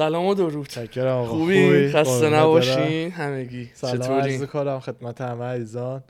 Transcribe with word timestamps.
سلام 0.00 0.26
و 0.26 0.34
درود. 0.34 0.68
چکرم 0.68 1.16
آقا. 1.16 1.26
خوبی؟ 1.28 1.88
خسته 1.92 2.30
نباشین. 2.30 3.10
همگی. 3.10 3.70
سلام 3.74 4.12
عرض 4.12 4.42
کنم 4.42 4.80
خدمت 4.80 5.20
همه 5.20 5.44
عزیزان. 5.44 6.02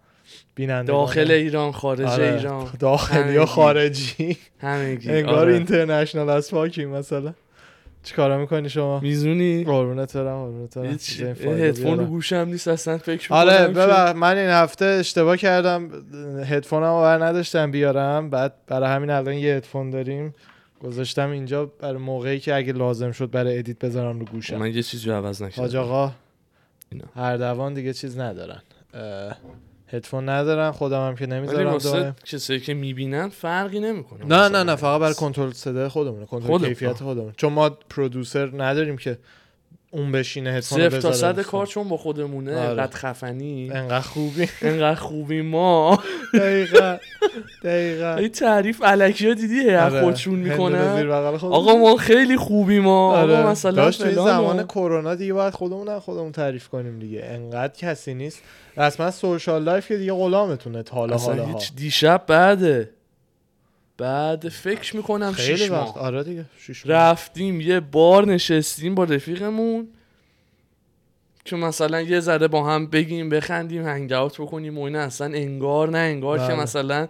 بیننده 0.54 0.92
داخل 0.92 1.30
ایران 1.30 1.72
خارج 1.72 2.00
آره. 2.06 2.32
ایران. 2.34 2.68
داخلی. 2.80 3.32
یا 3.32 3.46
خارجی. 3.46 4.36
همگی. 4.60 5.10
انگار 5.10 5.34
آره. 5.34 5.54
اینترنشنال 5.54 6.30
از 6.30 6.50
پاکی 6.50 6.84
مثلا. 6.84 7.34
چیکارا 8.02 8.38
می‌کنی 8.38 8.68
شما؟ 8.68 9.00
میزونی؟ 9.00 9.64
قربونت 9.64 10.16
برم 10.16 10.44
قربونت 10.44 10.78
برم. 10.78 11.58
هدفون 11.58 11.98
رو. 11.98 12.04
گوشم 12.04 12.36
نیست 12.50 12.68
اصلا 12.68 12.98
فکر 12.98 13.34
آره 13.34 13.66
می‌کنم 13.66 13.74
که- 13.74 13.80
ببخ 13.80 14.16
من 14.16 14.36
این 14.36 14.50
هفته 14.50 14.84
اشتباه 14.84 15.36
کردم. 15.36 15.88
هدفونم 16.44 16.84
رو 16.84 17.00
بر 17.00 17.24
نداشتم 17.24 17.70
بیارم. 17.70 18.30
بعد 18.30 18.52
برای 18.66 18.88
همین 18.88 19.10
الان 19.10 19.34
یه 19.34 19.54
هدفون 19.54 19.90
داریم. 19.90 20.34
گذاشتم 20.80 21.30
اینجا 21.30 21.66
برای 21.66 21.98
موقعی 21.98 22.40
که 22.40 22.54
اگه 22.54 22.72
لازم 22.72 23.12
شد 23.12 23.30
برای 23.30 23.58
ادیت 23.58 23.78
بذارم 23.78 24.18
رو 24.18 24.26
گوشم. 24.26 24.56
من 24.56 24.74
یه 24.74 24.82
چیزی 24.82 25.10
عوض 25.10 25.42
حاج 25.42 25.58
نکردم 25.58 25.78
آقا 25.78 26.12
اینا. 26.92 27.04
هر 27.14 27.36
دوان 27.36 27.74
دیگه 27.74 27.92
چیز 27.92 28.18
ندارن. 28.18 28.62
هدفون 29.88 30.28
ندارن 30.28 30.70
خودم 30.70 31.08
هم 31.08 31.16
که 31.16 31.26
نمی‌ذارم 31.26 31.78
دائم 31.78 32.16
کسایی 32.24 32.60
که 32.60 32.74
می‌بینن 32.74 33.28
فرقی 33.28 33.80
نمی‌کنه 33.80 34.26
نه 34.26 34.48
نه 34.48 34.62
نه 34.62 34.76
فقط 34.76 35.00
برای 35.00 35.14
کنترل 35.14 35.52
صدای 35.52 35.88
خودمونه. 35.88 36.26
کنترل. 36.26 36.68
کیفیت 36.68 36.92
خودمون. 36.92 37.32
چون 37.36 37.52
ما 37.52 37.70
پرودوسر 37.70 38.62
نداریم 38.62 38.96
که 38.96 39.18
اون 39.92 40.12
بشینه 40.12 40.50
هدفون 40.50 40.88
صفر 40.88 41.00
تا 41.00 41.12
صد 41.12 41.40
کار 41.40 41.66
چون 41.66 41.88
با 41.88 41.96
خودمونه 41.96 42.58
آره. 42.58 42.68
انقدر 42.68 42.96
خفنی 42.96 43.70
انقدر 43.74 44.00
خوبی. 44.00 44.48
انقدر 44.62 44.94
خوبی 44.94 45.42
ما. 45.42 45.98
دقیقا. 46.34 46.96
دقیقا. 47.64 48.14
این 48.14 48.28
تعریف 48.28 48.82
علکی 48.82 49.28
ها 49.28 49.34
دیدی؟ 49.34 49.70
آره. 49.70 50.00
خودشون 50.00 50.34
می‌کنن. 50.34 51.10
آقا 51.42 51.76
ما 51.76 51.96
خیلی 51.96 52.36
خوبی 52.36 52.80
ما. 52.80 53.16
آره. 53.16 53.36
آقا 53.36 53.50
مثلا 53.50 53.70
داشت 53.70 54.02
توی 54.02 54.14
زمان 54.14 54.66
کرونا 54.66 55.14
دیگه 55.14 55.32
باید 55.32 55.54
خودمون 55.54 55.98
خودمون 55.98 56.32
تعریف 56.32 56.68
کنیم 56.68 56.98
دیگه. 56.98 57.24
انقدر 57.24 57.74
کسی 57.74 58.14
نیست. 58.14 58.42
رسما 58.76 59.10
سوشال 59.10 59.62
لایف 59.62 59.88
که 59.88 59.96
دیگه 59.96 60.12
غلامتونه 60.12 60.84
حالا 60.90 61.14
اصلا 61.14 61.34
حالا 61.34 61.46
هیچ 61.46 61.74
دیشب 61.74 62.22
بعده. 62.26 62.90
بعد 64.00 64.48
فکر 64.48 64.96
می‌کنم 64.96 65.32
خیلی 65.32 65.58
شیش 65.58 65.70
وقت. 65.70 65.96
ماه. 65.96 65.98
آره 65.98 66.24
دیگه 66.24 66.44
شیش 66.58 66.86
ماه. 66.86 66.94
رفتیم 66.96 67.60
یه 67.60 67.80
بار 67.80 68.26
نشستیم 68.26 68.94
با 68.94 69.04
رفیقمون. 69.04 69.88
که 71.44 71.56
مثلا 71.56 72.00
یه 72.00 72.20
ذره 72.20 72.48
با 72.48 72.64
هم 72.64 72.86
بگیم 72.86 73.28
بخندیم 73.28 73.84
hang 73.84 74.12
out 74.12 74.40
بکنیم 74.40 74.78
و 74.78 74.82
اینا. 74.82 75.00
اصلا 75.00 75.26
انگار 75.26 75.90
نه 75.90 75.98
انگار 75.98 76.38
که 76.38 76.44
بله. 76.44 76.56
مثلا 76.62 77.08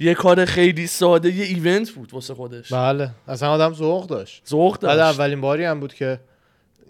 یه 0.00 0.14
کار 0.14 0.44
خیلی 0.44 0.86
ساده 0.86 1.34
یه 1.36 1.44
event 1.44 1.90
بود 1.90 2.14
واسه 2.14 2.34
خودش. 2.34 2.72
بله. 2.72 3.10
اصلا 3.28 3.50
آدم 3.50 3.74
ذوق 3.74 4.06
داشت. 4.06 4.42
ذوق 4.48 4.80
بعد 4.80 4.96
داشت. 4.98 5.20
اولین 5.20 5.40
باری 5.40 5.64
هم 5.64 5.80
بود 5.80 5.94
که 5.94 6.20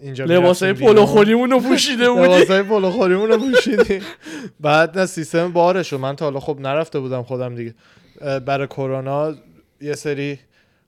اینجا 0.01 0.25
لباسای 0.25 0.73
پلوخوریمون 0.73 1.51
رو 1.51 1.59
پوشیده 1.59 2.09
بودیم. 2.11 2.23
لباسای 2.23 2.63
پلو 2.63 2.91
خوریمون 2.91 3.29
رو 3.29 3.37
پوشیدیم. 3.37 4.01
بعد 4.59 4.99
نه 4.99 5.05
سیستم 5.05 5.51
بارشو 5.51 5.97
من 5.97 6.15
تا 6.15 6.25
حالا 6.25 6.39
خب 6.39 6.59
نرفته 6.59 6.99
بودم 6.99 7.23
خودم 7.23 7.55
دیگه. 7.55 7.73
برای 8.23 8.67
کرونا 8.67 9.33
یه 9.81 9.93
سری 9.93 10.39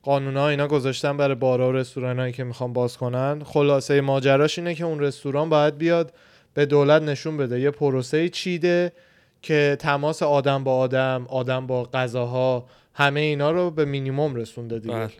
قانونا 0.02 0.48
اینا 0.48 0.66
گذاشتن 0.68 1.16
برای 1.16 1.34
بارا 1.34 1.68
و 1.68 1.72
رستورانایی 1.72 2.32
که 2.32 2.44
می‌خوان 2.44 2.72
باز 2.72 2.96
کنن 2.96 3.42
خلاصه 3.44 4.00
ماجراش 4.00 4.58
اینه 4.58 4.74
که 4.74 4.84
اون 4.84 5.00
رستوران 5.00 5.48
باید 5.48 5.78
بیاد 5.78 6.12
به 6.54 6.66
دولت 6.66 7.02
نشون 7.02 7.36
بده 7.36 7.60
یه 7.60 7.70
پروسه 7.70 8.28
چیده 8.28 8.92
که 9.42 9.76
تماس 9.80 10.22
آدم 10.22 10.64
با 10.64 10.76
آدم 10.76 11.26
آدم 11.28 11.66
با 11.66 11.84
غذاها 11.84 12.66
همه 12.94 13.20
اینا 13.20 13.50
رو 13.50 13.70
به 13.70 13.84
مینیمم 13.84 14.34
رسونده 14.34 14.78
دیگه 14.78 14.94
بله. 14.94 15.10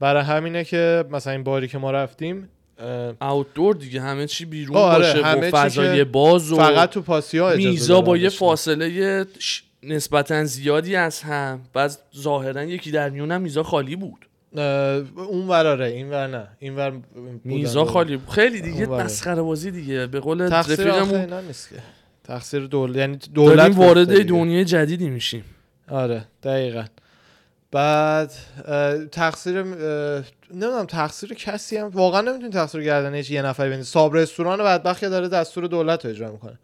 برای 0.00 0.22
همینه 0.22 0.64
که 0.64 1.04
مثلا 1.10 1.32
این 1.32 1.42
باری 1.42 1.68
که 1.68 1.78
ما 1.78 1.90
رفتیم 1.90 2.48
اه، 2.78 3.30
اوتدور 3.32 3.74
دیگه 3.74 4.00
همه 4.00 4.26
چی 4.26 4.44
بیرون 4.44 4.76
آره، 4.76 4.98
باشه 4.98 5.24
همه 5.24 5.50
چی 5.50 5.56
فضای 5.56 6.04
باز 6.04 6.52
و 6.52 6.56
فقط 6.56 6.90
تو 6.90 7.02
پاسیا 7.02 7.48
اجازه 7.48 7.70
میزا 7.70 8.00
با 8.00 8.16
یه. 8.16 8.28
فاصله 8.28 9.26
نسبتا 9.82 10.44
زیادی 10.44 10.96
از 10.96 11.22
هم 11.22 11.60
بعد 11.72 11.98
ظاهرا 12.16 12.64
یکی 12.64 12.90
در 12.90 13.10
میونم 13.10 13.40
میزا 13.40 13.62
خالی 13.62 13.96
بود. 13.96 14.26
اون 15.16 15.48
وراره 15.48 15.86
این 15.86 16.10
ور 16.10 16.26
نه. 16.26 16.48
این 16.58 16.76
ور 16.76 16.92
میزا. 17.44 17.84
خالی 17.84 18.16
بود. 18.16 18.28
خیلی 18.28 18.60
دیگه. 18.60 18.86
مسخره 18.86 19.42
بازی 19.42 19.70
دیگه. 19.70 20.06
به 20.06 20.20
قول 20.20 20.40
رفیقمون 20.40 21.42
تقصیر 22.24 22.66
دولت 22.66 22.96
یعنی 22.96 23.18
دولت 23.34 23.76
وارد. 23.76 24.26
دنیای 24.26 24.64
جدیدی 24.64 25.10
میشیم. 25.10 25.44
آره 25.88 26.24
دقیقا. 26.42 26.84
بعد 27.72 28.32
تقصیر 29.12 29.62
نمی‌دونم 29.62 30.84
تقصیر 30.84 31.34
کسی 31.34 31.76
هم 31.76 31.88
واقعا 31.88 32.20
نمی‌تونی 32.20 32.52
تقصیر 32.52 32.82
گردن 32.82 33.14
هیچ 33.14 33.30
یه 33.30 33.42
نفر 33.42 33.64
بندازی. 33.64 33.90
صاحب 33.90 34.14
رستوران 34.16 34.58
بدبخت 34.58 35.00
که 35.00 35.08
داره 35.08 35.28
دستور 35.28 35.66
دولت 35.66 36.04
رو 36.04 36.10
اجرا 36.10 36.32
می‌کنه. 36.32 36.58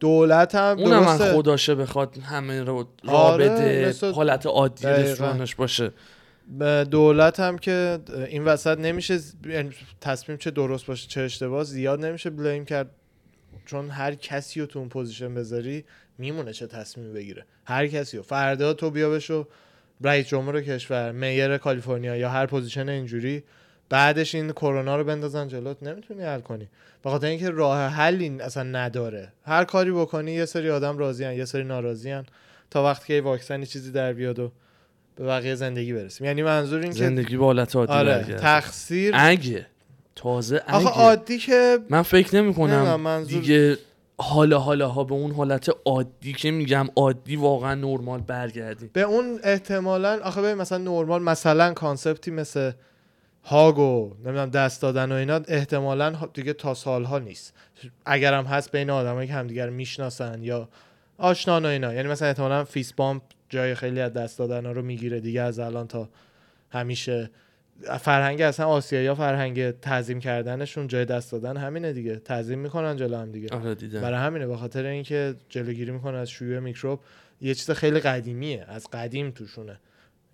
دولت 0.00 0.54
هم 0.54 0.78
اونم 0.78 1.04
من 1.04 1.18
خداشه 1.18 1.74
بخواد 1.74 2.18
همه 2.18 2.62
رو 2.62 2.88
را 3.04 3.12
آره، 3.12 3.48
بده 3.48 3.88
مثل- 3.88 4.12
حالت 4.12 4.46
عادی. 4.46 4.86
رستورانش 4.86 5.54
باشه. 5.54 5.90
دولت 6.90 7.40
هم 7.40 7.58
که 7.58 7.98
این 8.28 8.44
وسط 8.44 8.78
نمیشه 8.78 9.18
یعنی 9.46 9.70
تصمیم 10.00 10.38
چه 10.38 10.50
درست 10.50 10.86
باشه 10.86 11.08
چه 11.08 11.20
اشتباه 11.20 11.64
زیاد 11.64 12.04
نمیشه 12.04 12.30
blame 12.30 12.64
کرد. 12.64 12.90
چون 13.66 13.90
هر 13.90 14.14
کسی 14.14 14.60
رو 14.60 14.66
تو 14.66 14.78
اون 14.78 14.88
position 14.88 15.34
بذاری 15.34 15.84
میمونه 16.18 16.52
چه 16.52 16.66
تصمیمی 16.66 17.12
بگیره. 17.12 17.44
هر 17.64 17.86
کسی 17.86 18.16
رو. 18.16 18.22
فردا 18.22 18.72
تو 18.72 18.90
بیا 18.90 19.10
بشو 19.10 19.46
رئیس 20.00 20.26
جمهور 20.28 20.60
کشور 20.62 21.12
mayor 21.12 21.58
کالیفرنیا 21.58 22.16
یا 22.16 22.28
هر 22.30 22.46
position 22.46 22.88
اینجوری. 22.88 23.42
بعدش 23.88 24.34
این 24.34 24.52
کرونا 24.52 24.96
رو 24.96 25.04
بندازن 25.04 25.48
جلوت 25.48 25.82
نمی‌تونی 25.82 26.22
حل 26.22 26.40
کنی. 26.40 26.68
به 27.02 27.10
خاطر 27.10 27.26
اینکه 27.26 27.50
راه 27.50 27.88
حلی 27.88 28.40
اصلا 28.40 28.62
نداره. 28.62 29.32
هر 29.46 29.64
کاری 29.64 29.92
بکنی 29.92 30.32
یه 30.32 30.44
سری 30.44 30.70
آدم 30.70 30.98
راضیان 30.98 31.34
یه 31.34 31.44
سری 31.44 31.64
ناراضیان. 31.64 32.26
تا 32.70 32.84
وقتی 32.84 33.06
که 33.06 33.14
یه 33.14 33.20
واکسنی 33.20 33.66
چیزی 33.66 33.92
در 33.92 34.12
بیاد 34.12 34.38
و 34.38 34.52
به 35.16 35.24
بقیه 35.24 35.54
زندگی 35.54 35.92
برسیم. 35.92 36.26
یعنی 36.26 36.42
منظور 36.42 36.80
این 36.80 36.92
که 36.92 36.98
زندگی 36.98 37.36
به 37.36 37.44
حالت 37.44 37.76
عادی 37.76 37.92
آره. 37.92 38.24
تقصیر 38.24 39.14
اگه 39.18 39.66
تازه 40.16 40.62
آخه 40.68 40.76
اگه. 40.76 40.88
عادی 40.88 41.38
که 41.38 41.78
من 41.88 42.02
فکر 42.02 42.36
نمی 42.36 42.54
کنم 42.54 43.00
منظور- 43.00 43.40
دیگه 43.40 43.76
حالا 44.18 44.58
حالا 44.58 44.88
ها 44.88 45.04
به 45.04 45.14
اون 45.14 45.30
حالت 45.30 45.70
عادی 45.84 46.32
که 46.32 46.50
میگم 46.50 46.86
عادی 46.96 47.36
واقعا 47.36 47.74
نرمال 47.74 48.20
برگردیم. 48.20 48.90
به 48.92 49.02
اون 49.02 49.40
احتمالا 49.42 50.20
آخه 50.22 50.42
ببین 50.42 50.54
مثلا 50.54 50.78
نرمال 50.78 51.22
مثلا 51.22 51.72
کانسپتی 51.72 52.30
مثل 52.30 52.72
هاگ 53.46 53.78
و 53.78 54.14
نمی‌دونم 54.24 54.50
دست 54.50 54.82
دادن 54.82 55.12
و 55.12 55.14
اینا 55.14 55.40
احتمالا 55.48 56.16
دیگه 56.34 56.52
تا 56.52 56.74
سالها 56.74 57.18
نیست. 57.18 57.54
اگرم 58.06 58.44
هست 58.44 58.72
بین 58.72 58.90
آدمایی 58.90 59.28
که 59.28 59.34
همدیگر 59.34 59.70
می‌شناسن 59.70 60.42
یا 60.42 60.68
آشنان 61.18 61.64
و 61.64 61.68
اینا. 61.68 61.94
یعنی 61.94 62.08
مثلا 62.08 62.28
احتمالا 62.28 62.64
fist 62.64 62.92
bump 62.92 63.22
جای 63.48 63.74
خیلی 63.74 64.00
از 64.00 64.12
دست 64.12 64.38
دادن 64.38 64.66
ها 64.66 64.72
رو 64.72 64.82
می‌گیره 64.82 65.20
دیگه 65.20 65.40
از 65.42 65.58
الان 65.58 65.86
تا 65.86 66.08
همیشه. 66.70 67.30
فرهنگ 68.00 68.40
اصلا 68.40 68.66
آسیایی 68.66 69.06
ها 69.06 69.14
فرهنگ 69.14 69.70
تعظیم 69.70 70.20
کردنشون 70.20 70.86
جای 70.88 71.04
دست 71.04 71.32
دادن 71.32 71.56
همینه 71.56 71.92
دیگه. 71.92 72.16
تعظیم 72.16 72.58
می‌کنن 72.58 72.96
جلو 72.96 73.16
هم 73.16 73.32
دیگه. 73.32 73.48
آره 73.56 73.74
برای 73.74 74.18
همینه 74.18 74.46
به 74.46 74.56
خاطر 74.56 74.86
اینکه 74.86 75.34
جلوگیری 75.48 75.90
می‌کنه 75.90 76.18
از 76.18 76.30
شیوع 76.30 76.58
میکروب. 76.58 77.00
یه 77.40 77.54
چیز 77.54 77.70
خیلی 77.70 78.00
قدیمیه 78.00 78.64
از 78.68 78.86
قدیم 78.92 79.30
توشونه. 79.30 79.78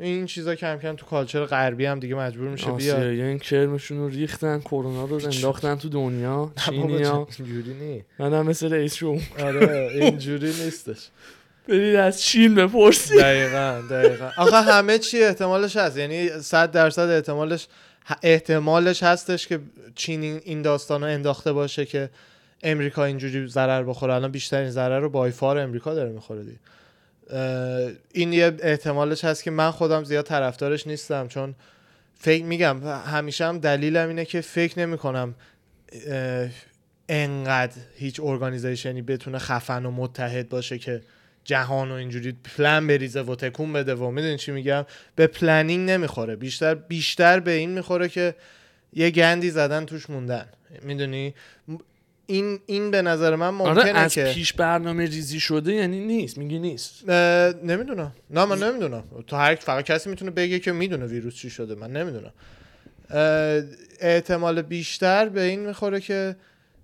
این 0.00 0.26
چیزا 0.26 0.54
کم 0.54 0.76
کم 0.78 0.96
تو 0.96 1.06
culture 1.06 1.44
غربی 1.44 1.86
هم 1.86 1.98
دیگه 2.00 2.14
مجبور 2.14 2.48
میشه 2.48 2.70
آسیایی 2.70 3.22
این 3.22 3.38
کرمشون 3.38 3.98
رو 3.98 4.08
ریختن 4.08 4.60
کرونا 4.60 5.04
رو 5.04 5.24
انداختن 5.24 5.74
تو 5.74 5.88
دنیا. 5.88 6.52
چینیا 6.64 7.28
اینجوری 7.38 7.74
نی. 7.74 8.04
من 8.18 8.32
هم 8.34 8.46
مثل 8.46 8.72
رئیس 8.72 9.02
آره 9.02 9.88
اینجوری 9.94 10.46
نیستش. 10.46 11.08
برید 11.68 11.96
از 11.96 12.22
چین 12.22 12.54
بپرسید 12.54 13.20
دقیقا 13.20 13.82
دقیقا. 13.90 14.30
آخه 14.36 14.56
همه 14.56 14.98
چی 14.98 15.22
احتمالش 15.22 15.76
هست. 15.76 15.96
یعنی 15.98 16.28
صد 16.28 16.70
درصد 16.70 17.08
احتمالش 17.08 17.66
احتمالش 18.22 19.02
هستش 19.02 19.46
که 19.46 19.60
چین 19.94 20.22
این- 20.22 20.62
داستان 20.62 21.00
رو 21.00 21.06
انداخته 21.06 21.52
باشه 21.52 21.86
که 21.86 22.10
امریکا 22.62 23.04
اینجوری 23.04 23.46
ضرر 23.48 23.82
بخوره. 23.82 24.14
الان 24.14 24.30
بیشترین 24.30 24.70
ضرر 24.70 24.98
رو 25.00 25.10
بایفار 25.10 25.58
امریکا 25.58 25.94
داره 25.94 26.10
می‌خوره 26.10 26.42
دیگه 26.44 26.58
این 28.12 28.32
یه 28.32 28.56
احتمالش 28.60 29.24
هست 29.24 29.42
که 29.42 29.50
من 29.50 29.70
خودم 29.70 30.04
زیاد 30.04 30.24
طرفدارش 30.24 30.86
نیستم 30.86 31.28
چون 31.28 31.54
فکر 32.14 32.44
میگم 32.44 33.02
همیشه 33.06 33.44
هم 33.44 33.58
دلیلم 33.58 34.08
اینه 34.08 34.24
که 34.24 34.40
فکر 34.40 34.78
نمی 34.78 34.98
کنم 34.98 35.34
انقدر 37.08 37.76
هیچ 37.96 38.20
organization 38.20 38.96
ی 38.96 39.02
بتونه 39.02 39.38
خفن 39.38 39.86
و 39.86 39.90
متحد 39.90 40.48
باشه 40.48 40.78
که 40.78 41.00
جهان 41.44 41.90
و 41.90 41.94
اینجوری 41.94 42.32
پلن 42.32 42.86
بریزه 42.86 43.22
و 43.22 43.34
تکون 43.34 43.72
بده 43.72 43.94
و 43.94 44.10
می‌دونی 44.10 44.36
چی 44.36 44.52
میگم؟ 44.52 44.86
به 45.16 45.26
planning 45.26 45.90
نمی‌خوره. 45.90 46.36
بیشتر 46.36 46.74
بیشتر 46.74 47.40
به 47.40 47.50
این 47.50 47.70
می‌خوره 47.70 48.08
که 48.08 48.34
یه 48.92 49.10
گندی 49.10 49.50
زدن 49.50 49.84
توش 49.84 50.10
موندن. 50.10 50.46
می‌دونی؟ 50.82 51.34
این 52.30 52.60
این 52.66 52.90
به 52.90 53.02
نظر 53.02 53.36
من 53.36 53.48
ممکنه 53.50 53.80
آره 53.80 53.90
از 53.98 54.14
که 54.14 54.24
پیش 54.34 54.52
برنامه 54.52 55.04
ریزی 55.06 55.40
شده 55.40 55.72
یعنی 55.72 56.00
نیست 56.00 56.38
میگی 56.38 56.58
نیست. 56.58 57.08
نمی‌دونم. 57.64 58.12
نه 58.30 58.44
من 58.44 58.58
نمی‌دونم. 58.62 59.04
تو 59.26 59.36
هر 59.36 59.54
فقط 59.54 59.84
کسی 59.84 60.10
می‌تونه 60.10 60.30
بگه 60.30 60.58
که 60.58 60.72
می‌دونه 60.72 61.06
ویروس 61.06 61.34
چی 61.34 61.50
شده 61.50 61.74
من 61.74 61.90
نمی‌دونم. 61.90 62.32
احتمال 64.00 64.62
بیشتر 64.62 65.28
به 65.28 65.42
این 65.42 65.60
می‌خوره 65.60 66.00
که 66.00 66.36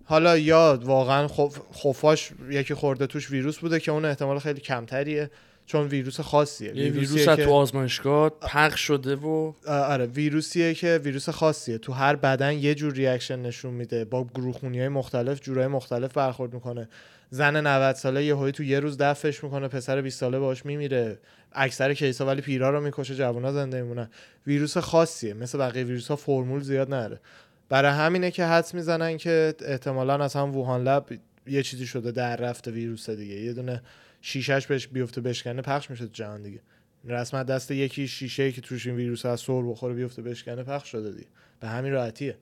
حالا 0.04 0.38
یا 0.38 0.80
واقعا 0.82 1.28
خف- 1.28 1.60
خفاش 1.74 2.30
یکی 2.50 2.74
خورده 2.74 3.06
توش 3.06 3.30
ویروس 3.30 3.58
بوده 3.58 3.80
که 3.80 3.90
اون 3.92 4.04
احتمال 4.04 4.38
خیلی 4.38 4.60
کمتریه. 4.60 5.30
چون 5.66 5.86
ویروس 5.86 6.20
خاصیه. 6.20 6.76
یه 6.76 6.90
ویروس 6.90 7.28
که- 7.28 7.44
تو 7.44 7.50
آزمایشگاه 7.52 8.30
پخش 8.30 8.80
شده 8.80 9.16
و 9.16 9.52
آره 9.68 10.06
ویروسیه 10.06 10.74
که 10.74 11.00
ویروس 11.04 11.28
خاصیه. 11.28 11.78
تو 11.78 11.92
هر 11.92 12.16
بدن 12.16 12.52
یه 12.52 12.74
جور 12.74 12.92
reaction 12.92 13.38
نشون 13.42 13.74
میده. 13.74 14.04
با 14.04 14.24
گروه 14.34 14.54
خونی 14.54 14.78
های 14.78 14.88
مختلف 14.88 15.40
جورای 15.42 15.66
مختلف 15.66 16.12
برخورد 16.12 16.54
می‌کنه. 16.54 16.88
زن 17.30 17.66
90 17.66 17.94
ساله 17.96 18.24
یه 18.24 18.52
تو 18.52 18.62
یه 18.62 18.80
روز 18.80 18.98
دفعش 18.98 19.44
می‌کنه 19.44 19.68
پسر 19.68 20.00
20 20.02 20.20
ساله 20.20 20.38
باش 20.38 20.66
میمیره. 20.66 21.18
اکثر 21.52 21.94
case 21.94 22.20
ا 22.20 22.26
ولی 22.26 22.40
پیرا 22.40 22.70
رو 22.70 22.80
می‌کشه 22.80 23.14
جوونا 23.14 23.52
زنده 23.52 23.82
میمونن. 23.82 24.08
ویروس 24.46 24.78
خاصیه. 24.78 25.34
مثل 25.34 25.58
بقیه 25.58 25.84
ویروس 25.84 26.08
ها 26.08 26.16
فرمول 26.16 26.60
زیاد 26.60 26.94
نره. 26.94 27.20
برای 27.68 27.90
همینه 27.92 28.30
که 28.30 28.44
حدس 28.44 28.74
می‌زنن 28.74 29.16
که 29.16 29.54
احتمالا 29.64 30.24
از 30.24 30.34
هم 30.34 30.56
ووهان 30.56 30.82
لب 30.84 31.06
یه 31.46 31.62
چیزی 31.62 31.86
شده 31.86 32.10
در 32.12 32.36
رفته 32.36 32.70
ویروس 32.70 33.10
دیگه. 33.10 33.34
یه 33.34 33.52
دونه 33.52 33.82
شیشش 34.20 34.66
بهش 34.66 34.86
بیفته 34.86 35.20
بشکنه 35.20 35.62
پخش 35.62 35.90
میشه 35.90 36.06
تو 36.06 36.12
جهان 36.12 36.42
دیگه. 36.42 36.60
رسما 37.04 37.42
دست 37.42 37.70
یکی 37.70 38.08
شیشه 38.08 38.42
ای 38.42 38.52
که 38.52 38.60
توش 38.60 38.86
این 38.86 38.96
ویروس 38.96 39.26
از 39.26 39.40
سر 39.40 39.62
بخوره 39.62 39.94
بیفته 39.94 40.22
بشکنه 40.22 40.62
پخش 40.62 40.88
شده 40.88 41.10
دیگه. 41.10 41.26
به 41.60 41.68
همین 41.68 41.92
راحتیه. 41.92 42.36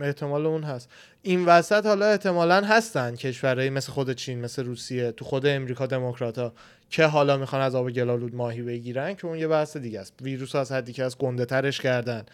احتمال 0.00 0.46
اون 0.46 0.62
هست. 0.62 0.90
این 1.22 1.44
وسط 1.44 1.86
حالا 1.86 2.06
احتمالا 2.06 2.60
هستن 2.64 3.16
کشورهایی 3.16 3.70
مثل 3.70 3.92
خود 3.92 4.12
چین 4.12 4.40
مثل 4.40 4.64
روسیه 4.64 5.12
تو 5.12 5.24
خود 5.24 5.46
امریکا 5.46 5.86
دموکرات 5.86 6.52
که 6.90 7.04
حالا 7.04 7.36
می‌خوان 7.36 7.62
از 7.62 7.74
آب 7.74 7.90
گلالود 7.90 8.34
ماهی 8.34 8.62
بگیرن 8.62 9.14
که 9.14 9.26
اون 9.26 9.38
یه 9.38 9.48
بحث 9.48 9.76
دیگه 9.76 10.00
است. 10.00 10.14
ویروس 10.22 10.54
از 10.54 10.72
حدی 10.72 10.92
که 10.92 11.04
از 11.04 11.18
گنده 11.18 11.44
ترش 11.44 11.80
کردن. 11.80 12.24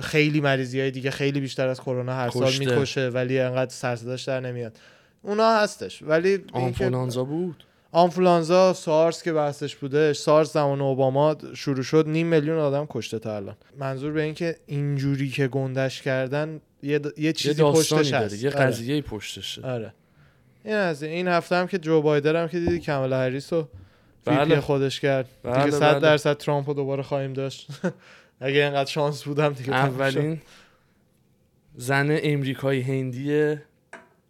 خیلی 0.00 0.40
مریضی 0.40 0.80
های 0.80 0.90
دیگه 0.90 1.10
خیلی 1.10 1.40
بیشتر 1.40 1.68
از 1.68 1.80
کرونا 1.80 2.14
هر 2.14 2.30
سال. 2.30 2.52
می‌کشه 2.58 3.08
ولی 3.08 3.38
انقدر 3.38 3.70
سرصداش 3.70 4.22
در 4.24 4.40
نمیاد. 4.40 4.78
اونا 5.22 5.58
هستش 5.58 6.02
ولی 6.02 6.44
آنفولانزا 6.52 7.24
بود. 7.24 7.64
آنفولانزا 7.92 8.72
سارس 8.72 9.22
که 9.22 9.32
بحثش 9.32 9.76
بوده 9.76 10.12
سارس 10.12 10.52
زمان 10.52 10.80
اوباما 10.80 11.36
شروع 11.54 11.82
شد 11.82 12.08
نیم 12.08 12.26
میلیون 12.26 12.58
آدم 12.58 12.86
کشته 12.90 13.18
تا 13.18 13.36
الان 13.36 13.56
منظور 13.78 14.12
به 14.12 14.22
این 14.22 14.34
که 14.34 14.56
اینجوری 14.66 15.28
که 15.28 15.48
گندش 15.48 16.02
کردن 16.02 16.60
یه, 16.82 16.98
د- 16.98 17.06
یه 17.06 17.12
یه 17.16 17.32
چیزی 17.32 17.54
داستانی 17.54 18.02
پشتش 18.02 18.10
داره 18.12 18.24
هست 18.26 18.42
یه 18.42 18.50
آره. 18.50 18.60
قضیه 18.66 19.02
پشتشه 19.02 19.62
آره 19.66 19.94
این 20.64 20.74
از 20.74 21.02
این. 21.02 21.28
هفته 21.28 21.56
هم 21.56 21.66
که 21.66 21.78
جو 21.78 22.02
بایدن 22.02 22.36
هم 22.36 22.48
که 22.48 22.58
دیدی 22.60 22.78
کمالا 22.78 23.18
هریس 23.18 23.52
رو 23.52 23.68
بله. 24.24 24.60
خودش 24.60 25.00
کرد 25.00 25.28
بله، 25.42 25.64
دیگه 25.64 25.76
صد 25.76 25.90
بله. 25.90 26.00
درصد 26.00 26.36
ترامپ 26.36 26.68
رو 26.68 26.74
دوباره 26.74 27.02
خواهیم 27.02 27.32
داشت 27.32 27.68
اگه 28.40 28.56
اینقدر 28.64 28.90
شانس 28.90 29.22
بودم 29.22 29.52
دیگه. 29.52 29.74
اولین 29.74 30.40
زن 31.76 32.18
امریکایی 32.22 32.82
هندیه 32.82 33.62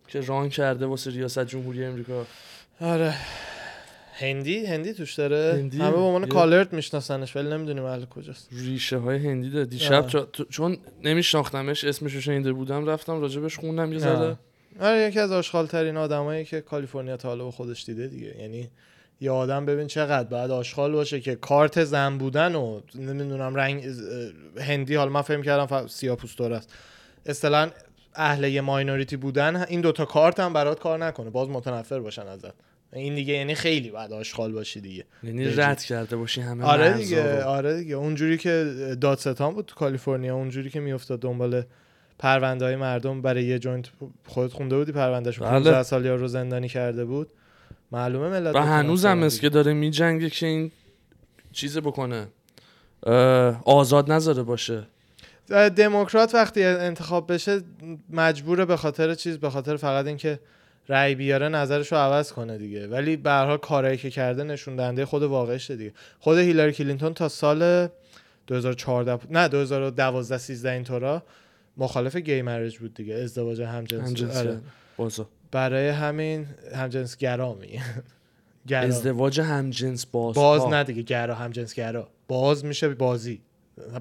که 0.08 0.20
ران 0.20 0.48
کرده 0.48 0.86
واسه 0.86 1.10
ریاست 1.10 1.46
جمهوری 1.46 1.84
امریکا 1.84 2.26
آره 2.80 3.14
هندی؟ 4.20 4.66
هندی 4.66 4.92
توش 4.94 5.14
داره؟ 5.14 5.54
هندی. 5.58 5.78
همه 5.78 5.90
به 5.90 5.96
عنوان 5.96 6.26
کالرت 6.26 6.72
میشناسنش 6.72 7.36
ولی 7.36 7.48
نمی‌دونیم 7.50 7.84
اهل 7.84 8.04
کجاست. 8.04 8.48
ریشه 8.52 8.96
های 8.96 9.28
هندی 9.28 9.50
داره. 9.50 9.64
دیشب. 9.64 10.08
چا- 10.08 10.48
چون 10.50 10.76
نمیشناختمش 11.04 11.84
اسمش 11.84 12.14
رو 12.14 12.20
شنیده 12.20 12.52
بودم 12.52 12.86
رفتم 12.86 13.20
راجبش 13.20 13.58
خوندم 13.58 13.92
یه 13.92 14.06
آه. 14.08 14.38
آره 14.80 15.08
یکی 15.08 15.20
از 15.20 15.32
آشغال 15.32 15.66
ترین 15.66 15.96
آدمایی 15.96 16.44
که 16.44 16.60
کالیفرنیا 16.60 17.16
تا 17.16 17.28
حالا 17.28 17.50
خودش 17.50 17.84
دیده 17.84 18.06
دیگه. 18.06 18.36
یعنی 18.40 18.70
یه 19.20 19.30
آدم 19.30 19.66
ببین 19.66 19.86
چقدر 19.86 20.28
باید 20.28 20.50
آشغال 20.50 20.92
باشه 20.92 21.20
که 21.20 21.34
کارت 21.34 21.84
زن 21.84 22.18
بودن 22.18 22.54
و 22.54 22.80
نمی‌دونم 22.94 23.54
رنگ 23.54 23.86
هندی 24.60 24.94
حالا 24.94 25.10
من 25.10 25.22
فهم 25.22 25.42
کردم 25.42 25.66
ف... 25.66 25.90
سیاه 25.90 26.18
است. 26.40 26.74
اصطلاحا 27.26 27.70
اهل 28.14 28.44
یه 28.44 28.60
ماینوریتی 28.60 29.16
بودن 29.16 29.64
این 29.68 29.80
دوتا 29.80 30.04
کارت 30.04 30.40
هم 30.40 30.52
برات 30.52 30.78
کار 30.80 30.98
نکنه. 30.98 31.30
باز 31.30 31.48
متنفر 31.48 32.00
باشن 32.00 32.26
ازت. 32.26 32.69
این 32.92 33.14
دیگه 33.14 33.34
یعنی 33.34 33.54
خیلی 33.54 33.90
باید 33.90 34.12
آشغال 34.12 34.52
باشی 34.52 34.80
دیگه 34.80 35.04
یعنی 35.22 35.44
رد 35.44 35.82
کرده 35.82 36.16
باشی 36.16 36.40
همه 36.40 36.64
آره 36.64 36.92
دیگه. 36.92 37.44
آره 37.44 37.76
دیگه 37.76 37.94
اونجوری 37.94 38.38
که 38.38 38.74
دادستان 39.00 39.54
بود 39.54 39.66
تو 39.66 39.74
کالیفرنیا 39.74 40.34
اونجوری 40.34 40.70
که 40.70 40.80
میافتاد 40.80 41.20
دنبال 41.20 41.62
پرونده 42.18 42.64
های 42.64 42.76
مردم 42.76 43.22
برای 43.22 43.44
یه 43.44 43.58
joint 43.58 43.90
خودت 44.26 44.52
خونده 44.52 44.76
بودی 44.76 44.92
پروندهش 44.92 45.38
بله. 45.38 45.48
15 45.48 45.82
سال 45.82 46.04
یا 46.04 46.14
رو 46.14 46.28
زندانی 46.28 46.68
کرده 46.68 47.04
بود 47.04 47.28
معلومه 47.92 48.28
ملت 48.28 48.54
و 48.54 48.58
بتونن 48.58 48.66
هنوز 48.66 49.04
هم 49.04 49.14
سرم 49.14 49.22
است 49.22 49.40
که 49.40 49.48
داره 49.48 49.72
میجنگه 49.72 50.30
که 50.30 50.46
این 50.46 50.70
چیز 51.52 51.78
بکنه 51.78 52.28
آزاد 53.64 54.12
نذاره 54.12 54.42
باشه. 54.42 54.86
دموکرات 55.76 56.34
وقتی 56.34 56.64
انتخاب 56.64 57.32
بشه 57.32 57.60
مجبوره 58.10 58.64
به 58.64 58.76
خاطر 58.76 59.14
چیز 59.14 59.38
به 59.38 59.50
خاطر 59.50 59.76
فقط 59.76 60.06
اینکه 60.06 60.40
رأی 60.90 61.14
بیاره 61.14 61.48
نظرش 61.48 61.92
رو 61.92 61.98
عوض 61.98 62.32
کنه 62.32 62.58
دیگه. 62.58 62.86
ولی 62.86 63.16
به 63.16 63.30
هر 63.30 63.46
حال 63.46 63.56
کارایی 63.58 63.96
که 63.96 64.10
کرده 64.10 64.44
نشون 64.44 64.76
دهنده 64.76 65.04
خود 65.06 65.22
واقعشه 65.22 65.76
دیگه. 65.76 65.92
خود 66.18 66.38
هیلاری 66.38 66.72
کلینتون 66.72 67.14
تا 67.14 67.28
سال 67.28 67.88
2014 68.46 69.16
بود- 69.16 69.32
نه 69.36 69.48
2012 69.48 70.38
13 70.38 70.70
اینطورا 70.70 71.22
مخالف 71.76 72.16
گی 72.16 72.42
مریج 72.42 72.78
بود 72.78 72.94
دیگه. 72.94 73.14
ازدواج 73.14 73.62
همجنس 73.62 74.36
آره. 74.36 74.60
برای 75.50 75.88
همین 75.88 76.46
همجنس 76.74 77.16
گرا 77.16 77.54
می 77.54 77.68
گرا. 78.68 78.80
ازدواج 78.80 79.40
همجنس 79.40 80.06
باز 80.06 80.34
باز 80.34 80.66
نه 80.66 80.84
دیگه 80.84 81.02
گرا 81.02 81.34
همجنس 81.34 81.74
گرا. 81.74 82.08
باز 82.28 82.64
میشه 82.64 82.88
بازی. 82.88 83.40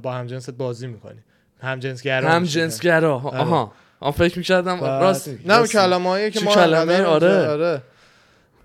با 0.03 0.13
همجنست 0.13 0.49
بازی 0.51 0.87
می‌کنی. 0.87 1.19
همجنس 1.59 2.01
گرا 2.01 2.29
هم 2.29 2.41
میشه. 2.41 2.59
جنس 2.59 2.79
گرا. 2.79 3.19
آره. 3.19 3.37
آها. 3.39 3.71
آن 3.99 4.11
فکر 4.11 4.37
می‌کردم 4.37 4.81
راست. 4.81 5.29
نه. 5.45 5.67
کلمه 5.67 6.29
که 6.29 6.45
ما 6.45 6.55
کلمه؟ 6.55 7.03
آره. 7.03 7.27
اینجا، 7.27 7.51
آره. 7.51 7.81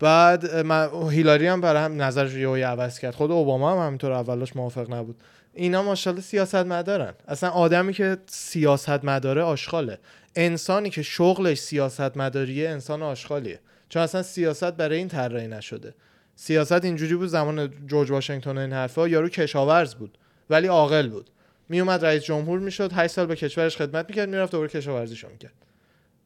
بعد 0.01 0.57
من 0.57 0.89
هیلاری 1.11 1.47
هم 1.47 1.61
برای 1.61 1.83
هم 1.83 2.03
نظرش 2.03 2.33
رو 2.33 2.39
یهو 2.39 2.55
عوض 2.55 2.99
کرد. 2.99 3.15
خود 3.15 3.31
اوباما 3.31 3.73
هم 3.73 3.87
همینطور 3.87 4.13
اولش 4.13 4.57
موافق 4.57 4.95
نبود. 4.95 5.17
اینا 5.55 5.83
ماشاءالله 5.83 6.23
سیاست 6.23 6.55
مدارن 6.55 7.13
اصلا 7.29 7.51
آدمی 7.51 7.93
که 7.93 8.17
سیاست 8.27 9.05
مداره 9.05 9.43
آشغاله. 9.43 9.99
انسانی 10.37 10.91
که 10.91 11.03
شغلش 11.03 11.59
سیاست 11.59 12.17
مداریه 12.17 12.69
انسان 12.69 13.03
آشغالیه. 13.03 13.61
چون 13.89 14.03
اصلا 14.03 14.23
سیاست 14.23 14.73
برای 14.73 14.99
این 14.99 15.09
طراحی 15.09 15.49
نشده. 15.49 15.95
سیاست 16.37 16.85
اینجوری 16.85 17.15
بود 17.15 17.29
زمان 17.29 17.73
جورج 17.87 18.11
واشنگتن 18.11 18.59
و 18.59 18.61
این 18.61 18.73
حرفا 18.73 19.09
یارو 19.09 19.29
کشاورز 19.29 19.95
بود. 19.95 20.19
ولی 20.51 20.67
عاقل 20.67 21.09
بود. 21.09 21.31
میومد 21.69 22.05
رئیس 22.05 22.23
جمهور 22.25 22.59
می‌شد 22.59 22.91
8 22.93 23.15
سال 23.15 23.27
به 23.27 23.37
کشورش 23.37 23.77
خدمت 23.77 24.07
می‌کرد 24.09 24.29
می‌رفت 24.29 24.53
دوباره 24.53 24.71
کشاورزیشو 24.71 25.29
می‌کرد. 25.29 25.53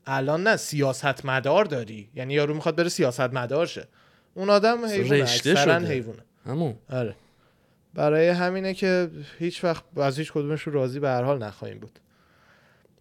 الان 0.07 0.43
نه 0.43 0.57
سیاست 0.57 1.25
مدار 1.27 1.65
داری. 1.65 2.09
یعنی 2.15 2.35
یارو 2.35 2.55
می‌خواد 2.55 2.77
بره 2.77 2.89
سیاست 2.89 3.21
مدار 3.21 3.67
شه 3.67 3.89
اون 4.35 4.51
آدم 4.51 4.85
حیوانه 4.87 5.23
اکثرا. 5.23 5.79
حیوانه 5.79 6.23
همون. 6.47 6.75
آره. 6.91 7.15
برای 7.95 8.29
همینه 8.29 8.75
که 8.75 9.11
هیچ 9.39 9.65
وقت 9.65 9.85
از 9.97 10.19
هیچ 10.19 10.33
کدومش 10.33 10.63
رو 10.63 10.73
راضی 10.73 11.01
به 11.01 11.09
هر 11.09 11.23
حال 11.23 11.43
نخواهیم 11.43 11.79
بود. 11.79 11.99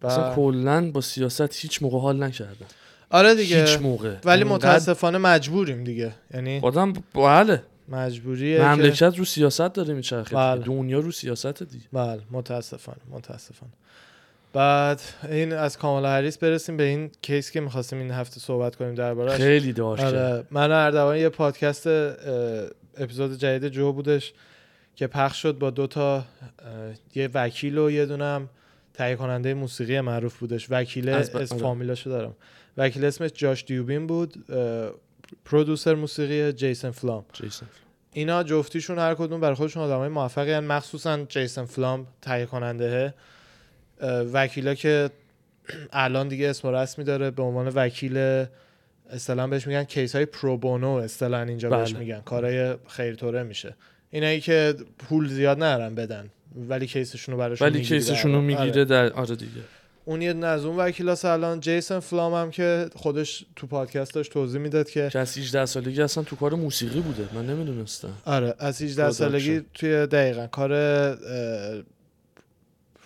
اصلا 0.02 0.32
و- 0.32 0.34
کلا 0.34 0.90
با 0.90 1.00
سیاست 1.00 1.56
هیچ 1.56 1.82
موقع 1.82 1.98
حال 1.98 2.22
نکردم 2.22 2.66
آره 3.10 3.34
دیگه. 3.34 3.60
هیچ 3.64 3.78
موقع. 3.78 4.16
ولی 4.24 4.44
متاسفانه 4.44 5.18
مجبوریم 5.18 5.84
دیگه. 5.84 6.12
یعنی 6.34 6.60
آدم 6.62 6.92
بله. 7.14 7.62
مجبوریه 7.88 8.56
که 8.58 8.64
مملکت 8.64 9.18
رو 9.18 9.24
سیاست 9.24 9.72
داره 9.72 9.94
میچرخه 9.94 10.36
بله. 10.36 10.62
دنیا 10.64 10.98
رو 11.00 11.12
سیاست 11.12 11.62
دیگه. 11.62 11.84
بله 11.92 12.20
متاسفانه 12.30 12.98
متاسفانه. 13.10 13.72
بعد 14.52 15.00
این 15.30 15.52
از 15.52 15.78
کامالا 15.78 16.08
هریس 16.08 16.38
برسیم 16.38 16.76
به 16.76 16.82
این 16.84 17.10
کیس 17.22 17.50
که 17.50 17.60
می‌خواستیم 17.60 17.98
این 17.98 18.10
هفته 18.10 18.40
صحبت 18.40 18.76
کنیم 18.76 18.94
دربارهش 18.94 19.36
خیلی 19.40 19.72
داشت. 19.72 20.02
آره. 20.04 20.44
من 20.50 20.72
اردوان 20.72 21.16
یه 21.16 21.28
پادکست 21.28 21.86
اپیزود 22.96 23.38
جدید 23.38 23.68
جو 23.72 23.92
بودش 23.92 24.32
که 24.96 25.06
پخش 25.06 25.42
شد 25.42 25.58
با 25.58 25.70
دوتا 25.70 26.16
اه، 26.16 26.24
یه 27.14 27.28
وکیل 27.34 27.78
و 27.78 27.90
یه 27.90 28.06
دونم 28.06 28.48
تهیه 28.94 29.16
کننده 29.16 29.54
موسیقی 29.54 30.00
معروف 30.00 30.38
بودش. 30.38 30.66
وکیل 30.70 31.08
از 31.08 31.32
ب- 31.32 31.36
اسم 31.36 31.54
آره. 31.54 31.62
فامیلاشو 31.64 32.10
دارم. 32.10 32.34
وکیل 32.76 33.04
اسمش 33.04 33.30
جاش 33.34 33.64
دیوبین 33.64 34.06
بود 34.06 34.44
پرودوسر 35.44 35.94
موسیقی 35.94 36.52
جیسن 36.52 36.90
فلام. 36.90 37.24
جیسون 37.32 37.68
اینا 38.12 38.42
جفتیشون 38.42 38.98
هر 38.98 39.14
کدوم 39.14 39.40
برای 39.40 39.54
خودشون 39.54 39.82
آدمای 39.82 40.08
موفقی 40.08 40.52
هن. 40.52 40.64
مخصوصا 40.64 41.24
جیسن 41.24 41.64
فلام 41.64 42.06
تهیه 42.22 42.46
کننده 42.46 43.14
وکیلا 44.32 44.74
که 44.74 45.10
الان 45.92 46.28
دیگه 46.28 46.48
اسم 46.48 46.68
رسمی 46.68 47.04
داره. 47.04 47.30
به 47.30 47.42
عنوان 47.42 47.68
وکیل 47.68 48.46
اصطلاحا 49.10 49.48
بهش 49.48 49.66
میگن 49.66 49.84
case 49.84 50.14
های 50.14 50.24
pro 50.24 50.51
bono 50.51 50.88
اصطلاحا 50.88 51.42
اینجا 51.42 51.70
بهش 51.70 51.90
بله. 51.90 52.00
میگن. 52.00 52.20
کارهای 52.20 52.74
خیرطوره 52.88 53.42
میشه. 53.42 53.76
اینایی 54.10 54.40
که 54.40 54.74
پول 54.98 55.28
زیاد 55.28 55.58
نرن 55.58 55.94
بدن 55.94 56.30
ولی 56.68 56.86
case 56.86 57.09
شون 57.09 57.32
رو 57.32 57.38
براشون 57.38 57.68
ولی 57.68 57.82
case 57.82 58.07
شون 58.07 58.32
رو 58.32 58.38
واقع. 58.38 58.64
می‌گیره 58.64 58.84
در 58.84 59.12
آره 59.12 59.36
دیگه. 59.36 59.52
اون 60.08 60.22
یه 60.22 60.46
از 60.46 60.64
اون 60.64 60.76
وکیلاس 60.76 61.24
الان 61.24 61.60
جیسن 61.60 61.98
فلام 62.00 62.34
هم 62.34 62.50
که 62.50 62.86
خودش 62.96 63.46
تو 63.56 63.66
پادکست 63.66 64.14
داشت 64.14 64.32
توضیح 64.32 64.60
می‌داد 64.60 64.90
که 64.90 65.18
از 65.18 65.38
18 65.38 65.66
سالگی 65.66 66.02
اصلا 66.02 66.24
تو 66.24 66.36
کار 66.36 66.54
موسیقی 66.54 67.00
بوده. 67.00 67.28
من 67.34 67.46
نمی‌دونستم. 67.46 68.12
آره 68.24 68.54
از 68.58 68.82
18 68.82 69.02
production. 69.02 69.28
سالگی 69.28 69.66
توی 69.74 70.06
دقیقا 70.06 70.46
کار 70.46 70.70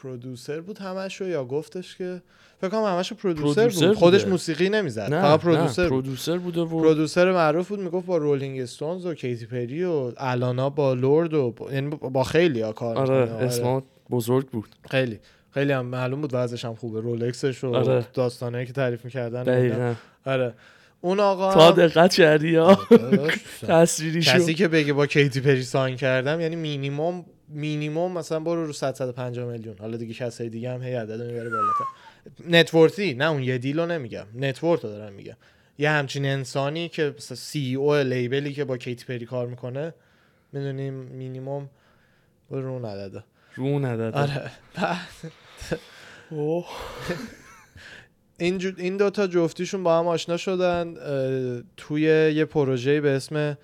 پرودوسر 0.03 0.61
بود 0.61 0.79
همشو 0.79 1.29
یا 1.29 1.45
گفتش 1.45 1.97
که 1.97 2.23
فکر 2.61 2.71
کنم 2.71 2.85
همشو 2.85 3.15
پرودوسر 3.15 3.69
بود. 3.69 3.95
خودش 3.95 4.21
بوده. 4.21 4.33
موسیقی 4.33 4.69
نمی‌زد 4.69 5.15
نه 5.15 5.23
فقط 5.23 5.41
پرودوسر 5.41 5.89
پرودوسر 5.89 6.39
بود. 6.39 6.43
بوده 6.43 6.61
و 6.61 6.67
پرودوسر 6.67 7.33
معروف 7.33 7.69
بود 7.69 7.81
می‌گفت 7.81 8.07
با 8.07 8.17
رولینگ 8.17 8.61
استونز 8.61 9.07
و 9.07 9.15
کیتی 9.15 9.47
پری 9.47 9.85
و 9.85 10.13
الانا 10.17 10.71
با 10.71 10.95
لورد 10.95 11.35
و 11.35 11.51
با, 11.51 11.73
یعنی 11.73 11.91
با 11.91 12.25
خیلی 12.25 12.61
ها 12.61 12.73
کار 12.73 12.99
آره 12.99 13.23
می‌کنه. 13.23 13.47
اسمات 13.47 13.85
بزرگ 14.11 14.47
بود. 14.47 14.69
خیلی. 14.91 15.21
خیلی 15.55 15.73
هم 15.73 15.87
معلوم 15.87 16.21
بود 16.21 16.31
وضعش 16.35 16.65
هم 16.65 16.75
خوبه. 16.75 17.01
رولکسش 17.01 17.65
و 17.65 17.75
آره. 17.75 18.07
داستانایی 18.15 18.67
که 18.67 18.73
تعریف 18.73 19.05
می‌کردن 19.05 19.43
دقیقا. 19.43 19.95
آره. 20.27 20.55
اون 21.01 21.21
آقا 21.21 21.55
تا 21.55 21.71
دقت 21.71 22.15
کردی 22.15 22.57
ها 22.57 22.79
تصویری 23.69 24.23
کسی 24.33 24.53
شد 24.53 24.59
که 24.59 24.69
بگه 24.69 24.93
با 24.93 25.07
کیتی 25.07 25.41
پری 25.41 25.63
sign 25.63 25.97
کردم 25.97 26.41
یعنی 26.41 26.57
مینیمم 26.57 27.25
مینیمم 27.49 28.13
مثلا 28.13 28.41
برو 28.41 28.67
رو 28.67 28.73
100 28.73 28.95
150 28.95 29.53
میلیون. 29.53 29.77
حالا 29.79 29.97
دیگه 29.97 30.15
کسای 30.15 30.49
دیگه 30.49 30.71
هم 30.71 30.83
هی 30.83 30.95
عدد 30.95 31.23
می‌بره 31.23 31.51
بالاتر. 31.51 31.85
net 32.49 32.69
worth 32.69 33.02
ی؟ 33.02 33.15
نه 33.15 33.31
اون 33.31 33.43
یه 33.43 33.59
deal 33.59 33.81
و 33.81 33.87
نمیگم. 33.87 34.27
net 34.35 34.54
worth 34.54 34.85
رو 34.85 34.91
دارم 34.91 35.13
میگم. 35.13 35.37
یه 35.79 35.91
همچین 35.91 36.27
انسانی 36.27 36.89
که 36.89 37.15
CEO 37.19 37.75
label 37.75 37.95
ی 37.95 38.53
که 38.53 38.65
با 38.65 38.77
کیتی 38.77 39.05
پری 39.05 39.27
کار 39.27 39.47
می‌کنه 39.47 39.95
می‌دونیم 40.53 40.95
مینیمم 40.95 41.69
برو 42.51 42.63
رو 42.63 42.73
اون 42.73 42.85
عدده 42.85 43.25
رو 43.57 43.79
نداده 43.79 44.19
آره. 44.19 44.51
بعد 44.75 44.97
اوه. 45.23 45.33
این, 48.39 48.75
این 48.79 48.97
دوتا 48.97 49.27
جفتیشون 49.27 49.83
با 49.83 49.99
هم 49.99 50.07
آشنا 50.07 50.37
شدن 50.37 50.95
توی 51.77 52.03
یه 52.35 52.45
پروژه 52.45 53.01
به 53.01 53.11
اسم 53.11 53.59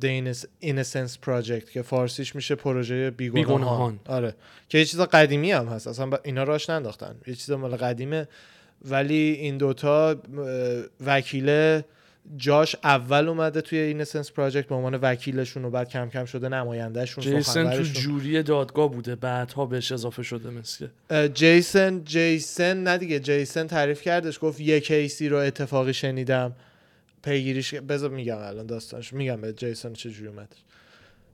The 0.00 0.34
Innocence 0.62 1.16
Project 1.26 1.70
که 1.72 1.82
فارسیش 1.82 2.34
میشه 2.34 2.54
پروژه 2.54 3.10
بیگناهان. 3.10 3.58
بیگناهان. 3.60 4.00
آره. 4.06 4.34
که 4.68 4.78
یه 4.78 4.84
چیز 4.84 5.00
قدیمی 5.00 5.52
هم 5.52 5.66
هست. 5.66 5.86
اصلا 5.86 6.10
اینا 6.24 6.42
راش 6.42 6.70
ننداختن. 6.70 7.16
یه 7.26 7.34
چیز 7.34 7.50
مال 7.50 7.76
قدیمه. 7.76 8.28
ولی 8.84 9.14
این 9.14 9.58
دوتا 9.58 10.16
وکیل 11.06 11.80
جاش 12.36 12.76
اول 12.84 13.28
اومده 13.28 13.60
توی 13.60 13.78
اینسنس 13.78 14.32
پراجکت 14.32 14.68
به 14.68 14.74
عنوان 14.74 14.94
وکیلشون 14.94 15.64
و 15.64 15.70
بعد 15.70 15.88
کم 15.88 16.08
کم 16.08 16.24
شده 16.24 16.48
نمایندهشون 16.48 17.24
جیسن 17.24 17.76
تو. 17.76 17.82
جوری 17.82 18.42
دادگاه 18.42 18.90
بوده 18.90 19.16
بعدها 19.16 19.66
بهش 19.66 19.92
اضافه 19.92 20.22
شده 20.22 20.50
مثل. 20.50 20.88
جیسن 21.28 22.04
جیسن 22.04 22.82
نه 22.82 22.98
دیگه 22.98 23.20
جیسن 23.20 23.66
تعریف 23.66 24.02
کردش 24.02 24.38
گفت 24.42 24.60
یه 24.60 24.80
کیسی 24.80 25.28
رو 25.28 25.36
اتفاقی 25.36 25.94
شنیدم. 25.94 26.56
پیگیریش 27.22 27.74
بذار 27.74 28.10
میگم 28.10 28.38
الان 28.38 28.66
داستانش 28.66 29.12
میگم 29.12 29.40
به 29.40 29.52
جیسن 29.52 29.92
چه 29.92 30.10
جوری 30.10 30.28
اومدش 30.28 30.56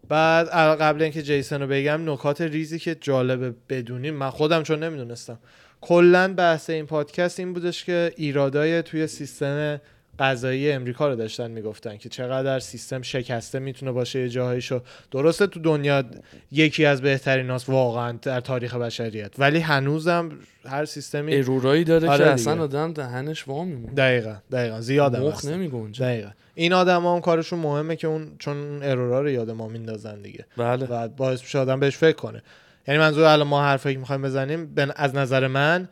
بعد 0.09 0.49
قبل 0.81 1.03
اینکه 1.03 1.23
جیسن 1.23 1.61
رو 1.63 1.67
بگم 1.67 2.11
نکات 2.11 2.41
ریزی 2.41 2.79
که 2.79 2.97
جالبه 3.01 3.55
بدونیم 3.69 4.15
من 4.15 4.31
خودم 4.31 4.63
چون 4.63 4.83
نمی‌دونستم. 4.83 5.39
کلا 5.81 6.35
بحث 6.35 6.71
این 6.71 6.87
پادکست 6.87 7.41
این 7.41 7.53
بودش 7.53 7.85
که 7.85 8.13
ایرادای 8.17 8.83
توی 8.83 9.07
سیستم 9.07 9.81
قضایی 10.19 10.73
امریکا 10.73 11.09
رو 11.09 11.17
داشتن 11.17 11.51
می‌گفتن 11.51 11.97
که 11.97 12.09
چقدر 12.09 12.59
سیستم 12.59 13.03
شکسته 13.03 13.59
می‌تونه 13.59 13.93
باشه 13.93 14.21
یه 14.21 14.29
جاهایشو. 14.29 14.81
درسته 15.11 15.47
تو 15.47 15.61
دنیا 15.61 16.05
یکی 16.53 16.85
از 16.85 17.03
بهترین 17.03 17.51
هاست 17.51 17.69
واقعا 17.69 18.19
در 18.23 18.41
تاریخ 18.41 18.75
بشریت 18.75 19.33
ولی 19.39 19.59
هنوزم 19.59 20.29
هر 20.65 20.85
سیستمی 20.85 21.37
ارورایی 21.37 21.85
داره 21.85 22.09
آره 22.09 22.19
که 22.19 22.25
دیگه. 22.25 22.35
اصلا 22.35 22.63
آدم 22.63 22.93
دهنش 22.93 23.49
وا 23.49 23.65
میمونه. 23.65 23.95
دقیقا 23.95 24.37
دقیقا. 24.53 24.81
زیاد 24.81 25.15
هم 25.15 25.23
مخ 25.23 25.35
هستن. 25.35 25.55
نمی 25.55 25.69
گنجه 25.69 26.05
دقیقا. 26.05 26.31
این 26.55 26.73
آدم 26.73 27.07
هم 27.07 27.21
کارشون 27.21 27.59
مهمه 27.59 27.97
که 27.97 28.07
اون 28.07 28.33
چون 28.39 28.83
ارورا 28.83 29.21
رو 29.21 29.31
یاد 29.31 29.51
ما 29.51 29.69
میندازن 29.69 30.23
دیگه. 30.23 30.47
بله. 30.57 30.87
و 30.87 31.09
باعث 31.09 31.41
میشه 31.41 31.59
آدم 31.59 31.81
بهش 31.81 31.97
فکر 31.97 32.17
کنه. 32.17 32.43
یعنی 32.89 33.01
منظور 33.01 33.25
الان 33.25 33.47
ما 33.47 33.63
حرفی 33.63 33.93
که 33.93 33.99
می‌خوایم 33.99 34.23
بزنیم 34.23 34.75
از 34.97 35.15
نظر 35.15 35.47
من 35.47 35.89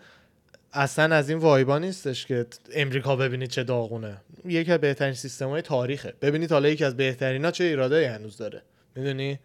اصلا 0.73 1.17
از 1.17 1.29
این 1.31 1.39
وایبا 1.39 1.79
نیستش 1.79 2.27
که 2.27 2.47
امریکا 2.73 3.17
ببینید 3.17 3.49
چه 3.51 3.65
داغونه. 3.65 4.17
یکی 4.45 4.73
از 4.73 4.81
بهترین 4.81 5.15
سیستم 5.15 5.49
های 5.49 5.63
تاریخه 5.63 6.15
ببینید 6.21 6.53
حالا 6.53 6.69
یکی 6.69 6.85
از 6.85 6.97
بهترین 6.97 7.45
ها 7.45 7.51
چه 7.51 7.65
ایرادایی 7.65 8.07
هنوز 8.07 8.37
داره. 8.37 8.63
می‌دونی؟ 8.97 9.39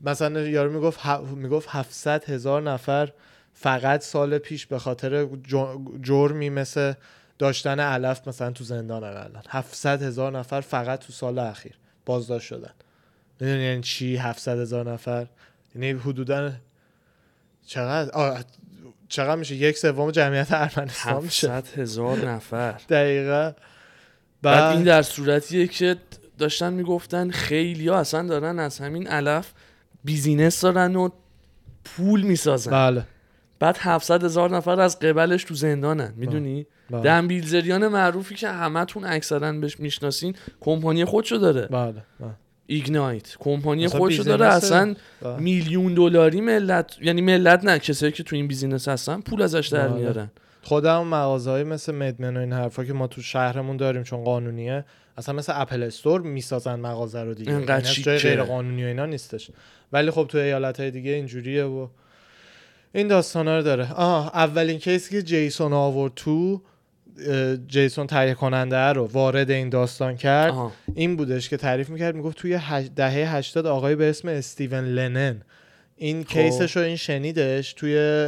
مثلا 0.00 0.40
یارو 0.40 0.72
می‌گفت. 0.72 1.06
می‌گفت 1.34 1.68
700 1.70 2.24
هزار 2.24 2.62
نفر 2.62 3.12
فقط 3.54 4.02
سال 4.02 4.38
پیش 4.38 4.66
به 4.66 4.78
خاطر 4.78 5.28
جرمی 6.02 6.50
مثل 6.50 6.92
داشتن 7.38 7.80
علف 7.80 8.28
مثلا 8.28 8.50
تو 8.50 8.64
زندان 8.64 9.04
الان. 9.04 9.42
700 9.48 10.02
هزار 10.02 10.38
نفر 10.38 10.60
فقط 10.60 10.98
تو 10.98 11.12
سال 11.12 11.38
اخیر 11.38 11.74
بازداشت 12.06 12.46
شدن. 12.46 12.72
می‌دونی 13.40 13.62
یعنی 13.62 13.80
چی 13.80 14.16
700 14.16 14.58
هزار 14.58 14.92
نفر؟ 14.92 15.26
یعنی 15.74 15.90
حدودا 15.90 16.52
چقدر؟ 17.66 18.44
چقدر 19.10 19.36
میشه 19.36 19.54
یک 19.54 19.78
سوم 19.78 20.10
جمعیت 20.10 20.48
ارمنستان 20.50 21.22
میشه 21.22 21.52
700 21.52 21.78
هزار 21.78 22.18
نفر. 22.18 22.72
دقیقا. 22.88 23.52
بعد 24.42 24.76
این 24.76 24.84
در 24.84 25.02
صورتیه 25.02 25.66
که 25.66 25.96
داشتن 26.38 26.72
می‌گفتن 26.72 27.30
خیلی 27.30 27.88
ها 27.88 27.98
اصلا 27.98 28.28
دارن 28.28 28.58
از 28.58 28.78
همین 28.78 29.06
علف 29.06 29.52
business 30.04 30.60
دارن 30.60 30.96
و 30.96 31.08
پول 31.84 32.22
می‌سازن. 32.22 32.70
بله. 32.70 33.02
بعد 33.58 33.76
700 33.80 34.24
هزار 34.24 34.56
نفر 34.56 34.80
از 34.80 34.98
قبلش 34.98 35.44
تو 35.44 35.54
زندانن. 35.54 36.14
می‌دونی؟ 36.16 36.66
بله. 36.90 37.00
دن 37.02 37.21
بیلزریان 37.21 37.88
معروفی 37.88 38.34
که 38.34 38.48
همتون 38.48 39.04
اکثرا 39.04 39.52
بهش 39.52 39.80
می‌شناسین 39.80 40.34
کمپانی 40.60 41.04
خودشو 41.04 41.36
داره. 41.36 41.66
بله 41.66 42.02
بله. 42.20 42.30
Ignite 42.70 43.36
کمپانی 43.38 43.88
خودشو 43.88 44.22
داره 44.22 44.46
اصلا. 44.46 44.94
میلیون 45.38 45.94
دلاری 45.94 46.40
ملت 46.40 46.96
یعنی 47.02 47.20
ملت 47.20 47.64
نه 47.64 47.78
کسایی 47.78 48.12
که 48.12 48.22
تو 48.22 48.36
این 48.36 48.48
business 48.48 48.88
هستن 48.88 49.20
پول 49.20 49.42
ازش 49.42 49.68
در 49.68 49.88
بله. 49.88 49.98
میارن 49.98 50.30
خودم 50.62 51.06
مغازه 51.06 51.64
مثل 51.64 51.94
MedMen 51.94 52.36
و 52.36 52.40
این 52.40 52.52
حرفا 52.52 52.84
که 52.84 52.92
ما 52.92 53.06
تو 53.06 53.22
شهرمون 53.22 53.76
داریم 53.76 54.02
چون 54.02 54.24
قانونیه 54.24 54.84
اصلا 55.18 55.34
مثل 55.34 55.52
Apple 55.56 55.82
Store 55.82 56.20
می‌سازن 56.20 56.74
مغازه 56.74 57.22
رو 57.22 57.34
دیگه 57.34 57.52
اینقدر 57.56 57.84
یعنی 57.84 58.02
جای. 58.02 58.18
غیر 58.18 58.42
قانونی 58.42 58.84
و 58.84 58.86
اینا 58.86 59.06
نیستش 59.06 59.50
ولی 59.92 60.10
خب 60.10 60.26
تو 60.28 60.38
ایالت 60.38 60.80
های 60.80 60.90
دیگه 60.90 61.10
اینجوریه 61.10 61.64
و 61.64 61.88
این 62.94 63.08
داستانا 63.08 63.56
رو 63.56 63.62
داره 63.62 63.92
آه 63.92 64.30
اولین 64.34 64.78
case 64.78 65.04
ی 65.04 65.10
که 65.10 65.22
جیسون 65.22 65.72
آورد 65.72 66.12
تو 66.16 66.62
جیسون 67.66 68.06
تهیه 68.06 68.34
کننده 68.34 68.76
رو 68.76 69.06
وارد 69.06 69.50
این 69.50 69.68
داستان 69.68 70.16
کرد 70.16 70.50
آها. 70.50 70.72
این 70.94 71.16
بودش 71.16 71.48
که 71.48 71.56
تعریف 71.56 71.88
می‌کرد 71.88 72.14
می‌گفت 72.14 72.36
توی 72.36 72.54
هش... 72.54 72.86
دهه 72.96 73.36
80 73.36 73.66
آقای 73.66 73.94
به 73.94 74.10
اسم 74.10 74.28
استیون 74.28 74.84
لنن 74.84 75.42
این 75.96 76.24
خب. 76.24 76.28
case 76.28 76.60
ش 76.60 76.76
رو 76.76 76.82
این 76.82 76.96
شنیدش 76.96 77.72
توی 77.72 78.26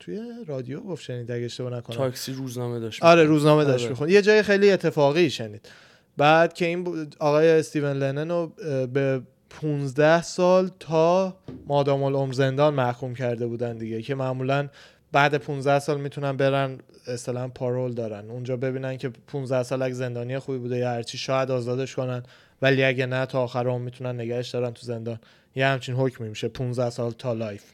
توی 0.00 0.20
رادیو 0.46 0.80
گفت 0.80 1.02
شنید 1.02 1.30
اگه 1.30 1.44
اشتباه 1.44 1.72
نکنم 1.78 1.96
تاکسی 1.96 2.32
روزنامه 2.32 2.80
داشت 2.80 3.02
آره 3.02 3.24
روزنامه 3.24 3.64
داشت 3.64 3.82
آره. 3.84 3.90
می‌خوند 3.90 4.10
یه 4.10 4.22
جای 4.22 4.42
خیلی 4.42 4.70
اتفاقی 4.70 5.30
شنید 5.30 5.68
بعد 6.16 6.52
که 6.52 6.66
این 6.66 7.08
آقای 7.18 7.50
استیون 7.50 7.96
لنن 7.96 8.30
رو 8.30 8.52
به 8.92 9.20
15 9.60 10.22
سال 10.22 10.70
تا 10.80 11.36
مادام 11.66 12.02
العمر 12.02 12.32
زندان 12.32 12.74
محکوم 12.74 13.14
کرده 13.14 13.46
بودن 13.46 13.78
دیگه 13.78 14.02
که 14.02 14.14
معمولا 14.14 14.68
بعد 15.12 15.34
15 15.34 15.78
سال 15.78 16.00
می‌تونن 16.00 16.36
برن 16.36 16.78
اصطلاحا 17.08 17.48
parole 17.48 17.92
دارن. 17.92 18.30
اونجا 18.30 18.56
ببینن 18.56 18.96
که 18.96 19.08
15 19.08 19.62
سال 19.62 19.82
اگه 19.82 19.94
زندانی 19.94 20.38
خوبی 20.38 20.58
بوده 20.58 20.76
یا 20.76 20.90
هرچی 20.90 21.18
شاید 21.18 21.50
آزادش 21.50 21.94
کنن. 21.94 22.22
ولی 22.62 22.84
اگه 22.84 23.06
نه 23.06 23.26
تا 23.26 23.42
آخر 23.42 23.66
عمر 23.66 23.84
می‌تونن 23.84 24.20
نگهش 24.20 24.48
دارن 24.48 24.70
تو 24.70 24.86
زندان. 24.86 25.20
یه 25.54 25.66
همچین 25.66 25.94
حکمی 25.94 26.28
میشه 26.28 26.48
15 26.48 26.90
سال 26.90 27.12
تا 27.12 27.32
life. 27.32 27.64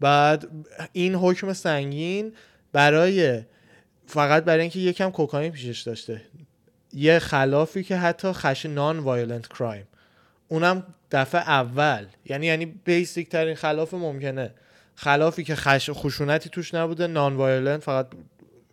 بعد 0.00 0.48
این 0.92 1.14
حکم 1.14 1.52
سنگین 1.52 2.32
برای 2.72 3.42
فقط 4.06 4.44
برای 4.44 4.60
اینکه 4.60 4.78
یکم 4.78 5.10
کوکائین 5.10 5.52
پیشش 5.52 5.80
داشته. 5.80 6.22
یه 6.92 7.18
خلافی 7.18 7.82
که 7.82 7.96
حتی 7.96 8.32
خش 8.32 8.66
non-violent 8.66 9.48
crime 9.48 9.86
اونم 10.48 10.84
دفعه 11.10 11.40
اول. 11.40 12.06
یعنی 12.24 12.46
یعنی 12.46 12.66
basic 12.66 13.28
ترین 13.28 13.54
خلاف 13.54 13.94
ممکنه. 13.94 14.54
خلافی 14.94 15.44
که 15.44 15.54
خش 15.54 15.90
خشونتی 15.92 16.48
توش 16.48 16.74
نبوده 16.74 17.06
non-violent 17.06 17.82
فقط 17.82 18.06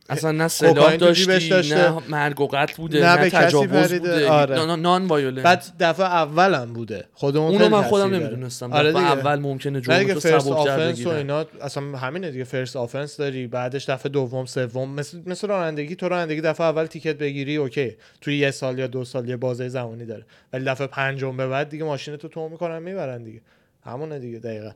اصلا 0.09 0.31
نه 0.31 0.47
سلاح 0.47 0.91
جیبش 0.91 1.23
داشتی 1.23 1.49
داشته. 1.49 1.75
نه 1.75 2.01
مرگ 2.09 2.41
و 2.41 2.47
قتل 2.47 2.73
بوده 2.77 2.99
نه 2.99 3.15
نه, 3.15 3.17
به 3.17 3.29
کسی 3.29 3.45
تجاوز. 3.45 3.93
بوده 3.93 4.29
آره. 4.29 4.75
non-violent 4.75 5.43
بعد 5.43 5.63
دفعه 5.79 6.05
اولم 6.05 6.73
بوده 6.73 7.05
خودمون 7.13 7.51
اونو 7.51 7.69
من 7.69 7.81
خودم. 7.81 8.13
نمی‌دونستم 8.15 8.73
آره 8.73 8.91
دیگه. 8.91 9.05
اول 9.05 9.39
ممکنه 9.39 9.81
جرم 9.81 9.99
دیگه 9.99 10.13
تو 10.13 10.19
سبکتر 10.19 10.93
و 11.05 11.09
اینا 11.09 11.45
اصلا 11.61 11.97
همینه 11.97 12.31
دیگه 12.31 12.43
first 12.43 12.75
offense 12.75 13.17
داری 13.17 13.47
بعدش 13.47 13.89
دفعه 13.89 14.11
دوم 14.11 14.45
سوم 14.45 14.89
مثل 14.89 15.21
مثل 15.25 15.47
رانندگی 15.47 15.95
تو 15.95 16.09
رانندگی 16.09 16.41
دفعه 16.41 16.67
اول 16.67 16.85
ticket 16.85 17.17
بگیری 17.17 17.55
okay 17.55 17.95
توی 18.21 18.37
یه 18.37 18.51
سال 18.51 18.79
یا 18.79 18.87
دو 18.87 19.05
سال 19.05 19.29
یه 19.29 19.37
بازه 19.37 19.69
زمانی 19.69 20.05
داره 20.05 20.25
ولی 20.53 20.65
دفعه 20.65 20.87
پنجم 20.87 21.37
به 21.37 21.47
بعد 21.47 21.69
دیگه 21.69 21.83
ماشین 21.83 22.15
تو 22.15 22.27
تو 22.27 22.49
می‌کنن 22.49 22.79
می‌برن 22.79 23.23
دیگه 23.23 23.41
همونه 23.85 24.19
دیگه 24.19 24.39
دقیقا 24.39 24.71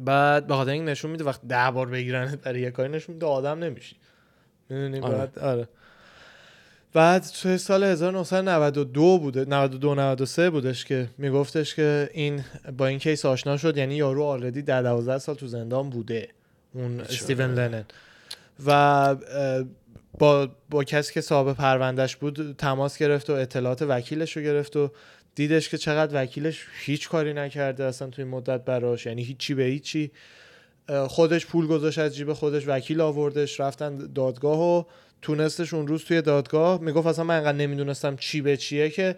بعد 0.00 0.46
به 0.46 0.54
خاطر 0.54 0.70
این 0.70 0.84
نشون 0.84 1.10
میده 1.10 1.24
وقت 1.24 1.40
ده 1.48 1.70
بار 1.70 1.86
بگیرن 1.86 2.38
برای 2.42 2.60
یه 2.60 2.70
کاری 2.70 2.92
نشون 2.92 3.14
میده 3.14 3.26
آدم 3.26 3.58
نمیشی 3.58 3.96
می‌دونی 4.70 5.00
آره. 5.00 5.16
بعد 5.16 5.38
آره 5.38 5.68
بعد 6.92 7.26
توی 7.42 7.58
سال 7.58 7.84
1992 7.84 9.18
بوده 9.18 9.44
92 9.44 9.94
93 9.94 10.50
بودش 10.50 10.84
که 10.84 11.08
میگفتش 11.18 11.74
که 11.74 12.10
این 12.12 12.44
با 12.78 12.86
این 12.86 12.98
کیس 12.98 13.24
آشنا 13.24 13.56
شد 13.56 13.76
یعنی 13.76 13.94
یارو 13.94 14.24
آلردی 14.24 14.62
در 14.62 14.82
12 14.82 15.18
سال 15.18 15.34
تو 15.34 15.46
زندان 15.46 15.90
بوده 15.90 16.28
اون. 16.74 17.00
استیون 17.00 17.54
لنن 17.54 17.84
و 18.66 19.16
با 20.18 20.48
با 20.70 20.84
کسی 20.84 21.12
که 21.12 21.20
صاحب 21.20 21.56
پروندهش 21.56 22.16
بود 22.16 22.56
تماس 22.58 22.98
گرفت 22.98 23.30
و 23.30 23.32
اطلاعات 23.32 23.82
وکیلش 23.82 24.36
رو 24.36 24.42
گرفت 24.42 24.76
و 24.76 24.92
دیدش 25.34 25.68
که 25.68 25.78
چقدر 25.78 26.22
وکیلش 26.22 26.66
هیچ 26.80 27.08
کاری 27.08 27.32
نکرده 27.32 27.84
اصلا 27.84 28.08
توی 28.08 28.24
این 28.24 28.34
مدت 28.34 28.64
براش 28.64 29.06
یعنی 29.06 29.22
هیچی 29.22 29.54
به 29.54 29.62
هیچی 29.62 30.10
خودش 31.08 31.46
پول 31.46 31.66
گذاشت 31.66 31.98
از 31.98 32.16
جیب 32.16 32.32
خودش 32.32 32.62
وکیل 32.66 33.00
آوردش 33.00 33.60
رفتن 33.60 33.96
دادگاه 34.14 34.60
و 34.60 34.82
تونستش 35.22 35.74
اون 35.74 35.86
روز 35.86 36.04
توی 36.04 36.22
دادگاه. 36.22 36.80
می‌گفت 36.80 37.06
اصلا 37.06 37.24
من 37.24 37.36
انقدر 37.36 37.58
نمی‌دونستم 37.58 38.16
چی 38.16 38.40
به 38.40 38.56
چیه 38.56 38.90
که 38.90 39.16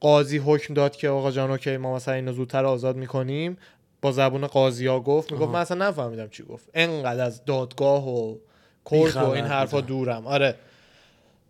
قاضی 0.00 0.38
حکم 0.38 0.74
داد 0.74 0.96
که 0.96 1.08
آقا 1.08 1.30
جان 1.30 1.50
اوکی 1.50 1.76
ما 1.76 1.94
مثلا 1.94 2.14
اینو 2.14 2.32
زودتر 2.32 2.64
آزاد 2.64 2.96
می‌کنیم. 2.96 3.56
با 4.02 4.12
زبون 4.12 4.46
قاضی 4.46 4.86
ها 4.86 5.00
گفت. 5.00 5.32
می‌گفت. 5.32 5.50
من 5.52 5.60
اصلا 5.60 5.88
نفهمیدم 5.88 6.28
چی 6.28 6.42
گفت. 6.42 6.68
انقدر 6.74 7.24
از 7.24 7.44
دادگاه 7.44 8.08
و 8.08 8.36
court 8.84 9.16
و 9.16 9.28
این 9.28 9.44
حرفا. 9.44 9.80
دورم. 9.80 10.26
آره. 10.26 10.54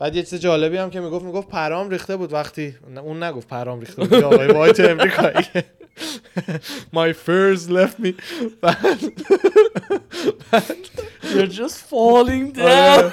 بعد 0.02 0.16
یه 0.16 0.22
چیز 0.22 0.40
جالبی 0.40 0.76
هم 0.76 0.90
که 0.90 1.00
می‌گفت 1.00 1.24
می‌گفت 1.24 1.48
پرام 1.48 1.90
ریخته 1.90 2.16
بود 2.16 2.32
وقتی 2.32 2.74
اون 3.02 3.22
نگفت 3.22 3.48
پرام 3.48 3.80
ریخته 3.80 4.04
بود 4.04 4.14
آقای 4.14 4.46
وایت 4.46 4.80
امریکایی. 4.80 5.46
My 6.96 7.12
furs 7.12 7.68
left 7.70 8.04
me. 8.04 8.12
بعد 8.60 9.12
You're 11.22 11.52
just 11.52 11.76
falling 11.90 12.60
آره. 12.60 13.10
down. 13.10 13.12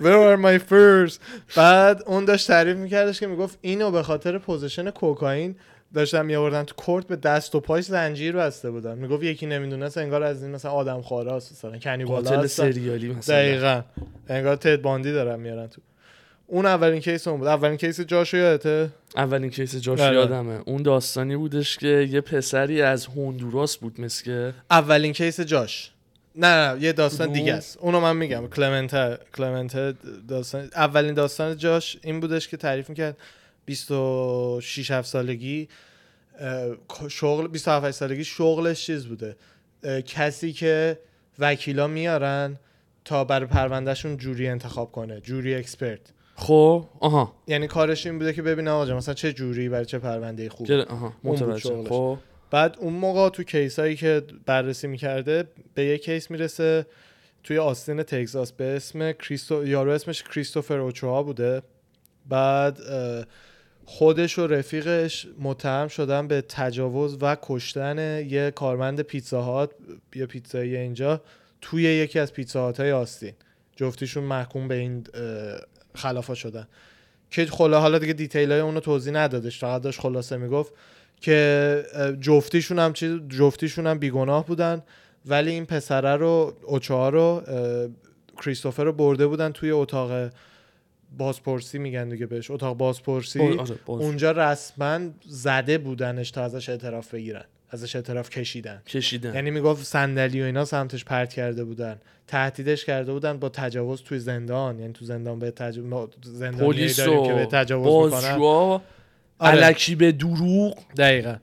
Where 0.00 0.22
are 0.30 0.38
my 0.38 0.58
furs 0.70 1.18
بعد 1.56 2.02
اون 2.06 2.24
داشت 2.24 2.46
تعریف 2.46 2.76
میکردش 2.76 3.20
که 3.20 3.26
می‌گفت 3.26 3.58
اینو 3.60 3.90
به 3.90 4.02
خاطر 4.02 4.38
possession 4.38 4.90
کوکائین 4.90 5.56
داشتن 5.94 6.26
میآوردن 6.26 6.64
تو 6.64 6.74
court 6.74 7.06
به 7.06 7.16
دست 7.16 7.54
و 7.54 7.60
پاش 7.60 7.84
زنجیر 7.84 8.36
بسته 8.36 8.70
بودن. 8.70 8.98
می‌گفت 8.98 9.22
یکی 9.22 9.46
نمی‌دونست 9.46 9.98
انگار 9.98 10.22
از 10.22 10.42
این 10.42 10.52
مثلا 10.52 10.70
آدم 10.70 11.00
خواراست 11.02 11.52
مثلا 11.52 11.78
cannibal 11.78 12.24
ا 12.24 12.30
قاتل. 12.30 12.46
سریالی 12.46 13.08
مثلا. 13.08 13.36
دقیقا. 13.36 13.82
انگار 14.28 14.56
تد 14.56 14.82
باندی 14.82 15.12
دارن 15.12 15.40
میارن 15.40 15.66
تو. 15.66 15.80
اون 16.46 16.66
اولین 16.66 17.00
کیس 17.00 17.28
اون 17.28 17.38
بود. 17.38 17.48
اولین 17.48 17.76
کیس 17.76 18.00
جاشو 18.00 18.36
یادته؟ 18.36 18.88
اولین 19.16 19.50
کیس 19.50 19.76
جاش 19.76 20.00
آره. 20.00 20.16
یادمه. 20.16 20.60
اون 20.66 20.82
داستانی 20.82 21.36
بودش 21.36 21.78
که 21.78 22.08
یه 22.10 22.20
پسری 22.20 22.82
از 22.82 23.06
هندوراس 23.06 23.76
بود 23.76 24.00
مثل 24.00 24.24
که 24.24 24.54
اولین 24.70 25.12
کیس 25.12 25.40
جاش. 25.40 25.92
نه 26.36 26.46
نه 26.46 26.82
یه 26.82 26.92
داستان؟ 26.92 27.32
دیگه 27.32 27.54
است. 27.54 27.78
اونو 27.80 28.00
من 28.00 28.16
میگم. 28.16 28.48
کلمنت 28.48 29.20
کلمنت 29.36 29.94
داستان 30.28 30.68
اولین 30.74 31.14
داستان 31.14 31.56
جاش 31.56 31.96
این 32.02 32.20
بودش 32.20 32.48
که 32.48 32.56
تعریف 32.56 32.88
می‌کرد. 32.88 33.16
26 33.64 34.90
7 34.90 35.08
سالگی 35.08 35.68
شغل 37.08 37.48
27 37.48 37.84
8 37.86 37.96
سالگی 37.96 38.24
شغلش 38.24 38.86
چیز 38.86 39.06
بوده. 39.06 39.36
کسی 40.06 40.52
که 40.52 40.98
وکیلا 41.38 41.86
میارن 41.86 42.58
تا 43.04 43.24
برای 43.24 43.46
پروندهشون 43.46 44.16
jury 44.16 44.48
انتخاب 44.48 44.92
کنه 44.92 45.20
jury 45.20 45.54
expert 45.54 46.00
خب 46.36 46.84
آها. 47.00 47.34
یعنی 47.46 47.66
کارش 47.66 48.06
این 48.06 48.18
بوده 48.18 48.32
که 48.32 48.42
ببینه 48.42 48.70
آقا 48.70 48.94
مثلا 48.96 49.14
چه 49.14 49.32
جوری 49.32 49.68
برای 49.68 49.84
چه 49.84 49.98
پرونده 49.98 50.48
خوب. 50.48 50.66
گره- 50.66 50.84
آها 50.84 51.12
متوجه. 51.24 51.84
خب. 51.88 52.18
بعد 52.50 52.76
اون 52.80 52.92
موقع 52.92 53.28
تو 53.28 53.42
case 53.42 53.78
هایی 53.78 53.96
که 53.96 54.22
بررسی 54.46 54.86
می‌کرده 54.86 55.48
به 55.74 55.84
یه 55.84 55.98
case 55.98 56.30
می‌رسه 56.30 56.86
توی 57.44 57.58
آستین 57.58 58.02
تگزاس 58.02 58.52
به 58.52 58.64
اسم 58.64 59.12
کریستو 59.12 59.66
یارو 59.66 59.90
اسمش 59.90 60.22
کریستوفر 60.22 60.78
اوچوها 60.78 61.22
بوده. 61.22 61.62
بعد 62.28 62.80
اه، 62.80 63.24
خودش 63.84 64.38
و 64.38 64.46
رفیقش 64.46 65.26
متهم 65.38 65.88
شدن 65.88 66.28
به 66.28 66.40
تجاوز 66.40 67.18
و 67.20 67.36
کشتن 67.42 68.26
یه 68.28 68.50
کارمند 68.50 69.00
پیتزاهات 69.00 69.70
یه 70.14 70.26
پیتزایی 70.26 70.76
اینجا 70.76 71.20
توی 71.60 71.82
یکی 71.82 72.18
از 72.18 72.32
پیتزاهات 72.32 72.80
های 72.80 72.92
آستین. 72.92 73.32
جفتیشون 73.76 74.24
محکوم 74.24 74.68
به 74.68 74.74
این 74.74 75.06
خلافا 75.94 76.34
شدن. 76.34 76.68
که 77.30 77.46
خلا 77.46 77.80
حالا 77.80 77.98
دیگه 77.98 78.12
دیتیل 78.12 78.52
های 78.52 78.60
اونو 78.60 78.80
توضیح 78.80 79.12
ندادش 79.12 79.58
فقط 79.58 79.82
داشت 79.82 80.00
خلاصه 80.00 80.36
می‌گفت 80.36 80.72
که 81.20 81.84
جفتیشون 82.20 82.78
هم 82.78 82.92
چیز 82.92 83.20
جفتیشون 83.28 83.86
هم 83.86 83.98
بیگناه 83.98 84.46
بودن 84.46 84.82
ولی 85.26 85.50
این 85.50 85.66
پسره 85.66 86.16
رو 86.16 86.56
اوچا 86.62 87.08
رو 87.08 87.42
کریستوفر 88.42 88.84
رو 88.84 88.92
برده 88.92 89.26
بودن 89.26 89.52
توی 89.52 89.70
اتاق 89.70 90.30
بازپرسی 91.18 91.78
میگن 91.78 92.08
دیگه 92.08 92.26
بهش 92.26 92.50
اتاق 92.50 92.76
بازپرسی. 92.76 93.38
باز- 93.38 93.70
آره، 93.70 93.80
باز. 93.86 94.00
اونجا 94.02 94.30
رسما 94.32 95.00
زده 95.26 95.78
بودنش 95.78 96.30
تا 96.30 96.42
ازش 96.42 96.68
اعتراف 96.68 97.14
بگیرن 97.14 97.44
ازش 97.70 97.96
اعتراف 97.96 98.30
کشیدن. 98.30 98.82
کشیدن. 98.86 99.34
یعنی 99.34 99.50
می‌گفت 99.50 99.84
صندلی 99.84 100.42
و 100.42 100.44
اینا 100.44 100.64
سمتش 100.64 101.04
پرت 101.04 101.32
کرده 101.32 101.64
بودن 101.64 102.00
تهدیدش 102.26 102.84
کرده 102.84 103.12
بودن 103.12 103.38
با 103.38 103.48
تجاوز 103.48 104.02
توی 104.02 104.18
زندان. 104.18 104.78
یعنی 104.78 104.92
تو 104.92 105.04
زندان 105.04 105.38
به 105.38 105.50
تجاوز 105.50 106.08
زندانی 106.22 106.72
پلیس 106.72 107.00
که 107.00 107.32
به 107.34 107.46
تجاوز 107.46 107.86
می‌کنن. 107.86 108.10
بازجوها 108.10 108.82
آره. 109.38 109.94
به 109.98 110.12
دروغ. 110.12 110.78
دقیقا. 110.96 111.36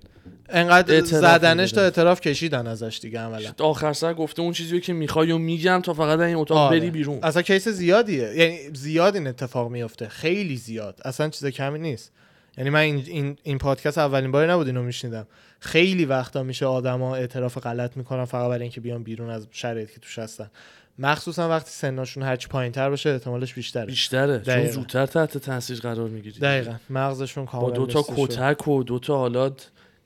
انقدر 0.51 1.01
زدنش. 1.03 1.71
تا 1.71 1.81
اعتراف 1.81 2.21
کشیدن 2.21 2.67
ازش 2.67 2.99
دیگه 3.01 3.19
عملا. 3.19 3.51
آخر 3.59 3.93
سر 3.93 4.13
گفته 4.13 4.41
اون 4.41 4.53
چیزی 4.53 4.79
که 4.79 4.93
می‌خوای 4.93 5.31
و 5.31 5.37
میگم 5.37 5.81
تا 5.83 5.93
فقط 5.93 6.19
این 6.19 6.35
اتاق 6.35 6.57
آره. 6.57 6.79
بری 6.79 6.89
بیرون. 6.89 7.19
اصلا 7.23 7.41
کیس 7.41 7.67
زیادیه. 7.67 8.33
یعنی 8.35 8.57
زیاد 8.73 9.15
این 9.15 9.27
اتفاق 9.27 9.71
میفته 9.71 10.07
خیلی 10.07 10.57
زیاد. 10.57 11.01
اصلا 11.05 11.29
چیز 11.29 11.45
کمی 11.45 11.79
نیست. 11.79 12.11
یعنی 12.57 12.69
من 12.69 12.79
این, 12.79 13.03
این, 13.07 13.37
این 13.43 13.57
پادکست 13.57 13.97
اولین 13.97 14.31
باری 14.31 14.51
نبود 14.51 14.67
اینو 14.67 14.83
میشنیدم. 14.83 15.27
خیلی 15.59 16.05
وقتا 16.05 16.43
میشه 16.43 16.65
آدما 16.65 17.15
اعتراف 17.15 17.57
غلط 17.57 17.97
می‌کنن 17.97 18.25
فقط 18.25 18.49
برای 18.49 18.61
اینکه 18.61 18.81
بیان 18.81 19.03
بیرون 19.03 19.29
از 19.29 19.47
شرایطی 19.51 19.93
که 19.93 19.99
توش 19.99 20.19
هستن. 20.19 20.51
مخصوصا 20.99 21.49
وقتی 21.49 21.69
سنشون 21.71 22.23
هرچی 22.23 22.47
پایین 22.47 22.71
تر 22.71 22.89
باشه 22.89 23.09
احتمالش 23.09 23.53
بیشتره. 23.53 23.85
بیشتره. 23.85 24.39
چون 24.39 24.55
دقیقاً. 24.55 24.71
زودتر 24.71 25.05
تحت 25.05 25.37
تاثیر 25.37 25.79
قرار 25.79 26.09
می‌گیری. 26.09 26.39
دقیقا. 26.39 26.75
مغزشون 26.89 27.45
با 27.45 27.51
کاملا 27.51 27.69
دوتا 27.69 27.99
نصفه 27.99 28.15
شد. 28.15 28.27
کتک 28.27 28.67
و 28.67 28.83
دوتا 28.83 29.17
حالا 29.17 29.51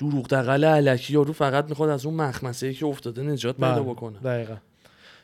دروغ 0.09 0.27
دقل 0.27 0.63
علکی 0.65 1.13
یارو 1.13 1.33
فقط 1.33 1.69
می‌خواد 1.69 1.89
از 1.89 2.05
اون 2.05 2.15
مخمسه 2.15 2.67
ای 2.67 2.73
که 2.73 2.85
افتاده 2.85 3.23
نجات 3.23 3.55
پیدا 3.55 3.73
بله، 3.73 3.83
بکنه. 3.83 4.19
دقیقا. 4.19 4.55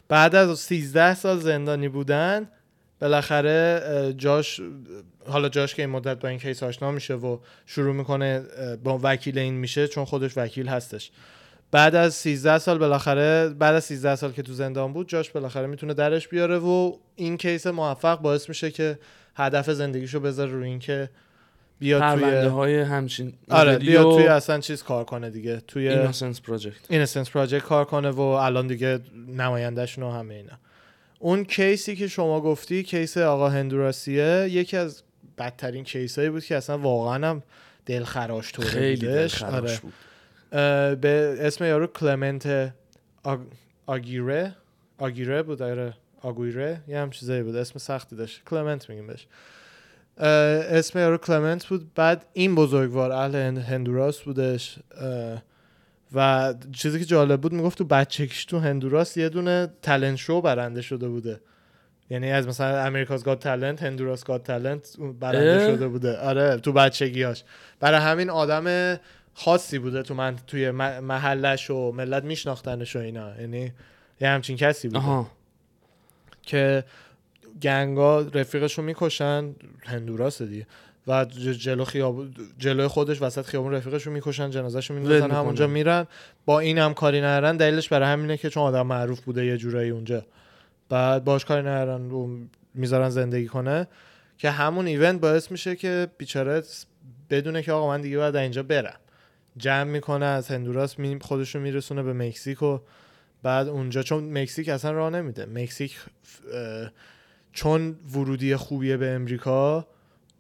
بعد 0.08 0.36
از 0.36 0.60
13 0.60 1.16
سال 1.16 1.40
زندانی 1.40 1.88
بودن 1.90 2.50
بالاخره 3.02 4.14
جاش 4.18 4.62
حالا 5.28 5.50
جاش 5.50 5.76
که 5.76 5.82
این 5.82 5.92
مدت 5.92 6.20
با 6.20 6.30
این 6.30 6.40
case 6.40 6.64
آشنا 6.64 6.92
میشه 6.92 7.14
و 7.14 7.38
شروع 7.66 7.96
می‌کنه 7.96 8.44
با 8.84 9.00
وکیل 9.04 9.38
این 9.38 9.54
میشه 9.54 9.88
چون 9.88 10.06
خودش 10.06 10.38
وکیل 10.38 10.68
هستش. 10.68 11.12
بعد 11.72 11.96
از 11.96 12.14
13 12.14 12.58
سال 12.58 12.78
بالاخره 12.78 13.50
بعد 13.50 13.76
از 13.76 13.84
13 13.84 14.16
سال 14.16 14.32
که 14.32 14.42
تو 14.42 14.54
زندان 14.54 14.94
بود 14.94 15.10
جاش 15.10 15.30
بالاخره 15.30 15.68
می‌تونه 15.68 15.94
درش 15.94 16.28
بیاره 16.28 16.58
و 16.58 16.94
این 17.16 17.38
case 17.38 17.68
موفق 17.68 18.22
باعث 18.22 18.50
میشه 18.50 18.72
که 18.72 19.00
هدف 19.36 19.70
زندگیشو 19.70 20.20
بذاره 20.20 20.52
روی 20.52 20.68
این 20.68 20.80
که 20.80 21.10
بیاد 21.80 22.20
توی 22.20 22.48
های 22.48 22.82
همچین 22.82 23.34
آره 23.50 23.78
بیاد 23.78 24.06
و 24.06 24.16
توی 24.16 24.28
اصلا 24.28 24.60
چیز 24.60 24.84
کار 24.84 25.04
کنه 25.04 25.30
دیگه 25.30 25.62
توی 25.68 25.90
Innocence 25.90 26.42
Project 26.42 26.80
Innocence 26.90 27.30
Project 27.30 27.64
کار 27.64 27.86
کنه 27.86 28.10
و 28.10 28.22
الان 28.22 28.68
دیگه 28.68 29.00
نمایندهشون 29.28 30.04
و 30.04 30.12
همه 30.12 30.34
اینا. 30.34 30.60
اون 31.20 31.46
case 31.46 31.86
ی 31.86 31.96
که 31.96 32.08
شما 32.08 32.42
گفتی 32.42 32.84
case 32.84 33.18
آقا 33.18 33.50
هندوراسیه 33.50 34.48
یکی 34.50 34.78
از 34.78 35.04
بدترین 35.38 35.84
case 35.84 36.15
ایی 36.15 36.30
بود 36.30 36.46
که 36.46 36.58
اصلا 36.58 36.78
واقعا 36.78 37.30
هم 37.30 37.44
دلخراش 37.86 38.52
طوره 38.52 38.68
خیلی. 38.68 39.08
دلخراش 39.08 39.54
آره. 39.54 39.80
بود. 39.80 39.94
اه، 40.52 40.96
به 40.96 41.38
اسم 41.40 41.66
یارو 41.66 41.88
کلمنت 41.88 42.74
آگ... 43.24 43.40
آگیره. 43.86 44.56
آگیره 44.98 45.44
بود 45.44 45.62
آره 45.62 45.94
آگویره. 46.22 46.82
یه 46.88 47.00
هم 47.00 47.10
چیزایی 47.10 47.44
بود. 47.44 47.56
اسم 47.56 47.80
سختی 47.80 48.16
داشت. 48.16 48.42
کلمنت 48.46 48.90
میگیم 48.90 49.08
بهش. 49.08 49.28
اسم 50.20 51.00
یارو 51.00 51.18
کلمنت 51.18 51.66
بود. 51.66 51.94
بعد 51.94 52.26
این 52.34 52.56
بزرگوار 52.56 53.12
اهل 53.12 53.36
هند- 53.36 53.58
هندوراس 53.58 54.22
بودش. 54.22 54.80
و 56.16 56.54
چیزی 56.72 57.00
که 57.00 57.06
جالب 57.06 57.42
بود 57.42 57.54
می‌گفت 57.54 57.78
تو 57.78 57.86
بچگیش 57.86 58.46
تو 58.46 58.60
هندوراس 58.60 59.18
یه 59.18 59.30
دونه 59.30 59.68
تلنت 59.82 60.16
شو 60.16 60.42
برنده 60.42 60.82
شده 60.82 61.08
بوده. 61.08 61.40
یعنی 62.10 62.32
از 62.32 62.48
مثلا 62.48 62.80
امریکاز 62.80 63.24
گاد 63.24 63.40
تالنت 63.40 63.84
هندوراس 63.84 64.24
گاد 64.24 64.44
تالنت 64.44 64.96
برنده؟ 65.20 65.76
شده 65.76 65.88
بوده. 65.88 66.18
آره 66.18 66.58
تو 66.58 66.74
بچگیاش 66.74 67.44
برای 67.80 68.00
همین 68.00 68.30
آدم 68.30 68.98
خاصی 69.34 69.80
بوده 69.80 70.04
تو 70.04 70.14
من 70.14 70.36
توی 70.48 70.72
محلش 70.72 71.70
و 71.70 71.92
ملت 71.92 72.24
میشناختنش 72.24 72.96
و 72.96 73.00
اینا. 73.00 73.42
یعنی 73.42 73.72
یه 74.22 74.30
همچین 74.30 74.58
کسی 74.58 74.88
بوده. 74.88 75.00
آها. 75.00 75.32
که 76.42 76.84
گنگا 77.62 78.22
رفیقش 78.22 78.78
رو 78.78 78.84
می‌کشن 78.84 79.56
هندوراس 79.86 80.42
دیگه. 80.42 80.68
و 81.08 81.26
جلو 81.26 81.86
خیابون 81.86 82.34
جلوی 82.58 82.88
خودش 82.88 83.22
وسط 83.22 83.46
خیابون 83.46 83.74
رفیقش 83.74 84.04
رو 84.04 84.12
می‌کشن 84.12 84.50
جنازه‌شو 84.50 84.94
ول 84.94 85.00
میندازن. 85.00 85.32
همونجا 85.32 85.68
میرن. 85.68 86.08
با 86.46 86.60
این 86.60 86.78
هم 86.78 86.94
کاری 86.94 87.22
نرن 87.22 87.58
دلیلش 87.58 87.90
برای 87.90 88.08
همینه 88.08 88.38
که 88.38 88.50
چون 88.50 88.64
آدم 88.64 88.88
معروف 88.88 89.22
بوده 89.22 89.46
یه 89.46 89.58
جورایی 89.58 89.90
اونجا. 89.90 90.26
بعد 90.90 91.24
باش 91.24 91.46
کاری 91.46 91.64
نرن 91.64 92.12
و 92.12 92.46
می‌ذارن 92.74 93.10
زندگی 93.10 93.48
کنه. 93.48 93.88
که 94.38 94.52
همون 94.52 94.88
ایونت 94.88 95.20
باعث 95.20 95.52
میشه 95.52 95.76
که 95.76 96.08
بیچاره 96.18 96.64
بدونه 97.30 97.62
که 97.62 97.72
آقا 97.72 97.88
من 97.88 98.02
دیگه 98.02 98.18
باید 98.18 98.36
اینجا 98.36 98.64
برم. 98.64 99.00
جمع 99.58 99.84
می‌کنه 99.84 100.26
از 100.26 100.48
هندوراس 100.48 101.00
می 101.00 101.20
خودش 101.22 101.56
رو 101.56 101.62
میرسونه 101.62 102.04
به 102.04 102.14
مکزیک 102.14 102.64
و 102.64 102.80
بعد 103.44 103.68
اونجا. 103.68 104.04
چون 104.04 104.38
مکزیک 104.38 104.70
اصلا 104.70 104.92
راه 104.92 105.10
نمیده. 105.10 105.46
مکزیک 105.46 105.98
چون 107.54 107.96
ورودی 108.14 108.56
خوبیه 108.56 108.98
به 108.98 109.10
امریکا 109.10 109.88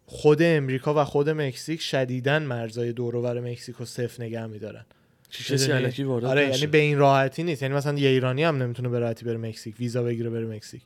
خود 0.05 0.41
امریکا 0.41 1.01
و 1.01 1.03
خود 1.03 1.29
مکزیک 1.29 1.81
شدیداً 1.81 2.39
مرزای 2.39 2.93
دور 2.93 3.15
و 3.15 3.21
بر 3.21 3.39
مکزیک 3.39 3.75
رو 3.75 3.85
صفر 3.85 4.23
نگه 4.23 4.45
میدارن. 4.45 4.85
کسی 5.31 5.71
آره. 5.71 6.49
یعنی 6.49 6.67
به 6.67 6.77
این 6.77 6.97
راحتی 6.97 7.43
نیست. 7.43 7.61
یعنی 7.61 7.73
مثلا 7.73 7.97
یه 7.97 8.09
ایرانی 8.09 8.43
هم 8.43 8.63
نمی‌تونه 8.63 8.89
به 8.89 8.99
راحتی 8.99 9.25
بره 9.25 9.37
مکزیک 9.37 9.79
ویزا 9.79 10.03
بگیره 10.03 10.29
بره 10.29 10.45
مکزیک. 10.45 10.81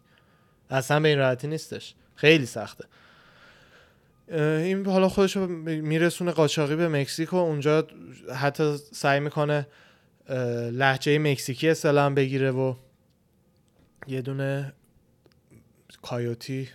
اصلا 0.70 1.00
به 1.00 1.10
این 1.10 1.18
راحتی 1.18 1.48
نیستش. 1.48 1.96
خیلی 2.16 2.46
سخته. 2.46 2.86
این 4.32 4.86
حالا 4.86 5.10
خودش 5.10 5.38
میرسونه 5.38 6.32
قاچاقی 6.32 6.76
به 6.76 6.88
مکزیک 6.88 7.34
و 7.34 7.36
اونجا 7.36 7.88
حتی 8.36 8.78
سعی 8.78 9.20
می‌کنه 9.20 9.68
لحجه 10.72 11.20
مکزیکی 11.20 11.70
اسلام 11.70 12.16
بگیره 12.16 12.52
و 12.52 12.76
یه 14.08 14.22
دونه 14.22 14.74
کایوتی. 16.04 16.70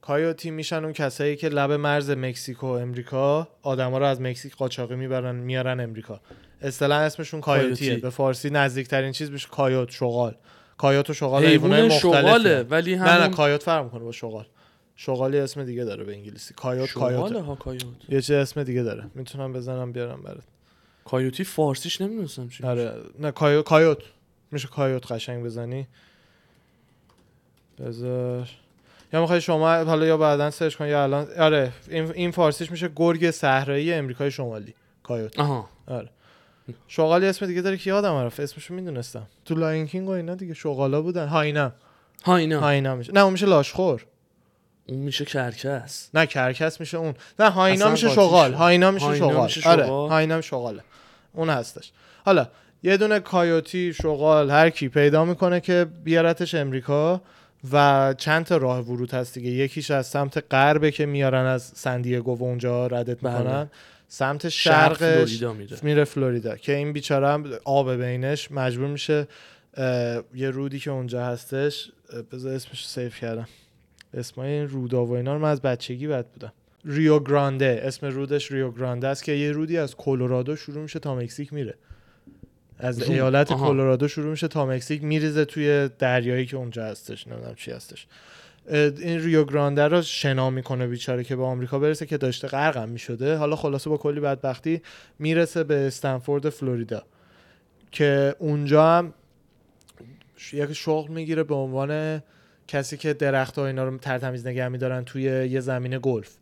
کایوتی 0.00 0.50
میشن 0.50 0.84
اون 0.84 0.92
کسایی 0.92 1.36
که 1.36 1.48
لب 1.48 1.72
مرز 1.72 2.10
مکزیک 2.10 2.64
و 2.64 2.66
امریکا 2.66 3.48
آدما 3.62 3.98
رو 3.98 4.04
از 4.04 4.20
مکزیک 4.20 4.56
قاچاقی 4.56 4.96
می‌برن 4.96 5.34
میارن 5.34 5.80
امریکا. 5.80 6.20
اصطلاحا 6.62 7.00
اسمشون 7.00 7.40
coyote 7.40 7.88
ه. 7.88 7.91
coyote. 7.91 8.02
به 8.02 8.10
فارسی 8.10 8.50
نزدیکترین 8.50 9.12
چیز 9.12 9.30
میشه 9.30 9.48
کایوت 9.48 9.90
شغال. 9.90 10.36
کایوت 10.78 11.10
و 11.10 11.14
شغال 11.14 11.44
حیوانای 11.44 11.80
حیوان 11.82 11.96
مختلفه. 11.96 12.20
شغاله 12.20 12.62
ولی 12.62 12.96
نه 12.96 13.02
نه 13.02 13.10
همون 13.10 13.30
کایوت 13.30 13.62
فرق 13.62 13.84
می‌کنه 13.84 14.04
با 14.04 14.12
شغال. 14.12 14.46
شغالی 14.96 15.38
اسم 15.38 15.64
دیگه 15.64 15.84
داره 15.84 16.04
به 16.04 16.12
انگلیسی. 16.12 16.54
کایوت 16.54 16.92
کایوت. 16.92 17.32
ها 17.32 17.54
کایوت. 17.54 17.84
یه 18.08 18.20
چه 18.20 18.34
اسم 18.34 18.62
دیگه 18.62 18.82
داره. 18.82 19.04
می‌تونم 19.14 19.52
بزنم 19.52 19.92
بیارم 19.92 20.22
برات. 20.22 20.44
کایوتی 21.04 21.44
فارسیش 21.44 22.00
نمی‌دونستم 22.00 22.48
چی 22.48 22.64
آره. 22.64 22.92
نه 23.18 23.30
کایو... 23.30 23.62
کایوت. 23.62 23.98
میشه 24.52 24.68
کایوت 24.68 25.12
قشنگ 25.12 25.44
بزنی. 25.44 25.88
بذار. 27.80 28.48
یا 29.12 29.20
می‌خوای 29.20 29.40
شما 29.40 29.74
حالا 29.74 30.06
یا 30.06 30.16
بعدا 30.16 30.50
search 30.50 30.74
کن 30.74 30.86
یا 30.86 31.02
الان. 31.02 31.26
آره 31.38 31.72
این, 31.88 32.12
این 32.12 32.30
فارسیش 32.30 32.70
میشه 32.70 32.90
گرگ 32.96 33.30
صحرایی 33.30 33.92
امریکای 33.92 34.30
شمالی 34.30 34.74
کایوت. 35.02 35.38
آها. 35.38 35.68
آره. 35.86 36.08
شغالی 36.88 37.26
اسم 37.26 37.46
دیگه 37.46 37.62
داره 37.62 37.76
که 37.76 37.90
یادم 37.90 38.16
رفت. 38.16 38.40
اسمشو 38.40 38.74
می‌دونستم. 38.74 39.26
تو 39.44 39.54
Lion 39.54 39.86
King 39.86 40.08
و 40.08 40.10
اینا 40.10 40.34
دیگه 40.34 40.54
شغالا 40.54 41.02
بودن. 41.02 41.26
hyena 41.26 41.72
ها 42.24 42.36
اینا. 42.36 42.60
hyena 42.60 42.94
میشه. 42.94 43.12
نه 43.12 43.20
اون 43.20 43.32
میشه 43.32 43.46
لاشخور. 43.46 44.06
اون 44.88 44.98
میشه 44.98 45.24
کرکس. 45.24 46.10
نه 46.14 46.26
کرکس 46.26 46.80
میشه 46.80 46.98
اون. 46.98 47.14
نه 47.38 47.50
hyena 47.50 47.90
میشه 47.90 48.08
شغال. 48.08 48.54
hyena 48.54 48.90
میشه 48.90 49.06
hyena 49.06 49.48
شغال. 49.48 49.80
آره. 49.80 50.08
hyena 50.08 50.40
شغاله. 50.40 50.82
اون 51.32 51.50
هستش. 51.50 51.92
حالا 52.24 52.46
یه 52.82 52.96
دونه 52.96 53.20
coyote 53.20 53.92
شغال 53.92 54.50
هر 54.50 54.70
کی 54.70 54.88
پیدا 54.88 55.24
می‌کنه 55.24 55.60
که 55.60 55.86
بیارتش 56.04 56.54
امریکا 56.54 57.20
و 57.72 58.14
چند 58.18 58.44
تا 58.44 58.56
راه 58.56 58.80
ورود 58.80 59.14
هست 59.14 59.34
دیگه. 59.34 59.50
یکیش 59.50 59.90
از 59.90 60.06
سمت 60.06 60.44
غربه 60.50 60.90
که 60.90 61.06
میارن 61.06 61.46
از 61.46 61.62
سندیگو 61.62 62.38
و 62.38 62.44
اونجا 62.44 62.86
ردت 62.86 63.20
بله. 63.20 63.38
می‌کنن. 63.38 63.70
سمت 64.08 64.48
شرق 64.48 64.96
فلوریدا 64.96 65.52
میره. 65.52 65.76
میره 65.82 66.04
فلوریدا 66.04 66.56
که 66.56 66.74
این 66.74 66.92
بیچاره 66.92 67.28
هم 67.28 67.44
آب 67.64 67.94
بینش 67.94 68.52
مجبور 68.52 68.86
میشه 68.86 69.28
یه 70.34 70.50
رودی 70.50 70.78
که 70.78 70.90
اونجا 70.90 71.24
هستش 71.24 71.90
بذار 72.32 72.54
اسمش 72.54 72.80
رو 72.80 72.86
سیف 72.86 73.20
کردم. 73.20 73.48
اسمای 74.14 74.50
این 74.50 74.68
رودا 74.68 75.04
و 75.04 75.12
اینا 75.12 75.34
رو 75.34 75.38
من 75.38 75.50
از 75.50 75.62
بچگی 75.62 76.06
بد 76.06 76.26
بودم. 76.26 76.52
ریو 76.84 77.20
گرانده 77.20 77.80
اسم 77.84 78.06
رودش 78.06 78.52
ریو 78.52 78.70
گرانده 78.70 79.08
است 79.08 79.24
که 79.24 79.32
یه 79.32 79.52
رودی 79.52 79.78
از 79.78 79.96
کلرادو 79.96 80.56
شروع 80.56 80.82
میشه 80.82 80.98
تا 80.98 81.14
مکزیک 81.14 81.52
میره. 81.52 81.74
از 82.78 83.02
رود. 83.02 83.10
ایالت 83.10 83.52
آها. 83.52 83.68
کلرادو 83.68 84.08
شروع 84.08 84.30
میشه 84.30 84.48
تا 84.48 84.66
مکزیک 84.66 85.04
میریزه 85.04 85.44
توی 85.44 85.88
دریایی 85.98 86.46
که 86.46 86.56
اونجا 86.56 86.84
هستش 86.84 87.28
نمی‌دونم 87.28 87.54
چی 87.54 87.70
هستش 87.70 88.06
این 88.70 89.24
ریو 89.24 89.44
گرانده 89.44 89.88
رو 89.88 90.02
شنا 90.02 90.50
می‌کنه 90.50 90.86
بیچاره 90.86 91.24
که 91.24 91.36
به 91.36 91.42
آمریکا 91.42 91.78
برسه 91.78 92.06
که 92.06 92.16
داشته 92.16 92.48
غرقم 92.48 92.88
می‌شده 92.88 93.36
حالا 93.36 93.56
خلاصه 93.56 93.90
با 93.90 93.96
کلی 93.96 94.20
بدبختی 94.20 94.82
می‌رسه 95.18 95.64
به 95.64 95.86
سنفورد 95.86 96.48
فلوریدا 96.48 97.02
که 97.90 98.34
اونجا 98.38 98.98
هم 98.98 99.14
یک 100.52 100.72
شغل 100.72 101.10
می‌گیره 101.10 101.42
به 101.42 101.54
عنوان 101.54 102.22
کسی 102.68 102.96
که 102.96 103.12
درخت 103.12 103.58
ها 103.58 103.66
اینا 103.66 103.84
رو 103.84 103.98
ترتمیز 103.98 104.46
نگه 104.46 104.68
میدارن 104.68 105.04
توی 105.04 105.22
یه 105.22 105.60
زمین 105.60 105.98
گلف 106.02 106.36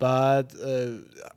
بعد 0.00 0.52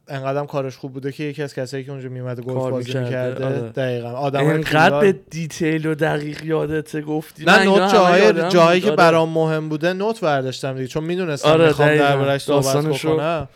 انقدرم 0.07 0.47
کارش 0.47 0.77
خوب 0.77 0.93
بوده 0.93 1.11
که 1.11 1.23
یکی 1.23 1.43
از 1.43 1.53
کسایی 1.53 1.83
که 1.83 1.91
اونجا 1.91 2.09
میومده 2.09 2.41
گلف 2.41 2.57
بازی 2.57 2.99
می‌کرده، 2.99 3.29
می‌کرده 3.29 3.45
آره. 3.45 3.69
دقیقا 3.69 4.09
آدم 4.09 4.45
انقدر 4.45 4.99
به 4.99 5.11
detail 5.11 5.85
و 5.85 5.95
دقیق 5.95 6.45
یادت 6.45 7.01
گفتی 7.01 7.45
نه 7.45 7.63
note 7.63 7.93
جاهای 7.93 8.49
جایی. 8.49 8.81
که 8.81 8.87
آره. 8.87 8.95
برام 8.95 9.29
مهم 9.29 9.69
بوده 9.69 9.93
note 9.93 10.21
برداشتم 10.21 10.73
دیگه 10.73 10.87
چون 10.87 11.03
می‌دونستم 11.03 11.49
آره، 11.49 11.67
می‌خوام 11.67 11.87
دقیقاً. 11.87 12.03
دربارش 12.05 12.43
صحبت 12.43 12.85
بکنم 12.85 13.47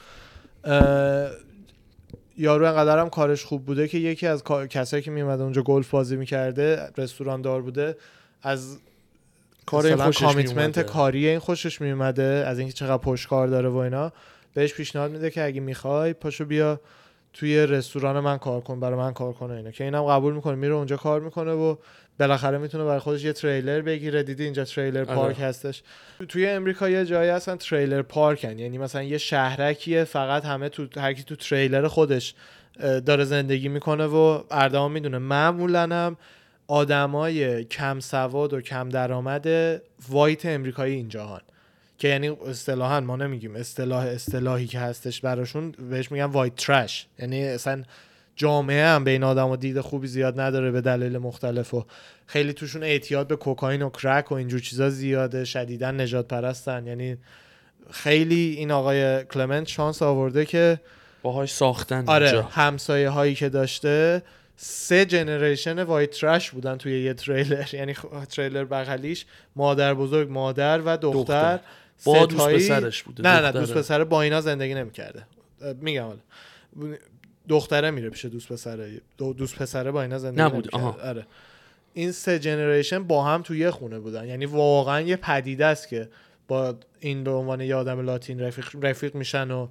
یارو 2.37 2.65
انقدرم 2.65 3.09
کارش 3.09 3.43
خوب 3.43 3.65
بوده 3.65 3.87
که 3.87 3.97
یکی 3.97 4.27
از 4.27 4.43
کسایی 4.69 5.03
که 5.03 5.11
میومده 5.11 5.43
اونجا 5.43 5.61
گلف 5.61 5.89
بازی 5.89 6.15
می‌کرده 6.15 6.89
رستوران 6.97 7.41
دار 7.41 7.61
بوده 7.61 7.95
از 8.41 8.77
کار 9.65 9.85
این 9.85 9.95
خوشش 9.95 10.21
commitment. 10.23 10.79
کاری 10.79 11.27
این 11.27 11.39
خوشش 11.39 11.81
میومده 11.81 12.23
از 12.47 12.59
اینکه 12.59 12.73
چقدر 12.73 12.97
پشت 12.97 13.27
کار 13.27 13.47
داره 13.47 13.69
و 13.69 13.77
اینا 13.77 14.11
بهش 14.55 14.73
پیشنهاد 14.73 15.11
میده 15.11 15.29
که 15.29 15.43
اگه 15.43 15.61
می‌خوای 15.61 16.13
پاشو 16.13 16.45
بیا 16.45 16.79
توی 17.33 17.65
رستوران 17.65 18.19
من 18.19 18.37
کار 18.37 18.61
کن 18.61 18.79
برای 18.79 18.97
من 18.97 19.13
کار 19.13 19.33
کنه 19.33 19.53
اینا. 19.53 19.71
که 19.71 19.83
اینم 19.83 20.03
قبول 20.03 20.33
می‌کنه 20.33 20.55
میره 20.55 20.73
اونجا 20.73 20.97
کار 20.97 21.21
می‌کنه 21.21 21.51
و 21.51 21.75
بالاخره 22.19 22.57
می‌تونه 22.57 22.83
برای 22.83 22.99
خودش 22.99 23.23
یه 23.23 23.33
تریلر 23.33 23.81
بگیره. 23.81 24.23
دیدی 24.23 24.43
اینجا 24.43 24.63
تریلر 24.63 24.99
آره. 24.99 25.15
park 25.15 25.37
هستش؟ 25.39 25.83
توی 26.29 26.47
امریکا 26.47 26.89
یه 26.89 27.05
جایی 27.05 27.29
هستن 27.29 27.55
trailer 27.55 28.01
park 28.01 28.40
ن. 28.40 28.59
یعنی 28.59 28.77
مثلا 28.77 29.03
یه 29.03 29.17
شهرکیه 29.17 30.03
فقط 30.03 30.45
همه 30.45 30.69
تو 30.69 30.87
هر 30.97 31.13
کی 31.13 31.23
تو 31.23 31.35
تریلر 31.35 31.87
خودش 31.87 32.35
داره 33.05 33.23
زندگی 33.23 33.69
می‌کنه 33.69 34.05
و 34.05 34.43
اردوان 34.51 34.91
می‌دونه. 34.91 35.17
معمولا 35.17 35.81
هم 35.81 36.17
آدمای 36.67 37.63
کم 37.63 37.99
سواد 37.99 38.53
و 38.53 38.61
کم 38.61 38.89
درآمد 38.89 39.47
white 40.09 40.45
امریکایی 40.45 40.95
اینجا 40.95 41.25
هن. 41.27 41.41
که 41.97 42.07
یعنی 42.07 42.29
اصطلاحا 42.29 42.99
ما 42.99 43.15
نمیگیم 43.15 43.55
اصطلاح 43.55 44.05
اصطلاحی 44.05 44.67
که 44.67 44.79
هستش 44.79 45.21
براشون 45.21 45.71
بهش 45.71 46.11
میگن 46.11 46.25
white 46.25 46.55
trash 46.55 47.07
یعنی 47.19 47.45
اصلا 47.45 47.83
جامعه 48.35 48.85
هم 48.85 49.03
به 49.03 49.23
این 49.23 49.49
آدما 49.49 49.55
دید 49.55 49.81
خوبی 49.81 50.07
زیاد 50.07 50.39
نداره 50.39 50.71
به 50.71 50.81
دلیل 50.81 51.17
مختلف 51.17 51.73
و 51.73 51.85
خیلی 52.27 52.53
توشون 52.53 52.83
اعتیاد 52.83 53.27
به 53.27 53.35
کوکائین 53.35 53.81
و 53.81 53.89
کرک 53.89 54.31
و 54.31 54.35
اینجور 54.35 54.59
چیزا 54.59 54.89
زیاده 54.89 55.45
شدیدا 55.45 55.91
نژادپرستن 55.91 56.87
یعنی 56.87 57.17
خیلی 57.91 58.55
این 58.57 58.71
آقای 58.71 59.23
کلمنت 59.23 59.67
شانس 59.67 60.01
آورده 60.01 60.45
که 60.45 60.79
باهاش 61.21 61.53
ساختن 61.53 62.03
آره. 62.07 62.43
همسایه 62.51 63.09
هایی 63.09 63.35
که 63.35 63.49
داشته 63.49 64.21
سه 64.57 65.05
جنریشن 65.05 65.83
وایت 65.83 66.11
ترش 66.11 66.51
بودن 66.51 66.77
توی 66.77 67.03
یه 67.03 67.13
تریلر 67.13 67.67
یعنی 67.79 67.95
تریلر 68.29 68.65
بغلیش 68.65 69.25
مادر 69.55 69.93
بزرگ 69.93 70.31
مادر 70.31 70.81
و 70.81 70.97
دختر, 70.97 71.19
دختر. 71.19 71.59
با 72.03 72.25
دوست 72.25 72.47
پسرش 72.47 73.03
بوده 73.03 73.23
نه 73.23 73.41
نه. 73.41 73.51
دوست 73.51 73.73
پسر 73.73 74.03
با 74.03 74.21
اینا 74.21 74.41
زندگی 74.41 74.73
نمی‌کرده. 74.73 75.27
میگم 75.81 76.03
حالا. 76.03 76.19
دختره 77.49 77.91
میره 77.91 78.09
پیش 78.09 78.25
دوست 78.25 78.53
پسره. 78.53 79.01
دو- 79.17 79.33
دوست 79.33 79.55
پسره 79.55 79.91
با 79.91 80.01
اینا 80.01 80.17
زندگی 80.17 80.41
نبود،. 80.41 80.75
آره. 80.75 81.25
این 81.93 82.11
سه 82.11 82.39
جنریشن 82.39 83.03
با 83.03 83.23
هم 83.23 83.41
توی 83.41 83.59
یه 83.59 83.71
خونه 83.71 83.99
بودن. 83.99 84.27
یعنی 84.27 84.45
واقعا 84.45 85.01
یه 85.01 85.15
پدیده 85.15 85.65
است 85.65 85.87
که 85.87 86.09
با 86.47 86.75
این 86.99 87.23
به 87.23 87.31
عنوان 87.31 87.61
یه 87.61 87.75
آدم 87.75 87.99
لاتین 87.99 88.39
رفیق, 88.39 88.69
رفیق 88.81 89.15
میشن 89.15 89.51
و 89.51 89.67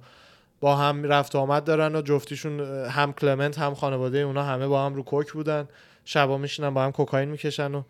با 0.59 0.75
هم 0.75 1.03
رفت 1.03 1.35
و 1.35 1.37
آمد 1.37 1.63
دارن 1.63 1.95
و 1.95 2.01
جفتیشون 2.01 2.59
هم 2.85 3.13
کلمنت 3.13 3.59
هم 3.59 3.73
خانواده 3.73 4.17
اونا 4.17 4.43
همه 4.43 4.67
با 4.67 4.85
هم 4.85 4.93
رو 4.93 5.03
کوک 5.03 5.33
بودن. 5.33 5.67
شبا 6.05 6.37
میشینن 6.37 6.73
با 6.73 6.83
هم 6.83 6.91
کوکائین 6.91 7.29
می‌کشن 7.29 7.71
و 7.75 7.83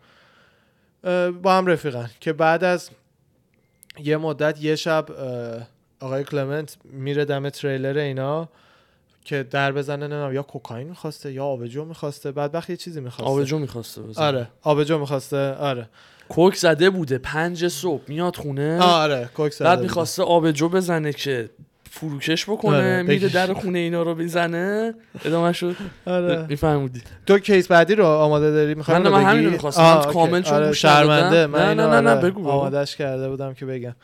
با 1.32 1.54
هم 1.54 1.66
رفیقن. 1.66 2.10
که 2.20 2.32
بعد 2.32 2.64
از 2.64 2.90
یه 4.04 4.16
مدت 4.16 4.62
یه 4.62 4.76
شب 4.76 5.06
آقای 6.00 6.24
کلمنت 6.24 6.76
میره 6.84 7.24
دم 7.24 7.48
تریلر 7.48 7.98
اینا 7.98 8.48
که 9.24 9.42
در 9.42 9.72
بزنه 9.72 9.96
نمی‌دونم 9.96 10.34
یا 10.34 10.42
کوکائین 10.42 10.88
می‌خواسته 10.88 11.32
یا 11.32 11.44
آبجو 11.44 11.84
می‌خواسته 11.84 12.32
بعد 12.32 12.54
وقت 12.54 12.70
یه 12.70 12.76
چیزی 12.76 13.00
می‌خواسته. 13.00 13.32
آبجو 13.32 13.58
می‌خواسته 13.58 14.02
آره 14.16 14.48
آبجو 14.62 14.98
می‌خواسته 14.98 15.54
آره. 15.54 15.88
کوک 16.28 16.54
زده 16.54 16.90
بوده 16.90 17.18
پنج 17.18 17.68
صبح 17.68 18.02
میاد 18.08 18.36
خونه. 18.36 18.82
آره 18.82 19.30
کوک 19.34 19.52
زده 19.52 19.64
بعد. 19.68 19.80
می‌خواسته 19.80 20.22
آبجو 20.22 20.68
بزنه 20.68 21.12
که 21.12 21.50
فروکش 22.00 22.44
بکنه 22.44 23.02
میره. 23.02 23.28
در 23.28 23.52
خونه 23.52 23.78
اینا 23.78 24.02
رو 24.02 24.14
بزنه 24.14 24.94
ادامه 25.24 25.52
شد. 25.52 25.76
آره. 26.06 26.46
میفهمودی 26.48 27.02
تو 27.26 27.38
کیس 27.38 27.68
بعدی 27.68 27.94
رو 27.94 28.04
آماده 28.06 28.50
داری؟ 28.50 28.74
می‌خوام 28.74 29.02
من- 29.02 29.10
من 29.10 29.22
همین 29.22 29.44
رو 29.44 29.50
می‌خواستم. 29.50 29.82
من 29.82 30.12
کامل 30.12 30.42
چون 30.42 30.54
آره 30.54 30.72
شرمنده. 30.72 31.46
من 31.46 31.60
نه، 31.60 31.74
نه، 31.74 31.86
نه، 31.86 32.00
نه، 32.00 32.10
آره، 32.10 32.30
بگو،. 32.30 32.48
آمادش 32.48 32.96
کرده 32.96 33.28
بودم 33.28 33.54
که 33.54 33.66
بگم. 33.66 33.94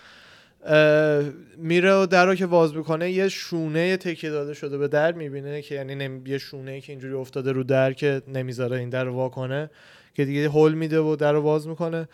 میره 1.57 1.94
و 1.94 2.07
در 2.07 2.26
رو 2.26 2.35
که 2.35 2.46
باز 2.46 2.76
می‌کنه 2.76 3.11
یه 3.11 3.28
شونه 3.28 3.96
تکیه 3.96 4.31
داده 4.31 4.55
شده 4.55 4.78
به 4.78 4.88
در 4.88 5.12
می‌بینه 5.12 5.62
که 5.62 5.74
یعنی 5.74 5.94
نمی... 5.94 6.31
یه 6.31 6.38
شونه 6.38 6.81
که 6.81 6.92
اینجوری 6.92 7.14
افتاده 7.14 7.52
رو 7.52 7.64
در 7.64 7.92
که 7.92 8.22
نمی‌ذاره 8.28 8.78
این 8.78 8.90
در 8.90 9.05
رو 9.05 9.14
وا 9.14 9.28
کنه 9.28 9.70
که 10.14 10.24
دیگه 10.24 10.48
هول 10.48 10.72
میده 10.74 11.00
و 11.00 11.16
در 11.16 11.33
رو 11.33 11.42
باز 11.42 11.68
می‌کنه. 11.68 12.09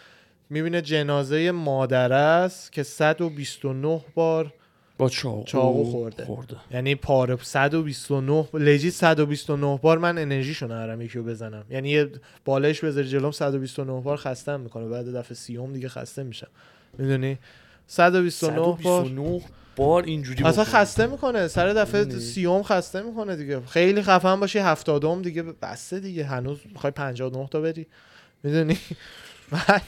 می‌بینه 0.50 0.82
جنازه 0.82 1.50
مادر 1.50 2.12
است 2.12 2.72
که 2.72 2.82
129 2.82 4.00
بار 4.14 4.52
با 4.98 5.08
چاقو 5.08 5.44
چاقو 5.44 5.84
خورده. 5.84 6.24
خورده. 6.24 6.56
یعنی 6.70 6.94
پاره 6.94 7.38
129 7.42 8.48
لجی 8.54 8.90
129 8.90 9.78
بار 9.82 9.98
من 9.98 10.18
انرژیشو 10.18 10.66
ندارم 10.66 11.02
یکیو 11.02 11.22
بزنم. 11.22 11.64
یعنی 11.70 11.90
یه 11.90 12.11
بالش 12.44 12.84
بذاری 12.84 13.08
جلوم 13.08 13.30
129 13.30 14.00
بار 14.00 14.16
خستم 14.16 14.61
می‌کنه. 14.61 14.88
بعد 14.88 15.16
دفعه 15.16 15.34
سیوم 15.34 15.72
دیگه 15.72 15.88
خسته 15.88 16.22
میشم. 16.22 16.48
می‌دونی؟ 16.98 17.38
129 17.87 18.56
بار 18.56 18.76
129 18.76 19.40
بار 19.76 20.02
اینجوری 20.02 20.44
اصلا. 20.44 20.64
خسته 20.64 21.06
می‌کنه. 21.06 21.48
سر 21.48 21.72
دفعه؟ 21.72 22.18
سیوم 22.18 22.62
خسته 22.62 23.02
می‌کنه 23.02 23.37
دیگه. 23.37 23.61
خیلی 23.61 24.02
خفن 24.02 24.40
باشی 24.40 24.58
هفتادم 24.58 25.22
دیگه 25.22 25.42
بسته 25.42 26.00
دیگه. 26.00 26.24
هنوز 26.24 26.58
می‌خوای 26.72 26.90
59 26.90 27.48
تا 27.50 27.61
بری. 27.61 27.87
می‌دونی؟ 28.42 28.78
بعد 29.52 29.82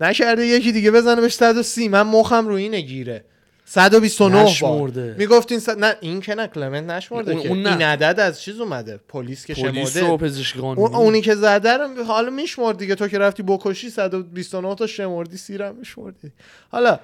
نکرده 0.00 0.46
یکی 0.46 0.72
دیگه 0.72 0.90
بزنه 0.90 1.20
بهش 1.20 1.34
130 1.34 1.88
من 1.88 2.02
مخم 2.02 2.48
رو 2.48 2.54
اینه 2.54 2.80
گیره. 2.80 3.24
129 3.68 4.54
بار. 4.62 4.90
می‌گفتین 5.18 5.58
س... 5.58 5.68
نه 5.68 5.94
این 6.00 6.20
که 6.20 6.34
نه 6.34 6.46
کلمنت 6.46 6.90
نشمرده 6.90 7.32
اون- 7.32 7.42
که. 7.42 7.48
اون 7.48 7.62
نه. 7.62 7.70
این 7.70 7.82
عدد 7.82 8.20
از 8.20 8.40
چیز 8.40 8.60
اومده. 8.60 9.00
پلیس 9.08 9.46
که 9.46 9.54
پلیس 9.54 9.96
و 9.96 10.16
پزشکی 10.16 10.58
اون 10.58 10.94
اونی 10.94 11.20
که 11.20 11.34
زده 11.34 11.76
رو 11.76 12.04
حالا 12.04 12.30
میشمرد 12.30 12.78
دیگه. 12.78 12.94
تو 12.94 13.08
که 13.08 13.18
رفتی 13.18 13.42
بکشی 13.42 13.90
129 13.90 14.74
تا 14.74 14.86
شمردی 14.86 15.36
سیرم 15.36 15.74
میشمردی. 15.74 16.32
حالا 16.72 16.98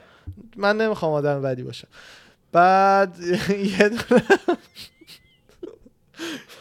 من 0.56 0.76
نمی‌خوام 0.76 1.12
آدم 1.12 1.42
بدی 1.42 1.62
باشم. 1.62 1.88
بعد 2.52 3.16
یه 3.78 3.88
دونه 3.88 4.22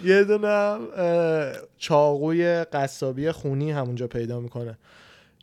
یه 0.04 0.24
دونه 0.24 0.78
چاقوی 1.78 2.64
قصابی 2.64 3.32
خونی 3.32 3.72
همونجا 3.72 4.08
پیدا 4.08 4.40
می‌کنه. 4.40 4.78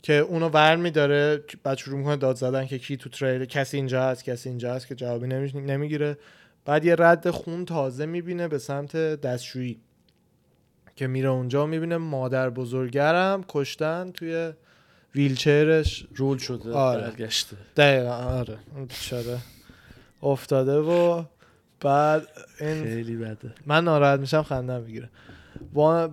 که 0.03 0.13
اونو 0.13 0.49
ور 0.49 0.77
میداره 0.77 1.43
بعد 1.63 1.79
شروع 1.79 1.99
می‌کنه 1.99 2.17
داد 2.17 2.37
زدن 2.37 2.67
که 2.67 2.79
کی 2.79 2.97
تو 2.97 3.09
تریل 3.11 3.45
کسی 3.45 3.77
اینجا 3.77 4.03
هست 4.03 4.25
کسی 4.25 4.49
اینجا 4.49 4.75
هست 4.75 4.87
که 4.87 4.95
جوابی 4.95 5.27
نمی- 5.27 5.53
نمی‌گیره. 5.61 6.19
بعد 6.65 6.85
یه 6.85 6.95
رد 6.99 7.31
خون 7.31 7.65
تازه 7.65 8.07
می‌بینه 8.07 8.49
به 8.49 8.59
سمت 8.59 8.97
دستشویی 8.97 9.81
که 10.97 11.07
میره 11.07 11.29
اونجا 11.29 11.67
می‌بینه 11.67 11.97
مادر 11.97 12.51
بزرگرم 12.51 13.45
کشتن 13.49 14.11
توی 14.11 14.53
ویلچرش 15.15 16.07
رول 16.15 16.39
شده 16.39 16.73
آره. 16.73 17.03
برگشته. 17.03 17.57
دقیقا 17.77 18.15
آره. 18.15 18.59
بیچاره 18.89 19.39
افتاده 20.23 20.77
و 20.77 21.25
بعد 21.81 22.29
این 22.61 22.85
خیلی 22.85 23.17
بده. 23.17 23.53
من 23.67 23.85
ناراحت 23.85 24.21
میشم 24.21 24.43
خندم 24.43 24.81
می‌گیره. 24.83 25.09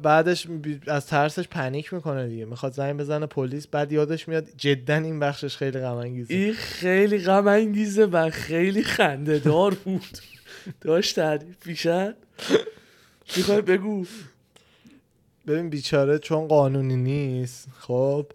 بعدش 0.02 0.48
از 0.88 1.08
ترسش 1.08 1.48
پنیک 1.48 1.94
می‌کنه 1.94 2.28
دیگه. 2.28 2.46
می‌خواد 2.46 2.74
زنگ 2.74 2.98
بزنه 2.98 3.26
پلیس 3.26 3.68
بعد 3.68 3.92
یادش 3.92 4.28
میاد 4.28 4.48
جدا 4.58 4.96
این 4.96 5.20
بخشش 5.20 5.58
خیلی 5.58 5.80
غم 5.80 5.96
انگیزه 5.96 6.34
این 6.34 6.54
خیلی 6.54 7.18
غم 7.18 7.48
انگیزه 7.48 8.06
و 8.06 8.30
خیلی 8.30 8.84
خنده 8.84 9.40
دار 9.40 9.74
بود. 9.74 10.18
داشت 10.82 11.16
تعریف 11.16 11.68
بیشتر 11.68 12.14
می‌خوای 13.38 13.62
بگو. 13.62 14.06
ببین 15.48 15.70
بیچاره 15.70 16.20
چون 16.20 16.48
قانونی 16.48 16.96
نیست 16.96 17.68
خب 17.80 18.26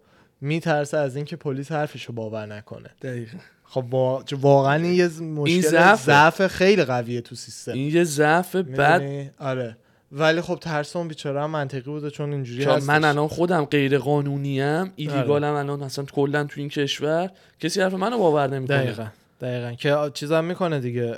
میترسه 0.41 0.97
از 0.97 1.17
اینکه 1.17 1.37
پلیس 1.37 1.73
حرفشو 1.73 2.13
باور 2.13 2.47
نکنه. 2.47 2.91
دقیقا. 3.03 3.39
خب 3.65 4.23
چون 4.27 4.41
واقعا 4.41 4.75
این 4.75 4.93
یه 4.93 5.09
مشکل. 5.09 5.95
ضعف 5.95 6.47
خیلی 6.47 6.85
قویه 6.85 7.21
تو 7.21 7.35
سیستم. 7.35 7.73
این 7.73 7.95
یه 7.95 8.05
ضعف 8.05 8.57
بد؟ 8.57 9.31
آره. 9.39 9.77
ولی 10.13 10.41
خب 10.41 10.59
ترس 10.61 10.97
اون 10.97 11.09
بیچاره 11.09 11.43
هم 11.43 11.51
منطقی 11.51 11.81
بوده 11.81 12.11
چون 12.11 12.33
اینجوری 12.33 12.65
چون. 12.65 12.83
من 12.83 13.05
الان 13.05 13.29
خودم 13.29 13.65
غیر 13.65 13.99
قانونیم 13.99 14.93
ایلیگالم 14.97 15.55
الان 15.55 15.83
اصلا 15.83 16.05
کلا 16.05 16.45
تو 16.45 16.61
این 16.61 16.69
کشور 16.69 17.31
کسی 17.61 17.81
حرف 17.81 17.95
منو 17.95 18.19
باور 18.19 18.47
نمی‌کنه. 18.47 18.83
دقیقا 18.83 19.07
دقیقا. 19.41 19.73
که 19.73 20.11
چیزم 20.15 20.45
می‌کنه 20.45 20.81
دیگه 20.81 21.15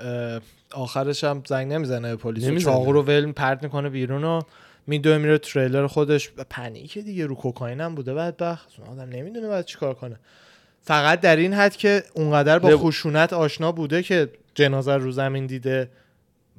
آخرش 0.72 1.24
هم 1.24 1.42
زنگ 1.46 1.72
نمی‌زنه 1.72 2.11
به 2.11 2.16
پلیس. 2.16 2.64
چاقو 2.64 2.92
رو 2.92 3.02
ول 3.02 3.33
پرت 3.33 3.62
می‌کنه 3.62 3.88
بیرون 3.88 4.24
و 4.24 4.40
میدوه 4.87 5.18
میره 5.18 5.38
تریلر 5.38 5.87
خودش. 5.87 6.31
پنیکه 6.50 7.02
دیگه 7.02 7.26
رو 7.26 7.35
کوکائین 7.35 7.81
هم 7.81 7.94
بوده 7.94 8.14
بدبخت. 8.14 8.68
اون 8.78 8.88
آدم 8.88 9.16
نمی‌دونه 9.16 9.48
باید 9.48 9.64
چیکار 9.64 9.94
کنه. 9.94 10.16
فقط 10.83 11.20
در 11.20 11.37
این 11.37 11.55
حد 11.55 11.76
که 11.76 12.02
اونقدر 12.14 12.59
با 12.59 12.76
خشونت 12.76 13.33
آشنا 13.33 13.72
بوده 13.72 14.02
که 14.02 14.28
جنازه 14.55 14.92
رو 14.92 15.12
زمین 15.12 15.46
دیده. 15.46 15.90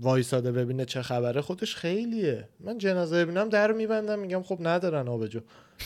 وایساده 0.01 0.51
ببینه 0.51 0.85
چه 0.85 1.01
خبره 1.01 1.41
خودش 1.41 1.75
خیلیه. 1.75 2.47
من 2.59 2.77
جنازه 2.77 3.25
ببینم 3.25 3.49
در 3.49 3.71
میبندم 3.71 4.19
میگم 4.19 4.43
خب 4.43 4.57
ندارن 4.61 5.07
آبجو 5.07 5.39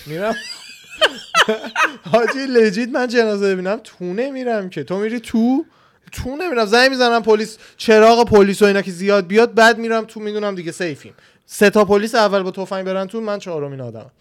میرم. 0.06 0.36
حاجی 2.12 2.46
لجیت 2.46 2.90
من 2.90 3.08
جنازه 3.08 3.54
ببینم 3.54 3.80
تو 3.84 4.06
نمیرم 4.06 4.70
که. 4.70 4.84
تو 4.84 4.98
میری 4.98 5.20
تو؟ 5.20 5.66
تو 6.12 6.36
نمیرم 6.36 6.66
زنگ 6.66 6.90
می‌زنم 6.90 7.24
پلیس. 7.24 7.58
چراغ 7.78 8.26
پلیس 8.28 8.62
و 8.62 8.66
اینا 8.66 8.82
که 8.82 8.92
زیاد 8.92 9.28
بیاد 9.28 9.54
بعد 9.54 9.78
میرم 9.78 10.06
تو 10.06 10.20
می‌دونم 10.20 10.56
دیگه 10.56 10.72
سیفیم. 10.72 11.14
سه 11.46 11.70
تا 11.70 11.86
پلیس 11.86 12.16
اول 12.16 12.44
با 12.44 12.52
تفنگ 12.52 12.86
برن 12.86 13.08
تو 13.08 13.22
من 13.22 13.40
چهارمین 13.40 13.82
آدم 13.82 14.12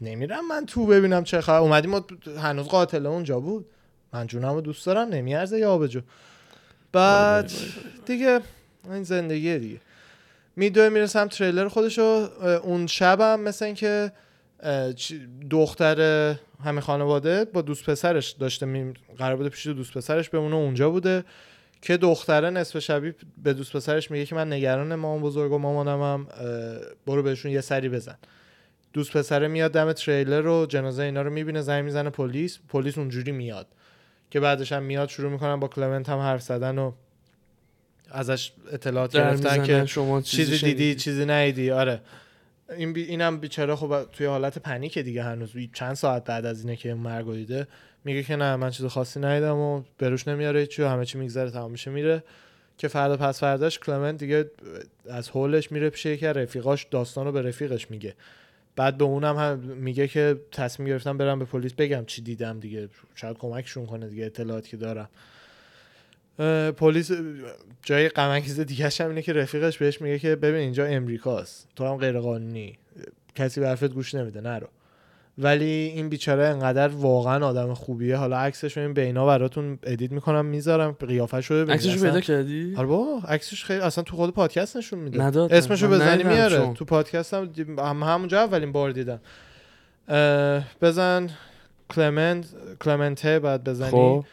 نمیرم 0.00 0.48
من 0.48 0.66
تو 0.66 0.86
ببینم 0.86 1.24
چه 1.24 1.40
خبر. 1.40 1.58
اومدیم 1.58 1.94
و 1.94 2.00
هنوز 2.42 2.66
قاتل 2.66 3.06
اونجا 3.06 3.40
بود. 3.40 3.66
من 4.12 4.26
جونم 4.26 4.60
دوست 4.60 4.86
دارم 4.86 5.08
نمیارزه 5.08 5.58
یا 5.58 5.72
آبجو 5.72 6.00
بعد 6.92 7.52
دیگه 8.06 8.40
این 8.84 9.02
زندگیه 9.02 9.58
دیگه. 9.58 9.80
میدوه 10.56 10.88
می‌رسم 10.88 11.26
تریلر 11.26 11.68
خودشو 11.68 12.02
اون 12.62 12.86
شبم 12.86 13.40
مثل 13.40 13.64
این 13.64 13.74
که 13.74 14.12
اه، 14.62 14.92
چی- 14.92 15.28
دختر 15.50 16.34
همه 16.64 16.80
خانواده 16.80 17.44
با 17.44 17.62
دوست 17.62 17.90
پسرش 17.90 18.30
داشته 18.30 18.66
می... 18.66 18.94
قرار 19.18 19.36
بوده 19.36 19.48
پیش 19.48 19.66
دوست 19.66 19.94
پسرش 19.94 20.28
بمونه 20.28 20.54
اونجا 20.54 20.90
بوده. 20.90 21.24
که 21.82 21.96
دختره 21.96 22.50
نصف 22.50 22.78
شبی 22.78 23.14
به 23.42 23.52
دوست 23.52 23.76
پسرش 23.76 24.10
میگه 24.10 24.26
که 24.26 24.34
من 24.34 24.52
نگران 24.52 24.94
مامان 24.94 25.22
بزرگ 25.22 25.52
و 25.52 25.58
مامانمم 25.58 26.26
اه، 26.30 26.46
برو 27.06 27.22
بهشون 27.22 27.52
یه 27.52 27.60
سری 27.60 27.88
بزن. 27.88 28.16
دوست 28.92 29.16
پسره 29.16 29.48
میاد 29.48 29.72
دم 29.72 29.92
تریلر 29.92 30.40
رو 30.40 30.66
جنازه 30.66 31.02
اینا 31.02 31.22
رو 31.22 31.30
می‌بینه 31.30 31.60
زنگ 31.60 31.84
می‌زنه 31.84 32.10
پلیس 32.10 32.58
پلیس 32.68 32.98
اونجوری 32.98 33.32
میاد. 33.32 33.66
که 34.30 34.40
بعدش 34.40 34.72
هم 34.72 34.82
میاد 34.82 35.08
شروع 35.08 35.32
می‌کنن 35.32 35.60
با 35.60 35.68
کلمنت 35.68 36.08
هم 36.08 36.18
حرف 36.18 36.42
زدن 36.42 36.78
و 36.78 36.92
ازش 38.10 38.52
اطلاعات 38.72 39.16
گرفتن 39.16 39.64
که 39.64 39.86
شما 39.86 40.20
چیزی 40.20 40.58
شنیدی؟ 40.58 40.76
دیدی 40.76 41.00
چیزی 41.00 41.24
ندیدی. 41.24 41.70
آره. 41.70 42.00
این 42.76 42.92
بی 42.92 43.02
اینم 43.02 43.40
بیچاره 43.40 43.74
خب 43.74 44.04
توی 44.12 44.26
حالت 44.26 44.58
پنیک 44.58 44.98
دیگه 44.98 45.22
هنوز. 45.22 45.50
چند 45.72 45.94
ساعت 45.94 46.24
بعد 46.24 46.46
از 46.46 46.60
اینه 46.60 46.76
که 46.76 46.94
مرگ 46.94 47.32
دیده 47.32 47.66
میگه 48.04 48.22
که 48.22 48.36
نه 48.36 48.56
من 48.56 48.70
چیز 48.70 48.86
خاصی 48.86 49.20
ندیدم 49.20 49.56
و 49.56 49.82
بروش 49.98 50.28
نمیاره 50.28 50.66
چی 50.66 50.82
همه 50.82 51.04
چی 51.04 51.18
میگذره 51.18 51.50
تمام 51.50 51.70
میشه 51.70 51.90
میره. 51.90 52.24
که 52.78 52.88
فردا 52.88 53.16
پس 53.16 53.40
فرداش 53.40 53.78
کلمنت 53.78 54.18
دیگه 54.18 54.50
از 55.10 55.28
هولش 55.28 55.72
میره 55.72 55.90
پیش 55.90 56.06
یکی 56.06 56.26
رفیقاش 56.26 56.86
داستان 56.90 57.26
رو 57.26 57.32
به 57.32 57.42
رفیقش 57.42 57.90
میگه. 57.90 58.14
بعد 58.76 58.98
به 58.98 59.04
اونم 59.04 59.36
هم 59.36 59.58
میگه 59.58 60.08
که 60.08 60.40
تصمیم 60.52 60.88
گرفتم 60.88 61.18
برم 61.18 61.38
به 61.38 61.44
پلیس 61.44 61.72
بگم 61.72 62.04
چی 62.04 62.22
دیدم 62.22 62.60
دیگه. 62.60 62.88
شاید 63.14 63.38
کمکشون 63.38 63.86
کنه 63.86 64.08
دیگه 64.08 64.24
اطلاعاتی 64.24 64.70
که 64.70 64.76
دارم. 64.76 65.08
پلیس 66.76 67.10
جای 67.82 68.08
غم 68.08 68.28
انگیز 68.28 68.60
دیگه 68.60 68.88
هم 69.00 69.08
اینه 69.08 69.22
که 69.22 69.32
رفیقش 69.32 69.78
بهش 69.78 70.00
میگه 70.00 70.18
که 70.18 70.36
ببین 70.36 70.60
اینجا 70.60 70.84
امریکاست. 70.86 71.68
تو 71.76 71.86
هم 71.86 71.96
غیر 71.96 72.20
قانونی 72.20 72.78
کسی 73.34 73.60
به 73.60 73.68
حرفت 73.68 73.92
گوش 73.92 74.14
نمیده 74.14 74.40
نرو. 74.40 74.66
ولی 75.38 75.64
این 75.64 76.08
بیچاره 76.08 76.44
انقدر 76.44 76.88
واقعا 76.88 77.46
آدم 77.46 77.74
خوبیه. 77.74 78.16
حالا 78.16 78.38
عکسش 78.38 78.76
رو 78.76 78.82
این 78.82 78.94
بینا 78.94 79.26
براتون 79.26 79.78
edit 79.82 80.12
می‌کنم 80.12 80.46
می‌ذارم. 80.46 80.92
قیافش 80.92 81.50
رو 81.50 81.70
اصلا- 81.70 81.94
پیدا 81.94 82.20
کردی؟ 82.20 82.74
آره 82.76 82.86
بابا 82.86 83.20
عکسش 83.28 83.64
خیلی 83.64 83.80
اصلا 83.80 84.04
تو 84.04 84.16
خود 84.16 84.34
پادکست 84.34 84.76
نشون 84.76 84.98
میده. 84.98 85.24
اسمشو 85.24 85.88
بزنی 85.88 86.22
میاره. 86.24 86.56
چون. 86.56 86.74
تو 86.74 86.84
پادکست 86.84 87.34
هم, 87.34 87.50
هم 87.78 88.02
همونجا 88.02 88.40
اولین 88.40 88.72
بار 88.72 88.90
دیدم. 88.92 89.20
بزن 90.82 91.30
کلمنت 91.88 92.46
کلمنته 92.80 93.38
بعد 93.38 93.64
بزنی. 93.64 93.90
خب. 93.90 94.24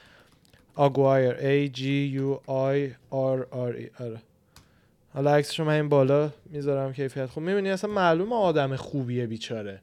آگوایر 0.77 1.33
A 1.33 1.71
G 1.75 1.79
U 2.19 2.39
I 2.47 2.93
R 3.11 3.39
R 3.51 3.81
E. 3.81 4.01
آره. 4.01 4.21
حالا 5.13 5.35
عکسشو 5.35 5.63
من 5.63 5.73
این 5.73 5.89
بالا 5.89 6.31
می‌ذارم 6.45 6.93
کیفیت. 6.93 7.25
خوب 7.25 7.43
می‌بینی 7.43 7.69
اصلا 7.69 7.91
معلومه 7.91 8.35
آدم 8.35 8.75
خوبیه 8.75 9.27
بیچاره. 9.27 9.81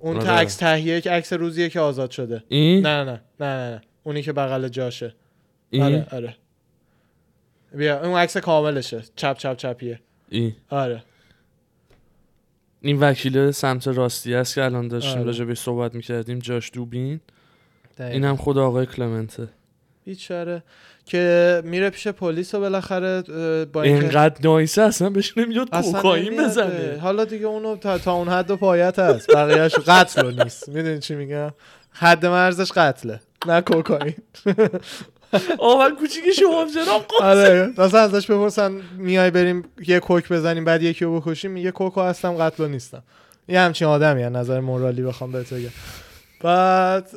اون 0.00 0.16
آره. 0.16 0.30
عکس 0.30 0.56
تهیه 0.56 1.00
که 1.00 1.10
عکس 1.10 1.32
روزیه 1.32 1.68
که 1.68 1.80
آزاد 1.80 2.10
شده. 2.10 2.44
این؟ 2.48 2.86
نه 2.86 3.04
نه 3.04 3.10
نه 3.10 3.20
نه 3.40 3.70
نه. 3.70 3.80
اونی 4.02 4.22
که 4.22 4.32
بغل 4.32 4.68
جاشه. 4.68 5.14
این؟ 5.70 5.82
آره 5.82 6.06
آره. 6.12 6.36
بیا 7.74 8.06
اون 8.06 8.18
عکس 8.18 8.36
کاملشه. 8.36 9.02
چپ 9.16 9.36
چپ 9.38 9.56
چپیه. 9.56 10.00
این؟ 10.28 10.56
آره. 10.70 11.02
این 12.80 13.00
وکیل 13.00 13.50
سمت 13.50 13.88
راستی 13.88 14.34
است 14.34 14.54
که 14.54 14.64
الان 14.64 14.88
داشتیم 14.88 15.18
آره. 15.18 15.24
راجع 15.26 15.44
به 15.44 15.54
صحبت 15.54 15.94
می‌کردیم. 15.94 16.38
جاش 16.38 16.70
دوبین. 16.74 17.20
این 18.00 18.24
هم 18.24 18.36
خود 18.36 18.58
آقای 18.58 18.86
کلمنته. 18.86 19.48
بیچاره. 20.04 20.62
که 21.06 21.62
میره 21.64 21.90
پیش 21.90 22.08
پلیس 22.08 22.54
و 22.54 22.60
بالاخره 22.60 23.22
با 23.72 23.82
اینقدر 23.82 24.34
نایسه 24.44 24.82
اصلا 24.82 25.10
بهش 25.10 25.38
نمیاد 25.38 25.70
کوکائین. 25.70 26.44
بزنه. 26.44 26.98
حالا 27.00 27.24
دیگه 27.24 27.46
اونو 27.46 27.76
تا, 27.76 27.98
تا 27.98 28.12
اون 28.12 28.28
حد 28.28 28.50
و 28.50 28.56
پایت 28.56 28.98
هست. 28.98 29.34
بقیهش 29.34 29.74
قتل 29.74 30.22
رو 30.22 30.30
نیست. 30.44 30.68
می‌دونی 30.68 30.98
چی 30.98 31.14
میگم؟ 31.14 31.50
حد 31.90 32.26
مرزش 32.26 32.72
قتله 32.72 33.20
نه 33.46 33.60
کوکائین. 33.60 34.14
آه 35.58 35.78
من 35.78 35.96
کوچیک 35.96 36.24
شما 36.32 36.66
جناب. 36.74 37.06
آره. 37.20 37.72
مثلا 37.78 38.00
ازش 38.00 38.30
بپرسن 38.30 38.80
میای 38.98 39.30
بریم 39.30 39.64
یه 39.86 40.00
کوک 40.00 40.32
بزنیم 40.32 40.64
بعد 40.64 40.82
یکی 40.82 41.04
رو 41.04 41.20
بکشیم 41.20 41.50
میگه 41.50 41.70
کوکو 41.70 42.00
هستم 42.00 42.34
قتل 42.34 42.68
نیستم. 42.68 43.02
یه 43.48 43.60
همچین 43.60 43.88
آدمی 43.88 44.22
از 44.22 44.32
نظر 44.32 44.60
مورالی 44.60 45.02
بخوام 45.02 45.32
بهت 45.32 45.54
بگم. 45.54 45.68
بعد 46.40 47.10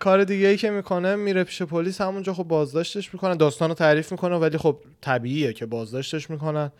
کار 0.00 0.24
دیگه 0.24 0.48
ای 0.48 0.56
که 0.56 0.70
می‌کنه 0.70 1.16
میره 1.16 1.44
پیش 1.44 1.62
پلیس 1.62 2.00
همونجا 2.00 2.34
خب 2.34 2.42
بازداشتش 2.42 3.14
می‌کنن 3.14 3.36
داستان 3.36 3.68
رو 3.68 3.74
تعریف 3.74 4.12
می‌کنه 4.12 4.36
ولی 4.36 4.58
خب 4.58 4.76
طبیعیه 5.00 5.52
که 5.52 5.66
بازداشتش 5.66 6.30
می‌کنن. 6.30 6.72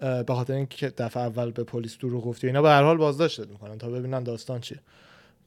به 0.00 0.34
خاطر 0.34 0.52
اینکه 0.52 0.88
دفعه 0.88 1.22
اول 1.22 1.50
به 1.50 1.64
پلیس 1.64 1.98
دروغ 1.98 2.24
گفتی 2.24 2.46
اینا 2.46 2.62
به 2.62 2.68
هر 2.68 2.82
حال 2.82 2.96
بازداشتت 2.96 3.48
می‌کنن 3.48 3.78
تا 3.78 3.88
ببینن 3.88 4.22
داستان 4.22 4.60
چیه. 4.60 4.78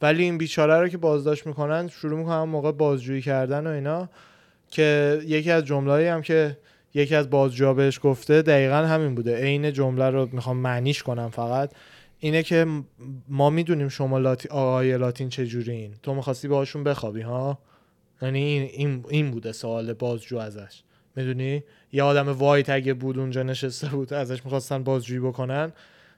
ولی 0.02 0.24
این 0.24 0.38
بیچاره 0.38 0.80
رو 0.80 0.88
که 0.88 0.98
بازداشت 0.98 1.48
می‌کنن 1.48 1.88
شروع 1.88 2.20
می‌کنن 2.20 2.44
موقع 2.44 2.72
بازجویی 2.72 3.22
کردن 3.22 3.68
و 3.68 3.70
اینا 3.70 4.10
که 4.70 5.20
یکی 5.26 5.52
از 5.52 5.66
جمله‌ای 5.66 6.08
هم 6.08 6.22
که 6.22 6.58
یکی 6.94 7.16
از 7.16 7.30
بازجوها 7.30 7.74
بهش 7.74 8.00
گفته 8.04 8.42
دقیقا 8.42 8.76
همین 8.76 9.16
بوده. 9.16 9.36
عین 9.36 9.74
جمله 9.74 10.10
رو 10.10 10.30
می‌خوام 10.32 10.58
معنیش 10.58 11.04
کنم 11.04 11.30
فقط. 11.30 11.72
اینه 12.24 12.44
که 12.44 12.66
ما 13.28 13.50
می‌دونیم 13.50 13.90
شما 13.90 14.20
لاتی... 14.20 14.50
آقای 14.50 14.98
لاتین 14.98 15.30
چجورین. 15.30 15.94
تو 16.04 16.14
می‌خواستی 16.14 16.48
باهاشون 16.48 16.84
بخوابی 16.84 17.22
ها؟ 17.22 17.60
یعنی 18.22 18.40
این, 18.40 18.70
این, 18.74 19.06
این 19.10 19.32
بوده 19.32 19.52
سوال 19.52 19.94
بازجو 19.94 20.38
ازش. 20.38 20.84
می‌دونی؟ 21.16 21.64
یه 21.92 22.04
آدم 22.04 22.30
وایت 22.30 22.70
اگه 22.70 22.94
بود 22.94 23.20
اونجا 23.20 23.44
نشسته 23.44 23.88
بود 23.88 24.14
ازش 24.14 24.46
می‌خواستن 24.46 24.84
بازجویی 24.84 25.20
بکنن. 25.20 25.72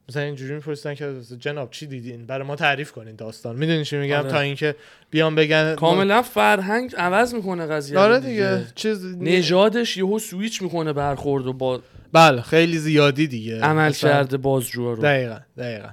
مثلا 0.09 0.23
اینجوری 0.23 0.53
میپرسیدن 0.53 0.95
که 0.95 1.13
جناب 1.39 1.71
چی 1.71 1.87
دیدین؟ 1.87 2.25
برای 2.25 2.47
ما 2.47 2.55
تعریف 2.55 2.91
کنین 2.91 3.15
داستان. 3.15 3.55
می‌دونی 3.55 3.85
چی 3.85 3.97
میگم؟ 3.97 4.19
آره. 4.19 4.29
تا 4.29 4.39
اینکه 4.39 4.75
بیان 5.09 5.35
بگن 5.35 5.75
کاملا 5.75 6.21
فرهنگ 6.21 6.95
عوض 6.97 7.33
می‌کنه 7.33 7.65
قضیه 7.65 7.99
آره 7.99 8.15
رو 8.15 8.19
دیگه. 8.19 8.65
چیز 8.75 9.05
نژادش 9.05 9.97
یهو 9.97 10.19
سویچ 10.19 10.61
می‌کنه 10.61 10.93
برخورد 10.93 11.47
و 11.47 11.53
با 11.53 11.81
بله 12.15 12.41
خیلی 12.41 12.77
زیادی 12.77 13.27
دیگه. 13.27 13.61
عمل. 13.61 13.91
کرده 13.91 14.37
بازجوها 14.37 14.93
رو. 14.93 15.03
دقیقا 15.03 15.39
دقیقا. 15.57 15.89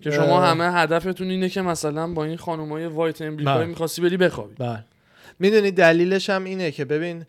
که 0.00 0.10
شما 0.10 0.42
اه. 0.42 0.50
همه 0.50 0.72
هدفتون 0.72 1.30
اینه 1.30 1.48
که 1.48 1.62
مثلا 1.62 2.12
با 2.12 2.24
این 2.24 2.36
خانمای 2.36 2.86
وایت 2.86 3.22
امریکایی 3.22 3.58
بله. 3.58 3.66
می‌خواستی 3.66 4.02
بری 4.02 4.16
بخوابی. 4.16 4.54
بله. 4.58 4.84
می‌دونی 5.38 5.70
دلیلش 5.70 6.30
هم 6.30 6.44
اینه 6.44 6.70
که 6.70 6.84
ببین 6.84 7.24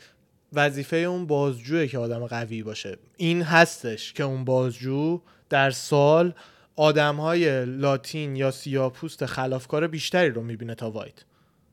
وظیفه 0.54 0.98
اون 0.98 1.28
بازجوه 1.28 1.88
که 1.88 1.98
آدم 1.98 2.28
قوی 2.28 2.64
باشه. 2.64 2.98
این 3.18 3.42
هستش 3.42 4.14
که 4.14 4.24
اون 4.24 4.46
بازجو 4.46 5.22
در 5.50 5.72
سال 5.72 6.34
آدم 6.76 7.16
های 7.16 7.66
لاتین 7.66 8.36
یا 8.36 8.52
سیاهپوست 8.52 9.26
خلافکار 9.26 9.88
بیشتری 9.88 10.30
رو 10.30 10.42
می‌بینه 10.42 10.76
تا 10.76 10.92
white. 10.92 11.24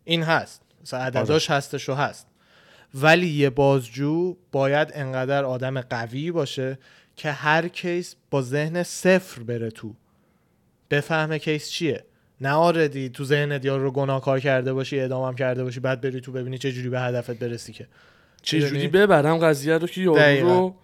این 0.04 0.22
هست. 0.22 0.62
مثلا 0.82 1.00
عدداش 1.00 1.50
هستش 1.50 1.88
و 1.88 1.94
هست. 1.94 2.26
ولی 2.94 3.28
یه 3.28 3.50
بازجو 3.50 4.36
باید 4.52 4.88
انقدر 4.94 5.44
آدم 5.44 5.80
قوی 5.80 6.30
باشه 6.30 6.78
که 7.16 7.32
هر 7.32 7.68
case 7.68 8.14
با 8.30 8.42
ذهن 8.42 8.82
صفر 8.82 9.42
بره 9.42 9.70
تو. 9.70 9.94
بفهمه 10.90 11.38
case 11.38 11.70
چیه. 11.70 12.04
نه 12.40 12.50
already 12.50 13.08
تو 13.08 13.24
ذهنت 13.24 13.64
یارو 13.64 13.82
رو 13.82 13.90
گناهکار 13.90 14.40
کرده 14.40 14.72
باشی 14.72 15.00
اعدامم 15.00 15.34
کرده 15.34 15.64
باشی 15.64 15.80
بعد 15.80 16.00
بری 16.00 16.20
تو 16.20 16.32
ببینی 16.32 16.58
چه 16.58 16.72
جوری 16.72 16.88
به 16.88 17.00
هدفت 17.00 17.30
برسی 17.30 17.72
که. 17.72 17.86
چجوری 18.42 18.64
می‌دونی؟ 18.64 18.88
ببرم 18.88 19.38
قضیه 19.38 19.78
رو 19.78 19.86
که 19.86 20.00
یارو 20.00 20.18
دقیقاً. 20.18 20.58
رو؟ 20.58 20.74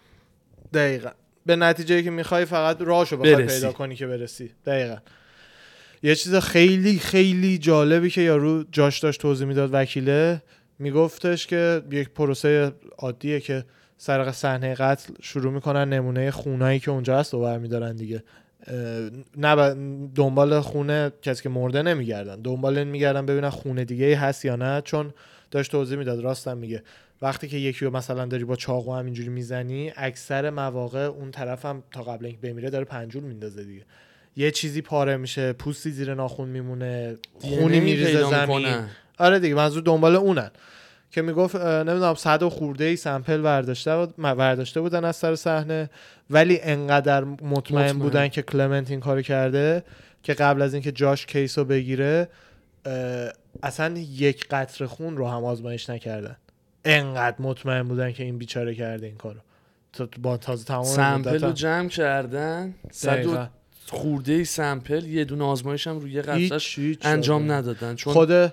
دقیقا. 0.74 1.10
به 1.46 1.56
نتیجه 1.56 2.02
که 2.02 2.10
می‌خوای 2.10 2.44
فقط 2.44 2.80
راهشو 2.80 3.16
بخوای. 3.16 3.46
پیدا 3.46 3.72
کنی 3.72 3.96
که 3.96 4.06
برسی. 4.06 4.50
دقیقا. 4.66 4.96
یه 6.02 6.14
چیز 6.14 6.34
خیلی 6.34 6.98
خیلی 6.98 7.58
جالبی 7.58 8.10
که 8.10 8.20
یارو 8.20 8.64
جاش 8.72 8.98
داشت 8.98 9.20
توضیح 9.20 9.46
می‌داد 9.46 9.70
وکیله 9.72 10.42
میگفتش 10.78 11.46
که 11.46 11.82
یک 11.90 12.08
پروسه 12.08 12.72
عادیه 12.98 13.40
که 13.40 13.64
سرق 13.96 14.30
صحنه 14.30 14.74
قتل 14.74 15.14
شروع 15.22 15.52
می‌کنن 15.52 15.88
نمونه 15.88 16.30
خونایی 16.30 16.80
که 16.80 16.90
اونجا 16.90 17.18
هست 17.18 17.34
و 17.34 17.40
برمیدارن 17.40 17.96
دیگه. 17.96 18.22
نه 19.36 19.74
دنبال 20.14 20.60
خونه 20.60 21.12
کسی 21.22 21.42
که 21.42 21.48
مرده 21.48 21.82
نمیگردن. 21.82 22.42
دنبال 22.42 22.78
این 22.78 22.88
میگردن 22.88 23.26
ببینن 23.26 23.50
خونه 23.50 23.84
دیگه 23.84 24.06
ای 24.06 24.14
هست 24.14 24.44
یا 24.44 24.56
نه 24.56 24.80
چون 24.80 25.14
داشت 25.50 25.70
توضیح 25.70 25.98
می‌داد 25.98 26.20
راستم 26.20 26.58
میگه. 26.58 26.82
وقتی 27.22 27.48
که 27.48 27.56
یکی 27.56 27.84
رو 27.84 27.96
مثلا 27.96 28.26
داری 28.26 28.44
با 28.44 28.56
چاقو 28.56 28.94
همینجوری 28.94 29.28
می‌زنی 29.28 29.92
اکثر 29.96 30.50
مواقع 30.50 31.04
اون 31.04 31.30
طرف 31.30 31.64
هم 31.64 31.82
تا 31.90 32.02
قبل 32.02 32.26
اینکه 32.26 32.40
بمیره 32.40 32.70
داره 32.70 32.84
پنجول 32.84 33.22
میندازه 33.22 33.64
دیگه. 33.64 33.84
یه 34.36 34.50
چیزی 34.50 34.82
پاره 34.82 35.16
میشه 35.16 35.52
پوستی 35.52 35.90
زیر 35.90 36.14
ناخون 36.14 36.48
میمونه 36.48 37.18
خونی 37.40 37.80
DNA 37.80 37.82
میریزه 37.82 38.24
زمین. 38.30 38.76
آره 39.18 39.38
دیگه 39.38 39.54
منظور 39.54 39.82
دنبال 39.82 40.16
اونن 40.16 40.50
که 41.10 41.22
می‌گفت 41.22 41.56
نمی‌دونم 41.56 42.14
صد 42.14 42.42
و 42.42 42.50
خورده 42.50 42.84
ای 42.84 42.96
سمپل 42.96 43.40
برداشته 43.40 44.06
برداشته 44.18 44.80
بودن 44.80 45.04
از 45.04 45.16
سر 45.16 45.34
صحنه 45.34 45.90
ولی 46.30 46.60
انقدر 46.62 47.24
مطمئن, 47.24 47.52
مطمئن. 47.52 47.98
بودن 47.98 48.28
که 48.28 48.42
کلمنت 48.42 48.90
این 48.90 49.00
کارو 49.00 49.22
کرده 49.22 49.84
که 50.22 50.34
قبل 50.34 50.62
از 50.62 50.74
اینکه 50.74 50.92
جاش 50.92 51.26
کیس 51.26 51.58
رو 51.58 51.64
بگیره 51.64 52.28
اصلا 53.62 53.98
یک 53.98 54.48
قطره 54.48 54.86
خون 54.86 55.16
رو 55.16 55.28
هم 55.28 55.44
آزمایش 55.44 55.90
نکردن 55.90 56.36
انقدر 56.84 57.36
مطمئن 57.38 57.82
بودن 57.82 58.12
که 58.12 58.24
این 58.24 58.38
بیچاره 58.38 58.74
کرده 58.74 59.06
این 59.06 59.16
کارو 59.16 59.40
تا 59.92 60.08
با 60.22 60.36
تازه 60.36 60.64
تمام 60.64 60.84
سمپل 60.84 61.44
رو 61.44 61.52
جمع 61.52 61.88
کردن 61.88 62.74
صد. 62.90 63.48
خورده 63.86 64.32
ای 64.32 64.44
سمپل 64.44 65.04
یه 65.04 65.24
دونه 65.24 65.44
آزمایش 65.44 65.86
هم 65.86 65.98
روی 65.98 66.22
قطعش 66.22 66.78
انجام 67.02 67.42
آزمایش. 67.42 67.58
ندادن 67.58 67.94
چون 67.94 68.12
خود 68.12 68.52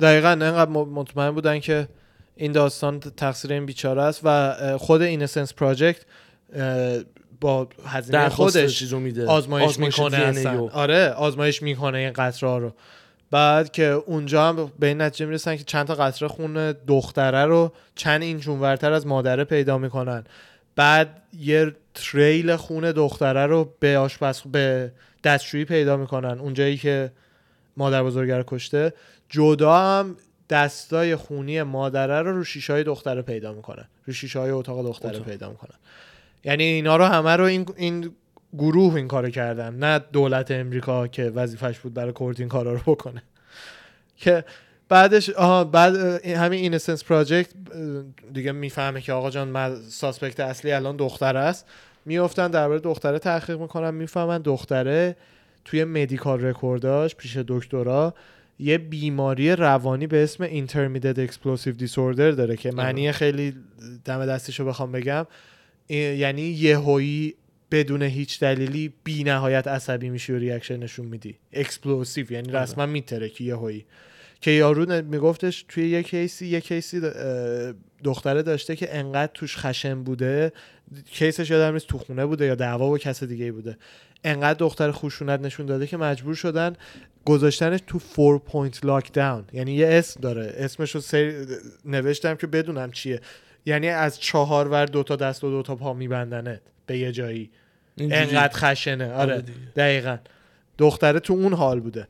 دقیقا 0.00 0.28
انقدر 0.28 0.70
مطمئن 0.70 1.30
بودن 1.30 1.60
که 1.60 1.88
این 2.36 2.52
داستان 2.52 3.00
تقصیر 3.00 3.52
این 3.52 3.66
بیچاره 3.66 4.02
است 4.02 4.20
و 4.24 4.54
خود 4.78 5.02
اینسنس 5.02 5.54
پراجکت 5.54 6.00
با 7.40 7.68
هزینه 7.86 8.28
خودش 8.28 8.78
چیزو 8.78 9.00
میده. 9.00 9.26
آزمایش, 9.26 9.78
می‌کنه 9.78 10.16
اصلا. 10.16 10.54
رو. 10.54 10.70
آره 10.72 11.08
آزمایش 11.08 11.62
می‌کنه 11.62 11.98
این 11.98 12.12
قطره 12.12 12.58
رو. 12.58 12.72
بعد 13.30 13.72
که 13.72 13.84
اونجا 13.84 14.48
هم 14.48 14.72
به 14.78 14.86
این 14.86 15.00
نتیجه 15.02 15.26
می‌رسن 15.26 15.56
که 15.56 15.64
چند 15.64 15.86
تا 15.86 15.94
قطره 15.94 16.28
خون 16.28 16.72
دختره 16.72 17.44
رو 17.44 17.72
چند 17.94 18.22
اینچ 18.22 18.48
اونورتر 18.48 18.92
از 18.92 19.06
مادره 19.06 19.44
پیدا 19.44 19.78
می‌کنن. 19.78 20.24
بعد 20.76 21.22
یه 21.38 21.72
تریل 21.94 22.56
خون 22.56 22.92
دختره 22.92 23.46
رو 23.46 23.74
به 23.80 23.98
آشپز 23.98 24.40
به 24.40 24.92
دستشویی 25.24 25.64
پیدا 25.64 25.96
می‌کنن. 25.96 26.38
اونجایی 26.38 26.76
که 26.76 27.12
مادر 27.76 28.02
بزرگه 28.02 28.36
رو 28.36 28.44
کشته. 28.46 28.92
جدا 29.28 29.78
هم 29.78 30.16
دستای 30.50 31.16
خونی 31.16 31.62
مادره 31.62 32.22
رو 32.22 32.36
رو 32.36 32.44
شیشه 32.44 32.72
های 32.72 32.84
دختره 32.84 33.22
پیدا 33.22 33.52
می‌کنن 33.52 33.88
رو 34.06 34.12
شیشه 34.12 34.38
های 34.38 34.50
اتاق 34.50 34.86
دختره 34.86 35.10
اتاق. 35.10 35.26
پیدا 35.26 35.50
می‌کنن 35.50 35.78
یعنی 36.44 36.64
اینا 36.64 36.96
رو 36.96 37.04
همه 37.04 37.36
رو 37.36 37.44
این, 37.44 37.66
این 37.76 38.10
گروه 38.58 38.94
این 38.94 39.08
کارو 39.08 39.30
کردن. 39.30 39.74
نه 39.74 39.98
دولت 39.98 40.50
امریکا 40.50 41.06
که 41.06 41.22
وظیفش 41.24 41.78
بود 41.78 41.94
برای 41.94 42.12
court 42.12 42.40
این 42.40 42.48
کارا 42.48 42.72
رو 42.72 42.80
بکنه. 42.86 43.22
که 44.16 44.44
بعدش 44.88 45.30
آها 45.30 45.64
بعد 45.64 45.96
همین 46.26 46.60
Innocence 46.60 47.04
Project 47.04 47.50
دیگه 48.32 48.52
می‌فهمه 48.52 49.00
که 49.00 49.12
آقا 49.12 49.30
جان 49.30 49.80
suspect 49.88 50.40
اصلی 50.40 50.72
الان 50.72 50.96
دختره 50.96 51.38
است. 51.38 51.66
میافتن 52.04 52.48
درباره 52.48 52.80
دختره 52.80 53.18
تحقیق 53.18 53.60
می‌کنن 53.60 53.94
می‌فهمن 53.94 54.42
دختره 54.42 55.16
توی 55.64 55.84
medical 55.84 56.44
record 56.44 56.97
اش 56.97 57.14
پیش 57.14 57.36
دکترا 57.36 58.14
یه 58.58 58.78
بیماری 58.78 59.56
روانی 59.56 60.06
به 60.06 60.22
اسم 60.22 60.66
intermittent 60.66 61.30
explosive 61.30 61.80
disorder 61.86 62.16
داره 62.16 62.56
که 62.56 62.70
معنی 62.70 63.12
خیلی 63.12 63.54
دم 64.04 64.26
دستیشو 64.26 64.64
بخوام 64.64 64.92
بگم. 64.92 65.26
یعنی 65.88 66.42
یهویی 66.42 67.34
بدون 67.70 68.02
هیچ 68.02 68.40
دلیلی 68.40 68.92
بی 69.04 69.24
نهایت 69.24 69.66
عصبی 69.68 70.10
میشی 70.10 70.32
و 70.32 70.38
reaction 70.38 70.76
نشون 70.76 71.06
میدی. 71.06 71.34
explosive 71.52 72.32
یعنی 72.32 72.48
آره. 72.48 72.60
رسما 72.60 72.86
میترکی 72.86 73.44
یهویی. 73.44 73.84
که 74.44 74.50
یارو 74.50 75.02
میگفتش 75.02 75.64
توی 75.68 75.88
یه 75.88 76.02
case 76.02 76.37
ی 76.37 76.46
یه 76.46 76.60
case 76.60 76.92
ی 76.92 77.00
دختره 78.04 78.42
داشته 78.42 78.76
که 78.76 78.96
انقدر 78.96 79.32
توش 79.34 79.56
خشن 79.58 80.02
بوده. 80.02 80.52
case 81.06 81.35
ش 81.35 81.50
یادم 81.50 81.72
نیست 81.72 81.86
تو 81.86 81.98
خونه 81.98 82.26
بوده 82.26 82.46
یا 82.46 82.54
دعوا 82.54 82.88
با 82.88 82.98
کس 82.98 83.24
دیگه 83.24 83.52
بوده. 83.52 83.76
انقدر 84.24 84.58
دختر 84.58 84.92
خشونت 84.92 85.40
نشون 85.40 85.66
داده 85.66 85.86
که 85.86 85.96
مجبور 85.96 86.34
شدن 86.34 86.76
گذاشتنش 87.24 87.80
تو 87.86 87.98
four 87.98 88.38
point 88.38 88.84
lockdown 88.84 89.44
یعنی 89.52 89.72
یه 89.72 89.88
اسم 89.88 90.20
داره. 90.20 90.54
اسمش 90.56 90.94
رو 90.94 91.00
سری... 91.00 91.46
نوشتم 91.84 92.34
که 92.34 92.46
بدونم 92.46 92.92
چیه. 92.92 93.20
یعنی 93.66 93.88
از 93.88 94.20
چهار 94.20 94.68
ور 94.68 94.86
دوتا 94.86 95.16
دست 95.16 95.44
و 95.44 95.50
دوتا 95.50 95.76
پا 95.76 95.92
میبندنت 95.92 96.60
به 96.86 96.98
یه 96.98 97.12
جایی. 97.12 97.50
انقدر 97.98 98.54
خشنه. 98.54 99.12
آره. 99.12 99.32
آره. 99.32 99.44
دقیقا. 99.76 100.16
دختره 100.78 101.20
تو 101.20 101.32
اون 101.32 101.52
حال 101.52 101.80
بوده. 101.80 102.08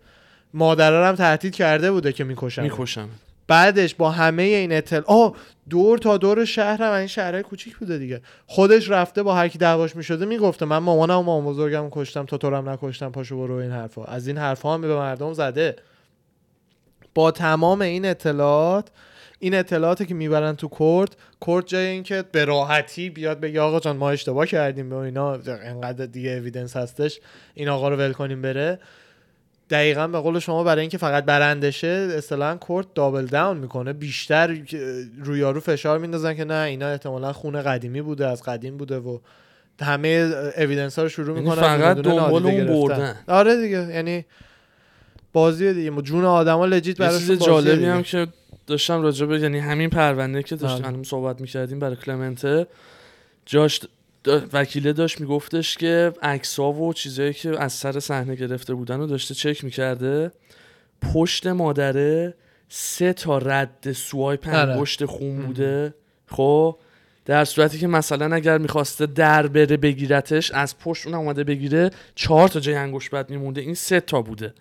هم 0.60 1.14
تهدید 1.14 1.54
کرده 1.54 1.90
بوده 1.92 2.12
که 2.12 2.24
می‌کشن. 2.24 2.62
می‌کشم 2.62 3.08
بعدش 3.46 3.94
با 3.94 4.10
همه 4.10 4.42
این 4.42 4.72
اطلاع 4.72 5.04
آه 5.06 5.34
دور 5.70 5.98
تا 5.98 6.16
دور 6.16 6.44
شهر 6.44 6.82
هم 6.82 6.92
این 6.92 7.06
شهرهای 7.06 7.42
کوچیک 7.42 7.76
بوده 7.76 7.98
دیگه. 7.98 8.20
خودش 8.46 8.90
رفته 8.90 9.22
با 9.22 9.34
هر 9.34 9.48
کی 9.48 9.58
دعواش 9.58 9.96
می‌شده 9.96 10.26
می‌گفته 10.26 10.66
من 10.66 10.78
مامانم 10.78 11.18
و 11.18 11.22
مامان 11.22 11.52
بزرگم 11.52 11.88
کشتم 11.90 12.24
تو 12.24 12.38
تو 12.38 12.50
نکشتم 12.50 13.12
پاشو 13.12 13.36
برو 13.36 13.54
این 13.54 13.70
حرفا. 13.70 14.04
از 14.04 14.26
این 14.26 14.38
حرفا 14.38 14.74
هم 14.74 14.80
به 14.80 14.96
مردم 14.96 15.32
زده. 15.32 15.76
با 17.14 17.30
تمام 17.30 17.80
این 17.80 18.04
اطلاعات 18.06 18.88
این 19.38 19.54
اطلاعاتی 19.54 20.06
که 20.06 20.14
می‌برن 20.14 20.56
تو 20.56 20.68
کورت 20.68 21.12
کورت 21.40 21.66
جای 21.66 21.86
اینکه 21.86 22.24
به 22.32 22.44
راحتی 22.44 23.10
بیاد 23.10 23.40
بگه 23.40 23.60
آقا 23.60 23.80
جان 23.80 23.96
ما 23.96 24.10
اشتباه 24.10 24.46
کردیم 24.46 24.88
به 24.88 24.96
اینا 24.96 25.32
انقدر 25.46 26.06
دیگه 26.06 26.30
اویدنس 26.30 26.76
هستش 26.76 27.20
این 27.54 27.68
آقا 27.68 27.88
رو 27.88 27.96
ول 27.96 28.12
کنیم 28.12 28.42
بره. 28.42 28.78
دقیقا 29.70 30.06
به 30.08 30.18
قول 30.18 30.38
شما 30.38 30.64
برای 30.64 30.80
اینکه 30.80 30.98
فقط 30.98 31.24
برندشه 31.24 32.08
اصطلاحا 32.18 32.56
کورت 32.56 32.86
دابل 32.94 33.26
داون 33.26 33.56
می‌کنه 33.56 33.92
بیشتر 33.92 34.58
روی 35.24 35.38
یارو 35.38 35.60
فشار 35.60 35.98
میندازن 35.98 36.34
که 36.34 36.44
نه 36.44 36.54
اینا 36.54 36.88
احتمالا 36.88 37.32
خونه 37.32 37.62
قدیمی 37.62 38.02
بوده 38.02 38.26
از 38.26 38.42
قدیم 38.42 38.76
بوده 38.76 38.98
و 38.98 39.18
همه 39.80 40.32
اویدنس 40.56 40.98
ها 40.98 41.02
رو 41.02 41.08
شروع 41.08 41.36
یعنی 41.36 41.40
می‌کنن 41.40 41.62
فقط 41.62 41.96
دنبال 41.96 42.46
اون. 42.46 42.66
بردن. 42.66 43.16
آره 43.28 43.56
دیگه 43.56 43.88
یعنی 43.94 44.24
بازی 45.32 45.74
دیگه 45.74 46.02
جون 46.02 46.24
آدما 46.24 46.66
لجیت 46.66 47.00
یه 47.00 47.06
براش 47.06 47.26
چیز 47.26 47.42
جالبی 47.44 47.84
هم 47.84 48.02
که 48.02 48.26
داشتم 48.66 49.02
راجع 49.02 49.26
به 49.26 49.40
یعنی 49.40 49.58
همین 49.58 49.90
پرونده 49.90 50.42
که 50.42 50.56
داشتیم 50.56 50.78
بله. 50.78 50.88
الان 50.88 51.02
صحبت 51.02 51.40
می‌کردیم 51.40 51.78
برای 51.78 51.96
کلمنته 51.96 52.66
جاش 53.46 53.80
وکیله 54.52 54.92
داشت 54.92 55.20
میگفتش 55.20 55.76
که 55.76 56.12
عکس‌ها 56.22 56.72
و 56.72 56.92
چیزایی 56.92 57.32
که 57.32 57.60
از 57.60 57.72
سر 57.72 58.00
صحنه 58.00 58.34
گرفته 58.34 58.74
بودن 58.74 58.98
رو 58.98 59.06
داشته 59.06 59.34
چک 59.34 59.64
می‌کرده. 59.64 60.32
پشت 61.14 61.46
مادره 61.46 62.34
سه 62.68 63.12
تا 63.12 63.38
رد 63.38 63.92
سوایپ 63.92 64.48
آره. 64.48 64.58
انگشت 64.58 65.04
خون 65.04 65.46
بوده. 65.46 65.94
خب 66.26 66.78
در 67.24 67.44
صورتی 67.44 67.78
که 67.78 67.86
مثلا 67.86 68.34
اگر 68.34 68.58
می‌خواسته 68.58 69.06
در 69.06 69.46
بره 69.46 69.76
بگیرتش 69.76 70.50
از 70.50 70.78
پشت 70.78 71.06
اون 71.06 71.14
اومده 71.14 71.44
بگیره 71.44 71.90
چهار 72.14 72.48
تا 72.48 72.60
جای 72.60 72.74
انگشت 72.74 73.10
بعد 73.10 73.30
میمونده. 73.30 73.60
این 73.60 73.74
سه 73.74 74.00
تا 74.00 74.22
بوده. 74.22 74.54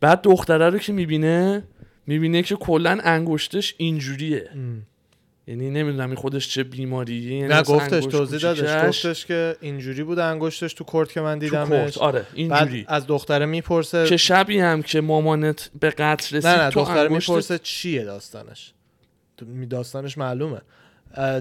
بعد 0.00 0.22
دختره 0.22 0.70
رو 0.70 0.78
که 0.78 0.92
می‌بینه 0.92 1.62
می‌بینه 2.06 2.42
که 2.42 2.56
کلا 2.56 2.98
انگشتش 3.04 3.74
اینجوریه. 3.78 4.48
ام. 4.54 4.82
یعنی 5.48 5.70
نمی‌دونم 5.70 6.06
این 6.06 6.16
خودش 6.16 6.48
چه 6.48 6.64
بیماریه 6.64 7.34
یعنی 7.36 7.48
نه 7.48 7.62
گفتش 7.62 8.04
توضیح 8.04 8.38
دادش 8.38 8.86
گفتش 8.88 9.26
که 9.26 9.56
اینجوری 9.60 10.02
بود 10.02 10.18
انگشتش 10.18 10.74
تو 10.74 10.84
کورت 10.84 11.12
که 11.12 11.20
من 11.20 11.38
دیدمش. 11.38 11.98
آره 11.98 12.26
اینجوری. 12.34 12.84
از 12.88 13.06
دختره 13.06 13.46
می‌پرسه 13.46 14.06
که 14.06 14.16
شبی 14.16 14.58
هم 14.58 14.82
که 14.82 15.00
مامانت 15.00 15.70
به 15.80 15.90
قتل 15.90 16.36
رسید 16.36 16.46
نه 16.46 16.62
نه 16.64 16.70
تو 16.70 16.80
دختره 16.80 17.08
می‌پرسه 17.08 17.58
چیه 17.58 18.04
داستانش؟ 18.04 18.72
تو- 19.36 19.46
می- 19.46 19.66
داستانش 19.66 20.18
معلومه. 20.18 20.60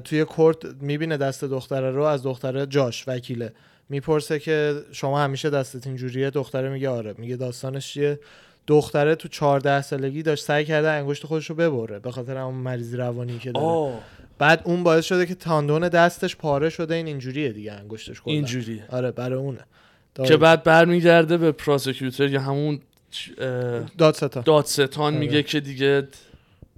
توی 0.03 0.26
کورت 0.26 0.58
می‌بینه 0.82 1.18
دست 1.18 1.43
دختره 1.43 1.91
رو 1.91 2.03
از 2.03 2.24
دختره 2.24 2.66
جاش 2.66 3.03
وکیله. 3.08 3.53
می‌پرسه 3.89 4.39
که 4.39 4.82
شما 4.91 5.20
همیشه 5.20 5.49
دستت 5.49 5.88
اینجوریه؟ 5.88 6.30
دختره 6.30 6.70
میگه 6.70 6.89
آره. 6.89 7.16
میگه 7.18 7.36
داستانش 7.36 7.93
چیه؟ 7.93 8.20
دختره 8.68 9.15
تو 9.15 9.28
14 9.28 9.82
سالگی 9.82 10.24
داشت 10.24 10.43
سعی 10.43 10.65
کرده 10.65 10.89
انگشت 10.89 11.26
خودش 11.26 11.49
رو 11.49 11.55
ببره 11.55 11.99
به 11.99 12.11
خاطر 12.11 12.38
اون 12.38 12.55
مریضی 12.55 12.97
روانی 12.97 13.39
که 13.39 13.51
داره. 13.51 13.65
آه. 13.65 14.01
بعد 14.38 14.61
اون 14.65 14.84
باعث 14.84 15.05
شده 15.05 15.26
که 15.26 15.36
تاندون 15.36 15.89
دستش 15.89 16.36
پاره 16.36 16.70
شده 16.70 16.95
این 16.95 17.07
اینجوریه 17.07 17.49
دیگه 17.49 17.74
انگشتش 17.74 18.22
کلا. 18.22 18.34
اینجوریه. 18.34 18.86
آره 18.89 19.11
برای 19.11 19.39
اونه. 19.39 19.59
که 20.26 20.38
بعد 20.38 20.63
برمیگرده 20.63 21.38
به 21.38 21.51
پراسیکیوتر 21.51 22.28
یا 22.28 22.41
همون 22.41 22.80
دادستان. 23.97 24.43
دادستان 24.43 25.13
آره. 25.13 25.18
میگه 25.18 25.43
که 25.43 25.59
دیگه 25.59 26.07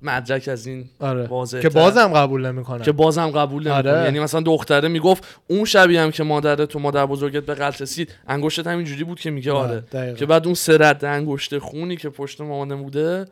مدرک 0.02 0.48
از 0.48 0.68
این 0.68 0.90
آره. 1.00 1.28
واضح 1.28 1.60
که 1.60 1.70
بازم 1.70 2.08
قبول 2.08 2.46
نمی‌کنه 2.52 2.84
که 2.86 2.92
بازم 2.92 3.28
قبول 3.28 3.68
نمی‌کنه 3.68 3.92
آره. 3.92 4.04
یعنی 4.04 4.20
مثلا 4.20 4.42
دختره 4.42 4.88
می‌گفت 4.88 5.40
اون 5.48 5.66
شبی 5.66 5.98
هم 5.98 6.12
که 6.12 6.24
مادر 6.24 6.66
تو 6.66 6.80
مادر 6.80 7.06
بزرگت 7.06 7.44
به 7.44 7.56
قتل 7.56 7.84
رسید 7.84 8.16
انگشتت 8.28 8.68
هم 8.68 8.78
اینجوری 8.78 9.04
بود 9.04 9.20
که 9.20 9.32
میگه 9.32 9.52
آره 9.52 9.80
دقیقاً. 9.80 10.18
که 10.18 10.26
بعد 10.26 10.46
اون 10.46 10.56
سرد 10.56 11.06
انگشت 11.06 11.58
خونی 11.58 11.96
که 11.96 12.10
پشت 12.10 12.42
مامانه 12.42 12.76
بوده 12.76 13.26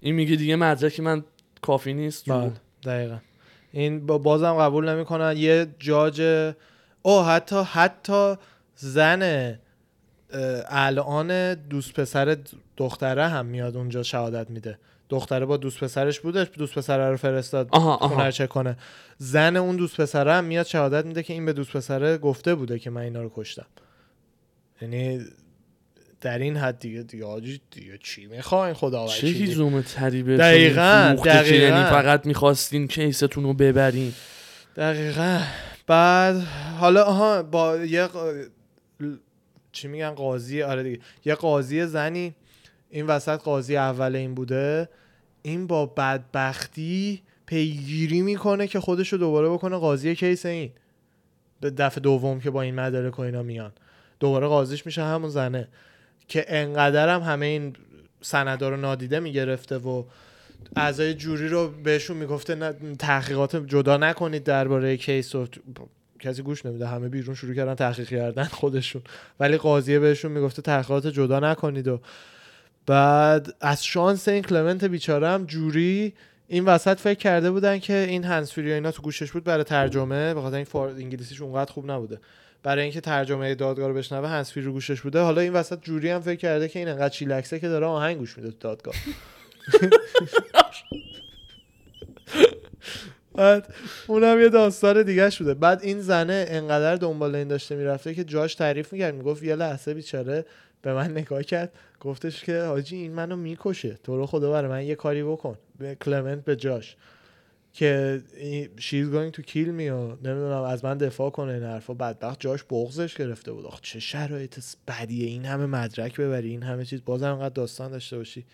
این 0.00 0.14
میگه 0.14 0.36
دیگه 0.36 0.56
مدرکی 0.56 1.02
من 1.02 1.24
کافی 1.62 1.94
نیست. 1.94 2.30
بله 2.30 2.52
دقیقا. 2.84 3.16
این 3.72 4.06
با 4.06 4.18
بازم 4.18 4.54
قبول 4.54 4.88
نمی‌کنن. 4.88 5.36
یه 5.36 5.66
جاج 5.78 6.22
او 7.02 7.22
حتی 7.22 7.62
حتی 7.72 8.34
زن 8.76 9.54
الان 10.68 11.54
دوست 11.54 11.92
پسر 12.00 12.36
دختره 12.76 13.28
هم 13.28 13.46
میاد 13.46 13.76
اونجا 13.76 14.02
شهادت 14.02 14.50
میده. 14.50 14.78
دختره 15.08 15.46
با 15.46 15.56
دوست 15.56 15.80
پسرش 15.84 16.20
بودش 16.20 16.46
دوست 16.58 16.74
پسره 16.74 17.10
رو 17.10 17.16
فرستاد 17.16 17.68
آها 17.70 17.96
خونه 17.96 18.14
آها 18.14 18.30
چک 18.30 18.48
کنه. 18.48 18.76
زن 19.18 19.56
اون 19.56 19.76
دوست 19.76 20.00
پسره 20.00 20.32
هم 20.32 20.44
میاد 20.44 20.66
شهادت 20.66 21.06
میده 21.06 21.22
که 21.22 21.32
این 21.32 21.46
به 21.46 21.52
دوست 21.52 21.76
پسره 21.76 22.18
گفته 22.18 22.54
بوده 22.54 22.78
که 22.78 22.90
من 22.90 23.00
اینا 23.00 23.22
رو 23.22 23.32
کشتم. 23.36 23.66
یعنی 24.82 25.20
در 26.20 26.38
این 26.38 26.56
حد 26.56 26.78
دیگه 26.78 27.02
دیگه 27.02 27.24
آجی 27.24 27.60
دیگه 27.70 27.98
چی 28.02 28.26
می‌خواین؟ 28.26 28.74
خدا 28.74 29.06
چه؟ 29.06 29.26
هیزوم 29.26 29.82
تری 29.82 30.22
بهتون 30.22 30.46
دقیقاً، 30.46 31.16
که 31.24 31.30
دقیقاً. 31.30 31.66
یعنی 31.66 31.84
فقط 31.84 32.26
می‌خواستین 32.26 32.88
کیستون 32.88 33.44
رو 33.44 33.54
ببرین. 33.54 34.12
دقیقا. 34.76 35.40
بعد 35.86 36.36
حالا 36.78 37.04
آها 37.04 37.42
با 37.42 37.76
یه 37.76 38.08
چی 39.72 39.88
میگن 39.88 40.10
قاضی 40.10 40.62
آره 40.62 40.82
دیگه. 40.82 41.00
یه 41.24 41.34
قاضی 41.34 41.86
زنی 41.86 42.34
این 42.90 43.06
وسط 43.06 43.40
قاضی 43.40 43.76
اول 43.76 44.16
این 44.16 44.34
بوده 44.34 44.88
این 45.42 45.66
با 45.66 45.86
بدبختی 45.86 47.22
پیگیری 47.46 48.22
می‌کنه 48.22 48.66
که 48.66 48.80
خودش 48.80 49.12
رو 49.12 49.18
دوباره 49.18 49.48
بکنه 49.48 49.76
قاضی 49.76 50.14
کیس 50.14 50.46
این. 50.46 50.70
به 51.60 51.70
دفعه 51.70 52.00
دوم 52.00 52.40
که 52.40 52.50
با 52.50 52.62
این 52.62 52.74
مدارک 52.74 53.18
و 53.18 53.22
اینا 53.22 53.42
میان. 53.42 53.72
دوباره 54.20 54.46
قاضیش 54.46 54.86
میشه 54.86 55.02
همون 55.02 55.30
زنه 55.30 55.68
که 56.28 56.44
انقدر 56.48 57.08
هم 57.08 57.20
همه 57.20 57.46
این 57.46 57.76
سندا 58.20 58.68
رو 58.68 58.76
نادیده 58.76 59.20
می‌گرفته 59.20 59.76
و 59.76 60.04
اعضای 60.76 61.14
jury 61.14 61.48
رو 61.48 61.68
بهشون 61.68 62.16
می‌گفته 62.16 62.72
تحقیقات 62.98 63.56
جدا 63.56 63.96
نکنید 63.96 64.44
درباره 64.44 64.96
case 64.96 65.34
و 65.34 65.46
کسی 66.20 66.42
گوش 66.42 66.66
نمیده. 66.66 66.86
همه 66.86 67.08
بیرون 67.08 67.34
شروع 67.34 67.54
کردن 67.54 67.74
تحقیق 67.74 68.08
کردن 68.08 68.44
خودشون. 68.44 69.02
ولی 69.40 69.56
قاضیه 69.56 69.98
بهشون 69.98 70.32
می‌گفته 70.32 70.62
تحقیقات 70.62 71.06
جدا 71.06 71.40
نکنید 71.40 71.88
و 71.88 72.00
بعد 72.88 73.54
از 73.60 73.84
شانس 73.84 74.28
این 74.28 74.42
کلمنت 74.42 74.84
بیچاره 74.84 75.28
هم 75.28 75.44
jury 75.44 76.12
این 76.48 76.64
وسط 76.64 77.00
فکر 77.00 77.18
کرده 77.18 77.50
بودن 77.50 77.78
که 77.78 77.94
این 78.08 78.24
هنسفری 78.24 78.72
اینا 78.72 78.90
تو 78.90 79.02
گوشش 79.02 79.30
بود 79.30 79.44
برای 79.44 79.64
ترجمه 79.64 80.34
به 80.34 80.40
خاطر 80.40 80.56
این 80.56 80.64
فار... 80.64 80.88
انگلیسیش 80.88 81.42
اونقدر 81.42 81.72
خوب 81.72 81.90
نبوده. 81.90 82.18
برای 82.62 82.82
اینکه 82.82 83.00
ترجمه 83.00 83.54
دادگاه 83.54 83.88
رو 83.88 83.94
بشنوه 83.94 84.28
هنسفری 84.28 84.62
رو 84.62 84.72
گوشش 84.72 85.00
بوده. 85.00 85.20
حالا 85.20 85.40
این 85.40 85.52
وسط 85.52 85.82
جوری 85.82 86.10
هم 86.10 86.20
فکر 86.20 86.36
کرده 86.36 86.68
که 86.68 86.78
این 86.78 86.88
انقدر 86.88 87.08
چیلکسه 87.08 87.60
که 87.60 87.68
داره 87.68 87.86
آهنگ 87.86 88.18
گوش 88.18 88.38
میده 88.38 88.50
تو 88.50 88.56
دادگاه. 88.60 88.94
بعد 93.34 93.74
اونم 94.06 94.40
یه 94.40 94.48
داستان 94.48 95.02
دیگه 95.02 95.30
شده 95.30 95.54
بعد 95.54 95.82
این 95.82 96.00
زنه 96.00 96.46
انقدر 96.48 96.96
دنبال 96.96 97.34
این 97.34 97.48
داشته 97.48 97.76
می‌رفته 97.76 98.14
که 98.14 98.24
جاش 98.24 98.54
تعریف 98.54 98.92
می‌کرد. 98.92 99.14
می‌گفت 99.14 99.42
یه 99.42 99.56
لحظه 99.56 99.94
بیچاره 99.94 100.44
به 100.82 100.94
من 100.94 101.10
نگاه 101.10 101.42
کرد 101.42 101.72
گفتش 102.00 102.44
که 102.44 102.62
حاجی 102.62 102.96
این 102.96 103.12
منو 103.12 103.36
می‌کشه 103.36 103.98
تو 104.04 104.16
رو 104.16 104.26
خدا 104.26 104.50
برای 104.50 104.70
من 104.70 104.84
یه 104.84 104.94
کاری 104.94 105.22
بکن. 105.22 105.58
به 105.78 105.94
کلمنت 105.94 106.44
به 106.44 106.56
جاش. 106.56 106.96
که 107.72 108.22
این- 108.36 108.68
she's 108.76 109.12
going 109.14 109.38
to 109.38 109.42
kill 109.42 109.68
me 109.78 109.90
و 109.90 110.16
نمی‌دونم 110.22 110.62
از 110.62 110.84
من 110.84 110.98
دفاع 110.98 111.30
کنه 111.30 111.52
این 111.52 111.62
حرفا. 111.62 111.94
بدبخت 111.94 112.40
جاش 112.40 112.64
بغزش 112.70 113.14
گرفته 113.16 113.52
بود. 113.52 113.66
آخ 113.66 113.80
چه 113.80 114.00
شرایط 114.00 114.58
بدیه. 114.88 115.26
این 115.26 115.44
همه 115.44 115.66
مدرک 115.66 116.20
ببری 116.20 116.50
این 116.50 116.62
همه 116.62 116.84
چیز. 116.84 117.00
بازم 117.04 117.32
انقدر 117.32 117.48
داستان 117.54 117.90
داشته 117.90 118.16
باشی. 118.16 118.46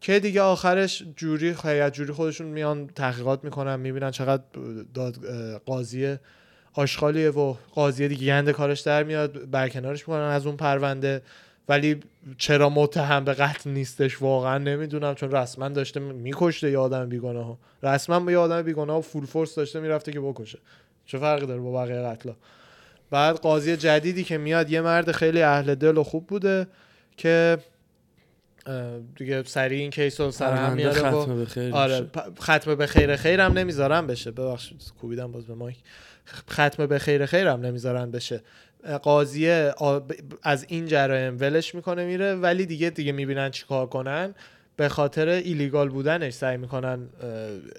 که 0.00 0.20
دیگه 0.20 0.40
آخرش 0.40 1.02
جوری 1.16 1.56
هیئت 1.62 1.92
جوری 1.92 2.12
خودشون 2.12 2.46
میان 2.46 2.86
تحقیقات 2.86 3.44
می‌کنن 3.44 3.80
می‌بینن 3.80 4.10
چقدر 4.10 4.42
داد 4.94 5.16
قاضی 5.66 6.16
آشغالیه 6.72 7.30
و 7.30 7.54
قاضی 7.74 8.08
دیگه 8.08 8.26
گند 8.26 8.50
کارش 8.50 8.80
در 8.80 9.02
میاد 9.02 9.50
برکنارش 9.50 10.00
می‌کنن 10.00 10.20
از 10.22 10.46
اون 10.46 10.56
پرونده. 10.56 11.22
ولی 11.68 12.00
چرا 12.38 12.70
متهم 12.70 13.24
به 13.24 13.34
قتل 13.34 13.70
نیستش 13.70 14.22
واقعا 14.22 14.58
نمی‌دونم 14.58 15.14
چون 15.14 15.30
رسما 15.30 15.68
داشته 15.68 16.00
میکشته 16.00 16.70
یه 16.70 16.78
آدم 16.78 17.08
بیگناه. 17.08 17.46
ها 17.46 17.58
رسما 17.82 18.30
یه 18.30 18.38
آدم 18.38 18.62
بیگناه 18.62 19.00
فول 19.00 19.26
فورس 19.26 19.54
داشته 19.54 19.80
می‌رفته 19.80 20.12
که 20.12 20.20
بکشه. 20.20 20.58
چه 21.06 21.18
فرقی 21.18 21.46
داره 21.46 21.60
با 21.60 21.72
بقیه 21.72 22.02
قتلا؟ 22.02 22.36
بعد 23.10 23.36
قاضی 23.36 23.76
جدیدی 23.76 24.24
که 24.24 24.38
میاد 24.38 24.70
یه 24.70 24.80
مرد 24.80 25.12
خیلی 25.12 25.42
اهل 25.42 25.74
دل 25.74 25.98
و 25.98 26.02
خوب 26.02 26.26
بوده 26.26 26.66
که 27.16 27.58
دیگه 29.16 29.42
سریع 29.42 29.78
این 29.80 29.90
کیس 29.90 30.20
رو 30.20 30.30
سر 30.30 30.52
هم 30.52 30.72
میاره 30.72 30.98
ختم 30.98 31.36
به 31.36 31.46
خیر 31.46 31.74
آره 31.74 32.06
ختم 32.40 32.74
به 32.74 32.86
خیر 32.86 33.16
خیرم 33.16 33.52
نمی‌ذارن 33.52 34.06
بشه. 34.06 34.30
ببخشید 34.30 34.82
کوبیدم 35.00 35.32
باز 35.32 35.46
به 35.46 35.54
مایک. 35.54 35.76
ختم 36.50 36.86
به 36.86 36.98
خیر 36.98 37.26
خیرم 37.26 37.60
نمی‌ذارن 37.60 38.10
بشه. 38.10 38.42
ب- 40.00 40.12
از 40.42 40.64
این 40.68 40.86
جرایم 40.86 41.36
ولش 41.40 41.74
می‌کنه 41.74 42.04
میره. 42.04 42.34
ولی 42.34 42.66
دیگه 42.66 42.90
دیگه 42.90 43.12
می‌بینن 43.12 43.50
چیکار 43.50 43.86
کنن. 43.86 44.34
به 44.76 44.88
خاطر 44.88 45.28
ایلیگال 45.28 45.88
بودنش 45.88 46.32
سعی 46.32 46.56
می‌کنن 46.56 47.08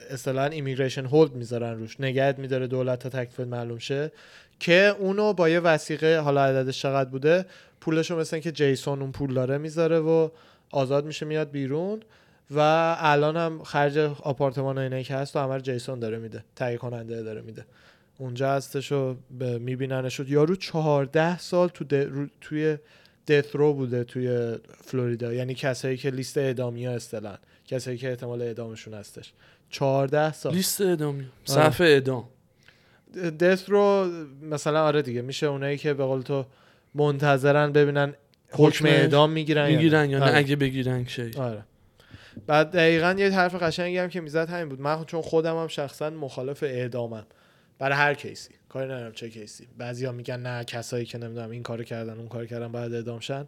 اصطلاحا 0.09 0.47
ایمیگریشن 0.47 1.05
هولد 1.05 1.33
می‌ذارن 1.33 1.79
روش. 1.79 1.99
نگهت 1.99 2.39
میداره 2.39 2.67
دولت 2.67 2.99
تا 2.99 3.09
تکلیف 3.09 3.39
معلوم 3.39 3.77
شه. 3.77 4.11
که 4.59 4.95
اونو 4.99 5.33
با 5.33 5.49
یه 5.49 5.59
وسیقه 5.59 6.19
حالا 6.19 6.43
عددش 6.45 6.81
چقدر 6.81 7.09
بوده 7.09 7.45
پولشو 7.81 8.19
مثل 8.19 8.39
که 8.39 8.51
جیسون 8.51 9.01
اون 9.01 9.11
پول 9.11 9.33
داره 9.33 9.57
می‌ذاره 9.57 9.99
و 9.99 10.29
آزاد 10.71 11.05
میشه 11.05 11.25
میاد 11.25 11.51
بیرون. 11.51 11.99
و 12.51 12.59
الان 12.99 13.37
هم 13.37 13.63
خرج 13.63 13.97
آپارتمان 13.97 14.77
و 14.77 14.81
اینه 14.81 15.03
که 15.03 15.15
هست 15.15 15.35
و 15.35 15.39
همه 15.39 15.61
جیسون 15.61 15.99
داره 15.99 16.17
میده. 16.17 16.43
تهیه 16.55 16.77
کننده 16.77 17.23
داره 17.23 17.41
میده. 17.41 17.65
اونجا 18.19 18.51
هستش 18.51 18.91
و 18.91 19.15
میبیننش 19.59 20.19
یارو 20.19 20.55
چهارده 20.55 21.37
سال 21.37 21.67
تو 21.67 21.85
رو... 21.95 22.27
توی 22.41 22.77
دث 23.27 23.55
رو 23.55 23.73
بوده 23.73 24.03
توی 24.03 24.57
فلوریدا. 24.83 25.33
یعنی 25.33 25.53
کسایی 25.53 25.97
که 25.97 26.09
لیست 26.09 26.37
اعدامی 26.37 26.85
ها 26.85 26.93
استلن 26.93 27.37
کسایی 27.65 27.97
که 27.97 28.09
احتمال 28.09 28.41
اعدامشون 28.41 28.93
هستش. 28.93 29.33
چهارده 29.69 30.33
سال. 30.33 30.53
لیست 30.53 30.81
اعدامی. 30.81 31.19
آره. 31.19 31.69
صفحه 31.69 31.87
اعدام. 31.87 32.25
دث 33.39 33.69
رو 33.69 34.11
مثلا 34.41 34.83
آره 34.83 35.01
دیگه 35.01 35.21
میشه 35.21 35.45
اونایی 35.45 35.77
که 35.77 35.93
به 35.93 36.03
قول 36.03 36.21
تو 36.21 36.45
منتظرن 36.95 37.71
ببینن 37.71 38.13
حکم 38.51 38.85
اعدام 38.85 39.31
می‌گیرن 39.31 39.71
می‌گیرن 39.71 40.09
یا 40.09 40.19
نه 40.19 40.25
آره. 40.25 40.37
اگه 40.37 40.55
بگیرن 40.55 41.05
چی 41.05 41.31
آره. 41.37 41.63
بعد 42.47 42.71
دقیقا 42.71 43.15
یه 43.17 43.29
حرف 43.29 43.63
قشنگی 43.63 43.97
هم 43.97 44.09
که 44.09 44.21
می‌زد 44.21 44.49
همین 44.49 44.69
بود. 44.69 44.81
من 44.81 45.05
چون 45.05 45.21
خودم 45.21 45.57
هم 45.57 45.67
شخصا 45.67 46.09
مخالف 46.09 46.63
اعدامم. 46.63 47.25
برای 47.79 47.97
هر 47.97 48.13
کیسی. 48.13 48.53
کاری 48.69 48.85
ندارم 48.85 49.11
چه 49.11 49.29
کیسی. 49.29 49.67
بعضیا 49.77 50.11
میگن 50.11 50.39
نه 50.39 50.63
کسایی 50.63 51.05
که 51.05 51.17
نمی‌دونم 51.17 51.49
این 51.49 51.63
کارو 51.63 51.83
کردن 51.83 52.17
اون 52.17 52.27
کار 52.27 52.45
کردن 52.45 52.71
بعد 52.71 52.93
اعدام 52.93 53.19
شن 53.19 53.47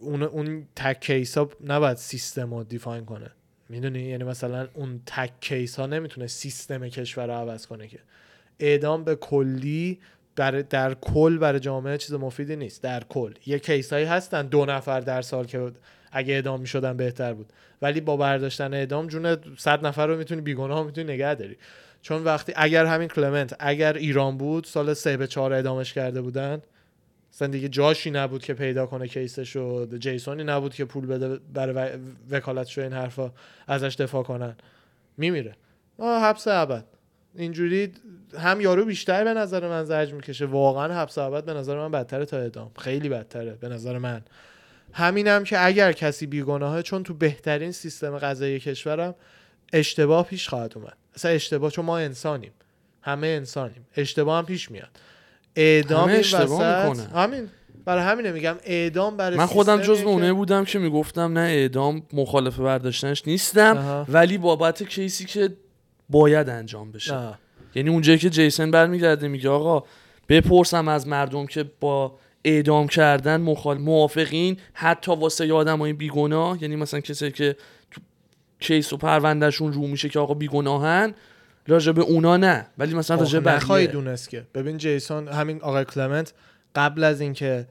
اون 0.00 0.22
اون 0.22 0.66
تک 0.76 1.00
case 1.00 1.38
ها 1.38 1.50
نباید 1.66 1.96
سیستم 1.96 2.54
رو 2.54 2.64
define 2.64 3.04
کنه. 3.04 3.30
می‌دونی؟ 3.68 4.02
یعنی 4.02 4.24
مثلا 4.24 4.68
اون 4.74 5.02
تک 5.06 5.30
case 5.40 5.76
ها 5.76 5.86
نمی‌تونه 5.86 6.26
سیستم 6.26 6.88
کشور 6.88 7.26
رو 7.26 7.32
عوض 7.32 7.66
کنه 7.66 7.88
که. 7.88 7.98
اعدام 8.60 9.04
به 9.04 9.16
کلی 9.16 9.98
در, 10.36 10.50
در 10.50 10.94
کل 10.94 11.38
برای 11.38 11.60
جامعه 11.60 11.98
چیز 11.98 12.14
مفیدی 12.14 12.56
نیست. 12.56 12.82
در 12.82 13.04
کل. 13.04 13.34
یه 13.46 13.58
case 13.58 13.92
هایی 13.92 14.04
هستن 14.04 14.46
دو 14.46 14.64
نفر 14.64 15.00
در 15.00 15.22
سال 15.22 15.46
که 15.46 15.72
اگه 16.12 16.34
اعدام 16.34 16.60
می‌شدن 16.60 16.96
بهتر 16.96 17.34
بود. 17.34 17.52
ولی 17.82 18.00
با 18.00 18.16
برداشتن 18.16 18.74
اعدام 18.74 19.06
جون 19.06 19.36
صد 19.56 19.86
نفر 19.86 20.06
رو 20.06 20.16
می‌تونی 20.16 20.40
بیگناه 20.40 20.86
می‌تونی 20.86 21.12
نگه 21.12 21.34
داری. 21.34 21.56
چون 22.02 22.24
وقتی 22.24 22.52
اگر 22.56 22.86
همین 22.86 23.08
کلمنت 23.08 23.56
اگر 23.58 23.92
ایران 23.92 24.38
بود 24.38 24.64
سال 24.64 24.94
سه 24.94 25.16
به 25.16 25.26
چهار 25.26 25.52
اعدامش 25.52 25.92
کرده 25.92 26.22
بودن 26.22 26.62
مثلا 27.32 27.48
دیگه 27.48 27.68
جاشی 27.68 28.10
نبود 28.10 28.44
که 28.44 28.54
پیدا 28.54 28.86
کنه 28.86 29.08
کیسش 29.08 29.56
و 29.56 29.86
جیسونی 29.98 30.44
نبود 30.44 30.74
که 30.74 30.84
پول 30.84 31.06
بده 31.06 31.40
برای 31.54 31.90
وکالت 32.30 32.78
این 32.78 32.92
حرفا 32.92 33.32
ازش 33.66 33.94
دفاع 33.94 34.22
کنن. 34.22 34.56
میمیره. 35.16 35.56
آه 35.98 36.22
حبس 36.22 36.48
ابد. 36.48 36.84
اینجوری 37.34 37.92
هم 38.38 38.60
یارو 38.60 38.84
بیشتر 38.84 39.24
به 39.24 39.34
نظر 39.34 39.68
من 39.68 39.84
زرج 39.84 40.12
می‌کشه. 40.12 40.46
واقعا 40.46 41.02
حبس 41.02 41.18
ابد 41.18 41.44
به 41.44 41.54
نظر 41.54 41.76
من 41.76 41.90
بدتره 41.90 42.24
تا 42.24 42.36
اعدام. 42.36 42.70
خیلی 42.78 43.08
بدتره 43.08 43.54
به 43.54 43.68
نظر 43.68 43.98
من. 43.98 44.22
همینم 44.92 45.44
که 45.44 45.66
اگر 45.66 45.92
کسی 45.92 46.26
بیگناهه 46.26 46.82
چون 46.82 47.02
تو 47.02 47.14
بهترین 47.14 47.72
سیستم 47.72 48.18
قضایی 48.18 48.60
کشورم 48.60 49.14
اشتباه 49.72 50.26
پیش 50.26 50.48
خواهد 50.48 50.72
اومد. 50.76 50.96
اصلا 51.18 51.30
اشتباه 51.30 51.70
چون 51.70 51.84
ما 51.84 51.98
انسانیم. 51.98 52.52
همه 53.02 53.26
انسانیم. 53.26 53.86
اشتباه 53.96 54.38
هم 54.38 54.46
پیش 54.46 54.70
میاد. 54.70 54.88
اعدام 55.56 56.08
همه 56.08 56.18
اشتباه 56.18 56.88
می‌کنه. 56.88 57.08
همین. 57.08 57.48
برای 57.84 58.02
همینه 58.02 58.32
میگم 58.32 58.56
اعدام 58.64 59.16
برای 59.16 59.38
من 59.38 59.46
خودم 59.46 59.80
جز 59.80 60.02
اونه 60.02 60.32
بودم 60.32 60.64
که 60.64 60.78
می‌گفتم 60.78 61.38
نه 61.38 61.40
اعدام 61.40 62.02
مخالف 62.12 62.58
برداشتنش 62.58 63.22
نیستم 63.26 64.06
ولی 64.08 64.38
بابت 64.38 64.82
کیسی 64.82 65.24
که 65.24 65.56
باید 66.08 66.48
انجام 66.48 66.92
بشه. 66.92 67.16
یعنی 67.74 67.90
اونجایی 67.90 68.18
که 68.18 68.30
جیسن 68.30 68.70
برمیگرده 68.70 69.28
میگه 69.28 69.48
آقا 69.48 69.86
بپرسم 70.28 70.88
از 70.88 71.08
مردم 71.08 71.46
که 71.46 71.64
با 71.80 72.18
اعدام 72.44 72.88
کردن 72.88 73.40
مخال 73.40 73.78
موافقین؟ 73.78 74.56
حتی 74.72 75.12
واسه 75.12 75.46
یادم 75.46 75.78
های 75.78 75.92
بیگناه؟ 75.92 76.62
یعنی 76.62 76.76
مثلا 76.76 77.00
کسی 77.00 77.30
که 77.30 77.56
case 78.60 78.92
و 78.92 78.96
پروندهشون 78.96 79.72
رو 79.72 79.86
میشه 79.86 80.08
که 80.08 80.18
آقا 80.18 80.34
بیگناهن 80.34 81.14
راجع 81.66 81.92
به 81.92 82.02
اونا 82.02 82.36
نه. 82.36 82.66
ولی 82.78 82.94
مثلا 82.94 83.16
راجع 83.16 83.38
به 83.38 83.52
نخواهی 83.52 83.86
دونست 83.86 84.30
که. 84.30 84.44
ببین 84.54 84.78
جیسون 84.78 85.28
همین 85.28 85.62
آقای 85.62 85.84
کلمنت 85.84 86.32
قبل 86.74 87.04
از 87.04 87.20
اینکه 87.20 87.66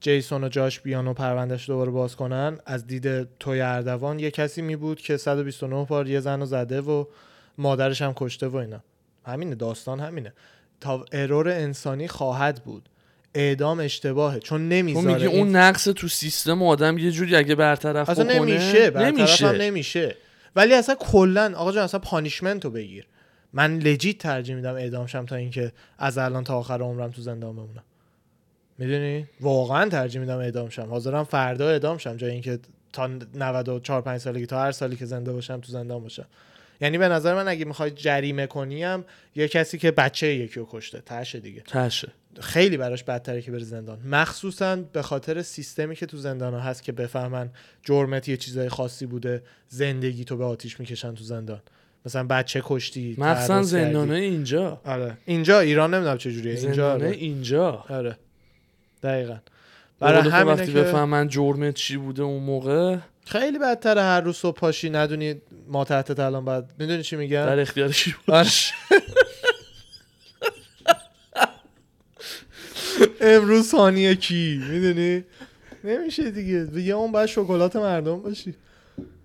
جیسون 0.00 0.44
و 0.44 0.48
جاش 0.48 0.80
بیان 0.80 1.08
و 1.08 1.14
پروندهش 1.14 1.66
دوباره 1.68 1.90
باز 1.90 2.16
کنن 2.16 2.58
از 2.66 2.86
دید 2.86 3.38
توی 3.38 3.60
اردوان 3.60 4.18
یه 4.18 4.30
کسی 4.30 4.62
می 4.62 4.76
بود 4.76 5.00
که 5.00 5.16
129 5.16 5.84
بار 5.84 6.08
یه 6.08 6.20
زن 6.20 6.40
رو 6.40 6.46
زده 6.46 6.80
و 6.80 7.04
مادرش 7.58 8.02
هم 8.02 8.12
کشته 8.16 8.48
و 8.48 8.56
اینا. 8.56 8.80
همینه 9.26 9.54
داستان 9.54 10.00
همینه. 10.00 10.32
تا 10.80 11.04
error 11.12 11.48
انسانی 11.48 12.08
خواهد 12.08 12.64
بود. 12.64 12.88
اعدام 13.34 13.80
اشتباهه. 13.80 14.38
چون 14.38 14.68
نمی‌ذاره 14.68 15.14
میگی 15.14 15.26
اون 15.26 15.56
نقص 15.56 15.84
تو 15.84 16.08
سیستم 16.08 16.62
آدم 16.62 16.98
یه 16.98 17.10
جوری 17.10 17.36
اگه 17.36 17.54
برطرف 17.54 18.10
اصلا 18.10 18.24
نمیشه. 18.24 18.90
برطرف 18.90 19.18
نمیشه. 19.18 19.52
نمیشه. 19.52 20.16
ولی 20.56 20.74
اصلا 20.74 20.94
کلا 20.94 21.52
آقا 21.56 21.72
جان 21.72 21.84
اصلا 21.84 22.00
پانیشمنت 22.00 22.64
رو 22.64 22.70
بگیر. 22.70 23.06
من 23.52 23.78
لجیت 23.78 24.18
ترجیح 24.18 24.56
میدم 24.56 24.74
اعدام 24.74 25.06
شم 25.06 25.26
تا 25.26 25.36
اینکه 25.36 25.72
از 25.98 26.18
الان 26.18 26.44
تا 26.44 26.58
آخر 26.58 26.82
عمرم 26.82 27.10
تو 27.10 27.22
زندان 27.22 27.56
بمونم. 27.56 27.84
می‌دونی؟ 28.78 29.26
واقعا 29.40 29.88
ترجیح 29.88 30.20
میدم 30.20 30.38
اعدام 30.38 30.68
شم. 30.68 30.86
حاضرم 30.90 31.24
فردا 31.24 31.68
اعدام 31.68 31.98
شم 31.98 32.16
جای 32.16 32.30
اینکه 32.30 32.58
تا 32.92 33.06
94 33.34 34.02
5 34.02 34.20
سالگی 34.20 34.46
تا 34.46 34.60
هر 34.60 34.72
سالی 34.72 34.96
که 34.96 35.06
زنده 35.06 35.32
باشم 35.32 35.60
تو 35.60 35.72
زندان 35.72 36.02
باشم. 36.02 36.26
یعنی 36.80 36.98
به 36.98 37.08
نظر 37.08 37.34
من 37.34 37.48
اگه 37.48 37.64
می‌خوای 37.64 37.90
جریمه 37.90 38.46
کنیم 38.46 39.04
یه 39.36 39.48
کسی 39.48 39.78
که 39.78 39.90
بچه 39.90 40.26
یکی 40.34 40.60
رو 40.60 40.68
کشته 40.70 41.02
تشه 41.06 41.40
دیگه. 41.40 41.60
تشه. 41.60 42.12
خیلی 42.40 42.76
براش 42.76 43.04
بدتره 43.04 43.42
که 43.42 43.50
بره 43.50 43.64
زندان. 43.64 43.98
مخصوصا 44.06 44.76
به 44.76 45.02
خاطر 45.02 45.42
سیستمی 45.42 45.96
که 45.96 46.06
تو 46.06 46.16
زندان 46.16 46.54
ها 46.54 46.60
هست 46.60 46.82
که 46.82 46.92
بفهمن 46.92 47.50
جرمت 47.84 48.28
یه 48.28 48.36
چیزای 48.36 48.68
خاصی 48.68 49.06
بوده 49.06 49.42
زندگی 49.68 50.24
تو 50.24 50.36
به 50.36 50.44
آتیش 50.44 50.80
می‌کشن 50.80 51.14
تو 51.14 51.24
زندان. 51.24 51.62
مثلا 52.06 52.24
بچه 52.24 52.62
کشتی 52.64 53.14
مخصوصا 53.18 53.62
زندانه 53.62 54.14
اینجا. 54.14 54.80
آره. 54.84 55.16
اینجا 55.24 55.60
ایران 55.60 55.94
نمی‌دونم 55.94 56.18
چه 56.18 56.32
جوریه 56.32 56.54
اینجا 56.54 56.92
آره. 56.92 57.08
اینجا. 57.10 57.84
آره. 57.88 58.16
دقیقا. 59.02 59.36
برای 60.00 60.28
همین 60.30 60.54
وقتی 60.54 60.72
که... 60.72 60.80
بفهمن 60.80 61.28
جرمت 61.28 61.74
چی 61.74 61.96
بوده 61.96 62.22
اون 62.22 62.42
موقع 62.42 62.96
خیلی 63.26 63.58
بدتره 63.58 64.02
هر 64.02 64.20
روز 64.20 64.36
صبح 64.36 64.56
پاشی 64.56 64.90
ندونی 64.90 65.34
ما 65.68 65.84
تحت 65.84 66.20
الان 66.20 66.44
بعد 66.44 66.72
می‌دونی 66.78 67.02
چی 67.02 67.16
میگن؟ 67.16 67.46
در 67.46 67.60
اختیارش 67.60 68.14
باش 68.26 68.72
امروز 73.22 73.68
ثانیه 73.68 74.14
کی؟ 74.14 74.62
می‌دونی؟ 74.70 75.24
نمیشه 75.84 76.30
دیگه. 76.30 76.64
دیگه 76.64 76.92
اون 76.92 77.12
باید 77.12 77.26
شکلات 77.26 77.76
مردم 77.76 78.22
باشی. 78.22 78.54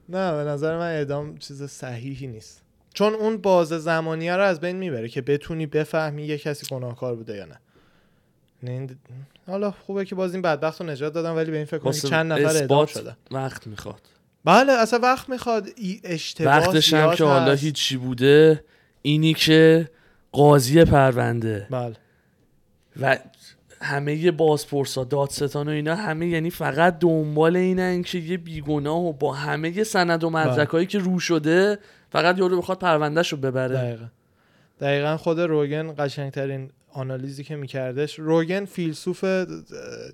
نه 0.09 0.31
به 0.43 0.49
نظر 0.49 0.77
من 0.77 0.91
اعدام 0.91 1.37
چیز 1.37 1.63
صحیحی 1.63 2.27
نیست. 2.27 2.61
چون 2.93 3.13
اون 3.13 3.37
باز 3.37 3.67
زمانیه 3.67 4.35
رو 4.35 4.43
از 4.43 4.59
بین 4.59 4.75
می‌بره 4.75 5.07
که 5.07 5.21
بتونی 5.21 5.65
بفهمی 5.65 6.25
یه 6.25 6.37
کسی 6.37 6.75
گناهکار 6.75 7.15
بوده 7.15 7.35
یا 7.35 7.45
نه. 7.45 7.59
نه 8.63 8.87
حالا 9.47 9.71
خوبه 9.71 10.05
که 10.05 10.15
باز 10.15 10.33
این 10.33 10.41
بدبخت 10.41 10.81
رو 10.81 10.87
نجات 10.87 11.13
دادم 11.13 11.35
ولی 11.35 11.51
به 11.51 11.57
این 11.57 11.65
فکر 11.65 11.77
کنم 11.77 11.91
چند 11.91 12.33
نفر 12.33 12.55
اعدام 12.55 12.85
شدن. 12.85 13.17
وقت 13.31 13.67
می‌خواد. 13.67 14.01
بله 14.45 14.73
اصلا 14.73 14.99
وقت 14.99 15.29
می‌خواد. 15.29 15.69
اشتباه 16.03 16.57
وقتش 16.57 16.93
هم 16.93 17.15
که 17.15 17.23
حالا 17.23 17.53
هیچی 17.53 17.97
بوده 17.97 18.63
اینی 19.01 19.33
که 19.33 19.89
قاضی 20.31 20.85
پرونده. 20.85 21.67
بله. 21.69 21.95
و 23.01 23.17
همه 23.81 24.31
بازپرسا 24.31 25.03
دادستان 25.03 25.67
و 25.67 25.71
اینا 25.71 25.95
همه 25.95 26.27
یعنی 26.27 26.49
فقط 26.49 26.99
دنبال 26.99 27.55
اینن 27.55 28.01
که 28.01 28.17
یه 28.17 28.37
بیگناه 28.37 28.99
و 28.99 29.13
با 29.13 29.33
همه 29.33 29.83
سند 29.83 30.23
و 30.23 30.29
مدرکایی 30.29 30.85
که 30.85 30.99
رو 30.99 31.19
شده 31.19 31.77
فقط 32.09 32.37
یارو 32.37 32.57
بخواد 32.57 32.79
پروندهش 32.79 33.31
رو 33.31 33.37
ببره. 33.37 33.75
دقیقا. 33.75 34.05
دقیقا 34.79 35.17
خود 35.17 35.39
روگن 35.39 35.93
قشنگترین 35.97 36.69
آنالیزی 36.91 37.43
که 37.43 37.55
میکردش. 37.55 38.19
روگن 38.19 38.65
فیلسوف 38.65 39.25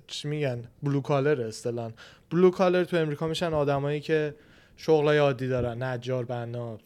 چی 0.06 0.28
میگن؟ 0.28 0.64
blue 0.82 1.00
collar 1.00 1.40
اصطلاحا 1.40 1.90
blue 2.30 2.50
collar 2.50 2.84
تو 2.84 2.96
امریکا 2.96 3.26
میشن 3.26 3.54
آدمایی 3.54 4.00
که 4.00 4.34
شغلای 4.76 5.18
عادی 5.18 5.48
دارن. 5.48 5.82
نجار 5.82 6.24
بنا. 6.24 6.78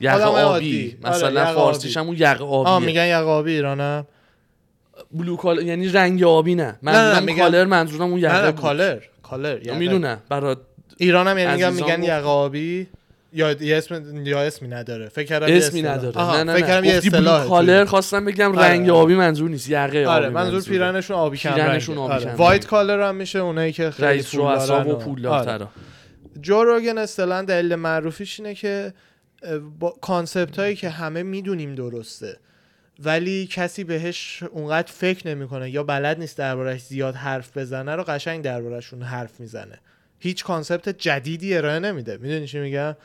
یق 0.00 0.20
آبی 0.20 0.98
آره، 1.04 1.14
مثلا 1.14 1.54
فارسیش 1.54 1.96
همون 1.96 2.16
یق 2.18 2.42
آبی 2.42 2.86
میگن 2.86 3.06
یق 3.06 3.26
آبی 3.26 3.50
ایرانم. 3.50 4.06
blue 5.10 5.36
collar 5.36 5.62
یعنی 5.62 5.88
رنگ 5.88 6.22
آبی 6.22 6.54
نه 6.54 6.78
من 6.82 7.22
میگم 7.22 7.38
collar 7.38 7.64
منظورم 7.64 8.10
اون 8.10 8.18
یقه 8.18 8.42
نه 8.42 8.52
color 8.52 8.98
collar 9.22 9.74
می‌دونم 9.74 10.18
برای 10.28 10.56
ایران 10.96 11.28
هم 11.28 11.38
یعنی 11.38 11.70
میگن 11.70 12.02
یقه 12.02 12.22
آبی 12.22 12.88
یا 13.32 13.48
اسم 13.60 14.26
یا 14.26 14.42
اسمی 14.42 14.68
نداره. 14.68 15.08
فکر 15.08 15.26
کردم 15.26 15.46
اسمی 15.50 15.82
نداره. 15.82 16.36
نه 16.36 16.44
نه 16.44 16.54
فکر 16.54 16.66
کردم 16.66 16.84
یه 16.84 16.94
اصطلاح 16.94 17.48
color 17.48 17.84
خواستم 17.84 18.24
بگم 18.24 18.58
آره. 18.58 18.68
رنگ 18.68 18.90
آبی 18.90 19.14
منظور 19.14 19.50
نیست 19.50 19.70
یقه 19.70 20.06
آره 20.06 20.28
منظور 20.28 20.62
پیرنشون 20.62 21.16
آبی 21.16 21.36
کم 21.36 21.54
پیرنشون 21.54 21.98
آبی 21.98 22.12
آره. 22.12 22.34
white 22.34 22.66
collar 22.66 23.08
هم 23.08 23.14
میشه 23.14 23.38
اونایی 23.38 23.72
که 23.72 23.92
رئیس 23.98 24.34
رؤسا 24.34 24.88
و 24.88 24.94
پولدارترا. 24.98 25.68
جو 26.40 26.64
روگن 26.64 26.98
اصطلاحا 26.98 27.42
دلیل 27.42 27.74
معروفیش 27.74 28.40
اینه 28.40 28.54
که 28.54 28.92
با 29.78 29.94
concept 30.00 30.58
هایی 30.58 30.76
که 30.76 30.88
همه 30.88 31.22
می‌دونیم 31.22 31.74
درسته. 31.74 32.36
ولی 32.98 33.46
کسی 33.46 33.84
بهش 33.84 34.42
اونقدر 34.42 34.92
فکر 34.92 35.28
نمی‌کنه 35.28 35.70
یا 35.70 35.82
بلد 35.82 36.18
نیست 36.18 36.38
دربارش 36.38 36.82
زیاد 36.82 37.14
حرف 37.14 37.56
بزنه 37.56 37.96
رو 37.96 38.02
قشنگ 38.02 38.44
دربارشون 38.44 39.02
حرف 39.02 39.40
می‌زنه. 39.40 39.80
هیچ 40.18 40.44
concept 40.44 40.88
جدیدی 40.88 41.56
ارائه 41.56 41.78
نمیده. 41.78 42.16
می‌دونی 42.16 42.46
چی 42.46 42.58
میگم؟ 42.58 42.96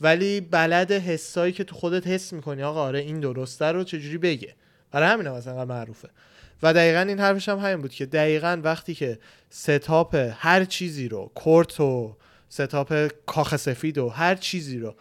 ولی 0.00 0.40
بلد 0.40 0.92
حسایی 0.92 1.52
که 1.52 1.64
تو 1.64 1.74
خودت 1.74 2.06
حس 2.06 2.32
می‌کنی 2.32 2.62
آقا 2.62 2.82
آره 2.82 2.98
این 2.98 3.20
درسته 3.20 3.64
رو 3.64 3.84
چجوری 3.84 4.18
بگه؟ 4.18 4.54
برای 4.90 5.08
همین 5.08 5.26
هم 5.26 5.34
مثلا 5.34 5.64
معروفه. 5.64 6.08
و 6.62 6.74
دقیقا 6.74 7.00
این 7.00 7.20
حرفش 7.20 7.48
هم 7.48 7.58
همین 7.58 7.80
بود 7.82 7.92
که 7.92 8.06
دقیقا 8.06 8.60
وقتی 8.64 8.94
که 8.94 9.18
setup 9.50 10.32
هر 10.38 10.64
چیزی 10.64 11.08
رو 11.08 11.30
court 11.34 11.80
و 11.80 12.16
setup 12.48 13.12
کاخ 13.26 13.56
سفید 13.56 13.98
و 13.98 14.08
هر 14.08 14.34
چیزی 14.34 14.78
رو 14.78 14.94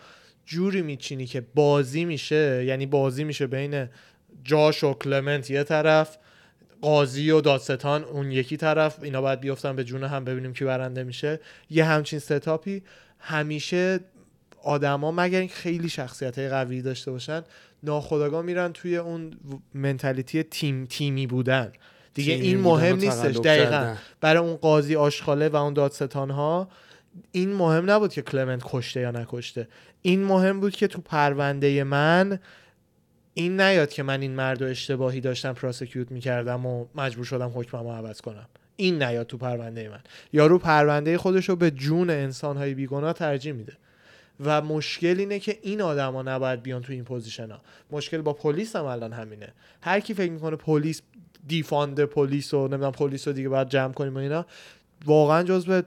جوری 0.46 0.82
میچینی 0.82 1.26
که 1.26 1.41
بازی 1.56 2.06
میشه 2.06 2.64
یعنی 2.66 2.86
بازی 2.86 3.24
میشه 3.24 3.48
بین 3.48 3.88
جاش 4.44 4.84
و 4.84 4.94
کلمنت 4.94 5.50
یه 5.50 5.64
طرف 5.64 6.18
قاضی 6.82 7.32
و 7.32 7.41
دادستان 7.41 8.04
اون 8.04 8.32
یکی 8.32 8.58
طرف. 8.58 9.04
اینا 9.04 9.22
باید 9.22 9.39
بیفتن 9.39 9.76
به 9.76 9.84
جون 9.84 10.04
هم 10.04 10.26
ببینیم 10.26 10.54
کی 10.54 10.66
برنده 10.66 11.04
میشه. 11.04 11.39
یه 11.70 11.86
همچین 11.86 12.20
setup 12.20 12.65
ی. 12.65 12.84
همیشه 13.20 14.00
آدما 14.64 15.12
مگر 15.12 15.39
اینکه 15.39 15.56
خیلی 15.56 15.89
شخصیت 15.89 16.39
قوی 16.39 16.82
داشته 16.82 17.12
باشن 17.12 17.44
ناخداگاه 17.84 18.41
میرن 18.41 18.74
توی 18.74 18.98
اون 18.98 19.34
منتالیتی 19.74 20.44
تیم 20.44 20.86
تیمی 20.86 21.28
بودن. 21.28 21.72
دیگه 22.14 22.36
تیمی 22.36 22.48
این 22.48 22.60
مهم 22.60 22.96
نیستش. 22.96 23.38
دقیقا. 23.38 23.72
کردن. 23.72 23.98
برای 24.22 24.44
اون 24.44 24.56
قاضی 24.56 24.96
آشخاله 24.96 25.50
و 25.50 25.56
اون 25.56 25.74
دادستان 25.74 26.30
ها 26.30 26.70
این 27.32 27.54
مهم 27.54 27.91
نبود 27.91 28.14
که 28.14 28.22
کلمنت 28.22 28.62
کشته 28.66 29.00
یا 29.00 29.12
نکشته. 29.12 29.68
این 30.02 30.24
مهم 30.24 30.60
بود 30.60 30.76
که 30.76 30.88
تو 30.88 31.02
پرونده 31.02 31.84
من 31.84 32.39
این 33.34 33.62
نیاد 33.62 33.90
که 33.90 34.04
من 34.04 34.22
این 34.22 34.32
مرد 34.32 34.62
رو 34.62 34.70
اشتباهی 34.70 35.22
داشتم 35.22 35.54
پراسکیوت 35.54 36.12
می‌کردم 36.12 36.66
و 36.66 36.86
مجبور 36.96 37.26
شدم 37.26 37.52
حکمم 37.56 37.84
رو 37.84 37.92
عوض 37.92 38.22
کنم. 38.22 38.48
این 38.76 39.04
نیاد 39.04 39.28
تو 39.28 39.38
پرونده 39.38 39.90
من. 39.90 40.00
یارو 40.34 40.58
پرونده 40.58 41.18
خودش 41.18 41.50
رو 41.50 41.56
به 41.56 41.72
جون 41.72 42.10
انسانهای 42.10 42.74
بیگناه 42.74 43.14
ترجیح 43.14 43.54
میده. 43.54 43.74
و 44.46 44.62
مشکل 44.62 45.16
اینه 45.20 45.40
که 45.40 45.60
این 45.62 45.82
آدما 45.82 46.22
نباید 46.22 46.64
بیان 46.64 46.82
تو 46.82 46.94
این 46.94 47.04
position 47.04 47.51
ها. 47.52 47.62
مشکل 47.92 48.22
با 48.22 48.34
پلیس 48.34 48.76
هم 48.76 48.86
الان 48.86 49.14
همینه. 49.14 49.54
هر 49.82 50.00
کی 50.00 50.14
فکر 50.14 50.32
می‌کنه 50.32 50.56
پلیس 50.56 51.02
defund 51.47 52.04
police 52.04 52.54
و 52.54 52.68
نمی‌دونم 52.68 52.92
پلیس 52.92 53.28
رو 53.28 53.34
دیگه 53.34 53.50
باید 53.50 53.70
جمع 53.70 53.94
کنیم 53.94 54.16
و 54.16 54.18
اینا 54.18 54.46
واقعا 55.06 55.44
جزو 55.44 55.82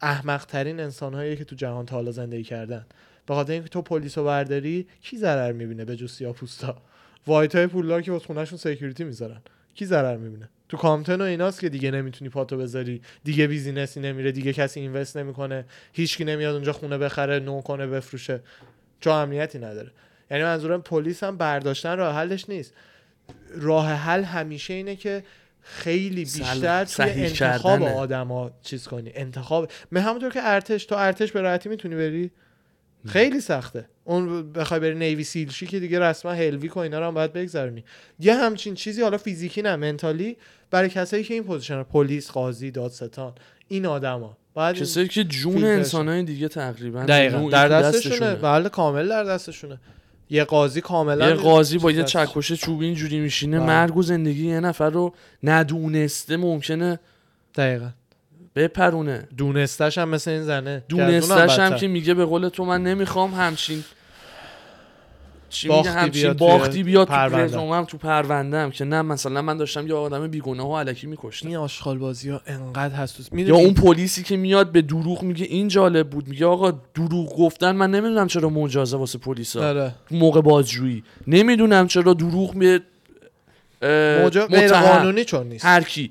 احمق 0.00 0.44
ترین 0.44 0.80
انسان 0.80 1.36
که 1.36 1.44
تو 1.44 1.56
جهان 1.56 1.86
تا 1.86 1.96
حالا 1.96 2.10
زندگی 2.10 2.44
کردن. 2.44 2.86
به 3.26 3.34
خاطر 3.34 3.52
اینکه 3.52 3.68
تو 3.68 3.82
پلیس 3.82 4.18
رو 4.18 4.24
برداری 4.24 4.86
کی 5.02 5.18
ضرر 5.18 5.52
می‌بینه 5.52 5.84
به 5.84 5.96
جز 5.96 6.12
سیاپوستا؟ 6.12 6.82
white 7.26 7.54
های 7.54 7.66
پولدار 7.66 8.02
که 8.02 8.12
واسه 8.12 8.26
خونهشون 8.26 8.58
security 8.58 9.04
می‌ذارن. 9.04 9.40
کی 9.74 9.86
ضرر 9.86 10.16
می‌بینه؟ 10.16 10.48
تو 10.68 10.76
Compton 10.76 11.20
و 11.20 11.24
ایناست 11.24 11.60
که 11.60 11.68
دیگه 11.68 11.90
نمی‌تونی 11.90 12.28
پاتو 12.28 12.56
بذاری. 12.56 13.02
دیگه 13.24 13.46
business 13.46 13.94
ی 13.94 14.00
نمیره 14.00 14.32
دیگه 14.32 14.52
کسی 14.52 14.80
invest 14.80 15.16
نمی‌کنه. 15.16 15.64
هیچکی 15.92 16.24
نمیاد 16.24 16.54
اونجا 16.54 16.72
خونه 16.72 16.98
بخره 16.98 17.38
نو 17.38 17.60
کنه 17.60 17.86
بفروشه. 17.86 18.40
چون 19.00 19.12
امنیتی 19.12 19.58
نداره. 19.58 19.90
یعنی 20.30 20.42
منظورم 20.42 20.82
پلیس 20.82 21.24
هم 21.24 21.36
برداشتن 21.36 21.96
راه 21.96 22.14
حلش 22.14 22.48
نیست. 22.48 22.74
راه 23.54 23.88
حل 23.88 24.22
همیشه 24.22 24.74
اینه 24.74 24.96
که 24.96 25.24
خیلی 25.60 26.24
بیشتر 26.24 26.84
توی 26.84 27.04
انتخاب. 27.06 27.82
آدما 27.82 28.50
چیز 28.62 28.88
کنی. 28.88 29.12
انتخاب 29.14 29.70
من 29.90 30.00
همونطور 30.00 30.30
که 30.30 30.40
ارتش 30.42 30.84
تو 30.84 30.94
ارتش 30.94 31.32
به 31.32 31.40
راحتی 31.40 31.68
می‌تونی 31.68 31.94
بری؟ 31.94 32.30
خیلی 33.06 33.40
سخته. 33.40 33.84
اون 34.04 34.52
بخوای 34.52 34.80
بری 34.80 34.94
Navy 34.94 35.24
SEAL 35.24 35.48
شی 35.48 35.66
که 35.66 35.80
دیگه 35.80 36.00
رسما 36.00 36.32
hell 36.32 36.50
week 36.50 36.68
و 36.68 36.78
اینا 36.78 36.98
رو 36.98 37.06
هم 37.06 37.14
باید 37.14 37.32
بگذرونی. 37.32 37.84
یه 38.20 38.34
همچین 38.34 38.74
چیزی 38.74 39.02
حالا 39.02 39.18
فیزیکی 39.18 39.62
نه 39.62 39.76
mental 39.76 40.21
ی. 40.21 40.36
برای 40.70 40.88
کسایی 40.88 41.24
که 41.24 41.34
این 41.34 41.44
position 41.44 41.82
پلیس 41.82 42.30
قاضی 42.30 42.70
دادستان 42.70 43.32
این 43.68 43.86
آدما. 43.86 44.36
باید 44.54 44.76
کسایی 44.76 45.08
که 45.08 45.24
جون. 45.24 45.64
انسانهای 45.64 46.22
دیگه 46.22 46.48
تقریبا 46.48 47.04
دقیقا. 47.04 47.48
در 47.50 47.68
دستشونه. 47.68 48.34
بله 48.34 48.68
کامل 48.68 49.08
در 49.08 49.24
دستشونه. 49.24 49.80
یه 50.30 50.44
قاضی 50.44 50.80
کاملا 50.80 51.28
یه 51.28 51.34
قاضی 51.34 51.78
با 51.78 51.90
یه. 51.90 52.04
چکش 52.04 52.52
چوبی 52.52 52.86
اینجوری 52.86 53.20
میشینه 53.20 53.58
بله. 53.58 53.66
مرگ 53.66 53.96
و 53.96 54.02
زندگی 54.02 54.48
یه 54.48 54.60
نفر 54.60 54.90
رو 54.90 55.14
ندونسته 55.42 56.36
ممکنه 56.36 56.98
دقیقا. 57.54 57.88
بپرونه. 58.56 59.28
دونستش 59.36 59.98
هم 59.98 60.08
مثل 60.08 60.30
این 60.30 60.42
زنه. 60.42 60.84
دونستش 60.88 61.58
هم. 61.58 61.76
که 61.76 61.88
میگه 61.88 62.14
به 62.14 62.24
قول 62.24 62.48
تو 62.48 62.64
من 62.64 62.82
نمی‌خوام 62.82 63.34
همچین 63.34 63.84
چی 65.48 65.68
باختی 65.68 65.88
میگه 65.88 66.00
همچین 66.00 66.32
باختی 66.32 66.82
بیاد 66.82 67.06
تو 67.06 67.12
پرونده. 67.12 67.44
رزومم 67.44 67.84
تو 67.84 67.98
پروندهم 67.98 68.70
که 68.70 68.84
نه 68.84 69.02
مثلا 69.02 69.42
من 69.42 69.56
داشتم 69.56 69.86
یه 69.86 69.94
آدم 69.94 70.26
بیگناه 70.26 70.70
و 70.70 70.76
علکی 70.76 71.06
میکشتم. 71.06 71.48
این 71.48 71.56
آشغال 71.56 71.98
بازی 71.98 72.30
ها 72.30 72.40
انقدر 72.46 73.06
تو- 73.06 73.38
یا؟ 73.38 73.56
اون 73.56 73.74
پلیسی 73.74 74.22
که 74.22 74.36
میاد 74.36 74.72
به 74.72 74.82
دروغ 74.82 75.22
میگه 75.22 75.44
این 75.44 75.68
جالب 75.68 76.10
بود. 76.10 76.28
میگه 76.28 76.46
آقا 76.46 76.70
دروغ 76.94 77.36
گفتن 77.38 77.76
من 77.76 77.90
نمی‌دونم 77.90 78.26
چرا 78.26 78.48
مجازه 78.48 78.96
واسه 78.96 79.18
پلیسا. 79.18 79.68
آره. 79.68 79.94
موقع 80.10 80.40
بازجویی. 80.40 81.04
نمی‌دونم 81.26 81.86
چرا 81.86 82.14
دروغ 82.14 82.54
می 82.54 82.78
موجب 84.22 84.46
غیر 84.46 84.72
قانونی 84.72 85.24
چون 85.24 85.46
نیست. 85.46 85.64
هر 85.64 85.82
کی. 85.82 86.10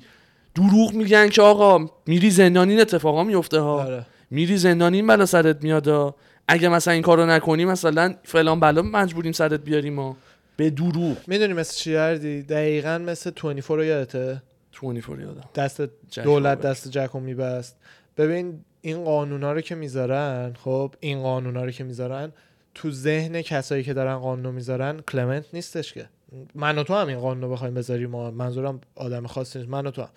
دروغ 0.54 0.94
میگن 0.94 1.28
که 1.28 1.42
آقا 1.42 1.86
میری 2.06 2.30
زندان 2.30 2.68
این 2.68 2.80
اتفاقا 2.80 3.24
میفته 3.24 3.60
ها. 3.60 3.82
آره. 3.82 4.06
میری 4.30 4.56
زندان 4.56 4.94
این 4.94 5.06
بلا 5.06 5.26
سرت 5.26 5.62
میاد 5.64 5.88
ها. 5.88 6.14
اگه 6.48 6.68
مثلا 6.68 6.94
این 6.94 7.02
کارو 7.02 7.26
نکنی 7.26 7.64
مثلا 7.64 8.14
فلان 8.24 8.60
بلا 8.60 8.82
مجبوریم 8.82 9.32
سرت 9.32 9.60
بیاریم 9.60 9.98
ها. 9.98 10.16
به 10.56 10.70
دروغ. 10.70 11.16
می‌دونی 11.26 11.52
مثل 11.52 11.74
چی 11.74 11.92
کردی 11.92 12.42
دقیقا 12.42 12.98
مثل 13.06 13.30
24 13.30 13.78
رو 13.78 13.84
یادته؟ 13.84 14.42
24 14.80 15.20
یادم. 15.20 15.44
دست 15.54 15.82
دولت. 16.24 16.60
دست 16.60 16.88
جکو 16.88 17.20
میبست. 17.20 17.76
ببین 18.16 18.60
این 18.80 19.04
قانونا 19.04 19.52
رو 19.52 19.60
که 19.60 19.74
می‌ذارن 19.74 20.54
خب 20.64 20.94
این 21.00 21.22
قانونا 21.22 21.64
رو 21.64 21.70
که 21.70 21.84
می‌ذارن 21.84 22.32
تو 22.74 22.90
ذهن 22.90 23.42
کسایی 23.42 23.82
که 23.84 23.94
دارن 23.94 24.18
قانونو 24.18 24.52
می‌ذارن 24.52 25.00
کلمنت 25.00 25.44
نیستش 25.52 25.92
که. 25.92 26.08
من 26.54 26.78
و 26.78 26.82
تو 26.82 26.94
هم 26.94 27.08
این 27.08 27.18
قانونو 27.18 27.48
بخوایم 27.48 27.74
بذاریم 27.74 28.10
منظورم 28.10 28.80
آدم 28.94 29.26
خاصی 29.26 29.58
نیست. 29.58 29.70
من 29.70 29.86
و 29.86 29.90
تو 29.90 30.02
هم. 30.02 30.08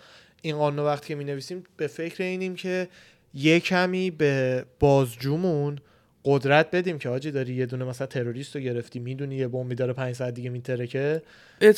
این 0.46 0.58
قانونو 0.58 0.86
وقتی 0.86 1.08
که 1.08 1.16
می‌نویسیم 1.16 1.64
به 1.78 1.88
فکر 1.88 2.24
اینیم 2.24 2.56
که 2.56 2.88
یه 3.34 3.60
کمی 3.60 4.12
به 4.12 4.66
بازجومون 4.80 5.80
قدرت 6.26 6.72
بدیم 6.72 7.00
که 7.00 7.10
آجی 7.10 7.32
داری 7.32 7.54
یه 7.54 7.66
دونه 7.66 7.86
مثلا 7.86 8.08
تروریست 8.08 8.56
رو 8.56 8.62
گرفتی 8.62 9.00
می‌دونی 9.00 9.36
یه 9.36 9.48
بمبی 9.48 9.76
داره 9.76 9.94
پنج 9.94 10.16
ساعت 10.16 10.34
دیگه 10.34 10.50
میترکه؟ 10.50 11.22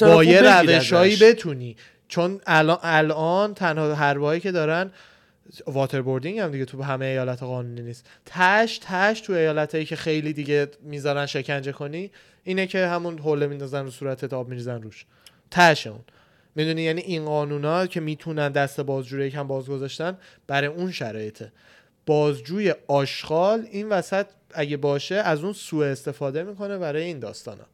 با 0.01 0.23
یه 0.23 0.37
ازش. 0.37 1.23
بتونی. 1.23 1.75
چون 2.07 2.41
الان 2.47 2.77
الان 2.81 3.53
تنها 3.53 3.95
حربایی 3.95 4.39
که 4.39 4.51
دارن 4.51 4.91
waterboarding 5.67 6.39
هم 6.39 6.51
دیگه 6.51 6.65
تو 6.65 6.83
همه 6.83 7.05
ایالت 7.05 7.43
قانونی 7.43 7.81
نیست. 7.81 8.05
تش 8.25 8.79
تش 8.83 9.21
تو 9.21 9.33
ایالتایی 9.33 9.85
که 9.85 9.95
خیلی 9.95 10.33
دیگه 10.33 10.67
می‌ذارن 10.83 11.25
شکنجه 11.25 11.71
کنی 11.71 12.11
اینه 12.43 12.67
که 12.67 12.87
همون 12.87 13.19
حوله 13.19 13.47
میندازن 13.47 13.83
رو 13.83 13.91
صورتت 13.91 14.33
آب 14.33 14.49
میریزن 14.49 14.81
روش. 14.81 15.05
تش 15.51 15.87
اون. 15.87 15.99
می‌دونی؟ 16.57 16.81
یعنی 16.81 17.01
این 17.01 17.25
قانونا 17.25 17.87
که 17.87 17.99
می‌تونن 17.99 18.49
دست 18.49 18.81
بازجوی 18.81 19.27
یکم 19.27 19.47
باز 19.47 19.67
گذاشتن 19.69 20.17
برای 20.47 20.67
اون 20.67 20.91
شرایطه. 20.91 21.51
بازجوی 22.05 22.73
آشغال 22.87 23.67
این 23.71 23.89
وسط 23.89 24.25
اگه 24.53 24.77
باشه 24.77 25.15
از 25.15 25.43
اون 25.43 25.53
سوء 25.53 25.85
استفاده 25.85 26.43
می‌کنه 26.43 26.77
برای 26.77 27.03
این 27.03 27.19
داستانا. 27.19 27.65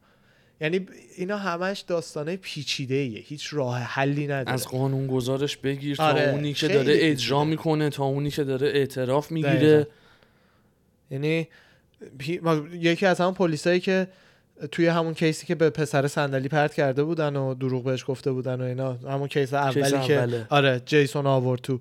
یعنی 0.60 0.86
اینا 1.16 1.36
همش 1.36 1.80
داستانه 1.80 2.36
پیچیده 2.36 2.94
ایه 2.94 3.20
هیچ 3.20 3.48
راه 3.52 3.78
حلی 3.78 4.26
نداره. 4.26 4.52
از 4.54 4.68
قانون 4.68 5.06
گذارش 5.06 5.56
بگیر 5.56 5.96
تا 5.96 6.06
آره، 6.06 6.30
اونی 6.30 6.52
که 6.52 6.68
داره. 6.68 6.94
اجرا 6.96 7.44
می‌کنه 7.44 7.90
تا 7.90 8.04
اونی 8.04 8.30
که 8.30 8.44
داره 8.44 8.68
اعتراف 8.68 9.30
می‌گیره. 9.30 9.86
یعنی 11.10 11.48
پی- 12.18 12.40
یکی 12.72 13.06
از 13.06 13.20
همون 13.20 13.34
پلیسایی 13.34 13.80
که 13.80 14.08
توی 14.72 14.86
همون 14.86 15.14
case 15.14 15.40
ی 15.40 15.46
که 15.46 15.54
به 15.54 15.70
پسر 15.70 16.08
صندلی 16.08 16.48
پرت 16.48 16.74
کرده 16.74 17.04
بودن 17.04 17.36
و 17.36 17.54
دروغ 17.54 17.84
بهش 17.84 18.04
گفته 18.08 18.32
بودن 18.32 18.60
و 18.60 18.64
اینا. 18.64 18.92
همون 18.92 19.28
case 19.28 19.54
اولی 19.54 19.82
case 19.82 19.94
که 19.94 20.18
اوله. 20.18 20.46
آره 20.50 20.82
جیسون 20.86 21.26
آورد 21.26 21.60
تو. 21.60 21.80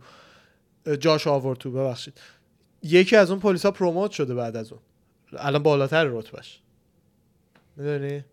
جاش 0.99 1.27
آورد 1.27 1.57
تو 1.57 1.71
ببخشید. 1.71 2.13
یکی 2.83 3.15
از 3.15 3.31
اون 3.31 3.39
پلیسا 3.39 3.71
promote 3.71 4.11
شده 4.11 4.33
بعد 4.35 4.55
از 4.55 4.71
اون. 4.71 4.81
الان 5.37 5.63
بالاتر 5.63 6.03
رتبش 6.03 6.59
می‌دونی؟ 7.77 8.23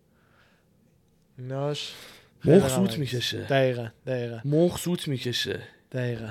ایناش 1.38 1.92
خیلی 2.40 2.56
مخ 2.56 2.62
سوت 2.68 2.74
غم‌انگیز. 2.76 2.98
می‌کشه. 2.98 3.38
دقیقا 3.38 3.88
دقیقا. 4.06 4.40
مخ 4.44 4.78
سوت 4.78 5.08
می‌کشه. 5.08 5.62
دقیقا. 5.92 6.28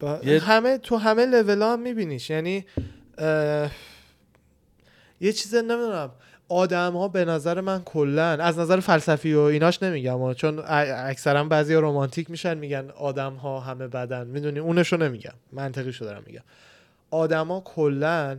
با 0.00 0.20
یه- 0.24 0.40
همه 0.40 0.78
تو 0.78 0.96
همه 0.96 1.26
لول 1.26 1.62
هم 1.62 1.80
میبینیش. 1.80 2.30
یعنی 2.30 2.66
اه، 3.18 3.70
یه 5.20 5.32
چیز 5.32 5.54
نمی‌دونم. 5.54 6.10
آدم 6.52 6.92
ها 6.96 7.08
به 7.08 7.24
نظر 7.24 7.60
من 7.60 7.82
کلا 7.84 8.24
از 8.24 8.58
نظر 8.58 8.80
فلسفی 8.80 9.34
و 9.34 9.40
ایناش 9.40 9.82
نمیگم 9.82 10.32
چون 10.34 10.62
اکثرا 10.66 11.44
بعضی 11.44 11.74
رومانتیک 11.74 12.30
میشن 12.30 12.58
میگن 12.58 12.90
آدم 12.90 13.34
ها 13.34 13.60
همه 13.60 13.88
بدن. 13.88 14.26
می‌دونی؟ 14.26 14.58
اونشو 14.58 14.96
نمیگم. 14.96 15.32
منطقیشو 15.52 16.04
دارم 16.04 16.22
میگم. 16.26 16.42
آدما 17.10 17.60
کلا 17.60 18.38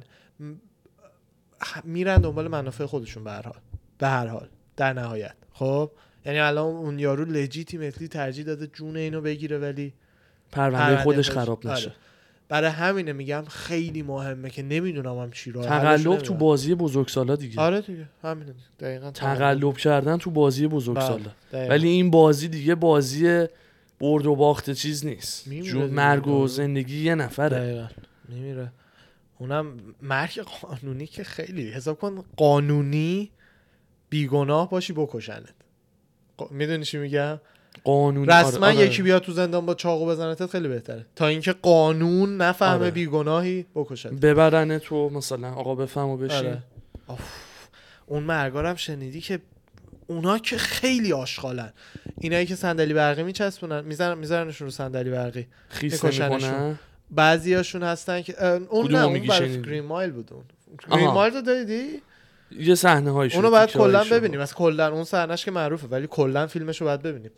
میرن 1.83 2.17
دنبال 2.17 2.47
منافع 2.47 2.85
خودشون 2.85 3.23
به 3.23 3.31
هر 3.31 3.41
حال. 3.41 3.59
به 3.97 4.07
هر 4.07 4.27
حال. 4.27 4.47
در 4.77 4.93
نهایت. 4.93 5.35
خب؟ 5.53 5.91
یعنی 6.25 6.39
الان 6.39 6.65
اون 6.65 6.99
یارو 6.99 7.25
لجیتیمتلی 7.25 8.07
ترجیح 8.07 8.45
داده 8.45 8.67
جون 8.67 8.97
اینو 8.97 9.21
بگیره 9.21 9.57
ولی 9.57 9.93
پرونده 10.51 10.77
پرونده 10.77 11.03
خودش. 11.03 11.29
خودش- 11.29 11.45
خراب 11.45 11.67
نشه. 11.67 11.87
آره. 11.89 11.95
برای 12.49 12.69
همینه 12.69 13.13
میگم 13.13 13.43
خیلی 13.49 14.01
مهمه 14.01 14.49
که 14.49 14.63
نمی‌دونم 14.63 15.17
هم 15.17 15.31
چی 15.31 15.51
رو 15.51 15.61
تقلب 15.61 16.17
تو 16.17 16.33
بازی 16.33 16.75
بزرگسالا 16.75 17.35
دیگه. 17.35 17.61
آره 17.61 17.81
دیگه 17.81 18.07
دیگه. 18.23 18.53
دقیقاً 18.79 19.11
تقلب. 19.11 19.77
کردن 19.77 20.17
تو 20.17 20.31
بازی 20.31 20.67
بزرگسالا. 20.67 21.31
بله،. 21.51 21.69
ولی 21.69 21.87
این 21.87 22.11
بازی 22.11 22.47
دیگه 22.47 22.75
بازی 22.75 23.45
برد 23.99 24.25
و 24.25 24.35
باخت 24.35 24.71
چیز 24.71 25.05
نیست. 25.05 25.49
جون. 25.49 25.85
مرگ 25.85 26.27
و. 26.27 26.47
زندگی 26.47 27.03
یه 27.03 27.15
نفره. 27.15 27.59
دقیقا. 27.59 27.87
میمیره. 28.29 28.71
اونم 29.39 29.77
مرگ 30.01 30.39
قانونی 30.61 31.07
که 31.07 31.23
خیلی 31.23 31.69
حساب 31.69 31.99
کن 31.99 32.23
قانونی 32.37 33.31
بیگناه 34.09 34.69
باشی 34.69 34.93
بکشنت. 34.93 35.53
می‌دونی 36.51 36.85
چی 36.85 36.97
میگم؟ 36.97 37.39
قانون 37.83 38.27
رسما 38.27 38.65
آره، 38.65 38.75
آره. 38.75 38.85
یکی 38.85 39.01
بیاد 39.01 39.21
تو 39.21 39.31
زندان 39.31 39.65
با 39.65 39.73
چاقو 39.73 40.05
بزنتت 40.05 40.45
خیلی 40.45 40.67
بهتره 40.67 41.05
تا 41.15 41.27
اینکه 41.27 41.53
قانون 41.53 42.37
نفهمه 42.37 42.73
آره. 42.73 42.91
بیگناهی 42.91 43.65
بکشت 43.75 44.07
ببرن 44.07 44.79
تو 44.79 45.09
مثلا 45.09 45.53
آقا 45.53 45.75
بفهم 45.75 46.09
و 46.09 46.17
بشین 46.17 46.57
آره. 47.07 47.19
اون 48.05 48.23
مرگارم 48.23 48.75
شنیدی 48.75 49.21
که 49.21 49.39
اونا 50.07 50.37
که 50.37 50.57
خیلی 50.57 51.13
آشغالن 51.13 51.73
اینایی 52.17 52.45
که 52.45 52.55
صندلی 52.55 52.93
برقی 52.93 53.23
میچسبونن 53.23 53.81
می‌زنن 53.85 54.17
میذارنشون 54.17 54.67
رو 54.67 54.71
صندلی 54.71 55.09
برقی 55.09 55.47
خیس 55.69 56.03
می‌کشنشون. 56.03 56.79
بعضیاشون 57.11 57.83
هستن 57.83 58.21
که 58.21 58.45
اون 58.69 58.91
نه 58.91 59.03
اون 59.03 59.27
برای؟ 59.27 59.61
گرین 59.61 59.83
مایل 59.85 60.11
بود 60.11 60.31
اون. 60.33 60.43
گرین 60.91 61.07
مایل 61.07 61.33
رو 61.33 61.41
دیدی 61.41 62.01
یه 62.59 62.75
صحنه 62.75 63.11
هایشو 63.11 63.35
اونو 63.35 63.49
باید 63.49 63.71
هایشو. 63.71 63.79
کلا 63.79 64.03
ببینیم 64.17 64.39
از 64.39 64.55
کلا 64.55 64.93
اون 64.93 65.03
صحنهش 65.03 65.45
که 65.45 65.51
معروفه 65.51 65.87
ولی 65.87 66.07
کلا 66.07 66.47
فیلمش 66.47 66.81
رو 66.81 66.87
باید 66.87 67.01
ببینیم 67.01 67.31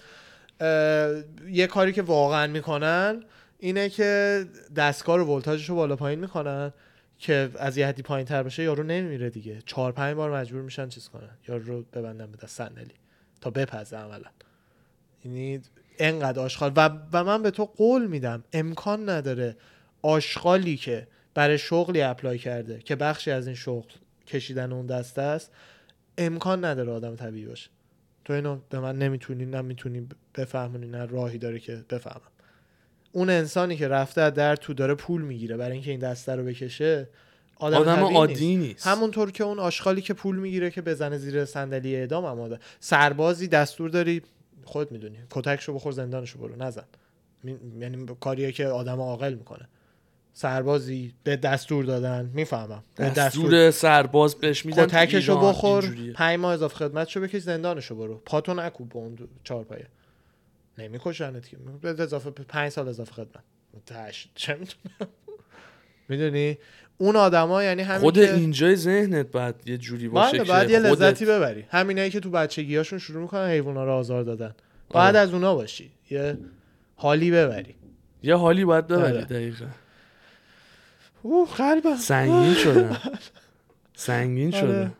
یه 1.49 1.67
کاری 1.67 1.93
که 1.93 2.01
واقعا 2.01 2.47
می‌کنن 2.47 3.23
اینه 3.59 3.89
که 3.89 4.45
دستگاه 4.75 5.17
رو 5.17 5.25
ولتاژش 5.25 5.69
رو 5.69 5.75
بالا 5.75 5.95
پایین 5.95 6.19
می‌کنن 6.19 6.73
که 7.19 7.49
از 7.59 7.77
یه 7.77 7.87
حدی 7.87 8.01
پایین 8.01 8.27
تر 8.27 8.43
بشه 8.43 8.63
یارو 8.63 8.83
نمیمیره 8.83 9.29
دیگه. 9.29 9.61
چهار 9.65 9.91
پنج 9.91 10.15
بار 10.15 10.39
مجبور 10.39 10.61
میشن 10.61 10.89
چیز 10.89 11.09
کنن. 11.09 11.29
یارو 11.47 11.63
رو 11.63 11.83
ببندن 11.93 12.31
به 12.31 12.37
دست 12.37 12.57
صندلی 12.57 12.93
تا 13.41 13.49
بپزه 13.49 13.97
عملا. 13.97 14.29
یعنی 15.25 15.61
انقدر 15.99 16.39
آشغال. 16.39 16.71
و, 16.75 16.89
و 17.13 17.23
من 17.23 17.43
به 17.43 17.51
تو 17.51 17.65
قول 17.65 18.07
میدم 18.07 18.43
امکان 18.53 19.09
نداره 19.09 19.55
آشغالی 20.01 20.77
که 20.77 21.07
برای 21.33 21.57
شغلی 21.57 22.01
اپلای 22.01 22.37
کرده 22.37 22.79
که 22.79 22.95
بخشی 22.95 23.31
از 23.31 23.47
این 23.47 23.55
شغل 23.55 23.91
کشیدن 24.27 24.71
اون 24.71 24.85
دسته 24.85 25.21
است 25.21 25.51
امکان 26.17 26.65
نداره 26.65 26.91
آدم 26.91 27.15
طبیعی 27.15 27.45
باشه. 27.45 27.69
تو 28.25 28.33
اینو 28.33 28.59
به 28.69 28.79
من 28.79 28.97
نمی‌تونی 28.97 29.45
نمی‌تونی 29.45 30.07
بفهمونی 30.35 30.87
نه 30.87 31.05
راهی 31.05 31.37
داره 31.37 31.59
که 31.59 31.83
بفهمم. 31.89 32.21
اون 33.11 33.29
انسانی 33.29 33.77
که 33.77 33.87
رفته 33.87 34.29
در 34.29 34.55
تو 34.55 34.73
داره 34.73 34.95
پول 34.95 35.21
می‌گیره 35.21 35.57
برای 35.57 35.71
اینکه 35.71 35.91
این 35.91 35.99
دسته 35.99 36.35
رو 36.35 36.43
بکشه 36.43 37.09
آدم, 37.55 37.77
آدم 37.77 37.95
طبیعی 37.95 38.07
نیست. 38.07 38.15
عادی 38.15 38.55
نیست. 38.55 38.87
همونطور 38.87 39.31
که 39.31 39.43
اون 39.43 39.59
آشغالی 39.59 40.01
که 40.01 40.13
پول 40.13 40.35
می‌گیره 40.35 40.71
که 40.71 40.81
بزنه 40.81 41.17
زیر 41.17 41.45
صندلی 41.45 41.95
اعدام 41.95 42.25
آماده 42.25 42.59
سربازی 42.79 43.47
دستور 43.47 43.89
داری 43.89 44.21
خود 44.63 44.91
می‌دونی. 44.91 45.17
کتکشو 45.29 45.73
بخور 45.73 45.91
زندانشو 45.91 46.39
برو 46.39 46.55
نزن. 46.55 46.83
می- 47.43 47.57
یعنی 47.79 48.05
کاریه 48.19 48.51
که 48.51 48.67
آدم 48.67 49.01
عاقل 49.01 49.33
می‌کنه. 49.33 49.69
سربازی 50.37 51.13
به 51.23 51.35
دستور 51.35 51.85
دادن. 51.85 52.31
می‌فهمم. 52.33 52.83
دستور 52.97 53.71
سرباز 53.71 54.35
بهش 54.35 54.65
میدن 54.65 54.85
کتکشو 54.85 55.31
ایران 55.31 55.49
بخور. 55.49 55.93
پنج 56.15 56.39
ماه 56.39 56.53
اضافه 56.53 56.75
خدمتشو 56.75 57.21
بکش 57.21 57.41
زندانشو 57.41 57.95
برو. 57.95 58.21
پاتو 58.25 58.53
نکوب 58.53 58.89
به 58.89 58.95
اون 58.95 59.17
چهار 59.43 59.63
پایه. 59.63 59.87
نمیکشنت 60.77 61.49
که. 61.49 61.57
به 61.81 61.89
اضافه 61.89 62.29
پنج 62.29 62.71
سال 62.71 62.87
اضافه 62.87 63.11
خدمت. 63.13 63.43
تش 63.85 64.27
چه 64.35 64.53
می‌تونم 64.53 65.09
می‌دونی؟ 66.09 66.57
اون 66.97 67.15
آدما 67.15 67.63
یعنی 67.63 67.81
همین 67.81 68.01
خود 68.01 68.15
که 68.15 68.33
اینجای 68.33 68.75
ذهنت 68.75 69.25
بعد 69.25 69.55
یه 69.65 69.77
جوری 69.77 70.07
باشه 70.07 70.31
بله 70.31 70.43
که 70.43 70.51
باید 70.51 70.69
یه 70.69 70.79
خودت- 70.79 71.01
لذتی 71.01 71.25
ببری. 71.25 71.65
همینایی 71.69 72.09
که 72.09 72.19
تو 72.19 72.29
بچگیاشون 72.29 72.99
شروع 72.99 73.21
می‌کنن 73.21 73.49
حیونا 73.49 73.85
رو 73.85 73.91
آزار 73.91 74.23
دادن. 74.23 74.55
باید 74.89 75.07
آره. 75.15 75.19
از 75.19 75.33
اونا 75.33 75.55
باشی. 75.55 75.91
یه 76.09 76.37
حالی 76.95 77.31
ببری. 77.31 77.75
یه 78.23 78.35
حالی 78.35 78.65
باید 78.65 78.87
ببری 78.87 79.17
آره. 79.17 79.25
دقیقا. 79.25 79.65
اوه 81.25 81.49
قلبم. 81.57 81.95
سنگین 81.95 82.53
شدن 82.63 82.97
سنگین 83.95 84.55
آره. 84.55 84.61
شده. 84.61 84.91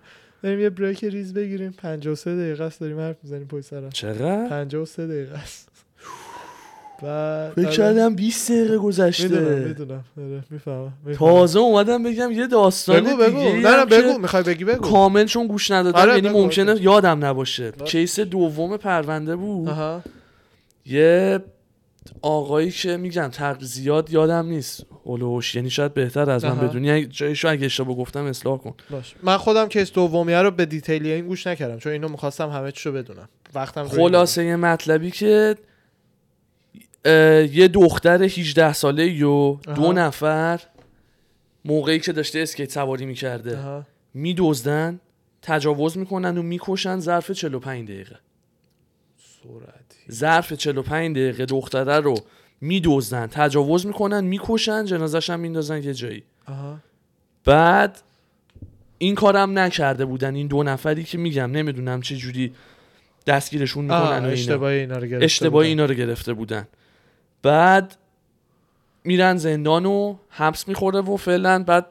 بریم 0.43 0.59
یه 0.59 0.69
بریک 0.69 1.03
ریز 1.03 1.33
بگیریم. 1.33 1.71
53 1.71 2.35
دقیقه 2.35 2.63
است 2.63 2.79
داریم 2.79 2.99
حرف 2.99 3.15
می‌زنیم 3.23 3.47
پشت 3.47 3.65
سر 3.65 3.77
هم. 3.77 3.89
چقدر 3.89 4.47
53 4.49 5.07
دقیقه 5.07 5.35
است. 5.37 5.69
بعد 7.03 7.51
فکر 7.51 7.65
آره. 7.67 7.75
کردم 7.77 8.15
20 8.15 8.51
دقیقه 8.51 8.63
می‌دونم 8.71 8.83
گذشته. 8.83 9.27
می‌دونم 9.67 10.03
آره 10.17 10.43
می‌فهمم 10.49 10.93
تازه 11.17 11.59
اومدم 11.59 12.03
بگم 12.03 12.31
یه 12.31 12.47
داستان 12.47 13.01
بگو 13.03 13.17
بگو. 13.17 13.39
دیگه 13.39 13.69
نه 13.69 13.77
نه 13.77 13.85
بگو. 13.85 14.17
می‌خوای 14.19 14.43
بگی 14.43 14.65
بگو. 14.65 14.89
کامل 14.89 15.25
چون 15.25 15.47
گوش 15.47 15.71
ندادم 15.71 16.07
یعنی 16.09 16.29
ممکنه. 16.29 16.81
یادم 16.81 17.25
نباشه. 17.25 17.71
باش. 17.71 17.91
کیس 17.91 18.19
دوم 18.19 18.77
پرونده 18.77 19.35
بود. 19.35 19.69
آها. 19.69 20.01
یه 20.85 21.39
آقایی 22.21 22.71
که 22.71 22.97
میگم 22.97 23.27
تق 23.27 23.63
زیاد 23.63 24.11
یادم 24.11 24.45
نیست. 24.45 24.85
هلوش 25.05 25.55
یعنی 25.55 25.69
شاید 25.69 25.93
بهتر 25.93 26.29
از 26.29 26.45
من. 26.45 26.57
بدونی. 26.67 26.91
اگه 26.91 27.05
جایشو 27.05 27.47
اگه 27.47 27.65
اشتباه 27.65 27.95
گفتم 27.95 28.25
اصلاح 28.25 28.57
کن. 28.57 28.73
باش. 28.89 29.15
من 29.23 29.37
خودم 29.37 29.67
case 29.67 29.91
دومیه 29.91 30.41
رو 30.41 30.51
به 30.51 30.65
detail 30.65 31.05
ی 31.05 31.11
این 31.11 31.27
گوش 31.27 31.47
نکردم 31.47 31.77
چون 31.77 31.91
اینو 31.91 32.09
می‌خواستم 32.09 32.49
همه 32.49 32.71
چیشو 32.71 32.91
بدونم. 32.91 33.29
وقتم 33.53 33.87
خلاصه 33.87 34.45
یه 34.45 34.55
مطلبی 34.55 35.11
که 35.11 35.55
یه 37.51 37.67
دختر 37.73 38.23
18 38.23 38.73
ساله 38.73 39.25
و 39.25 39.57
دو. 39.75 39.93
نفر 39.93 40.59
موقعی 41.65 41.99
که 41.99 42.11
داشته 42.11 42.39
اسکیت 42.39 42.71
سواری 42.71 43.05
می‌کرده. 43.05 43.57
آها. 43.57 43.85
میدزدن 44.13 44.99
تجاوز 45.41 45.97
می‌کنن 45.97 46.37
و 46.37 46.41
می‌کشن 46.41 46.99
ظرف 46.99 47.31
45 47.31 47.89
دقیقه. 47.89 48.19
ظرف 50.11 50.53
45 50.53 51.15
دقیقه 51.15 51.45
دختره 51.45 51.99
رو 51.99 52.15
میدزدن 52.61 53.27
تجاوز 53.27 53.85
می‌کنن 53.85 54.23
می‌کشن 54.23 54.85
جنازش 54.85 55.29
هم 55.29 55.39
میندازن 55.39 55.83
یه 55.83 55.93
جایی. 55.93 56.23
آها. 56.47 56.77
بعد 57.45 58.01
این 58.97 59.15
کارم 59.15 59.59
نکرده 59.59 60.05
بودن 60.05 60.35
این 60.35 60.47
دو 60.47 60.63
نفری 60.63 61.03
که 61.03 61.17
میگم 61.17 61.51
نمی‌دونم 61.51 62.01
چه 62.01 62.15
جوری 62.15 62.53
دستگیرشون 63.27 63.83
می‌کنن 63.83 64.25
اشتباه 64.25 64.71
اینا 64.71 64.97
رو 64.97 65.07
گرفته 65.07 65.25
اشتباه 65.25 65.51
بودن. 65.51 65.67
اینا 65.67 65.85
رو 65.85 65.93
گرفته 65.93 66.33
بودن. 66.33 66.67
بعد 67.43 67.97
میرن 69.03 69.37
زندان 69.37 69.85
و 69.85 70.15
حبس 70.29 70.67
می‌خوره 70.67 70.99
و 70.99 71.17
فعلا 71.17 71.63
بعد 71.63 71.85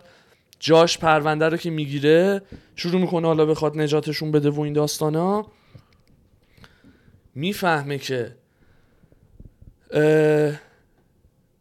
جاش 0.60 0.98
پرونده 0.98 1.48
رو 1.48 1.56
که 1.56 1.70
می‌گیره 1.70 2.42
شروع 2.76 3.00
می‌کنه 3.00 3.26
حالا 3.26 3.46
بخواد 3.46 3.78
نجاتشون 3.78 4.32
بده 4.32 4.50
و 4.50 4.60
این 4.60 4.72
داستانا. 4.72 5.46
می‌فهمه 7.34 7.98
که 7.98 8.36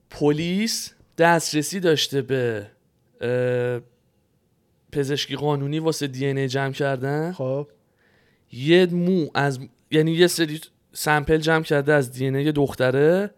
پلیس 0.09 0.93
دسترسی 1.17 1.80
داشته 1.80 2.21
به 2.21 2.67
پزشکی 4.91 5.36
قانونی 5.36 5.80
واسه 5.80 6.07
DNA 6.08 6.47
جمع 6.47 6.71
کردن. 6.71 7.32
خب. 7.32 7.67
یه 8.51 8.86
مو 8.86 9.28
از 9.34 9.59
یعنی 9.91 10.11
یه 10.11 10.28
سری 10.28 10.61
sample 10.93 11.38
جمع 11.38 11.63
کرده 11.63 11.93
از 11.93 12.11
DNA 12.12 12.51
دختره 12.51 13.32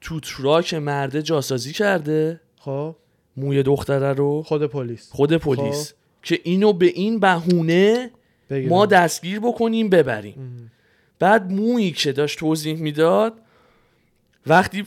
تو 0.00 0.20
truck 0.20 0.74
مرده 0.74 1.22
جاسازی 1.22 1.72
کرده. 1.72 2.40
خب. 2.56 2.96
موی 3.36 3.62
دختره 3.62 4.12
رو. 4.12 4.42
خود 4.42 4.66
پلیس. 4.66 5.10
خود 5.12 5.32
پلیس. 5.32 5.94
که 6.22 6.40
اینو 6.44 6.72
به 6.72 6.86
این 6.86 7.20
بهونه. 7.20 8.10
ما 8.50 8.86
دستگیر 8.86 9.40
بکنیم 9.40 9.88
ببریم. 9.88 10.34
ام. 10.38 10.70
بعد 11.24 11.52
مویی 11.52 11.92
که 11.92 12.12
داشت 12.12 12.38
توضیح 12.38 12.76
می‌داد 12.76 13.32
وقتی 14.46 14.86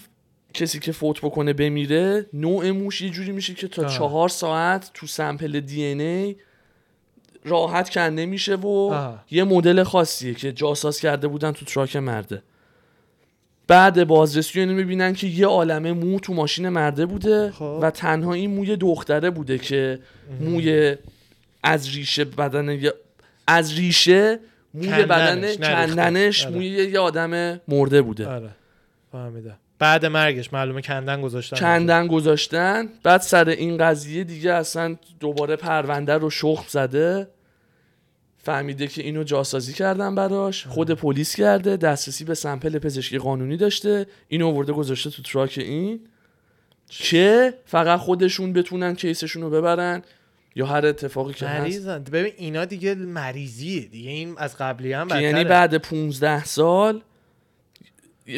کسی 0.54 0.80
که 0.80 0.92
فوت 0.92 1.22
بکنه 1.22 1.54
بمیره 1.54 2.26
نوع 2.34 2.72
موش 2.72 3.02
یه 3.02 3.10
جوری 3.10 3.32
میشه 3.32 3.54
که 3.54 3.68
تا 3.68 3.84
آه. 3.84 3.98
چهار 3.98 4.30
ساعت 4.30 4.92
تو 4.94 5.08
sample 5.08 5.60
DNA 5.60 6.36
راحت 7.46 7.90
کنده 7.90 8.26
میشه 8.26 8.56
و 8.56 8.68
آه. 8.68 9.24
یه 9.32 9.44
مدل 9.44 9.84
خاصیه 9.84 10.34
که 10.34 10.52
جاساز 10.52 11.00
کرده 11.00 11.28
بودن 11.28 11.52
تو 11.52 11.66
truck 11.66 11.96
مرده 11.96 12.42
بعد 13.68 14.08
بازرسی 14.08 14.60
اینو 14.60 14.74
می‌بینن 14.74 15.14
که 15.14 15.28
یه 15.28 15.48
عالمه 15.48 15.94
مو 15.94 16.20
تو 16.20 16.34
ماشین 16.34 16.70
مرده 16.70 17.06
بوده 17.06 17.52
خب. 17.52 17.80
و 17.82 17.92
تنها 17.92 18.34
این 18.34 18.56
موی 18.56 18.76
دختره 18.76 19.30
بوده 19.30 19.58
که 19.58 20.00
موی 20.42 20.96
از 21.64 21.96
ریشه 21.96 22.26
بدن 22.26 22.92
از 23.48 23.74
ریشه 23.74 24.40
موی 24.74 24.88
بدن. 24.88 25.56
کندنش 25.56 26.46
آره. 26.46 26.56
موی 26.56 26.66
یه 26.66 26.90
یه 26.90 27.00
آدم 27.00 27.62
مرده 27.68 28.02
بوده. 28.02 28.28
آره. 28.28 28.50
فهمیدم. 29.12 29.58
بعد 29.80 30.06
مرگش 30.06 30.54
معلومه 30.54 30.82
کندن 30.82 31.22
گذاشتن. 31.22 31.58
کندن 31.58 32.08
گذاشتن. 32.08 32.90
بعد 33.04 33.22
سر 33.22 33.50
این 33.50 33.78
قضیه 33.78 34.24
دیگه 34.24 34.54
اصلا 34.54 34.96
دوباره 35.20 35.56
پرونده 35.56 36.14
رو 36.14 36.30
شخم 36.30 36.66
زده. 36.68 37.28
فهمیده 38.38 38.88
که 38.88 39.04
اینو 39.04 39.24
جاسازی 39.24 39.74
کردن 39.74 40.16
براش. 40.16 40.68
خود 40.68 40.92
پلیس 40.92 41.36
کرده. 41.36 41.78
دسترسی 41.78 42.24
به 42.26 42.34
سمپل 42.34 42.80
پزشکی 42.80 43.18
قانونی 43.18 43.58
داشته. 43.58 44.06
اینو 44.28 44.48
آورده 44.48 44.74
گذاشته 44.74 45.10
تو 45.10 45.22
تراک 45.22 45.56
این. 45.58 46.00
که 46.90 47.54
فقط 47.66 48.00
خودشون 48.00 48.54
بتونن 48.54 48.96
کیسشون 48.96 49.42
رو 49.42 49.50
ببرن. 49.50 50.02
یا 50.58 50.66
هر 50.66 50.86
اتفاقی 50.86 51.34
که 51.34 51.48
هست. 51.48 51.62
مریضن. 51.62 52.04
ببین 52.04 52.34
اینا 52.38 52.66
دیگه 52.66 52.96
مریضیه 52.96 53.86
دیگه. 53.86 54.10
این 54.10 54.36
از 54.38 54.58
قبلی 54.58 54.94
هم 54.94 55.08
که 55.08 55.14
بدتره. 55.14 55.24
یعنی 55.24 55.44
بعد 55.44 55.78
15 55.78 56.46
سال 56.46 57.02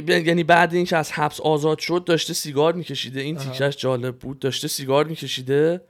یعنی 0.08 0.44
بعد 0.44 0.74
اینکه 0.74 0.98
از 0.98 1.12
حبس 1.12 1.42
آزاد 1.42 1.80
شد 1.80 2.04
داشته 2.06 2.34
سیگار 2.34 2.74
میکشیده. 2.74 3.22
این. 3.22 3.38
تیکش 3.38 3.78
جالب 3.78 4.18
بود. 4.18 4.40
داشته 4.40 4.68
سیگار 4.68 5.08
میکشیده. 5.08 5.82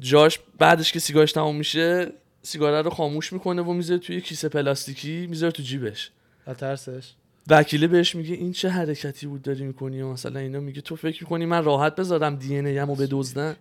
جاش 0.00 0.38
بعدش 0.58 0.92
که 0.92 0.98
سیگارش 0.98 1.32
تموم 1.32 1.56
میشه 1.56 2.12
سیگاره 2.42 2.82
رو 2.82 2.90
خاموش 2.90 3.32
می‌کنه 3.32 3.62
و 3.62 3.72
می‌ذاره 3.72 4.00
توی 4.00 4.20
کیسه 4.20 4.48
پلاستیکی 4.48 5.26
می‌ذاره 5.26 5.52
تو 5.52 5.62
جیبش. 5.62 6.10
از 6.46 6.56
ترسش. 6.56 7.12
وکیله 7.48 7.86
بهش 7.86 8.14
میگه 8.14 8.34
این 8.34 8.52
چه 8.52 8.68
حرکتی 8.68 9.26
بود 9.26 9.42
داری 9.42 9.64
می‌کنی؟ 9.64 10.02
و 10.02 10.12
مثلا 10.12 10.40
اینا 10.40 10.60
میگه 10.60 10.80
تو 10.80 10.96
فکر 10.96 11.22
می‌کنی 11.22 11.46
من 11.46 11.64
راحت 11.64 11.96
بذارم 11.96 12.36
دی 12.36 12.58
ان 12.58 12.78
رو 12.78 12.94
بدزدن؟ 12.94 13.56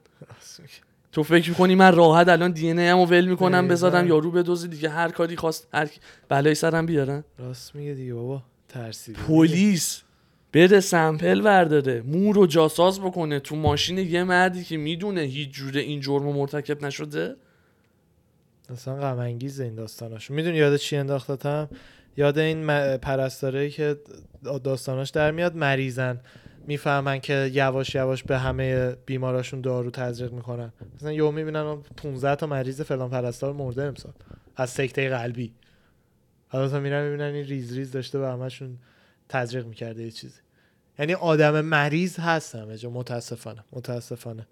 تو 1.16 1.24
فکر 1.24 1.50
می‌کنی 1.50 1.76
من 1.76 1.96
راحت 1.96 2.28
الان 2.28 2.52
دی 2.52 2.72
ان 2.72 2.80
رو 2.80 3.06
ول 3.06 3.26
می‌کنم. 3.26 3.68
بذارم 3.68 4.08
یارو 4.08 4.32
بدزدی 4.32 4.68
دیگه 4.76 4.90
هر 4.90 5.10
کاری 5.10 5.36
خواست 5.36 5.68
هر 5.74 5.90
بلای 6.30 6.56
سرم 6.56 6.86
بیارن. 6.86 7.24
راست 7.40 7.76
میگه 7.76 7.94
دیگه 7.94 8.14
بابا 8.14 8.44
ترسیدی 8.70 9.20
پلیس 9.28 10.02
بره 10.54 10.80
سمپل 10.80 11.42
برداره 11.42 12.02
مو 12.02 12.34
رو 12.34 12.48
جاساز 12.48 13.00
بکنه 13.00 13.40
تو 13.40 13.56
ماشین 13.56 13.98
یه 13.98 14.24
مردی 14.24 14.64
که 14.64 14.78
می‌دونه 14.78 15.22
هیچ 15.22 15.50
جوره 15.50 15.82
این 15.82 16.00
جرم 16.02 16.24
رو 16.24 16.34
مرتکب 16.34 16.86
نشده. 16.86 17.36
اصلا 18.70 18.96
غم 18.96 19.20
انگیزه 19.20 19.64
این 19.64 19.76
داستاناش 19.76 20.32
می‌دونی 20.32 20.58
یاد 20.58 20.76
چی 20.76 20.98
انداختتم؟ 20.98 21.70
یاد 22.18 22.38
این 22.38 22.68
پرستاره 22.98 23.70
که 23.70 24.00
داستاناش 24.64 25.10
در 25.10 25.32
میاد 25.32 25.56
مریضن. 25.56 26.20
می‌فهمن 26.68 27.20
که 27.20 27.52
یواش 27.54 27.96
یواش 27.96 28.24
به 28.24 28.38
همه 28.38 28.92
بیماراشون 29.06 29.62
دارو 29.62 29.92
تزریق 29.92 30.32
می‌کنن. 30.32 30.74
مثلا 30.96 31.12
یهو 31.12 31.32
می‌بینن 31.32 31.78
15 31.98 32.36
تا 32.36 32.48
مریض 32.48 32.82
فلان 32.82 33.10
پرستار 33.10 33.54
مرده 33.54 33.84
امسال. 33.84 34.14
از 34.56 34.70
سکته 34.70 35.10
قلبی. 35.10 35.54
حالا 36.48 36.70
تا 36.70 36.80
میرن 36.80 37.04
می‌بینن 37.06 37.34
این 37.34 37.46
ریز 37.46 37.74
ریز 37.74 37.92
داشته 37.92 38.20
به 38.20 38.28
همشون 38.28 38.78
تزریق 39.30 39.66
می‌کرده 39.66 40.04
یه 40.04 40.12
چیزی. 40.12 40.40
یعنی 41.00 41.14
آدم 41.14 41.62
مریض 41.62 42.20
هست 42.20 42.56
همه 42.56 42.78
جا. 42.78 42.90
متاسفانه. 42.90 43.64
متاسفانه. 43.72 44.48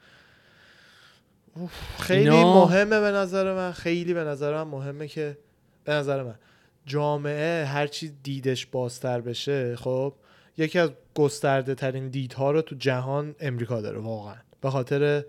خیلی 1.99 2.29
اینا- 2.29 2.65
مهمه 2.65 2.99
به 2.99 3.11
نظر 3.11 3.53
من. 3.53 3.71
خیلی 3.71 4.13
به 4.13 4.23
نظر 4.23 4.53
من 4.63 4.71
مهمه 4.71 5.07
که 5.07 5.37
به 5.83 5.91
نظر 5.93 6.23
من. 6.23 6.35
جامعه 6.85 7.65
هرچی 7.65 8.13
دیدش 8.23 8.65
بازتر 8.65 9.21
بشه 9.21 9.75
خب 9.75 10.13
یکی 10.57 10.79
از 10.79 10.89
گسترده 11.15 11.75
ترین 11.75 12.09
دیدها 12.09 12.51
رو 12.51 12.61
تو 12.61 12.75
جهان 12.75 13.35
امریکا 13.39 13.81
داره 13.81 13.99
واقعا. 13.99 14.35
به 14.61 14.69
خاطر 14.69 15.23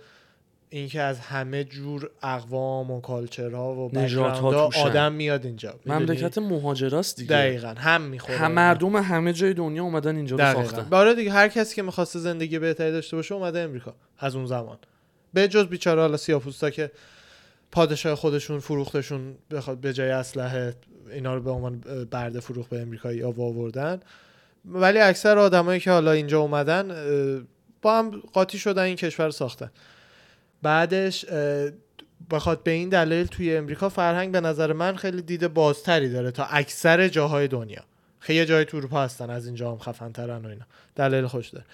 اینکه 0.71 1.01
از 1.01 1.21
همه 1.21 1.65
جور 1.65 2.11
اقوام 2.23 2.91
و 2.91 3.01
کالچرها 3.01 3.75
و 3.75 3.89
بک‌گراندها. 3.89 4.71
آدم 4.85 5.13
میاد 5.13 5.47
اینجا؟ 5.47 5.75
مملکت 5.87 6.39
مهاجراست 6.39 7.17
دیگه. 7.17 7.29
دقیقا 7.29 7.75
هم 7.77 8.03
می‌خوره 8.03 8.39
هم 8.39 8.53
مردم 8.53 8.97
همه 8.97 9.33
جای 9.33 9.55
دنیا 9.55 9.83
اومدن 9.83 10.17
اینجا 10.17 10.37
رو 10.37 10.53
ساختن. 10.53 10.83
برای 10.83 11.15
دیگه 11.15 11.31
هر 11.31 11.49
کسی 11.49 11.77
که 11.77 11.83
می‌خواسته 11.83 12.19
زندگی 12.19 12.59
بهتری 12.59 12.93
داشته 12.93 13.17
باشه 13.17 13.35
اومده 13.35 13.61
امریکا 13.61 13.95
از 14.19 14.37
اون 14.37 14.47
زمان. 14.47 14.79
به 15.35 15.49
جز 15.49 15.67
بیچاره 15.67 16.01
حالا 16.01 16.17
سیاپوستا 16.17 16.71
که 16.71 16.91
پادشاه 17.73 18.15
خودشون 18.15 18.61
فروختشون 18.61 19.35
بخواد 19.51 19.79
به 19.79 19.93
جای 19.93 20.11
اسلحه 20.11 20.75
اینا 21.13 21.35
رو 21.35 21.43
به 21.43 21.51
عنوان 21.51 21.79
برده 22.11 22.41
فروخت 22.41 22.71
به 22.71 22.81
امریکایی 22.81 23.23
آوردن 23.23 24.01
ولی 24.65 24.99
اکثر 24.99 25.39
آدمایی 25.39 25.81
که 25.81 25.91
حالا 25.91 26.13
اینجا 26.13 26.41
اومدن 26.41 26.89
با 27.83 27.99
هم 27.99 28.23
قاطی 28.33 28.59
شدن 28.59 28.83
این 28.83 28.97
کشور 28.97 29.31
ساختن. 29.31 29.71
بعدش 30.63 31.25
بخواد 32.31 32.63
به 32.63 32.71
این 32.71 32.89
دلیل 32.89 33.27
توی 33.27 33.57
امریکا 33.57 33.89
فرهنگ 33.89 34.33
به 34.33 34.41
نظر 34.41 34.73
من 34.73 34.97
خیلی 34.97 35.23
دید 35.23 35.47
بازتری 35.49 36.09
داره 36.09 36.31
تا 36.31 36.45
اکثر 36.45 37.09
جاهای 37.09 37.49
دنیا. 37.49 37.83
خیلی 38.19 38.47
جای 38.47 38.65
تو 38.65 38.77
اروپا 38.77 39.03
هستن 39.03 39.31
از 39.31 39.47
اینجا 39.47 39.71
هم 39.71 39.79
خفن 39.79 40.13
ترن 40.13 40.45
و 40.45 40.49
اینا. 40.49 40.65
دلیل 40.97 41.27
خوش 41.27 41.49
داره. 41.49 41.65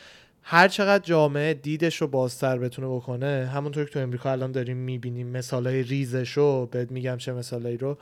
هر 0.42 0.68
چقدر 0.68 1.04
جامعه 1.04 1.54
دیدش 1.54 1.96
رو 1.96 2.06
بازتر 2.06 2.58
بتونه 2.58 2.88
بکنه 2.88 3.50
همونطور 3.54 3.84
که 3.84 3.90
تو 3.90 3.98
امریکا 3.98 4.32
الان 4.32 4.52
داریم 4.52 4.76
می‌بینیم 4.76 5.26
مثالای 5.26 5.82
ریزش 5.82 6.30
رو 6.30 6.68
بهت 6.72 6.90
میگم 6.90 7.16
چه 7.16 7.32
مثالایی 7.32 7.76
رو 7.76 7.98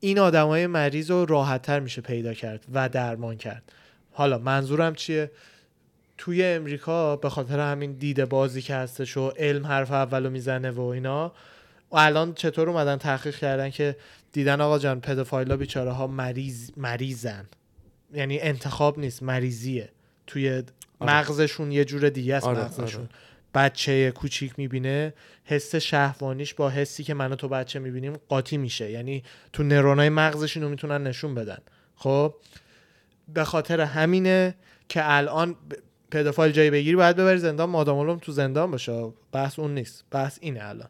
این 0.00 0.18
آدمای 0.18 0.66
مریض 0.66 1.10
رو 1.10 1.24
راحتتر 1.24 1.80
میشه 1.80 2.00
پیدا 2.00 2.34
کرد 2.34 2.64
و 2.74 2.88
درمان 2.88 3.36
کرد. 3.36 3.72
حالا 4.16 4.38
منظورم 4.38 4.94
چیه؟ 4.94 5.30
توی 6.18 6.44
امریکا 6.44 7.16
به 7.16 7.30
خاطر 7.30 7.60
همین 7.60 7.92
دید 7.92 8.24
بازی 8.24 8.62
که 8.62 8.74
هستش 8.74 9.16
و 9.16 9.28
علم 9.28 9.66
حرف 9.66 9.90
اولو 9.90 10.30
می‌زنه 10.30 10.70
و 10.70 10.80
اینا 10.80 11.32
و 11.90 11.96
الان 11.96 12.34
چطور 12.34 12.70
اومدن 12.70 12.96
تحقیق 12.96 13.36
کردن 13.36 13.70
که 13.70 13.96
دیدن 14.32 14.60
آقا 14.60 14.78
جان 14.78 15.00
پدوفایلا 15.00 15.56
بیچاره 15.56 15.90
ها 15.90 16.06
مریض 16.06 16.70
مریضن. 16.76 17.46
یعنی 18.14 18.40
انتخاب 18.40 18.98
نیست 18.98 19.22
مریضیه. 19.22 19.88
توی 20.26 20.62
مغزشون 21.00 21.72
یه 21.72 21.84
جور 21.84 22.08
دیگه 22.08 22.34
است 22.34 22.46
آره، 22.46 22.64
مغزشون. 22.64 23.00
آره. 23.00 23.10
بچه 23.54 24.10
کوچیک 24.10 24.58
می‌بینه 24.58 25.14
حس 25.44 25.74
شهوانیش 25.74 26.54
با 26.54 26.70
حسی 26.70 27.04
که 27.04 27.14
من 27.14 27.32
و 27.32 27.34
تو 27.36 27.48
بچه 27.48 27.78
می‌بینیم 27.78 28.16
قاطی 28.28 28.56
میشه. 28.56 28.90
یعنی 28.90 29.22
تو 29.52 29.62
نرونای 29.62 30.08
مغزش 30.08 30.56
اینو 30.56 30.68
می‌تونن 30.68 31.06
نشون 31.06 31.34
بدن. 31.34 31.58
خب؟ 31.96 32.34
به 33.34 33.44
خاطر 33.44 33.80
همینه 33.80 34.54
که 34.88 35.00
الان 35.04 35.56
پدوفایل 36.10 36.52
جایی 36.52 36.70
بگیری 36.70 36.96
باید 36.96 37.16
ببری 37.16 37.38
زندان. 37.38 37.70
مادام 37.70 38.18
تو 38.18 38.32
زندان 38.32 38.70
باشه. 38.70 39.12
بحث 39.32 39.58
اون 39.58 39.74
نیست. 39.74 40.04
بحث 40.10 40.38
اینه 40.40 40.60
الان. 40.64 40.88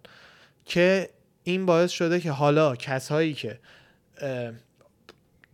که 0.65 1.11
این 1.43 1.67
باعث 1.67 1.91
شده 1.91 2.21
که 2.21 2.31
حالا 2.31 2.77
کسایی 2.77 3.35
که 3.35 3.59
اه، 4.21 4.53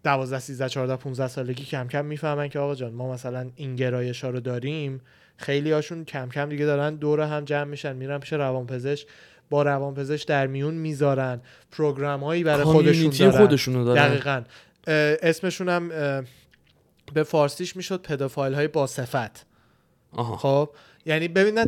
12 0.04 0.38
13 0.38 0.68
14 0.68 0.96
15 0.96 1.28
سالگی 1.28 1.64
کم 1.64 1.88
کم 1.88 2.04
می‌فهمن 2.04 2.48
که 2.48 2.58
آقا 2.58 2.74
جان 2.74 2.92
ما 2.92 3.12
مثلا 3.12 3.50
این 3.56 3.76
گرایش 3.76 4.24
ها 4.24 4.30
رو 4.30 4.40
داریم. 4.40 5.00
خیلی 5.36 5.72
هاشون 5.72 6.04
کم 6.04 6.28
کم 6.28 6.48
دیگه 6.48 6.64
دارن 6.64 6.94
دور 6.94 7.20
هم 7.20 7.44
جمع 7.44 7.64
میشن 7.64 7.96
میرن 7.96 8.18
پیش 8.18 8.32
روانپزشک. 8.32 9.06
با 9.50 9.62
روانپزشک 9.62 10.28
در 10.28 10.46
میون 10.46 10.74
می‌ذارن. 10.74 11.40
program 11.70 12.24
هایی 12.24 12.44
برای 12.44 12.64
خودشون 12.64 13.10
دارن. 13.10 13.30
خودشونو 13.30 13.84
دارن. 13.84 14.08
دقیقا. 14.08 14.42
اسمشون 15.22 15.68
هم 15.68 15.92
به 17.14 17.22
فارسیش 17.22 17.76
می‌شد 17.76 18.02
pedophile 18.02 18.54
های 18.54 18.68
با 18.68 18.86
صفت 18.86 19.46
آها 20.12 20.36
خب 20.36 20.70
یعنی 21.06 21.28
ببین 21.28 21.58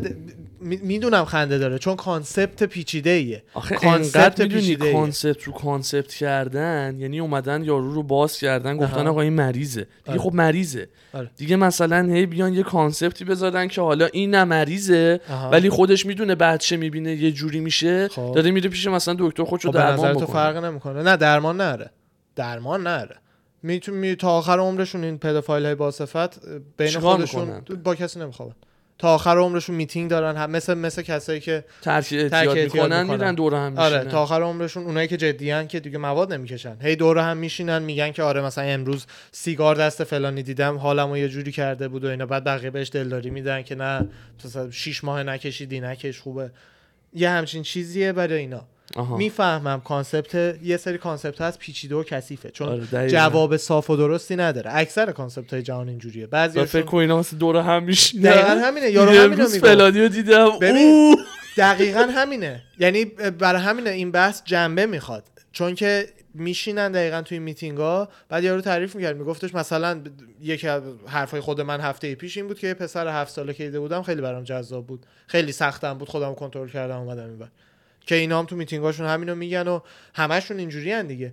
می‌دونم 0.61 1.24
خنده 1.24 1.59
داره 1.59 1.78
چون 1.78 1.97
concept 1.97 2.62
پیچیده 2.62 3.11
ایه 3.11 3.42
آخه 3.55 3.74
concept 3.75 4.41
می‌دونی 4.40 4.61
پیچیده‌ایه. 4.61 4.92
concept 4.95 5.43
رو 5.42 5.53
concept 5.53 6.14
کردن 6.14 6.97
یعنی 6.99 7.20
اومدن 7.20 7.64
یارو 7.64 7.95
رو 7.95 8.03
باز 8.03 8.38
کردن 8.38 8.76
گفتن. 8.76 9.07
آقا 9.07 9.20
این 9.20 9.32
مریضه 9.32 9.80
دیگه 9.80 10.11
آره. 10.11 10.20
خب 10.20 10.34
مریضه 10.34 10.88
آره. 11.14 11.30
دیگه 11.36 11.57
مثلا 11.57 12.12
هی 12.12 12.26
بیان 12.26 12.55
یه 12.55 12.62
concept 12.62 13.17
ی 13.17 13.25
بذارن 13.24 13.68
که 13.68 13.80
حالا 13.80 14.07
این 14.07 14.34
نه 14.34 14.45
مریضه 14.45 15.20
آها. 15.30 15.51
ولی 15.51 15.70
خودش 15.70 16.07
می‌دونه 16.07 16.34
بچه 16.34 16.76
می‌بینه 16.76 17.14
یه 17.14 17.32
جوری 17.32 17.61
میشه 17.61 18.09
خب. 18.09 18.32
داره 18.34 18.51
میره 18.51 18.70
پیش 18.70 18.86
مثلا 18.86 19.16
دکتر 19.18 19.45
خودشو 19.45 19.68
خب 19.68 19.72
به 19.72 19.78
درمان 19.78 19.99
نظر 19.99 20.12
تو 20.12 20.20
بکنه 20.20 20.32
فرق 20.32 20.64
نمی‌کنه 20.64 21.03
نه 21.03 21.16
درمان 21.16 21.57
نره 21.57 21.90
درمان 22.36 22.82
نره 22.82 23.16
میتون 23.65 23.95
می 23.95 24.17
تا 24.17 24.31
آخر 24.31 24.59
عمرشون 24.59 25.05
این 25.05 25.19
pedophile 25.18 25.66
های 25.67 25.75
با 25.75 25.91
صفت 25.91 26.41
بین 26.77 27.01
خودشون؟ 27.01 27.61
با 27.85 27.95
کسی 27.95 28.21
نمیخوابن 28.21 28.55
تا 28.99 29.15
آخر 29.15 29.39
عمرشون 29.39 29.77
میتینگ 29.77 30.11
دارن 30.11 30.37
هم 30.37 30.51
مثل 30.51 30.75
مثل 30.75 31.03
کسایی 31.03 31.41
که 31.41 31.65
ترک 31.83 32.09
اعتیاد 32.12 32.59
می‌کنن. 32.59 33.07
میرن 33.07 33.35
دور 33.35 33.55
هم 33.55 33.79
آره 33.79 33.97
میشینن 33.97 34.11
تا 34.12 34.23
آخر 34.23 34.43
عمرشون 34.43 34.85
اونایی 34.85 35.09
که 35.09 35.17
جدیان 35.17 35.69
که 35.69 35.81
دیگه 35.81 35.99
مواد 35.99 36.33
نمی‌کشن 36.33 36.77
هی 36.81 36.97
دور 36.97 37.19
هم 37.19 37.37
میشینن 37.37 37.83
میگن 37.83 38.12
که 38.12 38.23
آره 38.23 38.41
مثلا 38.41 38.65
امروز 38.65 39.07
سیگار 39.33 39.77
دست 39.77 40.05
فلانی 40.05 40.43
دیدم 40.43 40.77
حالمو 40.77 41.17
یه 41.17 41.29
جوری 41.29 41.53
کرده 41.53 41.89
بود 41.89 42.05
و 42.05 42.09
اینا 42.09 42.27
بعد 42.27 42.45
بقیه 42.45 42.71
بهش 42.71 42.91
دلداری 42.91 43.31
میدن 43.31 43.62
که 43.62 43.75
نه 43.75 44.09
مثلا 44.45 44.71
6 44.71 45.05
ماه 45.05 45.23
نکشیدی 45.23 45.81
نکش 45.81 46.21
خوبه 46.21 46.51
یه 47.15 47.31
همچین 47.31 47.62
چیزیه 47.62 48.12
برای 48.12 48.39
اینا. 48.39 48.65
می‌فهمم 49.18 49.80
concept 49.81 50.35
یه 50.62 50.76
سری 50.76 50.99
concept 50.99 51.41
هست 51.40 51.59
پیچیده 51.59 51.95
و 51.95 52.03
کثیفه 52.03 52.51
چون 52.51 52.68
آره،. 52.68 53.09
جواب 53.11 53.57
صاف 53.57 53.90
و 53.90 53.97
درستی 53.97 54.36
نداره. 54.36 54.70
اکثر 54.74 55.12
concept 55.12 55.53
های 55.53 55.62
جهان 55.62 55.88
اینجوریه. 55.88 56.26
بعضی 56.26 56.64
فکر 56.64 56.82
کن 56.82 56.99
اینا 56.99 57.18
مثل 57.18 57.36
دور 57.36 57.57
هم 57.57 57.82
میشینن. 57.82 58.22
دقیقا 58.22 58.61
همینه. 58.66 58.90
یارو 58.90 59.11
همینو 59.11 59.47
میگه 59.47 59.59
فلانی 59.59 60.01
رو 60.01 60.09
دیدم. 60.09 60.59
ببین. 60.59 60.76
اوه. 60.76 61.16
دقیقا 61.57 62.01
همینه. 62.01 62.62
یعنی 62.78 63.05
برای 63.05 63.62
همینه 63.62 63.90
این 63.90 64.11
بحث 64.11 64.42
جنبه 64.45 64.86
می‌خواد. 64.86 65.24
چون 65.53 65.74
که 65.74 66.07
میشینن 66.34 66.92
دقیقا 66.92 67.22
توی 67.22 67.38
میتینگ 67.38 67.78
ها 67.78 68.09
بعد 68.28 68.45
یارو 68.45 68.61
تعریف 68.61 68.97
می‌کرد 68.97 69.16
میگفتش 69.16 69.55
مثلا 69.55 70.01
یکی 70.40 70.68
از 70.68 70.82
حرفای 71.07 71.40
خود 71.40 71.61
من 71.61 71.80
هفته 71.80 72.14
پیش 72.14 72.36
این 72.36 72.47
بود 72.47 72.59
که 72.59 72.66
یه 72.66 72.74
پسر 72.74 73.20
هفت 73.20 73.32
ساله 73.32 73.55
که 73.55 73.64
دیده 73.64 73.80
بودم 73.80 74.03
خیلی 74.03 74.20
برام 74.20 74.45
جذاب 74.45 74.86
بود. 74.86 75.07
خیلی 75.26 75.53
سختم 75.53 75.95
بود 75.95 76.09
خودم 76.09 76.34
کنترل 76.34 76.68
کردم 76.68 76.99
اومدم 76.99 77.24
این 77.24 77.38
که 78.07 78.15
اینا 78.15 78.39
هم 78.39 78.47
تو 78.47 78.57
میتینگاشون 78.57 79.07
همینو 79.07 79.35
میگن 79.35 79.69
و 79.69 79.81
همشون 80.15 80.59
اینجوری 80.59 81.03
دیگه. 81.03 81.33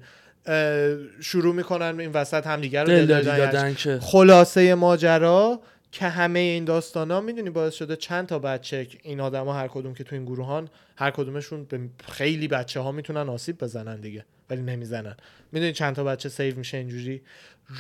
شروع 1.22 1.56
می‌کنن 1.56 2.00
این 2.00 2.12
وسط 2.12 2.48
همدیگه 2.48 2.82
رو 2.82 2.88
دل 2.88 3.06
دل 3.06 3.06
دادی 3.06 3.26
دادن. 3.26 3.52
دادن 3.52 3.74
که. 3.74 4.00
خلاصه 4.02 4.76
ماجرا 4.76 5.62
که 5.92 6.06
همه 6.06 6.40
این 6.40 6.66
داستان 6.66 7.12
ها 7.12 7.22
می‌دونی 7.22 7.50
باعث 7.50 7.74
شده 7.74 7.96
چند 7.96 8.28
تا 8.28 8.40
بچه 8.40 8.88
این 9.04 9.22
آدما 9.22 9.54
هر 9.54 9.68
کدوم 9.68 9.94
که 9.94 10.04
تو 10.04 10.16
این 10.16 10.26
گروهان 10.26 10.70
هر 10.98 11.12
کدومشون 11.12 11.64
به 11.64 11.80
خیلی 12.10 12.48
بچه 12.48 12.80
ها 12.80 12.92
می‌تونن 12.92 13.30
آسیب 13.30 13.58
بزنن 13.58 14.02
دیگه 14.02 14.26
ولی 14.50 14.62
نمی‌زنن. 14.62 15.16
می‌دونی 15.52 15.74
چند 15.74 15.96
تا 15.96 16.04
بچه 16.04 16.30
save 16.30 16.56
میشه 16.56 16.78
اینجوری؟ 16.78 17.22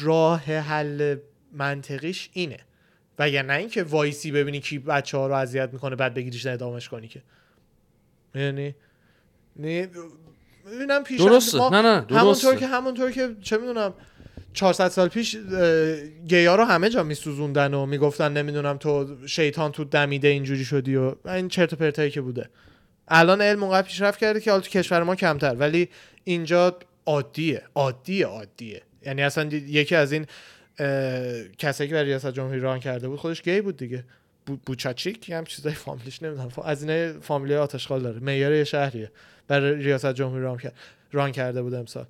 راه 0.01 0.43
حل 0.43 1.15
منطقیش 1.53 2.29
اینه. 2.33 2.59
و 3.19 3.29
یا 3.29 3.41
نه 3.41 3.53
اینکه 3.53 3.83
وایسی 3.83 4.31
ببینی 4.31 4.59
کی 4.59 4.79
بچه 4.79 5.17
ها 5.17 5.27
رو 5.27 5.33
اذیت 5.33 5.69
می‌کنه 5.73 5.95
بعد 5.95 6.13
بگیریش 6.13 6.45
ادامش 6.45 6.89
کنی 6.89 7.07
که. 7.07 7.21
می‌دونی 8.33 8.75
نه 9.55 9.89
ببینم 10.75 11.03
پیش 11.03 11.21
درسته. 11.21 11.57
ما- 11.57 11.69
نه 11.69 11.81
نه 11.81 11.89
همونطور 11.89 12.21
درسته 12.21 12.57
که 12.57 12.67
همونطور 12.67 13.11
که 13.11 13.35
چه 13.41 13.57
می‌دونم 13.57 13.93
400 14.53 14.87
سال 14.87 15.07
پیش 15.07 15.37
گیا 16.27 16.55
رو 16.55 16.63
همه 16.65 16.89
جا 16.89 17.03
میسوزوندن 17.03 17.73
و 17.73 17.85
می‌گفتن 17.85 18.33
نمی‌دونم 18.33 18.77
تو 18.77 19.17
شیطان 19.27 19.71
تو 19.71 19.83
دمیده 19.83 20.27
اینجوری 20.27 20.65
شدی 20.65 20.95
و 20.95 21.15
این 21.25 21.47
چرت 21.47 21.73
و 21.73 21.75
پرتایی 21.75 22.11
که 22.11 22.21
بوده. 22.21 22.49
الان 23.07 23.41
علم 23.41 23.63
اونقدر 23.63 23.87
پیشرفت 23.87 24.19
کرده 24.19 24.39
که 24.39 24.51
حالا 24.51 24.61
تو 24.61 24.69
کشور 24.69 25.03
ما 25.03 25.15
کمتر 25.15 25.55
ولی 25.55 25.89
اینجا 26.23 26.77
عادیه. 27.05 27.61
عادیه 27.75 28.25
عادیه. 28.25 28.81
یعنی 29.05 29.23
اصلا 29.23 29.43
یکی 29.53 29.95
از 29.95 30.11
این 30.11 30.25
کسایی 31.57 31.89
که 31.89 31.93
برای 31.93 32.05
ریاست 32.05 32.31
جمهوری 32.31 32.59
ران 32.59 32.79
کرده 32.79 33.07
بود 33.07 33.19
خودش 33.19 33.41
گی 33.41 33.61
بود 33.61 33.77
دیگه. 33.77 34.03
بوچاچیک 34.65 35.29
یه 35.29 35.37
هم 35.37 35.43
چیزای 35.43 35.73
فامیلیش 35.73 36.23
نمی‌دونم. 36.23 36.49
فا- 36.49 36.65
از 36.65 36.81
اینه 36.83 37.13
فامیلی 37.21 37.55
آتشخال 37.55 38.01
داره. 38.01 38.19
معیار 38.19 38.53
یه 38.53 38.63
شهریه. 38.63 39.11
برای 39.47 39.75
ریاست 39.83 40.13
جمهوری 40.13 40.43
ران. 40.43 40.59
ران 41.11 41.31
کرده 41.31 41.61
بود 41.61 41.73
امسال. 41.73 42.05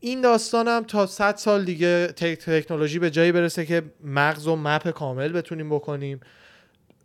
این 0.00 0.20
داستانم 0.20 0.84
تا 0.84 1.06
100 1.06 1.36
سال 1.36 1.64
دیگه 1.64 2.06
تک- 2.08 2.44
تکنولوژی 2.44 2.98
به 2.98 3.10
جایی 3.10 3.32
برسه 3.32 3.66
که 3.66 3.82
مغز 4.04 4.46
و 4.46 4.56
مپ 4.56 4.90
کامل 4.90 5.32
بتونیم 5.32 5.70
بکنیم. 5.70 6.20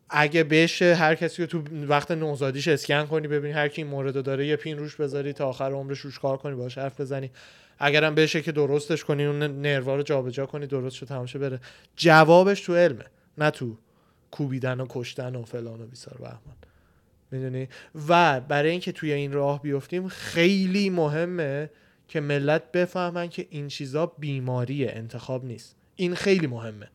اگه 0.10 0.44
بشه 0.44 0.96
هر 0.96 1.16
کسی 1.16 1.42
رو 1.42 1.48
تو 1.48 1.64
وقت 1.88 2.12
نوزادیش 2.12 2.68
اسکن 2.68 3.06
کنی 3.06 3.28
ببینی 3.28 3.54
هر 3.54 3.68
کی 3.68 3.82
این 3.82 3.92
مورد 3.92 4.24
داره 4.24 4.48
یه 4.48 4.56
پین 4.56 4.78
روش 4.78 4.96
بذاری 4.96 5.34
تا 5.34 5.48
آخر 5.50 5.72
عمرش 5.72 6.00
روش 6.00 6.20
کار 6.20 6.38
کنی 6.38 6.56
باهاش 6.56 6.78
حرف 6.78 7.02
بزنی. 7.02 7.32
اگرم 7.80 8.16
بشه 8.16 8.42
که 8.42 8.52
درستش 8.52 9.04
کنی 9.04 9.26
اون 9.26 9.44
نروا 9.44 9.96
رو 9.96 10.04
جابجا 10.04 10.46
کنی 10.46 10.68
درست 10.68 10.96
شد 10.96 11.06
تمام 11.08 11.26
شه 11.26 11.40
بره. 11.40 11.60
جوابش 11.96 12.62
تو 12.62 12.76
علمه. 12.76 13.06
نه 13.42 13.50
تو 13.50 13.78
کوبیدن 14.32 14.80
و 14.80 14.86
کشتن 14.89 15.36
و 15.36 15.44
فلان 15.44 15.82
و 15.82 15.86
بیسار 15.86 16.18
و 16.22 16.28
می‌دونی؟ 17.32 17.68
و 18.10 18.39
برای 18.39 18.72
اینکه 18.72 18.92
توی 18.92 19.14
این 19.14 19.32
راه 19.32 19.62
بیفتیم 19.62 20.08
خیلی 20.08 20.89
مهمه 20.89 21.70
که 22.08 22.20
ملت 22.22 22.72
بفهمن 22.72 23.30
که 23.30 23.48
این 23.50 23.68
چیزا 23.68 24.06
بیماریه 24.06 24.92
انتخاب 24.96 25.46
نیست. 25.46 25.76
این 25.96 26.16
خیلی 26.16 26.48
مهمه. 26.48 26.88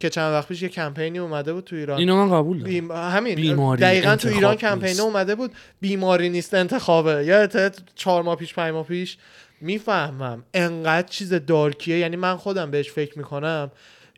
که 0.00 0.10
چند 0.10 0.32
وقت 0.32 0.48
پیش 0.48 0.62
یه 0.62 0.68
کمپینی 0.68 1.18
اومده 1.18 1.52
بود 1.52 1.64
تو 1.64 1.76
ایران. 1.76 1.98
اینو 1.98 2.16
من 2.16 2.36
قبول 2.36 2.58
دارم. 2.58 2.70
بیم... 2.70 2.92
همین. 2.92 3.34
بیماری 3.34 3.82
دقیقا 3.82 4.16
تو 4.16 4.28
ایران 4.28 4.56
کمپینه 4.56 4.88
نیست. 4.88 5.00
اومده 5.00 5.34
بود 5.34 5.52
بیماری 5.80 6.28
نیست 6.28 6.54
انتخابه. 6.54 7.24
یادت 7.24 7.78
چهار 7.94 8.22
ماه 8.22 8.36
پیش 8.36 8.54
پنج 8.54 8.72
ماه 8.72 8.86
پیش 8.86 9.18
می‌فهمم 9.60 10.44
انقدر 10.54 11.08
چیز 11.08 11.34
دارکیه. 11.34 11.98
یعنی 11.98 12.16
من 12.16 12.36
خودم 12.36 12.70
بهش 12.70 12.90
فکر 12.90 13.18
می‌کنم 13.18 13.70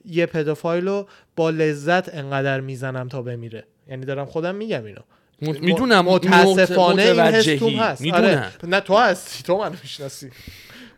یه 0.05 0.26
پدوفایل 0.26 0.88
رو 0.88 1.07
با 1.36 1.50
لذت 1.50 2.14
انقدر 2.14 2.61
می‌زنم 2.61 3.09
تا 3.09 3.22
بمیره. 3.22 3.64
یعنی 3.88 4.05
دارم 4.05 4.26
خودم 4.26 4.55
میگم 4.55 4.84
اینو. 4.84 5.00
می‌دونم 5.40 6.05
متاسفانه 6.05 7.02
این 7.02 7.20
حس 7.20 7.34
متوجهی. 7.34 7.59
توم 7.59 7.74
هست 7.74 8.00
می‌دونم. 8.00 8.24
آره. 8.24 8.50
نه 8.64 8.80
تو 8.80 8.96
هستی 8.96 9.42
تو 9.42 9.59
منو 9.59 9.74
می‌شناسی. 9.82 10.30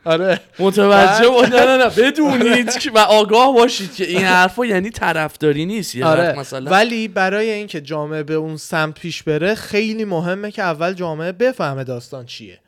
آره. 0.04 0.40
متوجه 0.58 1.28
با... 1.28 1.42
نه 1.42 1.66
نه 1.66 1.76
نه 1.76 1.90
بدونید 2.02 2.78
که 2.78 2.90
و 2.90 2.98
آگاه 2.98 3.54
باشید 3.54 3.94
که 3.94 4.04
این 4.04 4.22
حرفا 4.22 4.66
یعنی 4.66 4.90
طرفداری 4.90 5.66
نیست 5.66 5.94
یه 5.94 6.06
آره. 6.06 6.38
مثلا. 6.38 6.70
ولی 6.70 7.08
برای 7.08 7.50
اینکه 7.50 7.80
جامعه 7.80 8.22
به 8.22 8.34
اون 8.34 8.56
سمت 8.56 9.00
پیش 9.00 9.22
بره 9.22 9.54
خیلی 9.54 10.04
مهمه 10.04 10.50
که 10.50 10.62
اول 10.62 10.92
جامعه 10.92 11.32
بفهمه 11.32 11.84
داستان 11.84 12.26
چیه. 12.26 12.58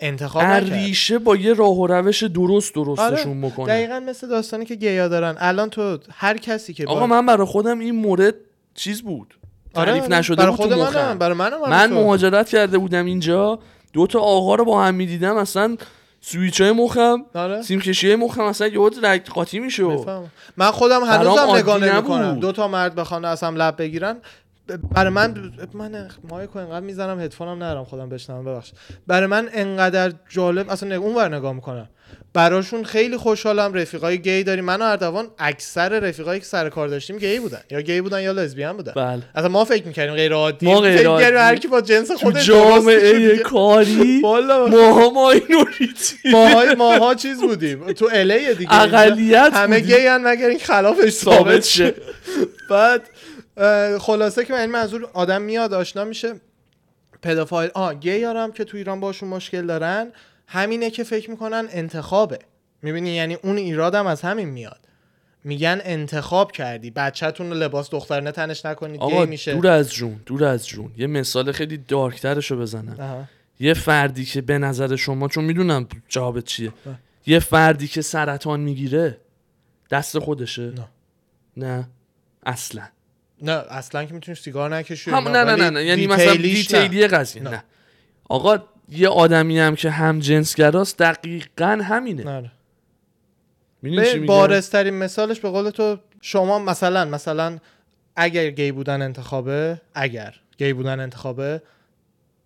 انتخاب. 0.00 0.42
ریشه 0.44 1.18
با 1.18 1.36
یه 1.36 1.54
راه 1.54 1.76
و 1.78 1.86
روش 1.86 2.22
درست 2.22 2.74
درستشون 2.74 3.44
آره. 3.44 3.50
بکنه 3.50 3.66
دقیقا 3.66 4.00
مثل 4.00 4.28
داستانی 4.28 4.64
که 4.64 4.74
گیا 4.74 5.08
دارن 5.08 5.36
الان 5.38 5.70
تو 5.70 5.98
هر 6.10 6.36
کسی 6.36 6.74
که 6.74 6.86
آقا. 6.86 7.06
من 7.06 7.26
برای 7.26 7.46
خودم 7.46 7.78
این 7.78 7.96
مورد 7.96 8.34
چیز 8.74 9.02
بود 9.02 9.38
آره، 9.74 9.90
تعریف 9.90 10.04
آره. 10.04 10.18
نشده 10.18 10.36
برای 10.36 10.50
بود 10.50 10.60
خود 10.60 10.72
منم 10.72 10.82
مخم 10.82 11.18
برای 11.18 11.36
منم 11.36 11.60
من 11.60 11.78
همینطور. 11.78 12.04
مهاجرت 12.04 12.48
کرده 12.48 12.78
بودم 12.78 13.04
اینجا 13.04 13.58
دو 13.92 14.06
تا 14.06 14.20
آقا 14.20 14.54
رو 14.54 14.64
با 14.64 14.84
هم 14.84 14.94
می‌دیدم 14.94 15.36
اصلا 15.36 15.76
سویچ 16.20 16.60
های 16.60 16.72
مخم 16.72 17.24
آره 17.34 17.62
سیم 17.62 17.80
کشی 17.80 18.06
های 18.06 18.16
مخم 18.16 18.40
اصلا 18.40 18.66
یهو 18.66 18.90
رگ 19.02 19.26
قاطی 19.26 19.58
میشه. 19.58 19.84
من 20.56 20.70
خودم 20.70 21.04
هنوزم 21.04 21.56
نگاه. 21.56 21.78
نمی‌کنم 21.78 22.40
دو 22.40 22.52
تا 22.52 22.68
مرد 22.68 22.94
بخوان 22.94 23.24
از 23.24 23.42
هم 23.42 23.56
لب 23.56 23.76
بگیرن 23.78 24.16
برای 24.94 25.12
من 25.12 25.34
من 25.74 26.08
مایک 26.28 26.50
رو 26.50 26.60
انقدر 26.60 26.86
می‌زنم 26.86 27.20
هدفونم 27.20 27.56
ندارم 27.56 27.84
خودم 27.84 28.08
بشنوم 28.08 28.44
ببخش 28.44 28.72
برای 29.06 29.26
من 29.26 29.48
انقدر 29.52 30.12
جالب 30.28 30.70
اصلا 30.70 30.96
اون 30.96 31.14
ور 31.14 31.36
نگاه 31.36 31.52
می‌کنم. 31.52 31.88
براشون 32.34 32.84
خیلی 32.84 33.16
خوشحالم 33.16 33.74
رفیقای 33.74 34.18
گی 34.18 34.44
داریم. 34.44 34.64
من 34.64 34.82
و 34.82 34.84
اردوان 34.84 35.26
اکثر 35.38 35.88
رفیقایی 35.88 36.40
که 36.40 36.46
سر 36.46 36.68
کار 36.68 36.88
داشتیم 36.88 37.18
گی 37.18 37.38
بودن. 37.38 37.60
یا 37.70 37.80
گی 37.80 38.00
بودن 38.00 38.22
یا 38.22 38.32
لزبیان 38.32 38.76
بودن. 38.76 38.92
بله. 38.92 39.22
اصلا 39.34 39.48
ما 39.48 39.64
فکر 39.64 39.86
می‌کردیم 39.86 40.14
غیر 40.14 40.32
عادی. 40.32 40.66
ما 40.66 40.80
غیر 40.80 41.08
عادی. 41.08 41.24
هر 41.24 41.56
کی 41.56 41.68
با 41.68 41.80
جنس 41.80 42.10
خودش 42.10 42.46
جامعه 42.46 43.38
کاری. 43.38 44.20
ماها 44.22 45.10
ماینوریتی 45.10 46.16
ماها 46.32 46.74
ماها 46.74 47.14
چیز 47.14 47.40
بودیم. 47.40 47.92
تو 47.92 48.08
الی 48.12 48.54
دیگه. 48.54 48.74
اقلیت 48.74 49.50
همه. 49.54 49.80
گی 49.80 50.06
هن 50.06 50.28
مگر 50.28 50.48
این 50.48 50.58
خلافش 50.58 51.10
ثابت 51.10 51.64
شه. 51.64 51.94
بعد 52.70 53.02
خلاصه 54.00 54.44
که 54.44 54.52
من 54.52 54.60
این 54.60 54.70
منظور 54.70 55.10
آدم 55.12 55.42
میاد 55.42 55.74
آشنا 55.74 56.04
میشه. 56.04 56.34
پدافایل 57.22 57.70
آ 57.74 57.92
گی 57.92 58.24
هم 58.24 58.52
که 58.52 58.64
تو 58.64 58.76
ایران 58.76 59.00
باشون 59.00 59.28
مشکل 59.28 59.66
دارن 59.66 60.12
همینه 60.46 60.90
که 60.90 61.04
فکر 61.04 61.30
می‌کنن 61.30 61.68
انتخابه. 61.70 62.38
می‌بینی؟ 62.82 63.10
یعنی 63.10 63.34
اون 63.34 63.56
ایرادم 63.56 64.06
از 64.06 64.22
همین 64.22 64.48
میاد. 64.48 64.80
میگن 65.44 65.80
انتخاب 65.84 66.52
کردی. 66.52 66.90
بچهتون 66.90 67.50
رو 67.50 67.56
لباس 67.56 67.90
دخترانه 67.90 68.32
تنش 68.32 68.66
نکنید 68.66 69.00
آقا 69.00 69.24
گی 69.24 69.30
میشه. 69.30 69.54
دور 69.54 69.66
از 69.66 69.92
جون 69.92 70.20
دور 70.26 70.44
از 70.44 70.66
جون. 70.66 70.92
یه 70.96 71.06
مثال 71.06 71.52
خیلی 71.52 71.76
دارکترشو 71.76 72.56
بزنم. 72.56 73.00
آها. 73.00 73.24
یه 73.60 73.74
فردی 73.74 74.24
که 74.24 74.40
به 74.40 74.58
نظر 74.58 74.96
شما 74.96 75.28
چون 75.28 75.44
می‌دونم 75.44 75.88
جوابت 76.08 76.44
چیه. 76.44 76.72
بله. 76.86 76.94
یه 77.26 77.38
فردی 77.38 77.88
که 77.88 78.02
سرطان 78.02 78.60
می‌گیره 78.60 79.20
دست 79.90 80.18
خودشه؟ 80.18 80.62
نه. 80.62 80.88
نه. 81.56 81.88
اصلا. 82.46 82.82
نه 83.42 83.52
اصلا 83.52 84.04
که 84.04 84.14
می‌تونی 84.14 84.34
سیگار 84.34 84.74
نکشی 84.74 85.10
هم 85.10 85.28
نه 85.28 85.44
نه 85.44 85.54
نه, 85.54 85.70
نه. 85.70 85.84
یعنی 85.84 86.06
مثلا. 86.06 86.34
دیتیلی 86.34 87.06
قضیه 87.06 87.42
نه. 87.42 87.50
نه. 87.50 87.64
آقا 88.28 88.58
یه 88.88 89.08
آدمی 89.08 89.58
هم 89.58 89.76
که 89.76 89.90
هم 89.90 90.18
جنسگراست 90.18 90.98
دقیقا 90.98 91.80
همینه 91.82 92.24
نه 92.24 92.40
به 92.40 92.50
میگم 93.90 94.26
بارزترین 94.26 94.94
مثالش 94.94 95.40
به 95.40 95.50
قول 95.50 95.70
تو 95.70 95.98
شما 96.20 96.58
مثلا 96.58 97.04
مثلا 97.04 97.58
اگر 98.16 98.50
گی 98.50 98.72
بودن 98.72 99.02
انتخابه 99.02 99.80
اگر 99.94 100.34
گی 100.58 100.72
بودن 100.72 101.00
انتخابه 101.00 101.62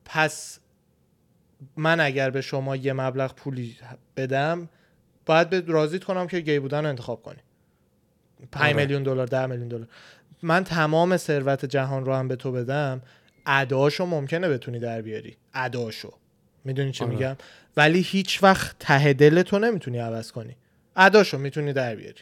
پس 0.04 0.58
من 1.76 2.00
اگر 2.00 2.30
به 2.30 2.40
شما 2.40 2.76
یه 2.76 2.92
مبلغ 2.92 3.34
پولی 3.34 3.76
بدم 4.16 4.68
باید 5.26 5.50
به 5.50 5.62
راضیت 5.66 6.04
کنم 6.04 6.26
که 6.26 6.40
گی 6.40 6.58
بودن 6.58 6.82
رو 6.82 6.88
انتخاب 6.88 7.22
کنی 7.22 7.40
5 8.52 8.64
آره. 8.64 8.76
میلیون 8.76 9.02
دلار 9.02 9.26
10 9.26 9.46
میلیون 9.46 9.68
دلار 9.68 9.88
من 10.42 10.64
تمام 10.64 11.16
ثروت 11.16 11.64
جهان 11.64 12.04
رو 12.04 12.14
هم 12.14 12.28
به 12.28 12.36
تو 12.36 12.52
بدم 12.52 13.02
اداشو 13.46 14.06
ممکنه 14.06 14.48
بتونی 14.48 14.78
در 14.78 15.02
بیاری. 15.02 15.36
اداشو. 15.54 16.12
می‌دونی 16.64 16.92
چی 16.92 17.04
آره. 17.04 17.12
میگم؟ 17.14 17.36
ولی 17.76 18.00
هیچ 18.00 18.42
وقت 18.42 18.76
ته 18.78 19.12
دل 19.12 19.42
تو 19.42 19.58
نمی‌تونی 19.58 19.98
عوض 19.98 20.32
کنی. 20.32 20.56
اداشو 20.96 21.38
می‌تونی 21.38 21.72
در 21.72 21.94
بیاری. 21.94 22.20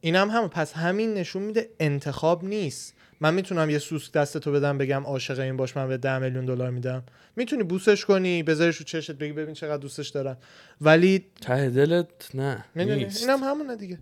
اینم 0.00 0.30
هم 0.30 0.48
پس 0.48 0.72
همین 0.72 1.14
نشون 1.14 1.42
میده 1.42 1.68
انتخاب 1.80 2.44
نیست. 2.44 2.94
من 3.20 3.34
می‌تونم 3.34 3.70
یه 3.70 3.78
سوسک 3.78 4.12
دست 4.12 4.38
تو 4.38 4.52
بدم 4.52 4.78
بگم 4.78 5.02
عاشق 5.04 5.38
این 5.38 5.56
باش 5.56 5.76
من 5.76 5.88
به 5.88 5.96
10 5.96 6.18
میلیون 6.18 6.44
دلار 6.44 6.70
میدم. 6.70 7.02
می‌تونی 7.36 7.62
بوسش 7.62 8.04
کنی 8.04 8.42
بذاریش 8.42 8.76
رو 8.76 8.84
چشت 8.84 9.10
بگی 9.12 9.32
ببین 9.32 9.54
چقدر 9.54 9.76
دوستش 9.76 10.08
دارم. 10.08 10.36
ولی 10.80 11.24
ته 11.40 11.70
دلت 11.70 12.34
نه 12.34 12.64
می‌دونی؟ 12.74 13.04
اینم 13.20 13.42
همونه 13.44 13.76
دیگه. 13.76 13.98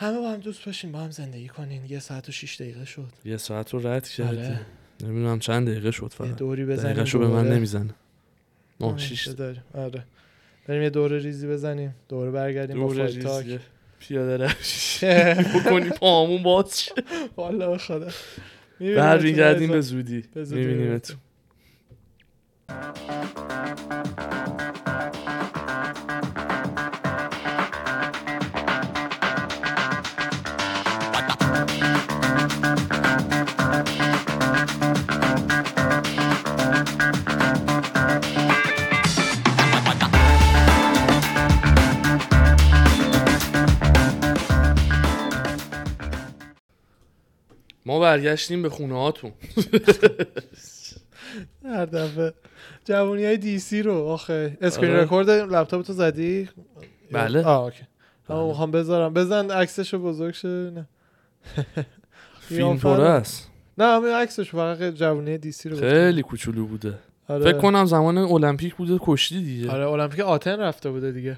همه 0.00 0.18
با 0.18 0.30
هم 0.30 0.40
دوست 0.40 0.64
باشین 0.66 0.92
با 0.92 0.98
هم 0.98 1.10
زندگی 1.10 1.48
کنین. 1.48 1.84
یه 1.88 1.98
ساعت 1.98 2.28
و 2.28 2.32
6 2.32 2.60
دقیقه 2.60 2.84
شد. 2.84 3.08
یه 3.24 3.36
ساعت 3.36 3.74
رو 3.74 3.86
رد 3.86 4.08
کردی. 4.08 4.36
آره. 4.36 4.60
نمی‌دونم 5.02 5.38
چند 5.38 5.68
دقیقه 5.68 5.90
شد 5.90 6.02
یه 6.02 6.08
فقط 6.08 6.36
دوری 6.36 6.64
بزنیم 6.64 6.92
دقیقه 6.92 7.04
شو 7.04 7.18
به 7.18 7.26
من. 7.26 7.48
نمی‌زنه. 7.48 7.94
نه 8.80 8.98
شیش. 8.98 9.24
تا. 9.24 9.32
داریم 9.32 9.62
آره. 9.74 10.02
بریم 10.66 10.82
یه 10.82 10.90
دوره 10.90 11.18
ریزی 11.18 11.46
بزنیم. 11.46 11.94
دوره 12.08 12.30
برگردیم 12.30 12.80
با 12.80 12.94
دور 12.94 13.06
فایت 13.06 13.18
تاک. 13.22 13.60
پیاده 13.98 14.36
روش 14.36 15.04
بکنی 15.54 15.90
پامون 15.90 16.42
باز 16.42 16.82
شه. 16.82 16.92
والا 17.36 17.78
خدا. 17.78 18.08
برمیگردیم 18.80 19.80
زودی. 19.80 20.24
به 20.34 20.44
زودی 20.44 20.64
میبینیمتون 20.66 21.16
ما 47.86 48.00
برگشتیم 48.00 48.62
به 48.62 48.68
خونه 48.68 48.94
هاتون. 48.94 49.32
هر 51.64 51.86
دفعه. 51.86 52.34
جوونی 52.84 53.24
های 53.24 53.36
DC 53.36 53.82
رو 53.82 53.94
آخه 53.94 54.58
screen 54.60 54.90
آره. 54.90 55.02
رکورد 55.02 55.30
لپتاپ 55.30 55.82
تو 55.82 55.92
زدی؟ 55.92 56.48
بله. 57.12 57.44
آه 57.44 57.64
OK. 57.64 57.82
من 58.28 58.36
بله. 58.36 58.46
می‌خوام 58.46 58.70
بذارم. 58.70 59.14
بزن 59.14 59.50
عکسشو 59.50 59.98
بزرگ 59.98 60.34
شه. 60.34 60.48
نه. 60.48 60.88
فیلم 62.48 62.78
پره 62.78 63.08
است. 63.08 63.50
نه 63.78 63.84
همین 63.84 64.12
عکسش 64.12 64.50
فقط 64.50 64.94
جوونی 64.94 65.38
DC 65.38 65.68
رو. 65.68 65.76
خیلی 65.76 66.22
کوچولو 66.22 66.66
بوده. 66.66 66.98
آره. 67.28 67.44
فکر 67.44 67.58
کنم 67.58 67.84
زمان 67.84 68.18
المپیک 68.18 68.74
بوده 68.74 68.98
کشتی 69.00 69.42
دیگه. 69.42 69.70
آره 69.70 69.90
المپیک 69.90 70.20
آتن 70.20 70.60
رفته 70.60 70.90
بوده 70.90 71.12
دیگه. 71.12 71.36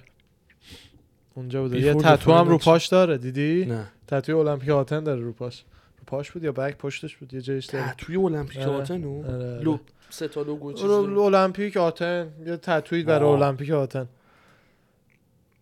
اونجا 1.35 1.63
بوده. 1.63 1.81
یه 1.81 1.95
تتو 1.95 2.33
هم 2.33 2.49
رو. 2.49 2.59
پاش 2.59 2.87
داره 2.87 3.19
دیدی؟ 3.19 3.65
نه. 3.65 3.87
تتوی 4.07 4.35
المپیک 4.35 4.69
آتن 4.69 5.05
داره 5.05 5.21
رو 5.21 5.33
پاش. 5.33 5.65
پاش 6.13 6.31
بود 6.31 6.45
یا 6.45 6.53
بک 6.53 6.77
پشتش 6.77 7.17
بود؟ 7.17 7.35
یه 7.35 7.41
جایش 7.41 7.67
توی 7.99 8.17
المپیک 8.17 8.59
آره. 8.59 8.71
آتنو 8.71 9.25
آره، 9.25 9.35
آره. 9.35 9.61
لو. 9.61 9.79
سه 10.11 10.29
تا 10.29 10.43
لوگو 10.43 10.73
چیز 10.73 10.91
المپیک 10.91 11.77
آتن. 11.77 12.29
یه 12.47 12.57
تتویی 12.57 13.03
برای. 13.03 13.29
المپیک 13.29 13.71
آتن. 13.71 14.09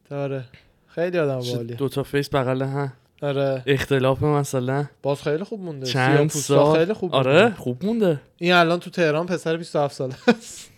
داره 0.08 0.44
خیلی 0.86 1.18
آدم 1.18 1.38
والی 1.56 1.74
دو 1.74 1.88
تا 1.88 2.02
فیس 2.02 2.34
بغل 2.34 2.62
هم 2.62 2.92
آره. 3.22 3.62
اختلاف 3.66 4.22
مثلا. 4.22 4.86
باز 5.02 5.22
خیلی 5.22 5.44
خوب 5.44 5.60
مونده. 5.60 5.86
چند 5.86 6.30
سال؟ 6.30 6.78
خیلی 6.78 6.92
خوب 6.92 7.14
آره 7.14 7.42
مونده. 7.42 7.56
خوب 7.56 7.84
مونده. 7.84 8.20
این 8.36 8.52
الان 8.52 8.80
تو 8.80 8.90
تهران 8.90 9.26
پسر 9.26 9.56
27 9.56 9.94
ساله 9.94 10.14
است. 10.28 10.70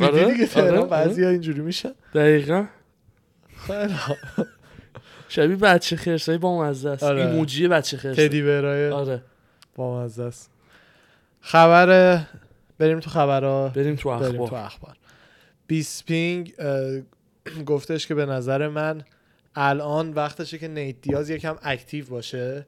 آره، 0.00 0.24
دیدی 0.24 0.32
دیگه 0.32 0.46
تهران 0.46 0.78
آره، 0.78 0.88
بعضیا 0.88 1.28
اینجوری 1.28 1.60
میشن؟ 1.60 1.92
دقیقا. 2.14 2.66
خیلی. 3.56 3.94
شبیه 5.36 5.56
بچه 5.56 5.96
خرسای 5.96 6.38
با 6.38 6.62
مزه 6.62 6.90
است. 6.90 7.02
آره. 7.02 7.26
ایموجی 7.26 7.68
بچه 7.68 7.96
خرسه. 7.96 8.28
teddy 8.28 8.42
bear 8.42 8.80
ای 8.80 8.90
آره. 8.90 9.22
با 9.74 10.04
مزه 10.04 10.22
است. 10.22 10.50
خبر 11.40 12.20
بریم 12.78 13.00
تو 13.00 13.10
خبرها. 13.10 13.68
بریم 13.68 13.96
تو 13.96 14.18
بریم 14.18 14.36
تو 14.36 14.42
اخبار. 14.42 14.64
اخبار 14.64 14.96
بیسپینگ 15.66 16.54
گفتش 17.66 18.06
که 18.06 18.14
به 18.14 18.26
نظر 18.26 18.68
من 18.68 19.02
الان 19.54 20.12
وقتشه 20.12 20.58
که 20.58 20.68
نیت 20.68 21.00
دیاز 21.00 21.30
یکم 21.30 21.56
active 21.62 22.06
باشه. 22.06 22.66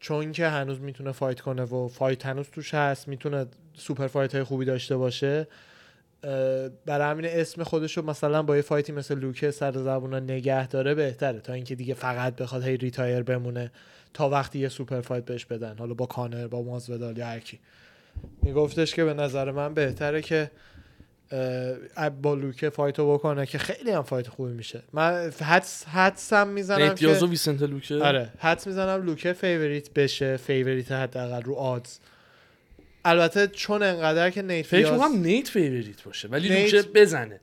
چون 0.00 0.32
که 0.32 0.48
هنوز 0.48 0.80
می‌تونه 0.80 1.12
fight 1.12 1.40
کنه 1.40 1.62
و 1.62 1.88
fight 1.88 2.26
هنوز 2.26 2.46
توش 2.52 2.74
هست 2.74 3.08
می‌تونه 3.08 3.46
super 3.74 4.06
fight 4.06 4.34
های 4.34 4.44
خوبی 4.44 4.64
داشته 4.64 4.96
باشه. 4.96 5.48
برای 6.86 7.10
همین 7.10 7.26
اسم 7.26 7.62
خودش 7.62 7.96
رو 7.96 8.04
مثلا 8.04 8.42
با 8.42 8.56
یه 8.56 8.62
fight 8.62 8.87
ی 8.87 8.92
مثل 8.92 9.18
لوکه 9.18 9.50
سر 9.50 9.72
زبونا 9.72 10.18
نگه 10.18 10.68
داره 10.68 10.94
بهتره. 10.94 11.40
تا 11.40 11.52
اینکه 11.52 11.74
دیگه 11.74 11.94
فقط 11.94 12.36
بخواد 12.36 12.62
هی 12.62 12.76
retire 12.76 13.22
بمونه 13.22 13.70
تا 14.14 14.28
وقتی 14.28 14.58
یه 14.58 14.68
super 14.68 15.00
fight 15.00 15.24
بهش 15.24 15.44
بدن. 15.44 15.76
حالا 15.78 15.94
با 15.94 16.06
کانر 16.06 16.46
با 16.46 16.62
مازودال 16.62 17.18
یا 17.18 17.26
هرکی 17.26 17.60
میگفتش 18.42 18.94
که 18.94 19.04
به 19.04 19.14
نظر 19.14 19.50
من 19.50 19.74
بهتره 19.74 20.22
که 20.22 20.50
با 22.22 22.34
لوکه 22.34 22.70
fight 22.70 23.07
و 23.07 23.14
بکنه 23.14 23.46
که 23.46 23.58
خیلی 23.58 23.90
هم 23.90 24.02
fight 24.02 24.28
خوبی 24.28 24.52
میشه. 24.52 24.82
من 24.92 25.32
حدس 25.40 25.84
حدسم 25.84 26.48
می‌زنم 26.48 26.94
که 26.94 27.08
ویسنت 27.08 27.62
لوکه. 27.62 28.04
آره. 28.04 28.32
حدس 28.38 28.66
می‌زنم 28.66 29.06
لوکه 29.06 29.32
favorite 29.32 29.94
بشه 29.94 30.36
favorite 30.36 30.92
حداقل 30.92 31.42
رو 31.42 31.54
odds. 31.54 31.98
البته 33.04 33.46
چون 33.46 33.82
انقدر 33.82 34.30
که 34.30 34.42
نیت 34.42 34.66
فکر 34.66 34.92
می‌کنم 34.92 35.20
نیت 35.20 35.48
favorite 35.48 36.02
باشه 36.02 36.28
ولی 36.28 36.48
نیت- 36.48 36.86
بزنه. 36.94 37.40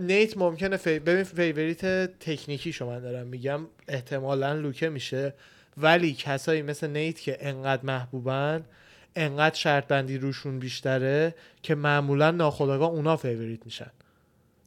نیت 0.00 0.36
ممکنه 0.36 0.76
فی... 0.76 0.98
ببین 0.98 1.24
favorite 1.24 1.84
تکنیکی 2.20 2.72
شما 2.72 2.98
دارم 2.98 3.26
میگم 3.26 3.60
احتمالا 3.88 4.52
لوکه 4.52 4.88
میشه 4.88 5.34
ولی 5.76 6.12
کسایی 6.14 6.62
مثل 6.62 6.86
نیت 6.86 7.20
که 7.20 7.36
انقدر 7.40 7.82
محبوبن 7.84 8.64
انقدر 9.16 9.54
شرط 9.54 9.86
بندی 9.86 10.18
روشون 10.18 10.58
بیشتره 10.58 11.34
که 11.62 11.74
معمولا 11.74 12.30
ناخداگاه 12.30 12.88
اونا 12.90 13.16
favorite 13.16 13.60
میشن. 13.64 13.90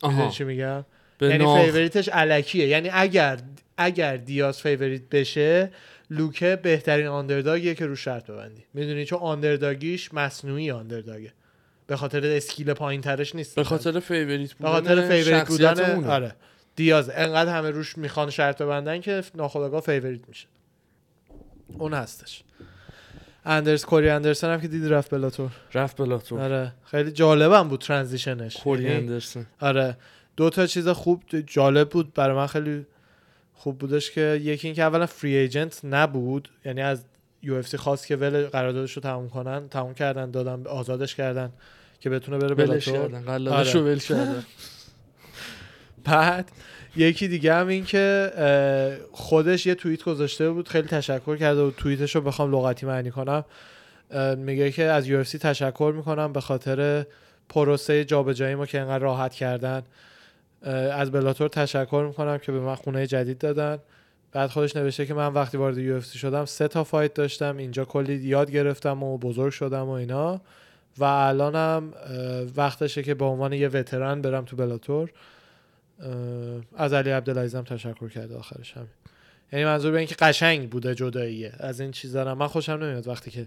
آها. 0.02 0.30
چی 0.30 0.44
میگم؟ 0.44 0.86
یعنی 1.22 1.44
ناخ- 1.46 1.62
favorite 1.66 2.01
ش 2.01 2.10
الکیه 2.10 2.68
یعنی 2.68 2.90
اگر 2.94 3.38
اگر 3.78 4.18
دیاز 4.18 4.62
favorite 4.62 5.10
بشه 5.12 5.72
لوکه 6.10 6.60
بهترین 6.64 7.08
underdog 7.08 7.62
یه 7.62 7.76
که 7.76 7.86
رو 7.86 7.96
شرط 7.96 8.32
ببندی. 8.32 8.64
می‌دونی 8.74 9.06
چون 9.06 9.20
underdog 9.20 9.88
یش 9.88 10.14
مصنوعی 10.14 10.72
underdog 10.72 11.21
ه. 11.21 11.34
به 11.88 11.96
خاطر 11.96 12.26
skill 12.26 12.74
پایین 12.74 13.02
ترش 13.02 13.36
نیست. 13.36 13.56
به 13.56 13.64
خاطر 13.64 14.00
favorite 14.00 14.54
به 14.54 14.56
بودن 14.58 14.72
خاطر 14.72 15.08
favorite 15.08 15.48
بودن. 15.96 16.04
آره. 16.10 16.36
دیاز 16.76 17.10
انقدر 17.10 17.58
همه 17.58 17.70
روش 17.72 17.98
می‌خوان 17.98 18.30
شرط 18.30 18.62
ببندن 18.62 19.02
که 19.02 19.24
ناخداگاه 19.36 19.82
favorite 19.82 20.28
میشه. 20.28 20.48
اون 21.78 21.94
هستش. 21.94 22.44
اندرس 23.46 23.86
کوری 23.86 24.10
اندرسن 24.10 24.54
هم 24.54 24.62
که 24.62 24.68
دیدی 24.68 24.88
رفت 24.90 25.10
بلاتور. 25.10 25.52
رفت 25.74 25.98
بلاتور. 25.98 26.40
آره. 26.40 26.74
خیلی 26.86 27.12
جالبم 27.12 27.68
بود 27.70 27.80
transition 27.82 28.45
ش 28.45 28.58
کوری 28.58 28.84
یعنی- 28.84 28.96
اندرسن. 28.96 29.46
آره. 29.60 29.98
دو 30.38 30.50
تا 30.50 30.66
چیز 30.68 30.88
خوب 30.88 31.24
جالب 31.48 31.90
بود. 31.90 32.14
برای 32.14 32.36
من 32.36 32.48
خیلی 32.48 32.86
خوب 33.54 33.80
بودش 33.80 34.12
که 34.12 34.42
یکی 34.44 34.68
اینکه 34.68 34.84
اولا 34.84 35.06
فری 35.06 35.36
ایجنت 35.36 35.82
نبود. 35.84 36.50
یعنی 36.66 36.82
از 36.82 37.04
یو 37.42 37.56
اف 37.56 37.68
سی 37.68 37.78
خواست 37.78 38.08
که 38.08 38.16
ول 38.16 38.48
قراردادش 38.48 38.94
رو 38.94 39.02
تموم 39.02 39.30
کنن 39.30 39.70
تموم 39.70 39.94
کردن 39.94 40.32
دادن 40.32 40.68
آزادش 40.68 41.16
کردن 41.16 41.50
که 42.00 42.10
بتونه 42.10 42.38
بره 42.38 42.56
بلاتور 42.56 42.98
رو 42.98 43.54
آره. 43.54 43.80
ول 43.80 44.00
بعد 46.06 46.52
یکی 46.96 47.28
دیگه 47.28 47.54
هم 47.54 47.68
این 47.68 47.86
که 47.86 48.32
خودش 49.12 49.66
یه 49.66 49.76
توییت 49.76 50.04
گذاشته 50.04 50.50
بود 50.50 50.70
خیلی 50.70 50.88
تشکر 50.88 51.38
کرده 51.38 51.62
و 51.62 51.72
توییتش 51.72 52.16
رو 52.16 52.22
بخوام 52.22 52.52
لغتی 52.52 52.86
معنی 52.86 53.12
کنم. 53.12 53.46
میگه 54.38 54.72
که 54.72 54.84
از 54.84 55.08
یو 55.08 55.24
تشکر 55.24 55.94
می‌کنم 55.96 56.34
به 56.34 56.42
خاطر 56.42 57.06
پروسه 57.50 58.06
جابجایی 58.06 58.56
ما 58.56 58.66
که 58.66 58.80
انقدر 58.80 59.04
راحت 59.04 59.34
کردن. 59.34 59.84
از 60.70 61.12
Bellator 61.12 61.48
تشکر 61.48 62.06
می‌کنم 62.08 62.38
که 62.38 62.52
به 62.52 62.60
من 62.60 62.76
خونه 62.76 63.08
جدید 63.08 63.38
دادن. 63.38 63.78
بعد 64.32 64.50
خودش 64.50 64.76
نوشته 64.76 65.06
که 65.06 65.14
من 65.14 65.34
وقتی 65.34 65.58
وارد 65.58 65.78
UFC 65.78 66.02
شدم 66.02 66.46
سه 66.46 66.68
تا 66.68 66.84
fight 66.84 67.14
داشتم. 67.14 67.58
اینجا 67.58 67.86
کلی 67.86 68.16
یاد 68.16 68.52
گرفتم 68.52 69.04
و 69.04 69.18
بزرگ 69.18 69.52
شدم 69.52 69.86
و 69.86 69.90
اینا. 69.90 70.42
و 70.98 71.04
الانم 71.04 71.94
وقتشه 72.56 73.04
که 73.04 73.14
به 73.14 73.26
عنوان 73.26 73.54
یه 73.54 73.68
veteran 73.68 74.22
برم 74.22 74.46
تو 74.46 74.56
Bellator. 74.56 75.10
از 76.78 76.94
علی 76.94 77.10
عبدالعزیز 77.10 77.56
هم 77.56 77.64
تشکر 77.64 78.10
کرده 78.10 78.38
آخرش 78.38 78.74
همین 78.74 78.88
یعنی 79.54 79.66
منظور 79.66 79.92
به 79.92 79.98
این 79.98 80.08
که 80.08 80.16
قشنگ 80.20 80.70
بوده 80.70 80.96
جداییه. 80.96 81.54
از 81.60 81.80
این 81.80 81.92
چیزا. 81.92 82.36
من 82.36 82.48
خوشم 82.48 82.72
نمیاد 82.72 83.08
وقتی 83.08 83.32
که 83.32 83.46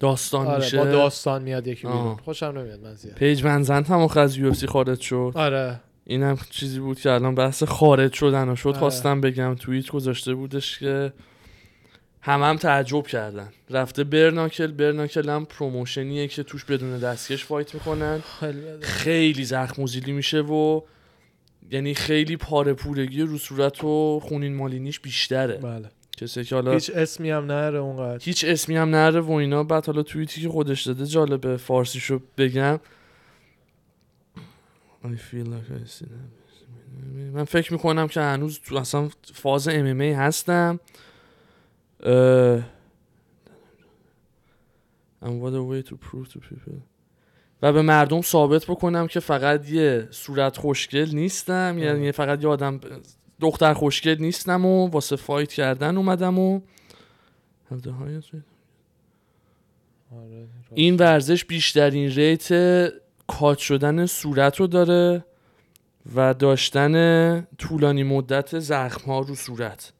داستان 0.00 0.46
آره 0.46 0.64
میشه. 0.64 0.76
با 0.76 0.84
داستان 0.84 1.42
میاد 1.42 1.66
یکی 1.66 1.86
بیرون. 1.86 2.16
خوشم 2.16 2.46
نمیاد 2.46 2.80
من 2.80 2.94
زیاد. 2.94 3.14
Paige 3.14 3.44
VanZant 3.44 3.90
هم 3.90 4.00
آخه 4.00 4.20
از 4.20 4.36
UFC 4.36 4.52
خارج 4.68 5.00
شد. 5.00 5.32
آره. 5.34 5.80
این 6.04 6.22
هم 6.22 6.38
چیزی 6.50 6.80
بود 6.80 7.00
که 7.00 7.10
الان 7.10 7.34
بحث 7.34 7.62
خارج 7.62 8.12
شدن 8.12 8.48
و 8.48 8.56
شد 8.56 8.68
آره. 8.68 8.78
خواستم 8.78 9.20
بگم 9.20 9.54
توییت 9.54 9.90
گذاشته 9.90 10.34
بودش 10.34 10.78
که 10.78 11.12
هم 12.20 12.42
هم 12.42 12.56
تعجب 12.56 13.06
کردن. 13.06 13.48
رفته 13.70 14.04
Bare 14.04 14.27
Knuckle 14.27 14.66
Bare 14.66 14.89
Knuckle 14.89 15.28
هم 15.28 15.44
promotion 15.44 16.13
یه 16.13 16.28
که 16.28 16.42
توش 16.42 16.64
بدون 16.64 16.98
دستکش 16.98 17.44
fight 17.44 17.74
می‌کنن. 17.74 18.22
خیلی 18.40 18.60
بده. 18.60 18.86
خیلی 18.86 19.44
زخم 19.44 19.82
و 19.82 19.86
زیلی 19.86 20.12
میشه 20.12 20.40
و 20.40 20.80
یعنی 21.70 21.94
خیلی 21.94 22.36
پاره 22.36 22.74
پورگی 22.74 23.22
رو 23.22 23.38
صورت 23.38 23.84
و 23.84 24.20
خونین 24.20 24.54
مالینیش 24.54 25.00
بیشتره. 25.00 25.56
بله. 25.56 25.90
کسی 26.16 26.44
که 26.44 26.54
حالا 26.54 26.72
هیچ 26.72 26.90
اسمی 26.94 27.30
هم 27.30 27.44
نره 27.44 27.78
اونقدر. 27.78 28.24
هیچ 28.24 28.44
اسمی 28.44 28.76
هم 28.76 28.90
نره 28.90 29.20
و 29.20 29.32
اینا. 29.32 29.64
بعد 29.64 29.86
حالا 29.86 30.02
توییتی 30.02 30.40
که 30.40 30.48
خودش 30.48 30.82
داده 30.82 31.06
جالبه. 31.06 31.56
فارسیشو 31.56 32.20
بگم. 32.38 32.80
I 35.04 35.16
feel 35.16 35.46
like 35.46 35.70
I 35.70 35.86
see 35.86 36.06
them. 36.06 36.30
من 37.34 37.44
فکر 37.44 37.72
می‌کنم 37.72 38.08
که 38.08 38.20
هنوز 38.20 38.60
تو 38.60 38.76
اصلا 38.76 39.08
فاز 39.34 39.68
MMA 39.68 40.14
هستم. 40.16 40.80
And 45.22 45.40
what 45.42 45.52
a 45.52 45.62
way 45.62 45.82
to 45.88 45.94
prove 45.94 46.28
to 46.32 46.38
people. 46.38 46.80
و 47.62 47.72
به 47.72 47.82
مردم 47.82 48.20
ثابت 48.20 48.66
بکنم 48.66 49.06
که 49.06 49.20
فقط 49.20 49.68
یه 49.68 50.08
صورت 50.10 50.56
خوشگل 50.56 51.10
نیستم. 51.12 51.76
یعنی 51.78 52.12
فقط 52.12 52.42
یه 52.42 52.48
آدم 52.48 52.80
دختر 53.40 53.74
خوشگل 53.74 54.16
نیستم 54.20 54.64
و 54.64 54.88
واسه 54.88 55.16
فایت 55.16 55.52
کردن 55.52 55.96
اومدم 55.96 56.38
و 56.38 56.60
آره 60.12 60.48
این 60.74 60.96
ورزش 60.96 61.44
بیشترین 61.44 62.10
rate 62.10 62.48
cut 63.38 63.58
شدن 63.58 64.06
صورت 64.06 64.56
رو 64.56 64.66
داره 64.66 65.24
و 66.16 66.34
داشتن 66.34 67.46
طولانی 67.58 68.02
مدت 68.02 68.58
زخم 68.58 69.10
ها 69.10 69.20
رو 69.20 69.34
صورت. 69.34 69.92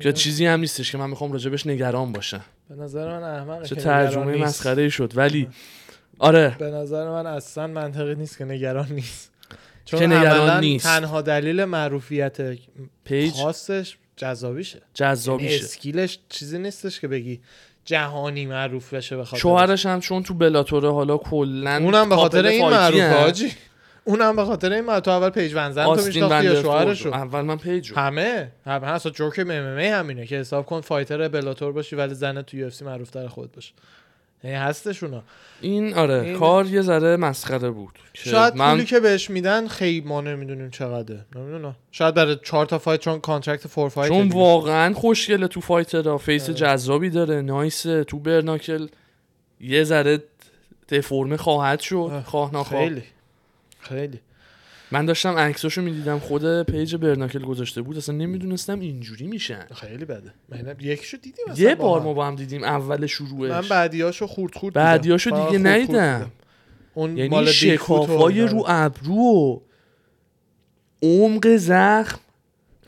که 0.00 0.12
چیزی 0.12 0.46
هم 0.46 0.60
نیستش 0.60 0.92
که 0.92 0.98
من 0.98 1.10
می‌خوام 1.10 1.32
راجبش 1.32 1.66
نگران 1.66 2.12
باشم. 2.12 2.44
به 2.68 2.74
نظر 2.74 3.18
من 3.18 3.22
احمق 3.22 3.64
چه 3.64 3.74
ترجمه 3.74 4.36
مسخره 4.36 4.82
ای 4.82 4.90
شد. 4.90 5.12
ولی 5.16 5.48
آره. 6.18 6.56
به 6.58 6.70
نظر 6.70 7.10
من 7.10 7.26
اصلا 7.26 7.66
منطقی 7.66 8.14
نیست 8.14 8.38
که 8.38 8.44
نگران 8.44 8.92
نیست. 8.92 9.30
چون 9.84 10.00
که 10.00 10.06
نگران 10.06 10.60
نیست. 10.60 10.86
تنها 10.86 11.22
دلیل 11.22 11.64
معروفیت 11.64 12.58
Paige؟ 13.04 13.34
خاصش 13.34 13.96
جذابیشه. 14.16 14.76
یعنی 14.76 14.86
جذابیشه 14.94 15.64
skill 15.64 16.03
ش 16.03 16.18
چیزی 16.28 16.58
نیستش 16.58 17.00
که 17.00 17.08
بگی 17.08 17.40
جهانی 17.86 18.46
معروف 18.46 18.94
بشه 18.94 19.16
به 19.16 19.24
خاطر 19.24 19.40
شوهرش 19.42 19.86
هم 19.86 20.00
چون 20.00 20.22
تو 20.22 20.34
Bellator 20.34 20.86
ه 20.86 20.92
حالا 20.92 21.16
کلا 21.16 21.76
اونم 21.76 22.08
به 22.08 22.16
خاطر 22.16 22.46
این 22.46 22.68
معروفه. 22.68 23.20
حاجی 23.20 23.52
اونم 24.04 24.36
به 24.36 24.44
خاطر 24.44 24.72
این 24.72 25.00
تو 25.00 25.10
اول 25.10 25.30
Paige 25.30 25.54
VanZant 25.54 25.84
تو 25.84 26.06
میشناختی 26.06 26.44
یا. 26.44 26.62
شوهرشو 26.62 27.08
اول 27.08 27.40
من 27.40 27.58
Paige 27.58 27.90
رو. 27.90 27.96
همه 27.96 28.52
همه 28.66 28.86
اصلا 28.86 29.12
جوک 29.12 29.38
MMA 29.38 29.86
همینه 29.88 30.26
که 30.26 30.36
حساب 30.36 30.66
کن 30.66 30.80
fighter 30.80 31.28
Bellator 31.28 31.72
باشی 31.72 31.96
ولی 31.96 32.14
زن 32.14 32.42
تو 32.42 32.56
UFC 32.56 32.84
معروف 32.84 33.10
تر 33.10 33.28
خود 33.28 33.52
باشه 33.52 33.72
یعنی 34.46 34.58
هستش 34.58 35.02
اونا 35.02 35.22
این 35.60 35.94
آره 35.94 36.14
این- 36.20 36.38
کار 36.38 36.66
یه 36.66 36.82
ذره 36.82 37.16
مسخره 37.16 37.70
بود 37.70 37.98
شاید 38.14 38.56
من 38.56 38.70
پولی 38.70 38.84
که 38.84 39.00
بهش 39.00 39.30
میدن 39.30 39.68
خیلی 39.68 40.06
ما 40.08 40.20
نمی‌دونیم 40.20 40.70
چقدره. 40.70 41.24
نمی‌دونم. 41.36 41.76
شاید 41.92 42.14
برای 42.14 42.36
چهار 42.44 42.66
تا 42.66 42.78
fight 42.78 43.00
چون 43.00 43.20
contract 43.20 43.68
four 43.68 43.88
fight 43.88 44.12
چون. 44.12 44.28
واقعا 44.28 44.94
خوشگله 44.94 45.48
تو 45.48 45.60
fighter 45.60 46.16
face 46.16 46.44
آره. 46.44 46.54
جذابی 46.54 47.10
داره 47.10 47.40
nice 47.40 47.83
ه. 47.83 48.04
تو 48.04 48.18
Bare 48.18 48.43
Knuckle 48.43 48.86
یه 49.60 49.84
ذره 49.84 50.22
دفرمه 50.88 51.36
خواهد 51.36 51.80
شد 51.80 52.22
خواه 52.26 52.54
نخواه. 52.54 52.80
خیلی. 52.88 53.02
خیلی. 53.80 54.20
من 54.90 55.06
داشتم 55.06 55.36
عکساشو 55.36 55.82
می‌دیدم 55.82 56.18
خود 56.18 56.62
page 56.62 56.96
Bare 56.96 57.11
Knuckle 57.11 57.38
گذاشته 57.44 57.82
بود 57.82 57.96
اصلا 57.96 58.14
نمی‌دونستم 58.14 58.80
اینجوری 58.80 59.26
میشن 59.26 59.66
خیلی 59.74 60.04
بده 60.04 60.32
من 60.48 60.76
یکیشو 60.80 61.16
دیدیم 61.16 61.44
یه 61.56 61.74
با 61.74 61.88
بار. 61.88 62.02
ما 62.02 62.14
با 62.14 62.26
هم 62.26 62.36
دیدیم 62.36 62.64
اول 62.64 63.06
شروعش 63.06 63.50
من 63.50 63.68
بعدیاشو 63.68 64.26
خورد 64.26 64.54
خورد 64.54 64.74
بعدیاشو. 64.74 65.30
دیگه 65.30 65.58
ندیدم. 65.58 66.18
دیدم. 66.18 66.32
اون 66.94 67.16
یعنی 67.16 67.28
مال 67.28 67.46
شکافای 67.46 68.40
رو 68.40 68.64
ابرو 68.66 69.14
و 69.14 69.60
عمق 71.02 71.56
زخم 71.56 72.20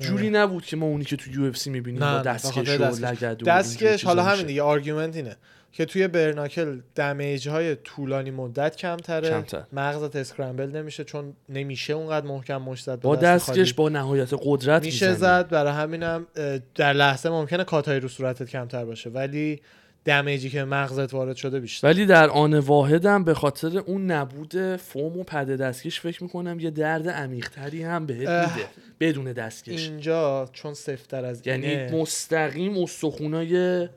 جوری 0.01 0.31
نبود 0.31 0.65
که 0.65 0.77
ما 0.77 0.87
اونی 0.87 1.05
که 1.05 1.17
تو 1.17 1.31
UFC 1.31 1.71
می‌بینیم 1.71 2.01
با 2.01 2.19
دستکش 2.19 2.69
و. 2.69 2.85
لگد 3.07 3.45
دستکش 3.45 4.05
حالا. 4.05 4.23
همین 4.23 4.47
دیگه 4.47 4.63
argument 4.63 5.17
اینه 5.17 5.37
که 5.73 5.85
توی 5.85 6.09
Bare 6.09 6.35
Knuckle 6.35 6.81
damage 6.95 7.49
های 7.49 7.75
طولانی 7.77 8.31
مدت 8.31 8.77
کمتره 8.77 9.29
کمتر. 9.31 9.63
مغزت 9.73 10.17
scramble 10.17 10.71
نمیشه 10.77 11.05
چون 11.05 11.33
نمیشه 11.49 11.93
اونقدر 11.93 12.27
محکم 12.27 12.63
مشت 12.63 12.83
زد 12.83 13.01
با 13.01 13.17
دست 13.17 13.45
خالی. 13.47 13.61
دستکش 13.61 13.75
با 13.75 13.89
نهایت 13.89 14.31
قدرت 14.43 14.85
میشه. 14.85 15.15
زد 15.15 15.49
برای 15.49 15.73
همینم 15.73 16.27
در 16.75 16.93
لحظه 16.93 17.31
ممکنه 17.31 17.65
cut 17.65 17.92
ای 17.92 18.01
رو 18.01 18.09
صورتت 18.09 18.51
کمتر 18.51 18.85
باشه 18.85 19.11
ولی 19.11 19.61
دمیجی 20.05 20.51
که 20.51 20.65
مغزت 20.65 21.15
وارد 21.15 21.37
شده 21.37 21.61
بیشتر 21.61 21.89
ولی 21.89 22.07
در 22.07 22.29
آن 22.29 22.59
واحدم 22.59 23.25
به 23.25 23.35
خاطر 23.35 23.79
اون 23.79 24.11
نبود 24.11 24.77
فوم 24.77 25.19
و 25.19 25.25
پده 25.25 25.57
دستکش 25.57 26.01
فکر 26.01 26.23
می‌کنم 26.23 26.61
یه 26.61 26.71
درد 26.71 27.09
عمیقتری 27.09 27.83
هم 27.83 28.07
بهت. 28.07 28.29
میده 28.29 28.67
بدون 29.01 29.33
دستکش 29.33 29.89
اینجا 29.89 30.49
چون 30.53 30.75
سفتر 30.75 31.25
از 31.25 31.47
یعنی 31.47 31.77
مستقیم 31.87 32.83
استخونای 32.83 33.89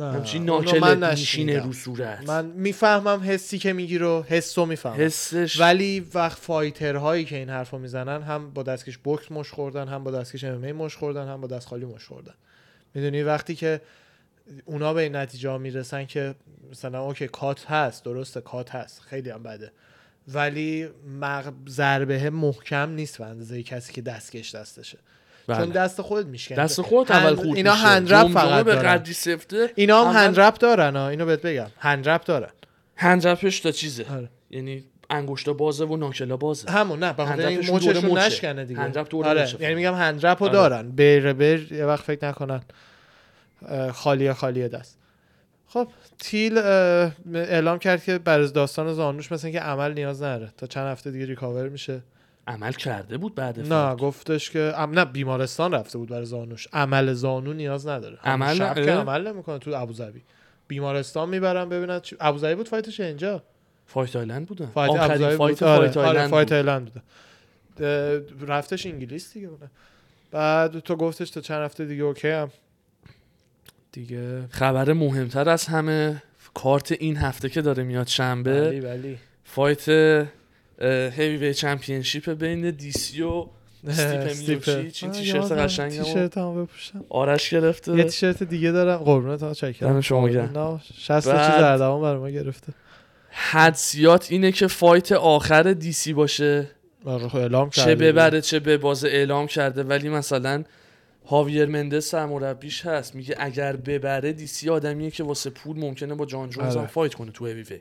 همچین 0.00 0.44
ناکل 0.44 0.78
من 0.78 1.10
میشینه. 1.10 1.58
رو 1.58 1.72
صورت. 1.72 2.28
من 2.28 2.46
می‌فهمم 2.46 3.22
حسی 3.22 3.58
که 3.58 3.72
میگی 3.72 3.98
رو 3.98 4.24
حسو 4.28 4.66
می‌فهمم. 4.66 5.00
حسش 5.00 5.60
ولی 5.60 6.00
وقت 6.14 6.38
فایتر 6.38 6.96
هایی 6.96 7.24
که 7.24 7.36
این 7.36 7.50
حرفو 7.50 7.78
می‌زنن 7.78 8.22
هم 8.22 8.50
با 8.50 8.62
دستکش 8.62 8.98
بوکس 8.98 9.32
مش 9.32 9.50
خوردن 9.50 9.88
هم 9.88 10.04
با 10.04 10.10
دستکش 10.10 10.44
ام 10.44 10.72
مش 10.72 10.96
خوردن 10.96 11.28
هم 11.28 11.40
با 11.40 11.46
دست 11.46 11.66
خالی 11.66 11.84
مش 11.84 12.04
خوردن. 12.04 12.34
می‌دونی 12.94 13.22
وقتی 13.22 13.54
که 13.54 13.80
اونا 14.64 14.94
به 14.94 15.02
این 15.02 15.16
نتیجه 15.16 15.50
ها 15.50 15.58
می‌رسن 15.58 16.04
که 16.04 16.34
مثلا 16.70 17.02
okay 17.02 17.28
cut 17.28 17.70
هست 17.70 18.04
درسته 18.04 18.40
cut 18.40 18.70
هست 18.70 19.00
خیلی 19.00 19.30
هم 19.30 19.42
بده. 19.42 19.72
ولی 20.28 20.88
مغ... 21.20 21.52
ضربه 21.68 22.30
محکم 22.30 22.90
نیست 22.90 23.18
به 23.18 23.26
اندازه 23.26 23.62
کسی 23.62 23.92
که 23.92 24.02
دستکش 24.02 24.54
دستشه. 24.54 24.98
چون 25.46 25.56
بله. 25.56 25.66
دست 25.66 26.02
خودت 26.02 26.26
میشکنه 26.26 26.58
دست 26.58 26.80
خودت 26.82 27.10
اول 27.10 27.34
خورد 27.34 27.56
اینا. 27.56 27.72
hand 27.74 27.98
wrap 27.98 28.22
جمجمه 28.26 28.40
فقط 28.40 28.64
به 28.64 28.74
قدری 28.74 29.12
سفته 29.12 29.70
اینا 29.74 30.00
هم 30.00 30.06
اول- 30.06 30.16
hand 30.16 30.35
wrap 30.35 30.54
دارن 30.58 30.96
ها. 30.96 31.08
اینو 31.08 31.26
بهت 31.26 31.42
بگم. 31.42 31.66
hand 31.78 32.01
wrap 32.01 32.24
دارن. 32.24 32.50
hand 32.96 33.22
wrap 33.22 33.47
ش 33.47 33.60
تا 33.60 33.70
چیزه. 33.70 34.06
آره. 34.14 34.28
یعنی 34.50 34.84
انگشتا 35.10 35.52
بازه 35.52 35.84
و 35.84 35.96
knuckle 35.96 36.31
ا 36.31 36.36
بازه. 36.36 36.70
همون 36.70 36.98
نه 36.98 37.12
بخاطر 37.12 37.46
این 37.46 37.70
مچه. 37.70 38.14
نشکنه 38.14 38.64
دیگه. 38.64 38.80
hand 38.80 38.94
wrap 38.94 39.08
دور 39.10 39.28
آره. 39.28 39.48
یعنی 39.60 39.74
میگم 39.74 39.94
hand 39.94 40.18
wrap 40.18 40.42
رو 40.42 40.48
آره. 40.48 40.52
دارن. 40.58 40.90
بر 40.90 41.32
بر 41.32 41.72
یه 41.72 41.84
وقت 41.84 42.04
فکر 42.04 42.28
نکنن. 42.28 42.62
اه، 43.68 43.92
خالی 43.92 44.32
خالی 44.32 44.68
دست. 44.68 44.98
خب 45.68 45.88
Till 46.18 46.58
اعلام 47.34 47.78
کرد 47.78 48.04
که 48.04 48.18
برای 48.18 48.48
داستان 48.50 48.92
زانوش 48.92 49.32
مثل 49.32 49.50
که 49.50 49.60
عمل 49.60 49.92
نیاز 49.94 50.22
نداره. 50.22 50.52
تا 50.56 50.66
چند 50.66 50.86
هفته 50.86 51.10
دیگه 51.10 51.26
recover 51.26 51.68
میشه. 51.68 52.00
عمل 52.46 52.72
کرده 52.72 53.18
بود 53.18 53.34
بعد 53.34 53.60
نه 53.60 53.64
fight. 53.68 53.98
گفتش 53.98 54.50
که 54.50 54.72
ام 54.76 54.98
نه 54.98 55.04
بیمارستان 55.04 55.74
رفته 55.74 55.98
بود 55.98 56.08
برای 56.08 56.24
زانوش. 56.24 56.68
عمل 56.72 57.12
زانو 57.12 57.52
نیاز 57.52 57.86
نداره. 57.86 58.18
عمل 58.24 58.54
شب 58.54 58.78
نه- 58.78 58.84
که؟ 58.86 58.92
عمل 58.92 59.28
نمی‌کنه 59.32 59.58
تو 59.58 59.70
ابوظبی 59.74 60.22
بیمارستان 60.68 61.28
می‌برن 61.28 61.68
ببینن 61.68 62.00
چی... 62.00 62.16
ابوظبی 62.20 62.54
بود 62.54 62.68
fight 62.68 62.91
ش 62.91 63.00
اینجا؟ 63.00 63.42
Fight 63.86 64.16
Island 64.16 64.46
بودن 64.46 64.66
fight 64.66 65.00
ابوظبی 65.00 65.36
fight 65.36 65.58
بود. 65.58 65.68
آره، 65.68 65.88
fight 65.88 65.96
آره، 65.96 66.08
island 66.08 66.30
fight 66.30 66.48
بود. 66.48 66.56
island 66.56 66.84
بوده. 66.84 67.02
اه، 67.80 68.46
رفتش 68.46 68.86
انگلیس 68.86 69.32
دیگه 69.34 69.48
بوده 69.48 69.70
بعد 70.30 70.78
تو 70.78 70.96
گفتش 70.96 71.30
تا 71.30 71.40
چند 71.40 71.62
هفته 71.62 71.84
دیگه 71.84 72.02
okay 72.02 72.28
هم 72.28 72.50
دیگه 73.92 74.46
خبر 74.50 74.92
مهمتر 74.92 75.48
از 75.48 75.66
همه 75.66 76.22
کارت 76.54 76.92
این 76.92 77.16
هفته 77.16 77.48
که 77.48 77.62
داره 77.62 77.82
میاد 77.82 78.06
شنبه 78.06 78.66
ولی 78.68 78.80
ولی. 78.80 79.18
fight 79.44 79.88
heavyweight 80.88 81.36
championship 81.36 82.30
بین 82.30 82.70
DC 82.70 83.22
و 83.22 83.46
Stipe 83.88 84.68
آه، 84.68 84.82
تیشرت 85.10 85.52
قشنگم 85.52 86.02
تیشرت 86.02 86.38
هم 86.38 86.62
بپوشم 86.64 87.04
آرش 87.08 87.52
یه 87.52 87.60
گرفته 87.60 88.04
تیشرت 88.04 88.42
دیگه 88.42 88.70
دارم. 88.72 88.96
قربونت 88.98 89.42
ها 89.42 89.54
چاکرم. 89.54 90.00
شما 90.00 90.28
گرم. 90.28 90.58
نه 90.58 90.80
60 91.00 91.24
تا 91.24 91.32
بعد- 91.32 91.52
چیز 91.52 91.62
اردوان 91.62 92.02
برای 92.02 92.18
ما 92.18 92.30
گرفته. 92.30 92.72
حدسیات 93.30 94.26
اینه 94.32 94.52
که 94.52 94.66
fight 94.66 95.12
آخر 95.12 95.62
DC 95.72 96.12
باشه. 96.12 96.70
آره 97.04 97.28
خب 97.28 97.36
اعلام 97.36 97.70
چه 97.70 97.80
کرده. 97.82 97.94
ببره 98.12 98.40
چه 98.40 98.58
به 98.60 98.76
بازه 98.76 99.08
اعلام 99.08 99.46
کرده. 99.46 99.82
ولی 99.82 100.08
مثلا 100.08 100.64
Javier 101.26 101.66
Mendez 101.68 102.06
سرمربیش 102.10 102.86
هست. 102.86 103.14
میگه 103.14 103.34
اگر 103.38 103.76
ببره 103.76 104.32
DC 104.32 104.70
آدمیه 104.70 105.10
که 105.10 105.24
واسه 105.24 105.50
پول 105.50 105.78
ممکنه 105.78 106.14
با 106.14 106.26
Jon 106.26 106.50
Jones 106.50 106.74
هم 106.74 106.80
آره. 106.80 106.88
fight 106.90 107.14
کنه 107.14 107.30
تو 107.30 107.46
هیوی 107.46 107.62
وی 107.62 107.80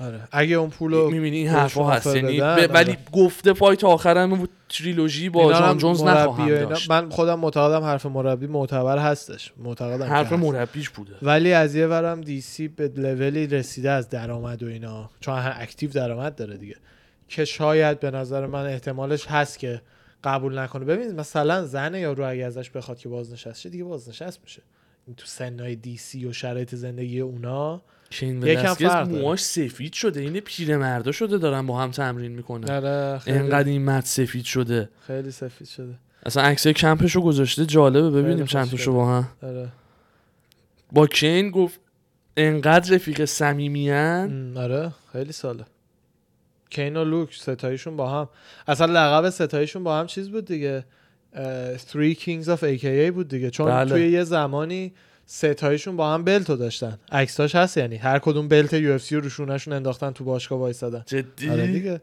آره. 0.00 0.20
اگه 0.32 0.54
اون 0.54 0.70
پولو 0.70 1.10
می‌بینی 1.10 1.36
این 1.36 1.48
حرفا 1.48 1.90
هست 1.90 2.06
offer 2.06 2.16
یعنی 2.16 2.40
ولی. 2.66 2.96
گفته 3.12 3.52
fight 3.52 3.84
آخرم 3.84 4.30
بود 4.30 4.50
تریلوژی 4.68 5.28
با 5.28 5.52
Jon 5.52 5.78
Jones 5.78 6.02
نخواهم 6.02 6.48
داشت. 6.48 6.90
من 6.90 7.10
خودم 7.10 7.38
معتقدم 7.38 7.84
حرف 7.84 8.06
مربی 8.06 8.46
معتبر 8.46 8.98
هستش. 8.98 9.52
معتقدم 9.58 10.04
حرف 10.04 10.32
هست. 10.32 10.42
مربیش 10.42 10.90
بوده. 10.90 11.12
ولی 11.22 11.52
از 11.52 11.74
یه 11.74 11.86
ورم 11.86 12.20
DC 12.20 12.68
به 12.68 12.92
لولی 12.96 13.46
رسیده 13.46 13.90
از 13.90 14.08
درآمد 14.08 14.62
و 14.62 14.66
اینا. 14.66 15.10
چون 15.20 15.34
active 15.34 15.90
درآمد 15.90 16.34
داره 16.34 16.56
دیگه. 16.56 16.76
که 17.28 17.44
شاید 17.44 18.00
به 18.00 18.10
نظر 18.10 18.46
من 18.46 18.66
احتمالش 18.66 19.26
هست 19.26 19.58
که 19.58 19.82
قبول 20.24 20.58
نکنه. 20.58 20.84
ببین 20.84 21.12
مثلا 21.12 21.64
زن 21.64 21.94
یا 21.94 22.12
رو 22.12 22.30
اگه 22.30 22.44
ازش 22.44 22.70
بخواد 22.70 22.98
که 22.98 23.08
بازنشست 23.08 23.60
شه 23.60 23.68
دیگه 23.68 23.84
بازنشست 23.84 24.40
میشه. 24.44 24.62
این 25.06 25.16
تو 25.16 25.26
سنای 25.26 25.76
دی 25.76 25.96
سی 25.96 26.26
و 26.26 26.32
شرایط 26.32 26.74
زندگی 26.74 27.20
اونا 27.20 27.82
کین 28.12 28.42
یکم 28.42 28.74
فرق. 28.74 29.08
موهاش 29.08 29.40
سفید 29.40 29.92
شده. 29.92 30.20
این 30.20 30.40
پیرمردا 30.40 31.12
شده 31.12 31.38
دارن 31.38 31.66
با 31.66 31.80
هم 31.80 31.90
تمرین 31.90 32.32
می‌کنن. 32.32 32.70
آره 32.70 33.18
خیلی, 33.18 33.38
انقدر 33.38 33.68
این 33.68 33.82
مرد 33.82 34.04
سفید 34.04 34.44
شده. 34.44 34.88
خیلی 35.06 35.30
سفید 35.30 35.68
شده. 35.68 35.94
اصلا 36.26 36.42
عکسای 36.42 36.72
کمپشو 36.72 37.20
گذاشته 37.20 37.66
جالبه. 37.66 38.10
ببینیم 38.10 38.46
چند. 38.46 38.70
تاشو 38.70 38.92
با 38.92 39.16
هم. 39.16 39.28
آره. 39.42 39.68
با 40.92 41.06
کین 41.06 41.50
گفت 41.50 41.80
انقدر 42.36 42.94
رفیق 42.94 43.24
صمیمیان 43.24 44.56
آره 44.56 44.92
خیلی 45.12 45.32
ساله. 45.32 45.64
Cain 46.70 46.96
و 46.96 47.04
Luke 47.04 47.34
ستایشون 47.34 47.96
با 47.96 48.10
هم. 48.10 48.28
اصلا 48.68 48.86
لقب 48.86 49.30
ستایشون 49.30 49.84
با 49.84 49.98
هم 49.98 50.06
چیز 50.06 50.30
بود 50.30 50.44
دیگه؟ 50.44 50.84
اه، 51.32 51.76
Three 51.78 52.16
Kings 52.16 52.46
of 52.46 52.58
AKA 52.62 53.10
بود 53.14 53.28
دیگه. 53.28 53.50
چون 53.50 53.66
بله. 53.66 53.90
توی 53.90 54.08
یه 54.10 54.24
زمانی 54.24 54.92
سه 55.26 55.54
تایشون 55.54 55.96
با 55.96 56.14
هم 56.14 56.24
belt 56.24 56.50
و 56.50 56.56
داشتن. 56.56 56.98
عکساش 57.12 57.54
هست 57.54 57.76
یعنی. 57.76 57.96
هر 57.96 58.18
کدوم 58.18 58.48
belt 58.48 58.72
UFC 58.72 59.14
رو 59.14 59.20
روشونشون 59.20 59.72
انداختن 59.72 60.10
تو 60.10 60.24
باشگاه 60.24 60.58
وایسادن. 60.58 61.02
جدی؟ 61.06 61.50
آره 61.50 61.66
دیگه. 61.66 62.00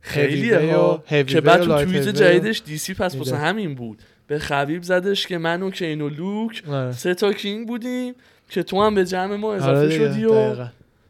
خیلیه 0.00 0.76
ها. 0.76 1.04
که 1.08 1.40
بعد 1.40 1.62
تو 1.62 1.84
توییت 1.84 2.08
جدیدش 2.08 2.62
DC 2.64 2.94
پس 2.94 3.16
واسه 3.16 3.32
میده. 3.32 3.36
همین 3.44 3.74
بود. 3.74 4.02
به 4.26 4.38
خبیب 4.38 4.82
زدش 4.82 5.26
که 5.26 5.38
من 5.38 5.62
و 5.62 5.70
Cain 5.70 6.00
و 6.00 6.08
Luke 6.08 6.62
آره. 6.68 6.92
سه 6.92 7.14
تا 7.14 7.32
king 7.32 7.68
بودیم 7.68 8.14
که 8.48 8.62
تو 8.62 8.82
هم 8.82 8.94
به 8.94 9.04
جمع 9.04 9.36
ما 9.36 9.54
اضافه 9.54 9.78
آره 9.78 9.98
شدی 9.98 10.24
و. 10.24 10.64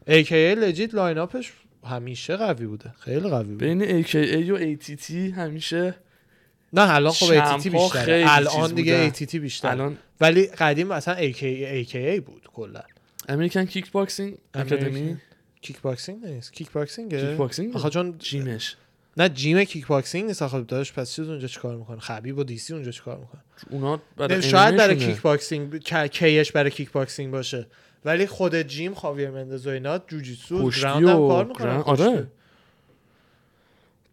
AKA 0.07 0.31
legit 0.31 0.93
lineup 0.93 1.17
ش 1.17 1.53
همیشه 1.85 2.35
قوی 2.35 2.65
بوده. 2.65 2.93
خیلی 2.99 3.29
قوی 3.29 3.43
بوده. 3.43 3.65
بین 3.65 4.03
AKA 4.03 4.49
و 4.49 4.57
ATT 4.57 5.11
همیشه 5.11 5.95
نه 6.73 6.93
الان 6.95 7.11
خب 7.13 7.25
ATT 7.59 7.67
بیشتره. 7.67 8.25
الان 8.27 8.73
دیگه. 8.73 9.11
ATT 9.11 9.35
بیشتر 9.35 9.67
الان 9.67 9.97
ولی 10.21 10.45
قدیم 10.47 10.91
اصلا 10.91 11.31
AKA 11.31 11.87
AKA 11.87 12.19
بود 12.25 12.47
کلا. 12.53 12.81
American 13.29 13.65
Kickboxing 13.65 14.37
Academy 14.53 15.17
کیک 15.61 15.81
باکسینگ 15.81 16.25
نیست. 16.25 16.53
کیک 16.53 16.71
باکسینگ 16.71 17.09
کیک 17.15 17.37
باکسینگ 17.37 17.75
آخه 17.75 17.89
چون 17.89 18.15
gym 18.19 18.47
ش. 18.47 18.75
نه 19.17 19.29
gym 19.29 19.63
کیک 19.63 19.87
باکسینگ 19.87 20.27
نیست 20.27 20.41
آخه. 20.41 20.57
داداش 20.61 20.93
پس 20.93 21.15
چیز 21.15 21.27
اونجا 21.29 21.47
چیکار 21.47 21.75
می‌کنه؟ 21.75 21.99
خبیب 21.99 22.37
و 22.37 22.43
DC 22.43 22.73
اونجا 22.73 22.91
چیکار 22.91 23.17
می‌کنه؟ 23.17 23.41
اونا 23.69 24.01
برای 24.17 24.41
شاید 24.41 24.75
برای. 24.77 24.95
کیک 24.95 25.21
باکسینگ 25.21 25.77
کیش 26.11 26.51
برای 26.51 26.71
کیک 26.71 26.91
باکسینگ 26.91 27.31
باشه. 27.31 27.67
ولی 28.05 28.27
خود 28.27 28.55
جیم 28.55 28.93
خاویر 28.93 29.29
مندز 29.29 29.67
و 29.67 29.69
اینا 29.69 29.97
جوجیتسو 29.97 30.69
ground 30.69 31.09
هم 31.09 31.27
کار 31.27 31.53
ground- 31.53 31.83
آره. 32.01 32.27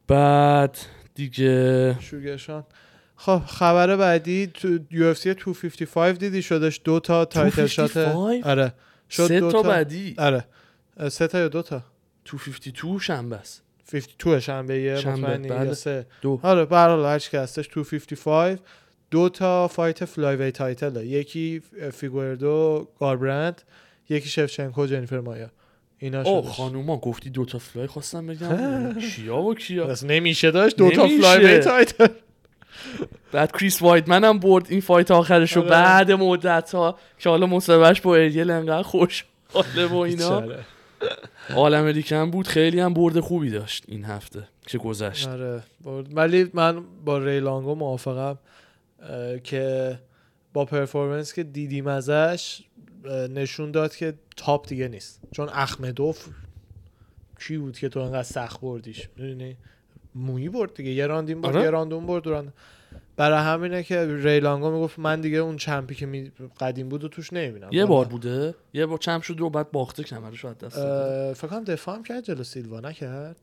بعد 0.08 0.78
دیگه. 1.18 1.96
شوگرشان 2.00 2.64
خب 3.16 3.42
خبر 3.46 3.96
بعدی 3.96 4.46
تو 4.46 4.78
UFC 4.90 5.34
255 5.34 6.18
دیدی 6.18 6.42
شدش 6.42 6.80
دو 6.84 7.00
تا 7.00 7.24
title 7.24 7.66
shot. 7.66 7.98
255 7.98 8.44
آره. 8.44 8.72
شد 9.10 9.26
سه 9.26 9.40
دو 9.40 9.52
تا 9.52 9.62
بعدی؟ 9.62 10.14
آره. 10.18 10.44
سه 11.08 11.26
تا 11.26 11.38
یا 11.38 11.48
دو 11.48 11.62
تا؟ 11.62 11.82
252 12.24 12.98
شنبه 12.98 13.36
است. 13.36 13.62
52 13.92 14.40
شنبه 14.40 14.80
یه 14.80 14.96
شنبه، 14.96 15.38
بله. 15.38 15.74
سه. 15.74 16.06
دو. 16.22 16.40
آره 16.42 16.64
به 16.64 16.76
هر 16.76 16.88
حال 16.88 17.04
هر 17.04 17.18
چی 17.18 17.30
که 17.30 17.40
هستش 17.40 17.68
255 17.74 18.58
دو 19.10 19.28
تا 19.28 19.68
fight 19.68 20.04
flyweight 20.04 20.36
title 20.36 21.06
یکی 21.06 21.62
فیگوردو 21.92 22.88
گاربرند. 23.00 23.62
یکی 24.08 24.28
شفچنکو 24.28 24.86
جنیفر 24.86 25.20
مایا. 25.20 25.50
اینا 25.98 26.22
او 26.22 26.42
خانوما 26.42 26.96
گفتی 26.96 27.30
دوتا 27.30 27.58
fly 27.58 27.86
خواستم 27.86 28.26
بگم. 28.26 29.00
کیا 29.00 29.36
و 29.36 29.54
کیا؟ 29.54 29.86
بس 29.86 30.04
نمیشه 30.04 30.50
داشت 30.50 30.76
دو 30.76 30.90
تا 30.90 31.06
نمیشه. 31.06 31.22
fly 31.22 31.58
title 31.58 32.08
بعد 33.32 33.52
کریس 33.52 33.82
وایدمن 33.82 34.24
هم 34.24 34.38
برد 34.38 34.66
این 34.68 34.80
fight 34.80 35.10
آخرش 35.10 35.52
رو 35.52 35.62
آره. 35.62 35.70
بعد 35.70 36.12
مدت 36.12 36.74
ها 36.74 36.98
که 37.18 37.28
حالا 37.28 37.46
مصاحبهش 37.46 38.00
با 38.00 38.16
اریل 38.16 38.50
انقدر 38.50 38.82
خوش 38.82 39.24
حاله 39.52 39.86
و 39.86 39.96
اینا. 39.96 40.42
All 41.56 41.74
American 41.74 42.30
بود. 42.30 42.46
خیلی 42.46 42.80
هم 42.80 42.94
برد 42.94 43.20
خوبی 43.20 43.50
داشت 43.50 43.84
این 43.88 44.04
هفته 44.04 44.48
که 44.66 44.78
گذشت. 44.78 45.28
آره 45.28 45.62
برد. 45.84 46.16
ولی 46.16 46.50
من 46.54 46.84
با 47.04 47.18
ریلانگو 47.18 47.74
موافقم 47.74 48.38
که 49.44 49.98
با 50.52 50.64
performance 50.64 51.32
که 51.32 51.42
دیدیم 51.42 51.86
ازش 51.86 52.60
نشون 53.08 53.70
داد 53.70 53.96
که 53.96 54.14
top 54.36 54.68
دیگه 54.68 54.88
نیست. 54.88 55.20
چون 55.32 55.48
اخمدوف 55.52 56.28
کی 57.40 57.58
بود 57.58 57.78
که 57.78 57.88
تو 57.88 58.00
انقدر 58.00 58.22
سخت 58.22 58.60
بردیش؟ 58.60 59.08
می‌دونی؟ 59.16 59.56
مویی 60.14 60.48
برد 60.48 60.74
دیگه. 60.74 60.90
یه 60.90 61.06
راندین 61.06 61.40
برد 61.40 61.56
آره. 61.56 61.64
یه 61.64 61.70
راند 61.70 61.92
اون 61.92 62.06
برد 62.06 62.22
دو 62.22 62.30
راند. 62.30 62.52
برای 63.16 63.38
همینه 63.38 63.82
که 63.82 64.06
ریلانگو 64.06 64.70
می‌گفت 64.70 64.98
من 64.98 65.20
دیگه 65.20 65.38
اون 65.38 65.56
champ 65.56 65.88
ی 65.88 65.94
که 65.94 66.06
می... 66.06 66.32
قدیم 66.60 66.88
بود 66.88 67.04
و 67.04 67.08
توش 67.08 67.32
نمی‌بینم. 67.32 67.68
یه 67.72 67.86
بار 67.86 68.04
بوده. 68.04 68.54
یه 68.72 68.86
بار 68.86 68.98
چم 68.98 69.20
شد 69.20 69.40
و 69.40 69.50
بعد 69.50 69.70
باخته 69.70 70.02
کمرش 70.02 70.44
رو 70.44 70.50
از 70.50 70.58
دست. 70.58 70.76
فکر 71.34 71.48
کنم 71.48 71.64
دفاع 71.64 71.96
هم 71.96 72.02
کرد 72.02 72.24
جلو 72.24 72.44
سیلوا 72.44 72.80
نکرد. 72.80 73.36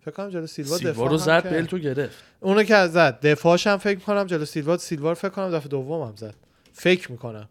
فکر 0.00 0.10
کنم 0.10 0.30
جلو 0.30 0.46
سیلوا, 0.46 0.76
سیلوا 0.76 0.92
دفاع 0.92 1.08
رو 1.08 1.16
زد 1.16 1.42
کرد. 1.42 1.52
belt 1.52 1.73
و 1.73 1.78
گرفت. 1.78 2.24
اونو 2.40 2.62
که 2.62 2.86
زد. 2.86 3.20
دفاعش 3.20 3.66
هم 3.66 3.76
فکر 3.76 3.98
کنم 3.98 4.24
جلو 4.24 4.44
سیلوا 4.44 4.76
سیلوا 4.76 5.08
رو 5.08 5.14
فکر 5.14 5.28
کنم 5.28 5.50
دفعه 5.50 5.68
دوم 5.68 6.08
هم 6.08 6.16
زد. 6.16 6.34
فکر 6.72 7.12
می‌کنم. 7.12 7.48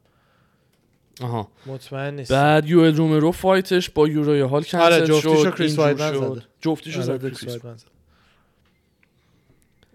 آها. 1.22 1.48
مطمئن 1.66 2.16
نیست 2.16 2.32
بعد 2.32 2.70
یوئل 2.70 2.96
رومرو 2.96 3.32
fight 3.32 3.73
ش 3.73 3.90
با 3.90 4.08
یوروی 4.08 4.42
هال 4.42 4.64
کنسل 4.64 4.78
آره، 4.78 5.08
جفتیشو 5.08 5.44
شد 5.44 5.56
کریس 5.56 5.78
وایدمن. 5.80 6.14
زده. 6.30 6.42
جفتیشو 6.62 6.98
آره، 7.02 7.06
زده 7.18 7.30
کریس 7.32 7.44
وایدمن. 7.48 7.76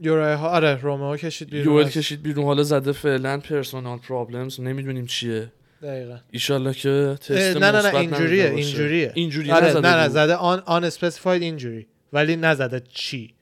یورای 0.01 0.35
ها 0.35 0.49
آره 0.49 0.81
رومئو 0.81 1.17
کشید 1.17 1.51
بیرون. 1.51 1.75
یوئل 1.75 1.89
کشید 1.89 2.23
بیرون 2.23 2.45
حالا 2.45 2.63
زده 2.63 2.93
فعلا 2.93 3.39
personal 3.39 3.99
problems 3.99 4.61
نمی‌دونیم 4.61 5.07
چیه. 5.07 5.53
دقیقاً. 5.83 6.17
ایشالله 6.31 6.75
که 6.75 7.17
تست 7.21 7.31
نه 7.57 7.71
نه 7.71 7.83
نه 7.83 7.95
اینجوریه. 7.95 8.45
اینجوریه. 8.51 9.13
اینجوری 9.15 9.51
آره 9.51 9.73
نه 9.73 9.81
نه. 9.97 10.09
زده 10.09 10.35
un 10.35 10.63
unspecified 10.67 11.43
اینجوری 11.43 11.87
ولی 12.13 12.37
نزده 12.37 12.83
چی. 12.93 13.35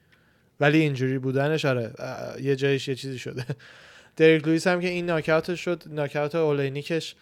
ولی 0.61 0.79
اینجوری 0.79 1.19
بودنش 1.19 1.65
آره 1.65 1.93
یه 2.43 2.57
جایش 2.57 2.89
یه 2.89 2.95
چیزی 2.95 3.19
شده. 3.19 3.45
دریک 4.17 4.47
لوئیس 4.47 4.67
هم 4.67 4.81
که 4.81 4.89
این 4.89 5.07
ناکاوتش 5.07 5.61
شد 5.61 5.83
ناکاوت 5.87 6.35
اولینیکش. 6.35 7.15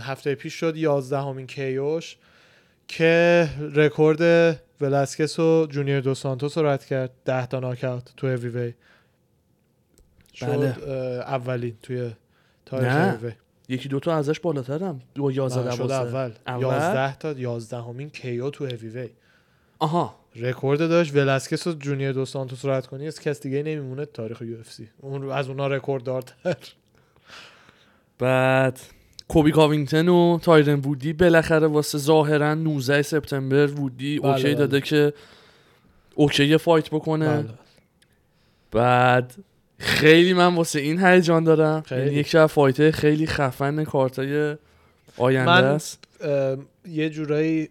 هفته 0.00 0.34
پیش 0.34 0.54
شد 0.54 0.76
11 0.76 1.18
همین 1.18 1.46
کیوش 1.46 2.16
که 2.88 3.48
رکورد 3.74 4.20
ولاسکس 4.80 5.38
و 5.38 5.66
جونیور 5.70 6.00
دو 6.00 6.14
سانتوس 6.14 6.58
رو 6.58 6.66
رد 6.66 6.84
کرد. 6.84 7.10
10 7.24 7.46
تا 7.46 7.60
ناکاوت 7.60 8.12
تو 8.16 8.28
هیوی 8.28 8.48
وی. 8.48 8.74
شد 10.34 10.46
بله. 10.46 10.88
اولین 11.20 11.76
توی 11.82 12.10
تاریخ. 12.66 12.92
هیوی 12.92 13.26
وی. 13.26 13.32
یکی 13.68 13.88
دوتا 13.88 14.16
ازش 14.16 14.40
بالاترم 14.40 15.00
دو 15.14 15.30
یازده 15.30 15.70
شد 15.70 15.90
اول. 15.90 16.32
اول؟ 16.46 16.62
11 16.62 17.16
تا 17.16 17.32
11 17.32 17.76
همین 17.76 18.10
کیو 18.10 18.50
تو 18.50 18.66
هیوی 18.66 18.88
وی. 18.88 19.10
آها. 19.78 20.16
رکورد 20.36 20.78
داشت 20.78 21.14
ولاسکس 21.14 21.66
و 21.66 21.72
جونیور 21.72 22.12
دو 22.12 22.24
سانتوس 22.24 22.64
رو 22.64 22.70
رد 22.70 22.86
کنی 22.86 23.06
از 23.06 23.20
کس 23.20 23.40
دیگه 23.40 23.62
نمیمونه 23.62 24.06
تاریخ 24.06 24.42
UFC. 24.42 24.88
اون 25.00 25.30
از 25.30 25.48
اونا 25.48 25.66
رکورد 25.66 26.02
دارتر 26.02 26.56
بعد 28.18 28.80
کوبی 29.28 29.50
کاوینگتن 29.52 30.08
و 30.08 30.38
تایرن 30.42 30.80
وودی 30.80 31.12
بالاخره 31.12 31.66
واسه 31.66 31.98
ظاهرا 31.98 32.54
19 32.54 33.02
سپتامبر 33.02 33.66
وودی 33.66 34.18
بله، 34.18 34.30
اوکی 34.30 34.42
بله. 34.44 34.54
داده 34.54 34.80
که 34.80 35.12
اوکی 36.14 36.56
فایت 36.56 36.90
بکنه 36.90 37.28
بله. 37.42 37.54
بعد 38.72 39.34
خیلی 39.78 40.32
من 40.32 40.54
واسه 40.54 40.80
این 40.80 41.04
هیجان 41.04 41.44
دارم 41.44 41.80
خیلی. 41.80 42.00
یعنی 42.00 42.14
یکی 42.14 42.38
از 42.38 42.50
فایت 42.50 42.90
خیلی 42.90 43.26
خفن 43.26 43.84
کارتای 43.84 44.56
آینده 45.16 45.50
من- 45.50 45.64
است 45.64 46.04
یه 46.88 47.10
جورایی 47.10 47.68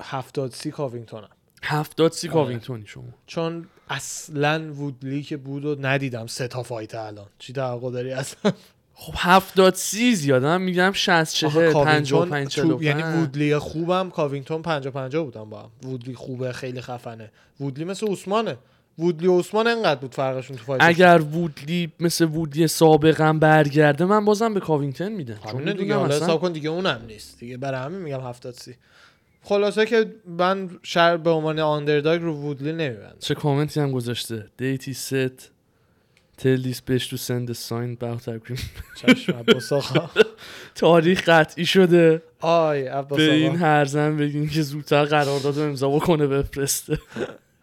هفتاد 0.00 0.52
سی 0.52 0.70
کاوینگتونم 0.70 1.28
هفتاد 1.62 2.12
سی 2.12 2.28
آره. 2.28 2.34
کاوینگتونی 2.34 2.86
شما 2.86 3.04
چون 3.26 3.66
اصلا 3.90 4.72
وودلی 4.72 5.22
که 5.22 5.36
بود 5.36 5.64
و 5.64 5.76
ندیدم 5.80 6.26
سه 6.26 6.48
تا 6.48 6.62
فایت 6.62 6.94
الان 6.94 7.26
چی 7.38 7.52
توقع 7.52 7.90
داری 7.90 8.12
اصلا 8.12 8.52
خب 9.00 9.12
هفتاد 9.16 9.74
سی 9.74 10.14
زیادم 10.14 10.60
میگم 10.60 10.92
60 10.94 11.44
آخه 11.44 11.50
40 11.50 11.72
55 11.72 12.10
کاوینگتون 12.12 12.48
45 12.48 12.78
تو- 12.78 12.82
یعنی 12.84 13.02
وودلی 13.02 13.58
خوبم 13.58 14.10
کاوینگتون 14.10 14.62
50 14.62 14.92
50 14.92 15.24
بودن 15.24 15.44
با 15.50 15.62
هم. 15.62 15.70
وودلی 15.90 16.14
خوبه 16.14 16.52
خیلی 16.52 16.80
خفنه. 16.80 17.30
وودلی 17.60 17.84
مثل 17.84 18.06
عثمانه. 18.06 18.56
وودلی 18.98 19.26
و 19.26 19.38
عثمان 19.38 19.66
انقدر 19.66 20.00
بود 20.00 20.14
فرقشون 20.14 20.56
تو 20.56 20.64
fight 20.64 20.82
اگر 20.82 21.20
وودلی 21.32 21.92
مثل 22.00 22.24
وودلی 22.24 22.66
سابقا 22.68 23.32
برگرده 23.32 24.04
من 24.04 24.24
بازم 24.24 24.54
به 24.54 24.60
کاوینگتن 24.60 25.12
میدم. 25.12 25.38
چون 25.50 25.72
دیگه 25.72 25.94
حالا 25.94 26.14
حساب 26.14 26.40
کن 26.40 26.52
دیگه 26.52 26.70
اونم 26.70 27.00
نیست. 27.08 27.38
دیگه 27.40 27.56
برای 27.56 27.80
همین 27.80 27.98
میگم 28.00 28.20
70 28.20 28.54
سی. 28.54 28.74
خلاصه 29.42 29.86
که 29.86 30.14
من 30.38 30.70
شر 30.82 31.16
به 31.16 31.30
عنوان 31.30 31.58
underdog 31.58 32.22
رو 32.22 32.34
وودلی 32.34 32.72
نمیبندم. 32.72 33.16
چه 33.18 33.34
کامنتی 33.34 33.80
هم 33.80 33.90
گذاشته. 33.92 34.46
date 34.56 34.94
ی 34.94 35.08
set 35.08 35.50
sign 37.54 37.96
bout 38.00 38.28
agreement 38.28 38.96
چشم 38.96 39.32
عباس 39.32 39.72
آقا. 39.72 40.10
تاریخ 40.74 41.28
قطعی 41.28 41.66
شده. 41.66 42.22
آی 42.40 42.82
عباس 42.82 43.18
به 43.18 43.32
این 43.32 43.56
آقا 43.56 43.56
هرزن 43.56 44.16
بگین 44.16 44.48
که 44.48 44.62
زودتر 44.62 45.04
قرارداد 45.04 45.58
امضا 45.58 45.88
بکنه 45.88 46.26
بفرسته. 46.26 46.98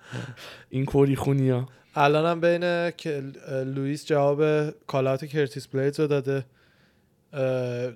این 0.69 0.85
کری 0.85 1.15
خونی 1.15 1.49
ها 1.49 1.69
الانم 1.95 2.41
بین 2.41 2.91
که 2.91 3.23
لوئیس 3.65 4.05
جواب 4.05 4.69
callout 4.87 5.25
کرتیس 5.25 5.67
بلیدز 5.67 5.99
رو 5.99 6.07
داده. 6.07 6.45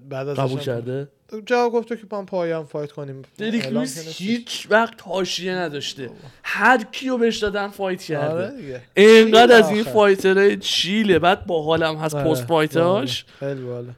بعد 0.09 0.27
از 0.27 0.37
قبول 0.37 0.59
کرده؟ 0.59 1.07
جواب 1.45 1.71
گفته 1.71 1.97
که 1.97 2.03
من 2.11 2.25
پایم 2.25 2.63
fight 2.63 2.91
کنیم. 2.91 3.21
دریک 3.37 3.67
لویس. 3.67 4.21
هیچ 4.21 4.67
وقت 4.69 5.01
حاشیه 5.01 5.55
نداشته. 5.55 6.09
هر 6.43 6.83
کیو 6.91 7.17
بهش 7.17 7.37
دادن 7.37 7.67
fight 7.67 8.01
کرده. 8.01 8.45
آره 8.45 8.61
دیگه. 8.61 8.81
اینقدر 8.93 9.55
از 9.55 9.69
این 9.69 9.81
آخه. 9.81 9.91
fighter 9.91 10.57
های 10.57 10.71
chill 10.71 11.05
ه. 11.05 11.19
بعد 11.19 11.45
با 11.45 11.63
حالم 11.63 11.95
هست 11.95 12.15
آره، 12.15 12.29
post 12.29 12.45
fight 12.45 12.95
اش. 12.95 13.25
خیلی 13.39 13.61
بالا 13.61 13.93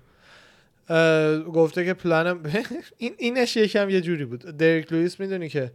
گفته 1.41 1.85
که 1.85 1.93
پلنم 1.93 2.39
این 2.97 3.13
اینش 3.17 3.57
یکم 3.57 3.89
یه 3.89 4.01
جوری 4.01 4.25
بود. 4.25 4.57
دریک 4.57 4.93
لوئیس 4.93 5.19
می‌دونی 5.19 5.49
که 5.49 5.71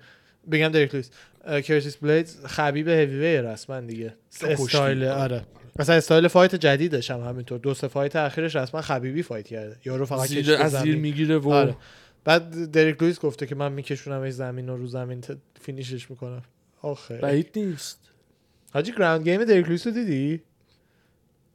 بگم 0.51 0.69
دریک 0.69 0.95
لوئیس. 0.95 1.11
اه، 1.45 1.61
کرتیس 1.63 1.97
بلیدز 1.97 2.45
خبیب 2.47 2.89
هیوی 2.89 3.19
وی 3.19 3.37
رسما 3.37 3.81
دیگه. 3.81 4.15
استایل 4.43 5.05
آره. 5.05 5.43
مثلا 5.79 5.97
استایل 5.97 6.29
fight 6.29 6.55
جدیدش 6.55 7.11
هم 7.11 7.21
همینطور. 7.21 7.59
دو 7.59 7.75
سه 7.75 7.89
fight 7.89 8.17
اخیرش 8.17 8.57
رسما 8.57 8.81
خبیبی 8.81 9.23
fight 9.23 9.47
کرده. 9.49 9.77
یارو 9.85 10.07
فقط 10.07 10.29
زیر 10.29 10.53
از 10.55 10.73
زیر. 10.73 10.97
می‌گیره 10.97 11.39
و 11.39 11.51
آره. 11.51 11.77
بعد 12.25 12.71
دریک 12.71 13.03
لوئیس 13.03 13.21
گفته 13.21 13.47
که 13.47 13.55
من 13.55 13.73
میکشونم 13.73 14.31
زمین 14.31 14.69
رو 14.69 14.77
رو 14.77 14.87
زمین 14.87 15.25
finish 15.61 15.98
ش 15.98 16.11
می‌کنم. 16.11 16.43
آخه. 16.83 17.17
بعید 17.17 17.51
نیست. 17.57 17.99
حاجی 18.73 18.93
ground 18.93 19.29
game 19.29 19.45
دریک 19.45 19.67
لوئیس 19.67 19.87
رو 19.87 19.93
دیدی؟ 19.93 20.43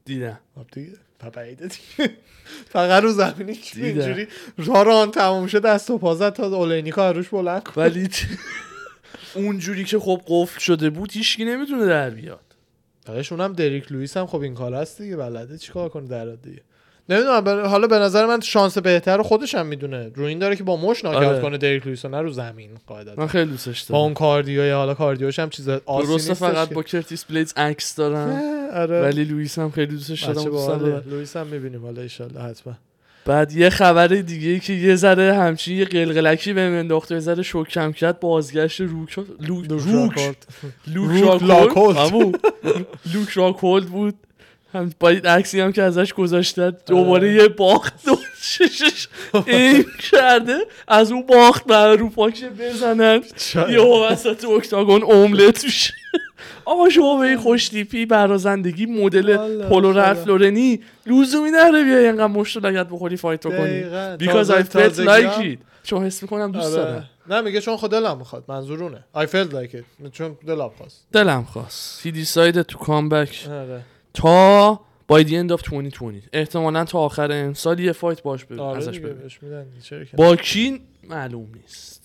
دیدم. 0.05 0.39
خب 0.55 0.65
دیگه. 0.71 0.91
بعیده 1.33 1.67
دیگه. 1.67 2.11
فقط 2.73 3.03
رو 3.03 3.11
زمینی 3.11 3.55
که. 3.55 3.85
اینجوری 3.85 4.27
راه 4.57 4.83
راند 4.83 5.11
تموم 5.11 5.47
شد 5.47 5.61
دست 5.61 5.89
و 5.89 5.97
پا 5.97 6.15
زد 6.15 6.33
تا 6.33 6.47
اولینیکا 6.47 7.11
روش 7.11 7.29
بلند 7.29 7.69
ولی 7.75 8.09
اونجوری 9.35 9.83
که 9.83 9.99
خب 9.99 10.21
قفل 10.27 10.59
شده 10.59 10.89
بود 10.89 11.11
هیچکی 11.11 11.45
نمی‌تونه 11.45 11.85
در 11.85 12.09
بیاد. 12.09 12.50
بعدش 13.11 13.31
اونم 13.31 13.53
دریک 13.53 13.91
لوئیس 13.91 14.17
هم 14.17 14.25
خب 14.25 14.41
این 14.41 14.55
کار 14.55 14.73
هست 14.73 15.01
دیگه 15.01 15.15
بلده 15.15 15.57
چیکار 15.57 15.89
کنه 15.89 16.07
در 16.07 16.25
دیگه. 16.25 16.61
نمی‌دونم 17.09 17.65
حالا 17.67 17.87
به 17.87 17.99
نظر 17.99 18.25
من 18.25 18.39
شانس 18.39 18.77
بهتر 18.77 19.17
رو 19.17 19.23
خودش 19.23 19.55
هم 19.55 19.65
می‌دونه. 19.65 20.11
رو 20.15 20.23
این 20.23 20.39
داره 20.39 20.55
که 20.55 20.63
با 20.63 20.77
مشت 20.77 21.05
ناکاوت 21.05 21.27
آره. 21.27 21.41
کنه 21.41 21.57
دریک 21.57 21.85
لوئیس 21.85 22.05
نه 22.05 22.21
رو 22.21 22.31
زمین 22.31 22.69
قاعدتا. 22.87 23.21
من 23.21 23.27
خیلی 23.27 23.51
دوستش 23.51 23.83
با 23.83 23.87
دارم 23.89 24.03
اون 24.03 24.13
cardio 24.13 24.75
حالا 24.75 24.93
cardio 24.93 25.28
ش 25.28 25.39
هم 25.39 25.49
چیز 25.49 25.69
آسی 25.69 26.13
نیستش 26.13 26.37
فقط 26.37 26.69
با 26.73 26.83
کرتیس 26.83 27.25
بلیدز 27.25 27.53
عکس 27.57 27.95
دارم 27.95 28.41
آره. 28.73 29.01
ولی 29.01 29.23
لوئیس 29.23 29.59
هم 29.59 29.71
خیلی 29.71 29.91
دوستش 29.91 30.23
دارم. 30.23 31.03
لوئیس 31.09 31.37
هم 31.37 31.47
می‌بینیم 31.47 31.81
حالا 31.81 32.01
ایشالله 32.01 32.41
حتما. 32.41 32.73
بعد 33.25 33.51
یه 33.55 33.69
خبر 33.69 34.07
دیگه 34.07 34.59
که 34.59 34.73
یه 34.73 34.95
ذره 34.95 35.33
همچین 35.33 35.77
یه 35.77 35.85
قلقلکی 35.85 36.53
به 36.53 36.61
انداخت 36.61 37.11
یه 37.11 37.19
ذره 37.19 37.43
شوکم 37.43 37.91
کرد 37.91 38.19
بازگشت 38.19 38.81
روک 38.81 39.19
لوک 39.39 39.65
روک 39.69 40.35
لوک 40.87 41.41
راکولد. 41.41 42.35
لوک 43.13 43.29
راکولد 43.33 43.85
بود. 43.85 44.15
هم 44.73 44.91
با 44.99 45.09
این 45.09 45.25
عکسی 45.25 45.59
هم 45.59 45.71
که 45.71 45.83
ازش 45.83 46.13
گذاشتن 46.13 46.73
دوباره. 46.85 47.33
یه 47.33 47.47
باخت 47.47 48.07
و 48.07 48.17
ششش 48.41 49.07
این 49.47 49.85
کرده. 50.11 50.57
از 50.87 51.11
اون 51.11 51.25
باخت 51.25 51.65
بر 51.65 51.95
رو 51.95 52.09
پاکش 52.09 52.43
بزنن. 52.43 53.21
یه 53.69 53.81
وسط 53.81 54.45
octagon 54.45 55.03
املت 55.03 55.63
میشه. 55.63 55.93
آقا 56.65 56.89
شما 56.89 57.19
به 57.19 57.25
این 57.27 57.37
خوشتیپی 57.37 58.05
برازندگی 58.05 58.85
مدل 58.85 59.37
پولو. 59.69 59.91
رفت 59.91 60.27
لورنی 60.27 60.79
لزومی 61.05 61.51
نره 61.51 61.83
بیای 61.83 62.05
اینقدر 62.05 62.27
مشت 62.27 62.57
لگت 62.57 62.87
بخوری 62.89 63.17
فایت 63.17 63.47
بکنی 63.47 63.81
دقیقاً. 63.81 64.17
because 64.21 64.31
تازه- 64.33 64.63
I 64.63 64.65
felt 64.65 64.69
تازگی 64.69 65.05
like 65.07 65.09
هم- 65.09 65.53
it. 65.55 65.57
چون 65.83 66.05
حس 66.05 66.21
می‌کنم 66.23 66.51
دوست 66.51 66.65
آره. 66.77 66.83
دارم. 66.83 67.09
نه 67.29 67.41
میگه 67.41 67.61
چون 67.61 67.77
خود 67.77 67.91
دلم 67.91 68.17
می‌خواد 68.17 68.43
منظور 68.47 68.83
اونه 68.83 69.03
I 69.15 69.25
felt 69.27 69.51
like 69.53 69.75
it. 69.75 70.09
چون 70.11 70.37
دلم 70.47 70.71
خواست. 70.77 71.07
دلم 71.11 71.43
خواست. 71.43 72.07
To 72.07 72.75
come 72.77 73.09
back. 73.11 73.49
آره. 73.49 73.81
تا 74.13 74.79
by 75.11 75.23
the 75.23 75.29
end 75.31 75.51
of 75.57 75.61
2020 75.69 76.27
احتمالا 76.33 76.85
تا 76.85 76.99
آخر 76.99 77.31
امسال 77.31 77.79
یه 77.79 77.91
فایت 77.91 78.21
باش 78.23 78.45
آره 78.57 78.77
ازش 78.77 78.99
ببین 78.99 79.15
با 80.17 80.35
کی؟ 80.35 80.81
معلوم 81.09 81.47
نیست. 81.55 82.00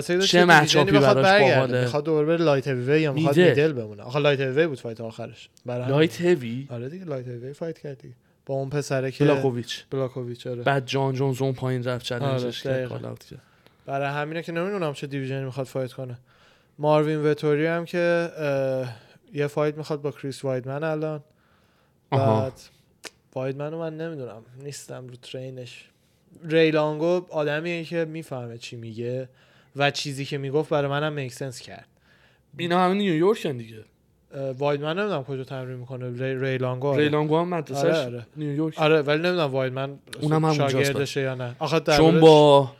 چه 0.00 0.44
matchup 0.44 0.84
ی 0.84 0.90
بخواد 0.90 1.16
براش 1.16 1.42
باحاله. 1.42 1.80
می‌خواد 1.80 2.04
دوباره 2.04 2.26
بره 2.26 2.36
light 2.44 2.68
heavy 2.68 3.00
یا 3.00 3.12
می‌خواد 3.12 3.38
middle. 3.38 3.72
بمونه. 3.72 4.02
آخه 4.02 4.18
light 4.18 4.40
heavy 4.40 4.66
بود 4.66 4.80
fight 4.80 5.00
آخرش. 5.00 5.48
برای. 5.66 5.88
light 5.88 6.20
heavy؟ 6.20 6.66
آره 6.70 6.88
دیگه 6.88 7.04
light 7.04 7.28
heavy 7.28 7.52
fight 7.52 7.78
کرد 7.78 7.98
دیگه. 7.98 8.14
با 8.46 8.54
اون 8.54 8.70
پسره 8.70 9.10
که 9.10 9.24
بلاکوویچ. 9.24 9.84
بلاکوویچ 9.90 10.46
آره. 10.46 10.62
بعد 10.62 10.86
جان 10.86 11.14
جونز 11.14 11.42
اون 11.42 11.52
پایین 11.52 11.84
رفت 11.84 12.04
challenge 12.04 12.55
ش 12.55 12.66
آره، 12.66 12.88
کرد 12.88 13.04
out 13.04 13.24
کرد. 13.24 13.42
برای 13.86 14.08
همینه 14.08 14.42
که 14.42 14.52
نمی‌دونم 14.52 14.92
چه 14.92 15.06
division 15.06 15.40
ی 15.40 15.44
می‌خواد 15.44 15.66
fight 15.66 15.92
کنه. 15.92 16.18
ماروین 16.78 17.26
وتوری 17.26 17.66
هم 17.66 17.84
که 17.84 18.30
یه 19.34 19.46
fight 19.46 19.76
می‌خواد 19.76 20.02
با 20.02 20.10
کریس 20.10 20.44
وایدمن 20.44 20.84
الان. 20.84 21.20
بعد 22.10 22.52
وایدمن 23.34 23.74
من 23.74 23.96
نمی‌دونم. 23.96 24.42
نیستم 24.64 25.08
رو 25.08 25.16
train 25.22 25.63
ش. 25.63 25.88
ریلانگو 26.44 27.26
آدمیه 27.30 27.84
که 27.84 28.04
می‌فهمه 28.04 28.58
چی 28.58 28.76
میگه. 28.76 29.28
و 29.76 29.90
چیزی 29.90 30.24
که 30.24 30.38
می‌گفت 30.38 30.70
برای 30.70 30.90
منم 30.90 31.12
میک 31.12 31.32
سنس 31.32 31.60
کرد. 31.60 31.86
اینا 32.58 32.84
همه 32.84 32.94
نیویورکن 32.94 33.56
دیگه. 33.56 33.84
وایدمن 34.58 34.98
نمی‌دونم 34.98 35.24
کجا 35.24 35.44
تمرین 35.44 35.76
می‌کنه. 35.76 36.24
ری 36.24 36.40
ریلانگو 36.40 36.86
آره. 36.86 37.02
ریلانگو 37.02 37.38
هم 37.38 37.48
مدرسش 37.48 37.84
آره، 37.84 37.96
آره. 37.96 38.26
نیویورک 38.36 38.78
آره 38.78 39.02
ولی 39.02 39.22
نمی‌دونم 39.22 39.50
وایدمن 39.50 39.98
اونم 40.20 40.44
همونجاست 40.44 40.72
شاگردشه 40.72 41.20
یا 41.20 41.34
نه. 41.34 41.56
آخه 41.58 41.80
چون 41.80 42.20
با 42.20 42.72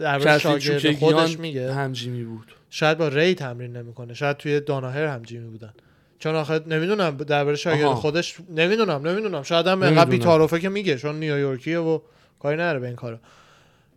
کسی 0.00 0.40
شاگرد 0.40 0.96
خودش 0.96 1.38
میگه. 1.38 1.72
همجیمی 1.72 2.24
بود. 2.24 2.52
شاید 2.70 2.98
با 2.98 3.08
ری 3.08 3.34
تمرین 3.34 3.76
نمی‌کنه. 3.76 4.14
شاید 4.14 4.36
توی 4.36 4.60
داناهر 4.60 5.06
هم 5.06 5.22
جیمی 5.22 5.50
بودن. 5.50 5.72
چون 6.18 6.34
آخه 6.34 6.60
نمی‌دونم 6.66 7.16
درباره 7.16 7.56
شاگرد. 7.56 7.88
خودش 7.88 8.36
نمی‌دونم 8.50 9.08
نمی‌دونم. 9.08 9.42
شاید 9.42 9.66
هم. 9.66 9.82
انقدر 9.82 10.10
بی‌تعارفه 10.10 10.60
که 10.60 10.68
میگه 10.68 10.96
چون 10.96 11.18
نیویورکیه 11.18 11.78
و 11.78 11.98
کاری 12.38 12.56
نره 12.56 12.78
به 12.78 12.86
این 12.86 12.96
کارا. 12.96 13.18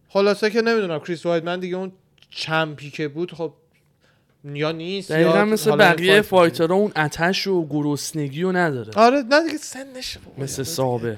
خلاصه 0.09 0.49
که 0.49 0.61
نمی‌دونم. 0.61 0.99
کریس 0.99 1.25
وایدمن 1.25 1.59
دیگه 1.59 1.75
اون 1.75 1.91
champ 2.35 2.80
ی 2.80 2.89
که 2.89 3.07
بود 3.07 3.33
خب 3.33 3.53
یا 4.45 4.71
نیست 4.71 5.11
یا 5.11 5.17
دقیقا 5.17 5.45
مثل 5.45 5.75
بقیه. 5.75 6.21
fighter 6.21 6.69
ها 6.69 6.75
اون 6.75 6.91
اتش 6.95 7.47
و 7.47 7.67
گرسنگی 7.67 8.41
رو 8.41 8.51
نداره. 8.51 8.91
آره 8.95 9.21
نه 9.21 9.43
دیگه 9.43 9.57
سنش 9.57 10.17
مثل 10.37 10.63
سابق. 10.63 11.17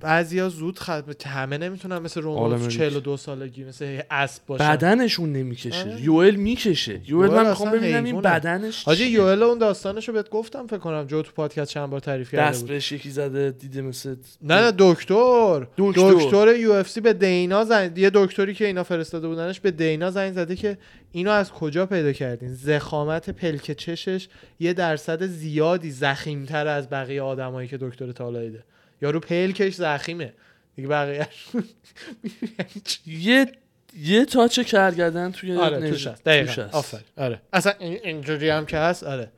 بعضیا 0.00 0.48
زود 0.48 0.78
خد 0.78 1.26
همه 1.26 1.58
نمی‌تونن 1.58 1.98
مثل 1.98 2.26
آلمریک. 2.26 2.68
42 2.68 3.16
سالگی 3.16 3.64
مثل 3.64 4.00
اسب 4.10 4.46
باشن 4.46 4.72
بدنشون 4.72 5.32
نمی‌کشه 5.32 5.90
آره. 5.90 6.02
یوئل 6.02 6.34
می‌کشه 6.34 7.00
یوئل 7.06 7.30
من 7.30 7.48
می‌خوام 7.48 7.70
ببینم 7.70 8.04
این. 8.04 8.20
بدنش 8.20 8.84
حاجی؟ 8.84 9.04
یوئل 9.04 9.42
اون 9.42 9.58
داستانشو 9.58 10.12
بهت 10.12 10.30
گفتم 10.30 10.66
فکر 10.66 10.78
کنم 10.78 11.04
جو 11.04 11.22
تو 11.22 11.32
پادکست 11.32 11.70
چند 11.70 11.90
بار 11.90 12.00
تعریف 12.00 12.32
کرده 12.32 12.50
دست 12.50 12.66
بهش 12.66 12.92
یکی 12.92 13.10
زده 13.10 13.50
دیده 13.50 13.82
مثل 13.82 14.16
نه 14.42 14.54
نه 14.54 14.72
دکتر 14.78 15.66
دکتر. 15.76 16.12
دکتر 16.12 16.56
یو 16.56 16.72
اف 16.72 16.88
سی 16.88 17.00
به 17.00 17.12
دینا 17.12 17.64
زنگ 17.64 17.98
یه 17.98 18.10
دکتری 18.14 18.54
که 18.54 18.66
اینا 18.66 18.82
فرستاده 18.82 19.28
بودنش 19.28 19.60
به 19.60 19.70
دینا 19.70 20.10
زنگ 20.10 20.32
زده 20.32 20.56
که 20.56 20.78
اینو 21.12 21.30
از 21.30 21.52
کجا 21.52 21.86
پیدا 21.86 22.12
کردین 22.12 22.54
زخامت 22.54 23.30
پلک 23.30 23.72
چشش 23.72 24.28
یه 24.60 24.72
درصد 24.72 25.26
زیادی 25.26 25.90
زخیمتر 25.90 26.66
از 26.66 26.90
بقیه 26.90 27.22
آدمایی 27.22 27.68
که 27.68 27.78
دکتر 27.80 28.12
تالایده 28.12 28.64
یارو 29.02 29.20
پلکش 29.20 29.74
زخیمه. 29.74 30.34
دیگه 30.76 30.88
بقیه 30.88 31.28
یه 33.06 33.52
یه 33.96 34.24
تاچ 34.24 34.60
کرگردن 34.60 35.32
توی 35.32 35.56
آره 35.56 35.90
توش 35.90 36.06
هست. 36.06 36.24
دقیقاً. 36.24 36.68
آفر 36.72 37.00
آره. 37.16 37.40
اصلا 37.52 37.72
این- 37.78 38.00
اینجوری 38.04 38.50
هم 38.50 38.66
که 38.66 38.76
هست 38.78 39.04
آره. 39.04 39.32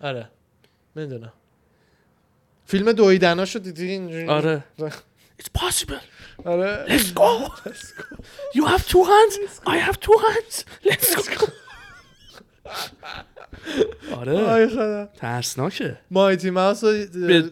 آره. 0.00 0.28
می‌دونم. 0.94 1.32
فیلم 2.66 2.92
دویدناشو 2.92 3.58
دیدی؟ 3.58 3.86
اینجوری؟ 3.90 4.28
آره. 4.28 4.64
It's 5.42 5.60
possible. 5.60 6.02
آره. 6.44 6.86
Let's 6.88 7.12
go. 7.14 7.50
You 8.56 8.64
have 8.66 8.84
two 8.88 9.04
hands. 9.12 9.60
I 9.66 9.76
have 9.88 9.96
two 10.00 10.18
hands. 10.26 10.64
Let's 10.84 11.28
go. 11.38 11.48
آره. 14.18 14.68
خدا. 14.68 15.08
ترسناکه. 15.16 15.98
مایتی 16.10 16.50
ماوس 16.50 16.84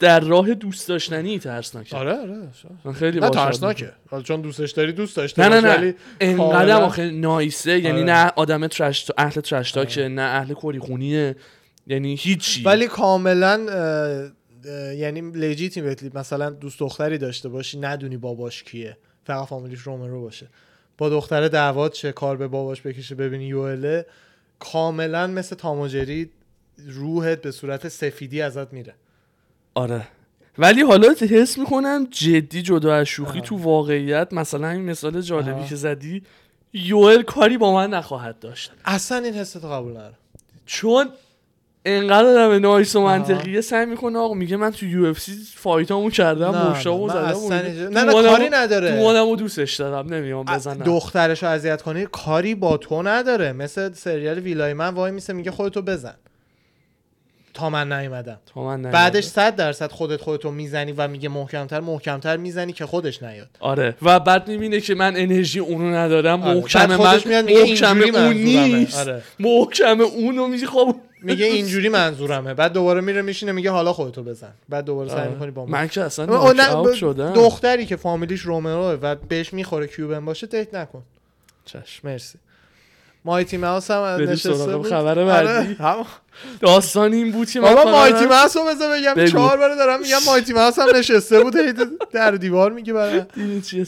در 0.01 0.20
راه 0.20 0.55
دوست 0.55 0.89
داشتنی 0.89 1.39
ترسناکه. 1.39 1.97
آره 1.97 2.12
آره 2.12 2.49
من 2.85 2.93
خیلی 2.93 3.20
نه 3.20 3.28
باحال 3.28 3.47
ترسناکه. 3.47 3.93
حالا 4.11 4.23
چون 4.23 4.41
دوستش 4.41 4.70
داری 4.70 4.93
دوست 4.93 5.16
داشته 5.16 5.49
نه 5.49 5.61
نه 5.61 5.78
نه. 5.78 5.95
انقدر 6.20 6.82
آخه 6.82 7.11
نایسه. 7.11 7.78
یعنی 7.78 8.03
آره. 8.03 8.12
نه 8.12 8.32
آدم 8.37 8.66
ترش 8.66 9.11
اهل 9.19 9.41
ترش 9.41 9.73
تاکه 9.73 10.09
نه 10.09 10.23
اهل 10.23 10.55
کری 10.55 10.78
خونیه 10.78 11.37
یعنی 11.87 12.15
هیچی. 12.15 12.62
ولی 12.62 12.87
کاملا 12.87 13.61
یعنی 14.97 15.20
لجیتیمتلی 15.20 16.11
مثلا 16.15 16.51
دوست 16.51 16.81
دختری 16.81 17.19
داشته 17.19 17.49
باشی 17.49 17.78
ندونی 17.78 18.16
باباش 18.16 18.62
کیه. 18.62 18.97
فقط 19.24 19.49
فامیلیش 19.49 19.81
رومرو 19.81 20.20
باشه. 20.23 20.49
با 20.99 21.09
دختر 21.09 21.49
دعوات 21.49 21.93
چه 21.93 22.12
کار 22.12 22.37
به 22.37 22.49
باباش 22.49 22.82
بکشه 22.82 23.15
ببینی 23.15 23.45
یوله 23.45 24.07
کاملا 24.61 25.27
مثل 25.27 25.57
تاماجری 25.57 26.31
روحت 26.87 27.43
به 27.43 27.51
صورت 27.51 27.89
سفیدی 27.89 28.43
ازت 28.43 28.73
میره 28.73 28.95
آره 29.74 30.09
ولی 30.59 30.82
حالا 30.82 31.15
حس 31.31 31.59
می‌کنم 31.59 32.07
جدی 32.11 32.62
جدا 32.62 32.95
از 32.95 33.07
شوخی 33.07 33.39
آها. 33.39 33.47
تو 33.47 33.57
واقعیت 33.57 34.32
مثلا 34.32 34.70
این 34.70 34.82
مثال 34.82 35.20
جالبی. 35.20 35.69
که 35.69 35.77
زدی 35.77 36.23
یوئل 36.73 37.23
کاری 37.23 37.59
با 37.59 37.74
من 37.74 37.91
نخواهد 37.91 38.39
داشت 38.39 38.73
اصلا 38.85 39.19
این 39.19 39.35
حس 39.35 39.53
تو 39.53 39.69
قبول 39.69 39.91
ندارم 39.91 40.19
چون 40.66 41.09
انقدر 41.85 42.28
آدم 42.28 42.66
nice 42.66 42.97
و. 42.97 43.01
منطقیه 43.01 43.61
سعی 43.61 43.86
می‌کنه 43.86 44.19
آقا 44.19 44.35
میگه 44.35 44.57
من 44.57 44.70
تو 44.70 44.86
UFC 44.86 45.32
fight 45.55 45.94
امو 45.94 46.11
کردم 46.11 46.70
مشتاقو 46.70 47.09
زدم 47.09 47.55
نه 47.93 48.05
نه 48.05 48.12
کاری 48.12 48.48
نداره 48.51 48.90
تو 48.90 48.97
مادمو 48.97 49.36
دوستش 49.36 49.74
دارم 49.74 50.15
نمیام 50.15 50.44
بزنم 50.44 50.85
دخترشو 50.85 51.47
اذیت 51.47 51.82
کنی 51.82 52.07
کاری 52.12 52.55
با 52.55 52.77
تو 52.77 53.02
نداره 53.02 53.52
مثل 53.52 53.93
سریال 53.93 54.39
ویلای 54.39 54.74
من 54.74 54.94
وای 54.94 55.12
میسه 55.12 55.32
میگه 55.32 55.51
خودتو 55.51 55.82
بزن 55.82 56.15
تا 57.55 57.70
من 57.70 57.93
نیومدم 57.93 58.39
تا 58.55 58.62
من 58.62 58.77
نیومدم. 58.77 58.90
بعدش 58.90 59.24
صد 59.24 59.57
درصد 59.57 59.93
خودت 59.93 60.20
خودتو 60.20 60.51
می‌زنی 60.51 60.93
و 60.93 61.09
میگه 61.09 61.28
محکمتر 61.28 61.81
محکمتر 61.81 62.36
می‌زنی 62.36 62.73
که 62.73 62.86
خودش 62.86 63.23
نیاد 63.23 63.48
آره 63.61 63.97
و 64.02 64.20
بعد 64.20 64.48
می‌بینه 64.48 64.81
که 64.81 64.94
من 64.94 65.16
انرژی 65.16 65.59
اونو 65.59 65.94
ندارم 65.94 66.43
آره. 66.43 66.55
محکم 66.55 66.97
من 66.97 67.20
میاد 67.27 67.44
میگه 67.44 67.93
محکم 67.94 68.15
اون. 68.15 68.32
نیست 68.32 68.98
آره. 68.98 69.23
محکم 69.39 70.01
اونو 70.01 70.47
می‌خوام 70.47 70.94
میگه 71.22 71.47
اینجوری 71.47 71.88
منظورمه. 71.88 72.55
بعد 72.55 72.72
دوباره 72.72 73.01
میره 73.01 73.22
میشینه 73.22 73.52
میگه 73.52 73.70
حالا 73.70 73.92
خودتو 73.92 74.22
بزن. 74.22 74.52
بعد 74.68 74.84
دوباره 74.84 75.09
سعی 75.09 75.18
آره. 75.20 75.30
می‌کنی 75.30 75.51
با 75.51 75.66
من 75.66 75.80
من 75.80 75.88
که 75.88 76.02
اصلا 76.02 76.94
شدم. 76.94 77.32
دختری 77.32 77.86
که 77.86 77.97
فامیلیش 77.97 78.40
رومروه 78.40 78.98
و 79.02 79.14
بهش 79.28 79.52
می‌خوره 79.52 79.86
کیوبن 79.86 80.24
باشه 80.24 80.47
دیت 80.47 80.74
نکن. 80.74 81.02
چشم 81.64 82.09
مرسی. 82.09 82.38
مایتی 83.24 83.56
ماوس 83.56 83.90
هم 83.90 84.02
نشسته 84.02 84.76
بود. 84.76 84.88
خبر 84.88 85.18
آره، 85.18 85.24
بعدی. 85.24 85.76
داستان 86.60 87.12
این 87.12 87.32
بود 87.32 87.51
که 87.51 87.60
بابا 87.60 87.90
مایتی 87.90 88.26
ماوس 88.26 88.56
رو 88.56 88.64
بذار 88.64 88.98
بگم. 88.98 89.26
چهار 89.26 89.56
بار 89.56 89.74
دارم 89.74 90.01
میگم 90.01 90.18
مایتی 90.26 90.52
ماوس 90.52 90.78
هم 90.78 90.97
نشسته 90.97 91.40
بود 91.40 91.55
در 92.12 92.30
دیوار 92.30 92.72
میگه 92.72 92.92
برای 92.92 93.22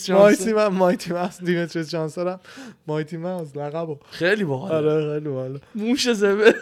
مایتی. 0.09 0.53
من 0.53 0.67
مایتی 0.67 1.13
ماوس 1.13 1.43
دیمتریس 1.43 1.91
جانسون 1.91 2.39
Mighty 2.87 3.17
Mouse 3.17 3.57
لقبو. 3.57 3.99
خیلی 4.11 4.45
باحال 4.45 4.89
آره 4.89 5.15
خیلی 5.15 5.29
باحاله. 5.29 5.61
موش 5.75 6.13
زبله. 6.13 6.55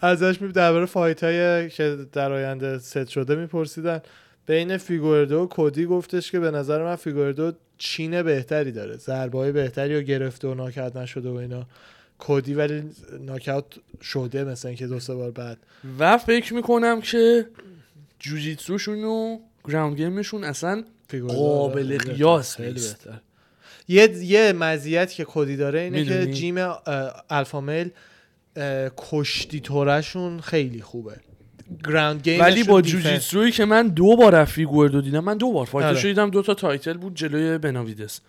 ازش 0.00 0.40
می 0.40 0.52
درباره 0.52 0.86
fight 0.86 1.24
های 1.24 1.70
که 1.70 1.96
در 2.12 2.32
آینده 2.32 2.78
ست 2.78 3.08
شده 3.08 3.34
میپرسیدن. 3.34 4.00
بین 4.46 4.76
فیگوردو 4.76 5.42
و 5.42 5.46
کودی 5.46 5.86
گفتش 5.86 6.30
که 6.30 6.40
به 6.40 6.50
نظر 6.50 6.82
من 6.82 6.96
فیگوردو 6.96 7.52
chin 7.78 8.22
بهتری 8.22 8.72
داره. 8.72 8.96
ضربه 8.96 9.38
های 9.38 9.52
بهتری 9.52 9.96
رو 9.96 10.02
گرفته 10.02 10.48
و 10.48 10.54
ناکاوت 10.54 10.96
نشده 10.96 11.28
و 11.28 11.34
اینا. 11.34 11.66
کودی 12.18 12.54
ولی 12.54 12.82
ناکاوت 13.20 13.64
شده 14.02 14.44
مثلا 14.44 14.68
اینکه 14.68 14.86
دو 14.86 15.00
سه 15.00 15.14
بار 15.14 15.30
بعد. 15.30 15.58
و 15.98 16.18
فکر 16.18 16.54
می‌کنم 16.54 17.00
که 17.00 17.46
جوجیتسوشون 18.18 19.04
و 19.04 19.38
ground 19.68 19.96
game 19.96 20.20
شون 20.20 20.44
اصلا 20.44 20.84
قابل 21.28 21.98
قیاس 21.98 22.60
نیست. 22.60 23.08
یه 23.88 24.24
یه 24.24 24.52
مزیت 24.52 25.12
که 25.12 25.24
کودی 25.24 25.56
داره 25.56 25.80
اینه 25.80 26.04
که؟ 26.04 26.26
gym 26.26 26.58
اه، 26.58 26.80
Alpha 27.30 27.60
Male 27.60 27.86
اه، 27.86 27.92
کشتی 28.96 29.60
تورشون 29.60 30.40
خیلی 30.40 30.82
خوبه. 30.82 31.16
ground 31.84 32.22
game 32.22 32.40
ولی 32.40 32.64
با 32.64 32.82
جوجیتسویی 32.82 33.52
که 33.52 33.64
من 33.64 33.88
دو 33.88 34.16
بار 34.16 34.44
فیگوردو 34.44 35.00
دیدم 35.00 35.24
من 35.24 35.36
دو 35.36 35.52
بار 35.52 35.66
fight 35.66 35.89
ش 35.89 35.98
آره. 35.98 36.02
دیدم 36.02 36.30
دو 36.30 36.42
تا 36.42 36.54
title 36.54 36.92
بود 36.92 37.14
جلوی 37.14 37.58
بناویدس. 37.58 38.20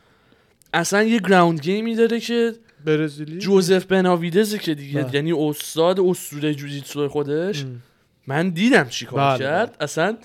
اصلا 0.74 1.04
یه 1.04 1.20
ground 1.20 1.62
game 1.62 1.89
ی 1.89 1.96
داره 1.96 2.20
که 2.20 2.54
برزیلی؟ 2.86 3.38
جوزف 3.38 3.86
بناویدزه 3.86 4.58
که 4.58 4.76
دیگه 4.76 5.04
بله. 5.04 5.16
یعنی 5.16 5.32
استاد 5.32 6.00
اسطوره 6.00 6.54
جوجیتسو 6.54 7.08
خودش. 7.08 7.64
ام. 7.64 7.82
من 8.28 8.50
دیدم 8.50 8.90
چیکار 8.90 9.38
بله، 9.38 9.40
کرد. 9.40 9.78
اصلا 9.80 10.18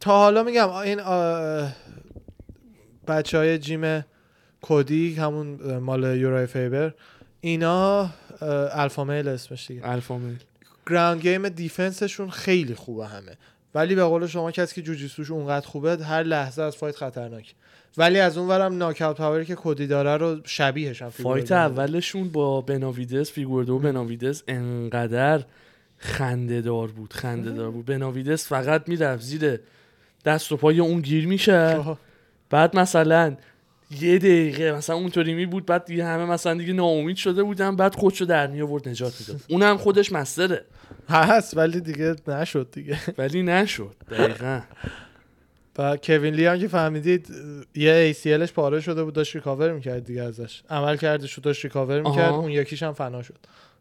تا 0.00 0.18
حالا 0.18 0.42
میگم 0.42 0.68
این 0.68 1.00
بچه 3.08 3.38
های 3.38 3.58
gym 3.58 4.04
کودی 4.60 5.14
همون 5.14 5.76
مال 5.78 6.16
یورای 6.16 6.46
فیبر 6.46 6.94
اینا 7.40 8.10
اه، 8.42 8.80
Alpha 8.80 9.04
Male 9.04 9.28
اسمش 9.28 9.66
دیگه. 9.66 9.88
Alpha 9.88 10.18
Male. 10.18 10.36
ground 10.86 11.20
game 11.20 11.48
defense 11.48 12.00
شون 12.00 12.30
خیلی 12.30 12.74
خوبه 12.74 13.06
همه. 13.06 13.36
ولی 13.74 13.94
به 13.94 14.04
قول 14.04 14.26
شما 14.26 14.50
کسی 14.50 14.74
که 14.74 14.82
جوجیتسوش 14.82 15.30
اونقدر 15.30 15.66
خوبه 15.66 15.96
هر 15.96 16.22
لحظه 16.22 16.62
از 16.62 16.76
fight 16.76 16.96
خطرناک. 16.96 17.54
ولی 17.96 18.20
از 18.20 18.38
اون 18.38 18.48
ورم 18.48 18.78
knockout 18.78 19.16
power 19.16 19.39
ی 19.39 19.44
که 19.44 19.54
کودی 19.54 19.86
داره 19.86 20.16
رو 20.16 20.40
شبیهش 20.44 21.02
هم 21.02 21.10
fight. 21.10 21.52
اولشون 21.52 22.28
با 22.28 22.60
بناویدس 22.60 23.32
فیگوردو 23.32 23.78
بناویدس 23.78 24.42
انقدر 24.48 25.44
خنده 25.98 26.60
دار 26.60 26.88
بود 26.88 27.12
خنده 27.12 27.50
دار 27.50 27.70
بود. 27.70 27.84
بناویدس 27.84 28.48
فقط 28.48 28.88
می‌رفت 28.88 29.22
زیر 29.22 29.60
دست 30.24 30.52
و 30.52 30.56
پای 30.56 30.80
اون 30.80 31.00
گیر 31.00 31.50
آها. 31.52 31.98
بعد 32.50 32.76
مثلا 32.76 33.36
یه 34.00 34.18
دقیقه 34.18 34.72
مثلا 34.72 34.96
اونطوری 34.96 35.34
می 35.34 35.46
بود 35.46 35.66
بعد 35.66 35.84
دیگه 35.84 36.04
همه 36.04 36.24
مثلا 36.24 36.54
دیگه 36.54 36.72
ناامید 36.72 37.16
شده 37.16 37.42
بودن 37.42 37.76
بعد 37.76 37.94
خودشو 37.94 38.24
در 38.24 38.46
می 38.46 38.62
آورد 38.62 38.88
نجات 38.88 39.20
می‌داد. 39.20 39.40
اونم 39.48 39.76
خودش 39.76 40.12
مستره. 40.12 40.64
هست 41.08 41.56
ولی 41.56 41.80
دیگه 41.80 42.16
نشد 42.28 42.68
دیگه. 42.72 42.98
ولی 43.18 43.42
نشد 43.42 43.94
دقیقا. 44.10 44.60
و 45.78 45.96
کوین 45.96 46.34
لی 46.34 46.46
هم 46.46 46.58
که 46.58 46.68
فهمیدید 46.68 47.26
یه 47.74 48.12
ACLش 48.14 48.52
پاره 48.52 48.80
شده 48.80 49.04
بود 49.04 49.14
داشت 49.14 49.34
ریکاور 49.34 49.72
می‌کرد 49.72 50.04
دیگه 50.04 50.22
ازش. 50.22 50.62
عمل 50.70 50.96
کردش 50.96 51.38
و 51.38 51.40
داشت 51.40 51.64
ریکاور 51.64 52.02
می‌کرد. 52.02 52.32
اون 52.32 52.50
یکیش 52.50 52.82
هم 52.82 52.92
فنا 52.92 53.22
شد. 53.22 53.38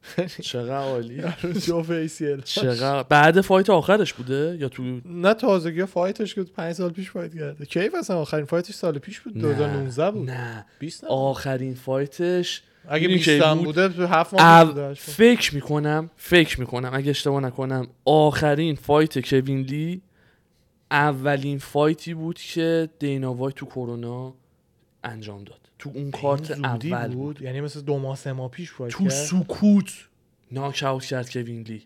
چقدر 0.41 0.77
عالی. 0.77 1.21
جوف 1.67 2.07
ACL 2.07 2.43
چقدر 2.43 3.03
بعد 3.03 3.41
فایت 3.41 3.69
آخرش 3.69 4.13
بوده؟ 4.13 4.57
یا 4.59 4.69
تو 4.69 5.01
نه 5.05 5.33
تازگی 5.33 5.85
فایتش 5.85 6.35
که 6.35 6.43
پنج 6.43 6.73
سال 6.73 6.89
پیش 6.89 7.11
فایت 7.11 7.35
کرده. 7.35 7.65
کیف 7.65 7.95
اصلا 7.95 8.17
آخرین 8.17 8.45
فایتش 8.45 8.73
سال 8.73 8.97
پیش 8.99 9.19
بود؟ 9.19 9.33
2019 9.33 10.11
بود. 10.11 10.29
نه. 10.29 10.65
20 10.79 11.03
نه 11.03 11.09
آخرین 11.09 11.75
فایتش 11.75 12.61
اگه 12.89 13.07
می‌دونی 13.07 13.15
20 13.15 13.29
کی 13.29 13.37
هم 13.39 13.57
بود؟ 13.57 13.65
بوده 13.65 13.89
تو 13.89 14.05
هفت 14.05 14.33
ماه. 14.33 14.93
فکر 14.93 15.55
می‌کنم 15.55 16.09
فکر 16.15 16.59
می‌کنم 16.59 16.89
اگه 16.93 17.09
اشتباه 17.09 17.41
نکنم 17.41 17.87
آخرین 18.05 18.75
فایت 18.75 19.29
کوین 19.29 19.61
لی 19.61 20.01
اولین 20.91 21.57
فایتی 21.59 22.13
بود 22.13 22.39
که 22.39 22.89
دینا 22.99 23.33
وای 23.33 23.53
تو 23.55 23.65
کرونا 23.65 24.33
انجام 25.03 25.43
داد. 25.43 25.68
تو 25.79 25.91
اون 25.93 26.11
کارت 26.11 26.51
اول 26.51 27.07
بود. 27.07 27.13
بود. 27.15 27.41
یعنی 27.41 27.61
مثل 27.61 27.81
دو 27.81 27.97
ماه 27.97 28.15
سه 28.15 28.33
ماه 28.33 28.51
پیش 28.51 28.71
فایت 28.71 28.91
تو 28.93 29.03
کرد. 29.03 29.13
سکوت. 29.13 29.91
ناک 30.51 30.83
اوت 30.83 31.05
کرد 31.05 31.31
کوین 31.31 31.61
لی. 31.61 31.83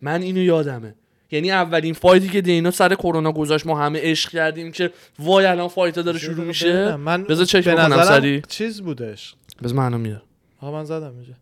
من 0.00 0.22
اینو 0.22 0.42
یادمه. 0.42 0.94
یعنی 1.30 1.50
اولین 1.50 1.94
فایتی 1.94 2.28
که 2.28 2.40
دینا 2.40 2.70
سر 2.70 2.94
کرونا 2.94 3.32
گذاشت 3.32 3.66
ما 3.66 3.78
همه 3.80 3.98
عشق 4.02 4.30
کردیم 4.30 4.72
که 4.72 4.90
وای 5.18 5.46
الان 5.46 5.68
فایت 5.68 5.94
داره 5.98 6.18
شروع. 6.18 6.44
میشه. 6.44 6.96
من 6.96 7.24
بذار 7.24 7.44
چک 7.44 7.66
نظرم 7.68 8.04
سریع. 8.04 8.40
چیز 8.40 8.80
بودش. 8.82 9.34
بذار 9.62 9.76
من 9.76 9.84
الان 9.84 10.00
میارم 10.00 10.22
آقا 10.60 10.78
من 10.78 10.84
زدم 10.84 11.14
اینجا. 11.16 11.34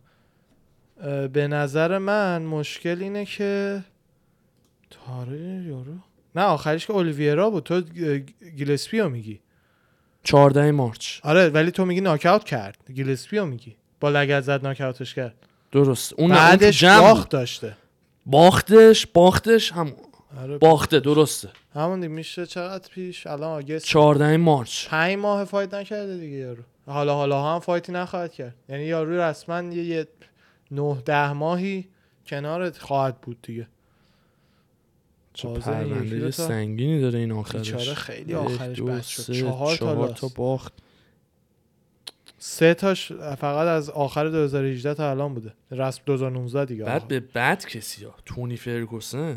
به 1.29 1.49
نظر 1.49 1.99
من 1.99 2.43
مشکل 2.43 3.03
اینه 3.03 3.25
که 3.25 3.85
تاره 4.91 5.63
یارو. 5.67 5.95
نه 6.37 6.43
آخرش 6.43 6.87
که 6.87 6.93
اولیویرا 6.93 7.51
بود. 7.51 7.63
تو 7.63 7.81
گ- 7.81 8.47
گیلسپی 8.57 8.99
رو 9.01 9.09
میگی. 9.09 9.41
14 10.25 10.71
March. 10.71 11.21
آره 11.23 11.49
ولی 11.49 11.71
تو 11.71 11.85
میگی 11.85 12.01
ناکاوت 12.01 12.45
کرد. 12.45 12.77
گیلسپی 12.95 13.39
رو 13.39 13.47
میگی. 13.47 13.77
با 14.01 14.11
لگد 14.11 14.41
زد 14.41 14.67
ناکاوتش 14.67 15.15
کرد. 15.15 15.35
درست. 15.73 16.13
اون 16.13 16.33
اون 16.33 16.41
بعدش 16.41 16.85
بود. 16.85 17.01
باخت 17.01 17.29
داشته. 17.29 17.77
باختش 18.27 19.07
باختش 19.07 19.73
هم 19.73 19.93
آره 20.43 20.59
باخته 20.59 21.01
درسته. 21.01 21.49
همون 21.75 22.01
دیگه 22.01 22.13
میشه 22.13 22.47
چقدر 22.47 22.89
پیش؟ 22.89 23.27
الان 23.27 23.59
August. 23.59 23.85
14 23.85 24.37
March. 24.37 24.89
پنج 24.89 25.19
ماه 25.19 25.45
fight 25.45 25.75
نکرده 25.75 26.17
دیگه 26.17 26.37
یارو. 26.37 26.63
حالا 26.87 27.15
حالا 27.15 27.55
هم 27.55 27.61
fight 27.61 27.88
ی 27.88 27.93
نخواهد 27.93 28.33
کرد. 28.33 28.55
یعنی 28.69 28.85
یارو 28.85 29.21
رسما 29.21 29.63
یه, 29.63 29.85
یه 29.85 30.09
نه 30.71 31.03
ده 31.05 31.33
ماهی 31.33 31.89
کنارت 32.27 32.79
خواهد 32.79 33.21
بود 33.21 33.39
دیگه. 33.43 33.69
چه 35.35 35.49
پرونده 35.49 36.31
سنگینی 36.31 37.01
داره 37.01 37.19
این 37.19 37.33
آخرش. 37.33 37.75
خیلی 37.95 38.35
آخرش 38.35 38.81
بد 38.81 39.03
شد. 39.03 39.33
چهار 39.33 39.77
تا 39.77 39.95
چهار. 39.95 40.09
تا 40.09 40.29
باخت. 40.37 40.73
سه 42.39 42.75
تاش 42.75 43.13
فقط 43.13 43.67
از 43.67 43.91
آخر 43.91 44.29
2018 44.29 44.95
تا 44.95 45.11
الان 45.11 45.35
بوده. 45.35 45.53
رسم 45.71 46.03
2019 46.07 46.65
دیگه. 46.65 46.85
بعد. 46.85 47.09
به 47.09 47.21
بد 47.21 47.65
کسی 47.67 48.05
ها. 48.05 48.15
تونی 48.27 48.57
فرگوسن. 48.57 49.37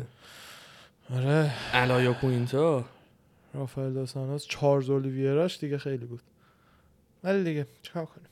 آره. 1.14 1.50
الایا 1.72 2.12
کوینتا. 2.12 2.84
رافائل 3.54 3.92
دوسانوس 3.94 4.46
چارلز 4.48 4.90
اولیویراش 4.90 5.58
دیگه 5.58 5.78
خیلی 5.78 6.04
بود. 6.06 6.20
ولی 7.24 7.44
دیگه 7.44 7.66
چیکار 7.82 8.04
کنیم؟ 8.04 8.26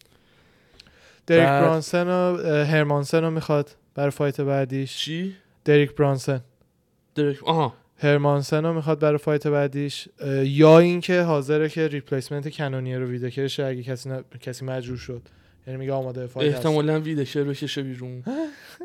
دریک 1.27 1.45
بعد- 1.45 1.63
برانسن 1.63 2.07
و 2.09 2.37
هرمانسن 2.65 3.23
رو 3.25 3.31
می‌خواد 3.31 3.71
برای 3.95 4.11
fight 4.11 4.41
بعدیش. 4.41 4.97
چی؟ 4.99 5.37
دریک 5.65 5.95
برانسن. 5.95 6.41
درک 7.17 7.45
آها 7.45 7.75
هرمانسن 7.99 8.65
رو 8.65 8.73
می‌خواد 8.73 8.99
برای 8.99 9.19
fight 9.19 9.47
بعدیش 9.47 10.09
یا 10.45 10.79
اینکه 10.79 11.23
حاضره 11.23 11.69
که 11.69 11.89
replacement 11.89 12.51
کنونی 12.51 12.97
رو 12.97 13.07
ویتکرش 13.07 13.61
اگه 13.61 13.83
کسی 13.83 14.09
ن... 14.09 14.25
کسی 14.41 14.65
مجروح 14.65 14.99
شد 14.99 15.23
یعنی 15.67 15.79
میگه 15.79 15.93
آماده 15.93 16.27
fight 16.27 16.49
هست. 16.49 16.57
احتمالا 16.57 17.01
ویتکر 17.01 17.45
بکشه 17.45 17.83
بیرون 17.83 18.25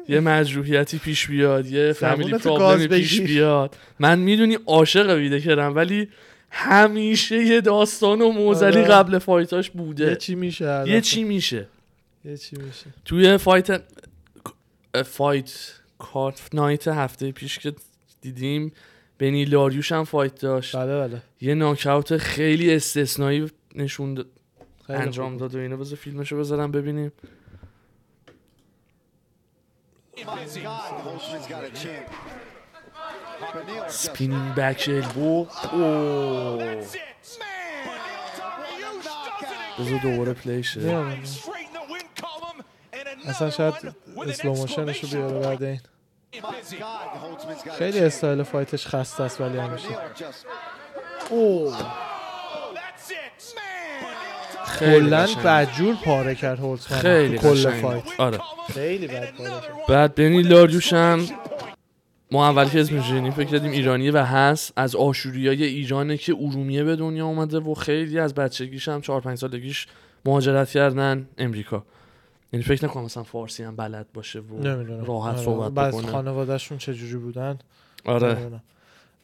یه 0.09 0.19
مجروحیتی 0.19 0.97
پیش 0.97 1.27
بیاد 1.27 1.67
یه 1.67 1.93
family 1.93 2.31
problem 2.31 2.80
ی 2.80 2.87
پیش. 2.87 3.21
بیاد 3.21 3.75
من 3.99 4.19
می‌دونی 4.19 4.57
عاشق 4.65 5.09
ویتکرم 5.09 5.75
ولی 5.75 6.07
همیشه 6.51 7.45
یه 7.45 7.61
داستان 7.61 8.21
و 8.21 8.31
موزلی 8.31 8.79
آره. 8.79 8.87
قبل 8.87 9.17
fight 9.17 9.53
اش 9.53 9.67
یه 9.67 9.73
بوده 9.73 10.15
چی 10.15 10.35
میشه 10.35 10.83
یه. 10.87 11.01
چی 11.01 11.23
میشه 11.23 11.67
یه 12.25 12.37
چی 12.37 12.55
میشه 12.55 12.85
توی 13.05 13.37
fight 13.37 13.81
fight 15.05 15.51
card 15.99 16.49
night 16.53 16.87
هفته 16.87 17.31
پیش 17.31 17.59
که 17.59 17.73
دیدیم. 18.21 18.71
بنیل 19.17 19.45
داریوش 19.45 19.91
هم 19.91 20.03
fight 20.03 20.41
داشت. 20.41 20.75
بله 20.75 21.07
بله. 21.07 21.21
یه 21.41 21.53
ناکاوت 21.53 22.17
خیلی 22.17 22.75
استثنایی 22.75 23.51
نشون 23.75 24.25
انجام. 24.89 25.37
داد 25.37 25.55
و 25.55 25.57
اینو 25.57 25.77
بذار 25.77 25.97
فیلمشو 25.97 26.37
بذارم 26.39 26.71
ببینیم. 26.71 27.11
spinning 33.87 34.55
back 34.55 34.85
elbow. 34.87 35.45
بذار 39.79 39.99
دوباره 40.03 40.33
میام. 40.75 41.23
اصلا 43.25 43.49
شاید 43.49 43.73
slow 44.27 44.53
motion 44.53 44.89
شو 44.89 45.07
بیاره 45.07 45.39
بعد 45.39 45.63
این. 45.63 45.81
خیلی. 47.77 47.99
style 47.99 48.43
fight 48.43 48.75
ش 48.75 48.87
خسته 48.87 49.23
است 49.23 49.41
ولی 49.41 49.57
همیشه. 49.57 49.87
Just 49.87 51.31
اوه 51.31 51.77
کلا. 54.79 55.27
بدجور 55.45 55.95
پاره 56.05 56.35
کرد 56.35 56.59
هولتزمن 56.59 56.97
خیلی 56.97 57.37
کل. 57.37 57.81
fight. 57.81 58.03
آره. 58.17 58.39
خیلی 58.73 59.07
بد 59.07 59.31
پاره 59.31 59.49
کرد. 59.49 59.87
بعد 59.89 60.15
بنیل 60.15 60.41
داریوش 60.41 60.93
هم 60.93 61.25
ما 62.31 62.49
اول 62.49 62.69
که 62.69 62.81
اسمش 62.81 63.07
شنیدیم 63.07 63.31
فکر 63.31 63.49
کردیم 63.49 63.71
ایرانیه 63.71 64.11
و 64.11 64.17
هست. 64.17 64.73
از 64.75 64.95
آشوریای 64.95 65.63
ایرانه 65.63 66.17
که 66.17 66.33
ارومیه 66.33 66.83
به 66.83 66.95
دنیا 66.95 67.25
اومده 67.25 67.59
و 67.59 67.73
خیلی 67.73 68.19
از 68.19 68.33
بچگیش 68.33 68.87
هم 68.87 69.01
4 69.01 69.21
5 69.21 69.37
سالگیش 69.37 69.87
مهاجرت 70.25 70.69
کردن 70.69 71.29
امریکا. 71.37 71.83
یعنی 72.53 72.63
فکر 72.63 72.85
نکنم 72.85 73.03
مثلا 73.03 73.23
فارسی 73.23 73.63
هم 73.63 73.75
بلد 73.75 74.05
باشه 74.13 74.39
و 74.39 74.59
نمی‌دونم 74.59 75.03
راحت 75.05 75.33
آره. 75.35 75.45
صحبت 75.45 75.71
بعض 75.71 75.93
بکنه 75.95 76.11
خانوادهشون 76.11 76.77
چجوری 76.77 77.15
بودن 77.15 77.59
آره 78.05 78.33
نمی‌دونم. 78.33 78.63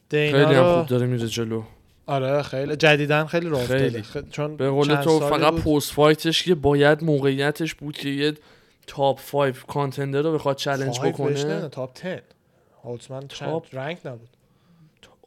دینا 0.08 0.46
خیلی 0.46 0.58
هم 0.58 0.74
خوب 0.78 0.86
داره 0.86 1.06
میره 1.06 1.26
جلو 1.26 1.62
آره 2.06 2.42
خیلی 2.42 2.76
جدیدن 2.76 3.24
خیلی 3.24 3.48
راه 3.48 3.66
خیلی. 3.66 4.02
خ- 4.02 4.30
چون 4.30 4.56
به 4.56 4.70
قول 4.70 4.96
تو 4.96 5.20
فقط. 5.20 5.54
پست 5.54 5.92
fight 5.92 6.28
ش 6.28 6.42
که 6.42 6.54
باید 6.54 7.04
موقعیتش 7.04 7.74
بود 7.74 7.96
که 7.98 8.08
یه 8.08 8.34
top 8.86 9.20
5 9.32 9.54
contender 9.68 10.22
رو 10.22 10.32
بخواد 10.34 10.56
چالش 10.56 11.00
بکنه 11.00 11.68
top 11.68 12.02
10 12.02 12.22
هولتمن 12.84 13.28
چند 13.28 13.48
top. 13.48 13.66
ranked 13.72 13.98
نبود 14.04 14.28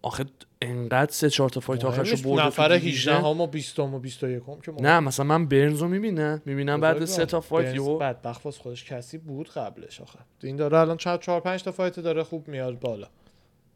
آخه 0.02 0.26
انقدر 0.62 1.12
سه 1.12 1.30
چهار 1.30 1.50
تا 1.50 1.60
fight 1.60 1.86
آخرشو 1.86 2.12
مهمش 2.12 2.22
برده 2.22 2.42
تو 2.42 2.48
نفر 2.48 2.78
division. 2.78 3.12
18 3.12 3.28
هم 3.28 3.42
و 3.42 3.48
20 3.48 3.80
هم 3.80 3.94
و 3.94 4.00
21 4.00 4.44
هم 4.48 4.62
که 4.62 4.72
نه 4.82 5.00
مثلا 5.00 5.26
من 5.26 5.46
برنز 5.46 5.82
رو 5.82 5.88
می‌بینم 5.88 6.42
می‌بینم 6.46 6.82
بعد 6.82 7.06
سه 7.06 7.26
تا. 7.26 7.42
fight 7.42 7.66
برنز 7.66 7.76
یهو 7.76 7.98
بدبخت 7.98 8.46
واسه 8.46 8.62
خودش 8.62 8.86
کسی 8.86 9.18
بود 9.18 9.50
قبلش 9.50 10.02
آخه. 10.02 10.20
این 10.44 10.56
داره 10.56 10.78
الان 10.78 10.98
چند 10.98 11.20
4 11.20 11.42
5 11.42 11.64
تا 11.64 11.72
fight 11.72 12.00
داره 12.00 12.24
خوب 12.24 12.48
میاد 12.48 12.80
بالا. 12.80 13.08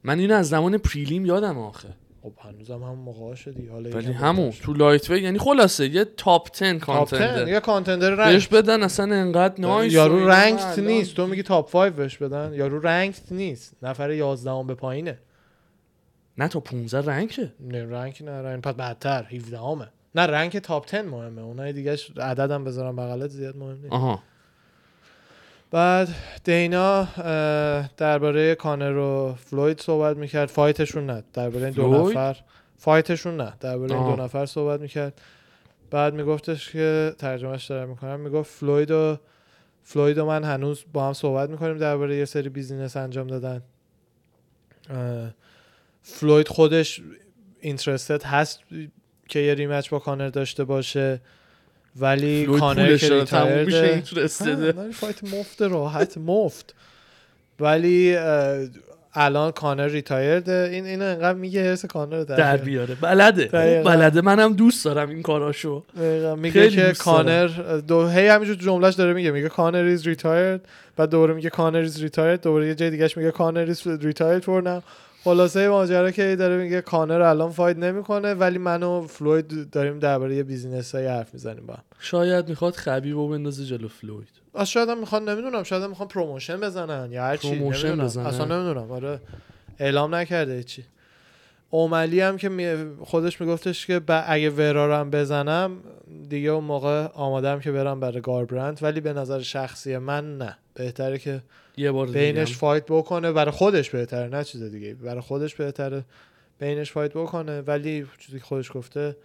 من 0.04 0.20
اینو 0.20 0.36
از 0.36 0.50
زمان 0.50 0.78
prelim 0.78 1.26
یادم 1.26 1.58
آخه. 1.58 1.90
خب 2.24 2.34
هنوزم 2.42 2.84
هم 2.84 2.96
موقع 2.96 3.36
شدی 3.36 3.68
حالا 3.68 3.90
ولی 3.90 4.12
همون. 4.12 4.52
تو 4.52 4.74
lightweight 4.74 5.22
یعنی 5.22 5.40
خلاصه 5.40 5.88
یه 5.88 6.06
top 6.06 6.50
10 6.60 6.80
top 6.80 7.12
10 7.12 7.18
contender 7.18 7.48
یه 7.48 7.60
contender 7.60 8.16
بهش 8.16 8.48
rank 8.52 8.64
بدن 8.64 8.84
اصلا 8.84 9.16
انقدر 9.16 9.62
nice 9.62 9.94
یارو 9.94 10.28
ranked 10.28 10.80
نیست. 10.80 11.16
تو 11.16 11.28
میگی 11.28 11.44
top 11.44 11.72
5 11.72 11.94
بهش 11.94 12.18
بدن. 12.18 12.54
یارو 12.54 12.80
ranked 12.80 13.32
نیست. 13.32 13.76
نفر 13.82 14.12
11 14.12 14.52
هم 14.52 14.68
به 14.68 14.76
پایینه. 14.76 15.20
نه 16.38 16.48
تا 16.48 16.60
15 16.60 17.02
rank 17.12 17.44
ه 17.44 17.52
نه 17.60 17.86
rank 17.86 18.24
نه 18.24 18.42
rank. 18.42 18.62
پس 18.62 18.74
بدتر 18.74 19.24
17 19.24 19.60
همه. 19.60 19.88
نه 20.16 20.22
rank 20.22 20.60
top 20.60 20.92
10 20.92 21.02
مهمه. 21.02 21.42
اونای 21.42 21.74
دیگه 21.74 21.98
عددم 22.18 22.64
بذارم 22.64 22.96
بغلت 22.96 23.30
زیاد 23.30 23.58
مهم 23.58 23.78
نیست. 23.82 23.94
آها. 23.94 24.24
بعد 25.72 26.08
دینا 26.44 27.08
درباره 27.98 28.56
کانر 28.56 28.98
و 28.98 29.36
فلوید 29.38 29.82
صحبت 29.82 30.18
می‌کرد. 30.18 30.50
fight 30.50 30.81
شون 30.81 31.06
نه. 31.06 31.24
درباره 31.34 31.66
این 31.66 31.74
دو؟ 31.74 32.10
نفر. 32.10 32.38
fight 32.78 33.11
شون 33.11 33.38
نه. 33.38 33.54
درباره 33.60 33.96
این. 33.96 34.16
دو 34.16 34.24
نفر 34.24 34.46
صحبت 34.46 34.80
می‌کرد. 34.80 35.22
بعد 35.92 36.14
میگفتش 36.14 36.72
که 36.72 37.14
ترجمهش 37.18 37.66
دارم 37.66 37.90
می‌کنم. 37.90 38.20
می‌گفت 38.20 38.52
فلوید 38.52 38.92
و 38.92 39.18
فلوید 39.84 40.18
و 40.18 40.26
من 40.26 40.44
هنوز 40.44 40.84
با 40.94 41.08
هم 41.08 41.14
صحبت 41.14 41.50
می‌کنیم 41.50 41.78
درباره 41.78 42.18
یه 42.18 42.26
سری 42.26 42.50
business 42.50 42.98
انجام 42.98 43.28
دادن. 43.28 43.62
فلوید 46.06 46.48
خودش 46.48 47.02
interested 47.60 48.24
هست 48.24 48.60
که 49.30 49.40
یه 49.40 49.54
rematch 49.54 49.90
با 49.90 50.00
کانر 50.00 50.30
داشته 50.30 50.64
باشه 50.64 51.22
ولی 52.00 52.46
کانر 52.46 52.98
که 52.98 53.10
retired 53.10 54.04
ه 54.92 54.97
fight 54.97 55.24
مفت 55.24 55.62
راحت 55.62 56.18
مفت. 56.18 56.76
ولی 57.60 58.18
الان 59.14 59.52
کانر 59.52 59.88
retired 59.88 60.52
ه. 60.52 60.70
این 60.72 60.86
اینو 60.86 61.06
انقدر 61.06 61.38
میگه 61.38 61.64
حرص 61.64 61.86
کانر 61.86 62.18
رو 62.18 62.26
در, 62.26 62.36
در 62.36 62.58
بیاره. 62.58 62.96
بلده. 62.96 63.46
دقیقاً. 63.46 63.84
خوب 63.84 64.02
بلده. 64.02 64.22
منم 64.22 64.54
دوست 64.54 64.86
دارم 64.86 65.10
این 65.10 65.22
کاراشو. 65.22 65.84
دقیقاً. 65.98 66.36
میگه 66.36 66.70
که 66.70 66.94
کانر 67.00 67.48
دو 67.88 68.08
هی 68.08 68.28
همینجور 68.28 68.56
جملهش 68.56 68.94
داره 68.94 69.14
میگه. 69.14 69.32
میگه 69.32 69.50
Conor 69.50 69.84
is 69.84 70.08
retired 70.08 70.68
بعد 70.96 71.10
دوباره 71.10 71.34
میگه 71.34 71.50
Conor 71.50 71.78
is 71.78 72.02
retired 72.02 72.42
دوباره 72.42 72.68
یه 72.68 72.76
جای 72.76 72.90
دیگهش 72.90 73.18
میگه 73.18 73.32
Conor 73.32 73.66
is 73.68 73.88
retired 73.88 74.44
for 74.44 74.82
خلاصه 75.26 75.70
ماجرا 75.70 76.12
که 76.12 76.36
داره 76.36 76.58
میگه 76.58 76.82
کانر 76.82 77.22
الان 77.22 77.52
fight 77.52 77.78
نمی‌کنه 77.78 78.34
ولی 78.34 78.58
من 78.58 78.84
و 78.84 79.02
فلوید 79.08 79.70
داریم 79.70 80.00
درباره 80.00 80.44
business 80.44 80.96
های 80.96 81.08
حرف 81.08 81.34
می‌زنیم 81.34 81.66
با 81.66 81.74
هم. 81.74 81.84
شاید 82.00 82.50
می‌خواد 82.50 82.74
خبیب 82.74 83.18
و 83.18 83.30
بندازه 83.30 83.66
جلو 83.66 83.88
فلوید. 83.88 84.28
از 84.56 84.70
شاید 84.70 84.90
هم 84.90 85.00
می‌خوان 85.00 85.30
نمی‌دونم 85.30 85.64
شاید 85.64 85.84
هم 85.84 85.90
می‌خوان 85.90 86.08
promotion 86.08 86.60
بزنن 86.60 87.12
یا 87.12 87.24
هر 87.24 87.38
چی 87.38 87.52
نمی‌دونم. 87.52 88.06
بزنن. 88.06 88.26
اصلا 88.26 88.46
نمی‌دونم. 88.46 88.92
آره 88.92 89.20
اعلام 89.80 90.16
نکرده 90.16 90.64
چی 90.64 90.84
اوملی 91.70 92.22
هم 92.22 92.38
که 92.38 92.78
خودش 93.04 93.42
میگفتش 93.42 93.88
که 93.88 94.00
ب- 94.00 94.24
اگه 94.28 94.50
ورا 94.50 94.88
رو 94.88 94.94
هم 94.94 95.10
بزنم 95.12 95.72
دیگه 96.30 96.50
اون 96.50 96.64
موقع 96.64 97.08
آمادم 97.14 97.60
که 97.60 97.72
برم 97.72 98.00
برای 98.00 98.22
گاربرند 98.22 98.80
ولی 98.82 99.02
به 99.02 99.14
نظر 99.14 99.40
شخصی 99.42 99.98
من 99.98 100.38
نه. 100.38 100.58
بهتره 100.74 101.18
که 101.18 101.42
یه 101.78 101.92
بار 101.92 102.08
بینش. 102.08 102.58
fight 102.58 102.86
بکنه 102.86 103.32
برای 103.32 103.52
خودش 103.52 103.90
بهتره 103.90 104.28
نه 104.28 104.44
چیز 104.44 104.64
دیگه. 104.64 104.94
برای 104.94 105.22
خودش 105.22 105.56
بهتره 105.56 106.06
بینش 106.60 106.92
fight 106.92 107.14
بکنه. 107.14 107.62
ولی 107.62 108.06
چیزی 108.20 108.40
که 108.40 108.46
خودش 108.46 108.72
گفته 108.74 109.18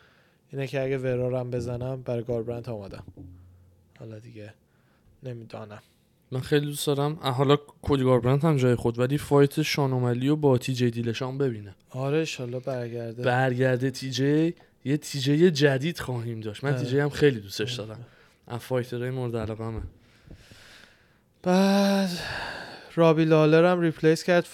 اینه 0.53 0.67
که 0.67 0.83
اگه 0.83 0.99
ورا 0.99 1.29
رو 1.29 1.39
هم 1.39 1.51
بزنم 1.51 2.03
برای 2.03 2.23
گاربرند 2.23 2.69
آمادم 2.69 3.05
حالا 3.99 4.19
دیگه 4.19 4.55
نمی‌دانم. 5.23 5.83
من 6.33 6.41
خیلی 6.41 6.67
دوست 6.67 6.87
دارم. 6.87 7.15
حالا 7.15 7.57
کودی 7.57 8.05
گاربرند 8.05 8.45
هم 8.45 8.57
جای 8.57 8.75
خود 8.75 8.99
ولی 8.99 9.19
fight 9.19 9.63
شان 9.63 9.91
اوملی 9.91 10.29
و 10.29 10.37
با 10.37 10.59
تی 10.59 10.75
جی 10.75 10.91
دیلشان 10.91 11.39
ببینه. 11.39 11.75
آره 11.91 12.19
انشالله 12.19 12.61
برگرده. 12.61 13.23
برگرده 13.23 13.91
تی 13.91 14.11
جی. 14.11 14.55
یه 14.85 14.97
تی 14.97 15.21
جی 15.21 15.51
جدید 15.51 15.99
خواهیم 15.99 16.41
داشت. 16.41 16.65
من 16.65 16.73
آره. 16.73 16.81
تی 16.81 16.87
جی 16.87 16.99
هم 16.99 17.09
خیلی 17.09 17.41
دوستش 17.41 17.75
دارم. 17.75 18.07
از 18.47 18.61
fighter 18.61 19.00
های 19.00 19.11
مورد 19.11 19.37
علاقمه 19.37 19.83
بعد 21.43 22.11
رابی 22.95 23.25
لالر 23.25 23.73
هم 23.73 23.81
replace 23.81 24.23
کرد 24.23 24.47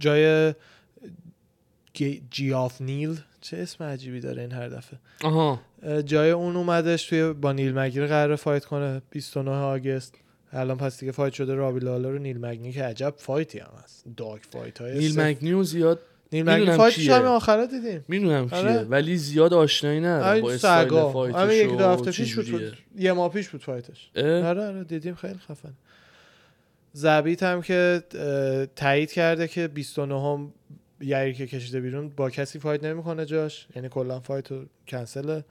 جای 0.00 0.54
جف 2.30 2.80
نیل. 2.80 3.20
چه 3.40 3.56
اسم 3.56 3.84
عجیبی 3.84 4.20
داره 4.20 4.42
این 4.42 4.52
هر 4.52 4.68
دفعه. 4.68 4.98
آها. 5.24 5.60
جای 6.04 6.30
اون 6.30 6.56
اومدش 6.56 7.06
توی 7.06 7.32
با 7.32 7.52
نیل 7.52 7.78
مگنی 7.78 8.06
قرار 8.06 8.36
fight 8.36 8.64
کنه. 8.64 9.02
29 9.10 9.50
August. 9.50 10.14
الان 10.52 10.76
پس 10.76 11.00
دیگه 11.00 11.12
fight 11.12 11.32
شده 11.32 11.54
رابی 11.54 11.80
لالر 11.80 12.14
و 12.14 12.18
نیل 12.18 12.38
مگنی 12.40 12.72
که 12.72 12.84
عجب 12.84 13.14
fight 13.16 13.51
ی 13.51 13.58
هم 13.58 13.72
هست. 13.84 14.04
داک 14.16 14.42
fight 14.50 14.80
های 14.80 14.98
نیل 14.98 15.20
مگنیو 15.20 15.62
زیاد 15.62 16.00
نیل 16.32 16.76
fight 16.76 16.96
ش. 16.96 17.08
همین 17.08 17.26
آخره 17.26 17.66
دیدیم 17.66 18.04
می‌دونم 18.08 18.48
کیه 18.48 18.58
آره. 18.58 18.82
ولی 18.82 19.16
زیاد 19.16 19.54
آشنایی 19.54 20.00
ندارم 20.00 20.40
با 20.40 20.48
همین 20.48 20.50
style 20.50 21.12
fight 21.12 21.42
ش 21.42 21.54
یک 21.54 21.78
دو 21.78 21.84
هفته 21.84 22.10
پیش 22.10 22.34
بود. 22.34 22.76
یه 22.96 23.12
ماه 23.12 23.32
پیش 23.32 23.48
بود 23.48 23.62
fight 23.62 23.92
ش؟ 23.92 24.10
آره 24.16 24.66
آره 24.66 24.84
دیدیم 24.84 25.14
خیلی 25.14 25.38
خفن 25.48 25.72
زبیت 26.92 27.42
هم 27.42 27.62
که 27.62 28.02
تایید 28.76 29.12
کرده 29.12 29.48
که 29.48 29.68
29 29.68 30.22
هم 30.22 30.52
یر 31.00 31.34
که 31.34 31.46
کشیده 31.46 31.80
بیرون 31.80 32.08
با 32.08 32.30
کسی 32.30 32.58
fight 32.58 32.84
نمی‌کنه 32.84 33.26
جاش 33.26 33.66
یعنی 33.76 33.88
کلا 33.88 34.20
fight 34.20 34.52
رو 34.52 34.64
کنسله 34.88 35.44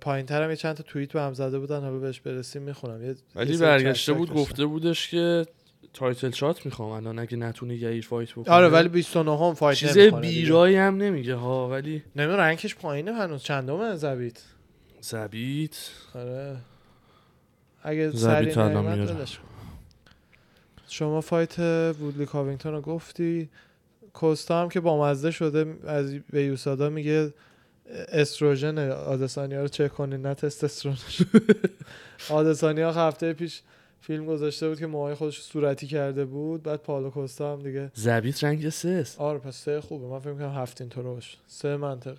پایین 0.00 0.26
تر 0.26 0.42
هم 0.42 0.50
یه 0.50 0.56
چند 0.56 0.76
تا 0.76 0.82
توییت 0.82 1.12
به 1.12 1.20
هم 1.20 1.34
زده 1.34 1.58
بودن 1.58 1.80
حالا 1.80 1.98
بهش 1.98 2.20
برسیم 2.20 2.62
می‌خونم 2.62 3.04
یه 3.04 3.14
ولی 3.34 3.56
برگشته 3.56 4.12
بود. 4.12 4.32
گفته 4.32 4.64
بودش 4.64 5.08
که 5.08 5.46
title 5.94 6.30
shot 6.30 6.66
می‌خوام 6.66 6.88
الان 6.90 7.18
اگه 7.18 7.36
نتونه 7.36 7.76
یه 7.76 8.00
fight 8.00 8.32
بکنه 8.32 8.54
آره 8.54 8.68
ولی 8.68 8.88
29 8.88 9.38
هم 9.38 9.54
fight 9.54 9.78
چیز. 9.78 9.98
بیرایی 9.98 10.76
هم 10.76 10.96
نمیگه 10.96 11.34
ها 11.34 11.68
ولی 11.68 12.02
نمی‌دونم 12.16 12.40
رنگش 12.40 12.74
پایینه 12.74 13.12
هنوز. 13.12 13.42
چندمه؟ 13.42 13.94
زبیت. 13.96 14.42
زبیت. 15.00 15.90
آره. 16.14 16.56
اگه 17.82 18.10
زبیت 18.10 18.52
سری 18.54 18.62
الان 18.62 18.98
میارم. 18.98 19.26
شما 20.88 21.20
فایت 21.20 21.58
وودلی 22.00 22.26
کاوینگتون 22.26 22.72
رو 22.72 22.80
گفتی. 22.80 23.48
کوستا 24.12 24.62
هم 24.62 24.68
که 24.68 24.80
با 24.80 25.02
مزده 25.10 25.30
شده 25.30 25.76
از 25.86 26.14
به 26.14 26.42
یوسادا 26.44 26.90
میگه 26.90 27.32
استروژن 28.08 28.90
آدسانیا 28.90 29.62
رو 29.62 29.68
چک 29.68 29.92
کنین 29.94 30.22
نه 30.26 30.34
تستوسترونش 30.34 31.22
آدسانیا 32.30 32.92
هفته 32.92 33.32
پیش 33.32 33.62
فیلم 34.00 34.26
گذاشته 34.26 34.68
بود 34.68 34.78
که 34.78 34.86
موهای 34.86 35.14
خودش 35.14 35.40
صورتی 35.40 35.86
کرده 35.86 36.24
بود 36.24 36.62
بعد 36.62 36.82
پالو 36.82 37.10
کوستا 37.10 37.52
هم 37.52 37.62
دیگه. 37.62 37.90
زبیت 37.94 38.44
رنگ 38.44 38.68
سه. 38.68 38.88
است 38.88 39.20
آره 39.20 39.38
پس 39.38 39.56
سه 39.56 39.80
خوبه. 39.80 40.06
من 40.06 40.18
فکر 40.18 40.34
کنم 40.34 40.52
هفت 40.54 40.80
اینطور 40.80 41.04
باشه. 41.04 41.38
سه 41.46 41.76
منطقه. 41.76 42.16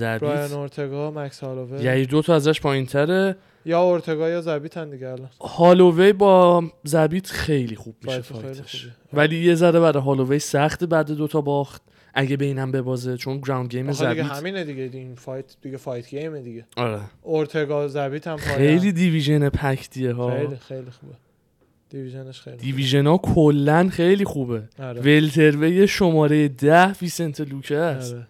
برایان 0.00 0.46
زبیت 0.46 0.52
اورتگا 0.52 1.10
مکس 1.10 1.40
هالووی. 1.40 1.84
یعنی 1.84 2.06
دو 2.06 2.22
تا 2.22 2.34
ازش 2.34 2.60
پایین 2.60 2.86
تره 2.86 3.36
یا 3.64 3.82
اورتگا 3.82 4.28
یا 4.28 4.40
زبیتن 4.40 4.90
دیگه 4.90 5.08
الان. 5.08 5.30
هالووی 5.40 6.12
با 6.12 6.64
زبیت 6.84 7.26
خیلی 7.26 7.76
خوب 7.76 7.94
میشه 8.02 8.20
fight 8.20 8.62
ش. 8.62 8.88
ولی 9.12 9.44
یه 9.44 9.54
ذره 9.54 9.80
برای 9.80 10.02
هالووی 10.02 10.38
سخت 10.38 10.84
بعد 10.84 11.10
دوتا 11.12 11.40
باخت. 11.40 11.82
اگه 12.14 12.36
بینم 12.36 12.72
ببازه 12.72 13.16
چون 13.16 13.40
ground 13.40 13.68
game 13.70 13.88
آخه 13.88 14.08
دیگه 14.08 14.22
زبیت. 14.22 14.38
همینه 14.38 14.64
دیگه 14.64 14.90
این 14.92 15.14
fight 15.14 15.56
دیگه 15.62 15.76
fight 15.76 16.08
game 16.08 16.35
ه 16.35 16.42
دیگه. 16.42 16.66
آره. 16.76 17.00
اورتگا 17.22 17.88
زبیت 17.88 18.26
هم. 18.26 18.36
خیلی 18.36 18.92
division 18.92 19.48
packed 19.48 19.96
یه 19.96 20.12
ها. 20.12 20.30
خیلی 20.30 20.56
خیلی 20.56 20.90
خوبه. 20.90 21.14
division 21.90 22.30
ش 22.30 22.40
خیلی. 22.40 22.56
division 22.56 23.06
ها 23.06 23.18
کلا 23.18 23.88
خیلی 23.88 24.24
خوبه. 24.24 24.62
آره. 24.78 25.00
welterweight 25.00 25.88
شماره 25.88 26.48
ده 26.48 26.92
ویسنت 26.92 27.40
لوکه‌ 27.40 27.76
است. 27.76 28.14
آره. 28.14 28.26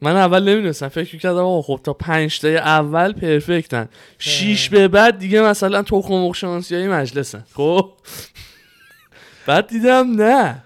من 0.00 0.16
اول 0.16 0.48
نمی‌دونستم 0.48 0.88
فکر 0.88 1.18
کردم 1.18 1.38
آقا 1.38 1.62
خب 1.62 1.80
تا 1.84 1.92
پنج 1.92 2.40
تای 2.40 2.56
اول 2.56 3.12
پرفکتن 3.12 3.88
شیش 4.18 4.68
به 4.68 4.88
بعد 4.88 5.18
دیگه 5.18 5.40
مثلا 5.42 5.82
تخم 5.82 6.14
مرغ 6.14 6.34
شانسی 6.34 6.74
های 6.74 6.88
مجلسن. 6.88 7.44
خب؟ 7.54 7.92
بعد 9.46 9.66
دیدم 9.66 10.22
نه. 10.22 10.62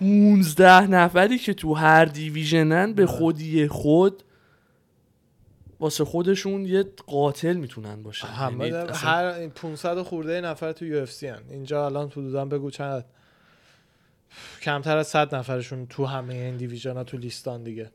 پونزده 0.00 0.86
نفری 0.86 1.38
که 1.38 1.54
تو 1.54 1.74
هر 1.74 2.04
دیویژنن 2.04 2.92
به 2.92 3.06
خودی 3.06 3.68
خود 3.68 4.22
واسه 5.80 6.04
خودشون 6.04 6.64
یه 6.66 6.84
قاتل 7.06 7.52
می‌تونن 7.56 8.02
باشن. 8.02 8.28
همه 8.28 8.58
یعنی 8.58 8.70
در- 8.70 8.90
اصلا 8.90 9.10
هر 9.10 9.24
این 9.24 9.50
500 9.50 10.02
خورده 10.02 10.40
نفر 10.40 10.72
تو 10.72 10.84
یو 10.84 11.02
اف 11.02 11.10
سی 11.12 11.26
هن. 11.26 11.42
اینجا 11.50 11.86
الان 11.86 12.08
حدودا 12.08 12.44
بگو 12.44 12.70
چند 12.70 13.04
کمتر 14.62 14.96
از 14.96 15.06
100 15.08 15.34
نفرشون 15.34 15.86
تو 15.86 16.04
همه 16.06 16.34
این 16.34 16.56
division 16.56 16.96
ها 16.96 17.04
تو 17.04 17.16
لیستان 17.16 17.62
دیگه. 17.62 17.90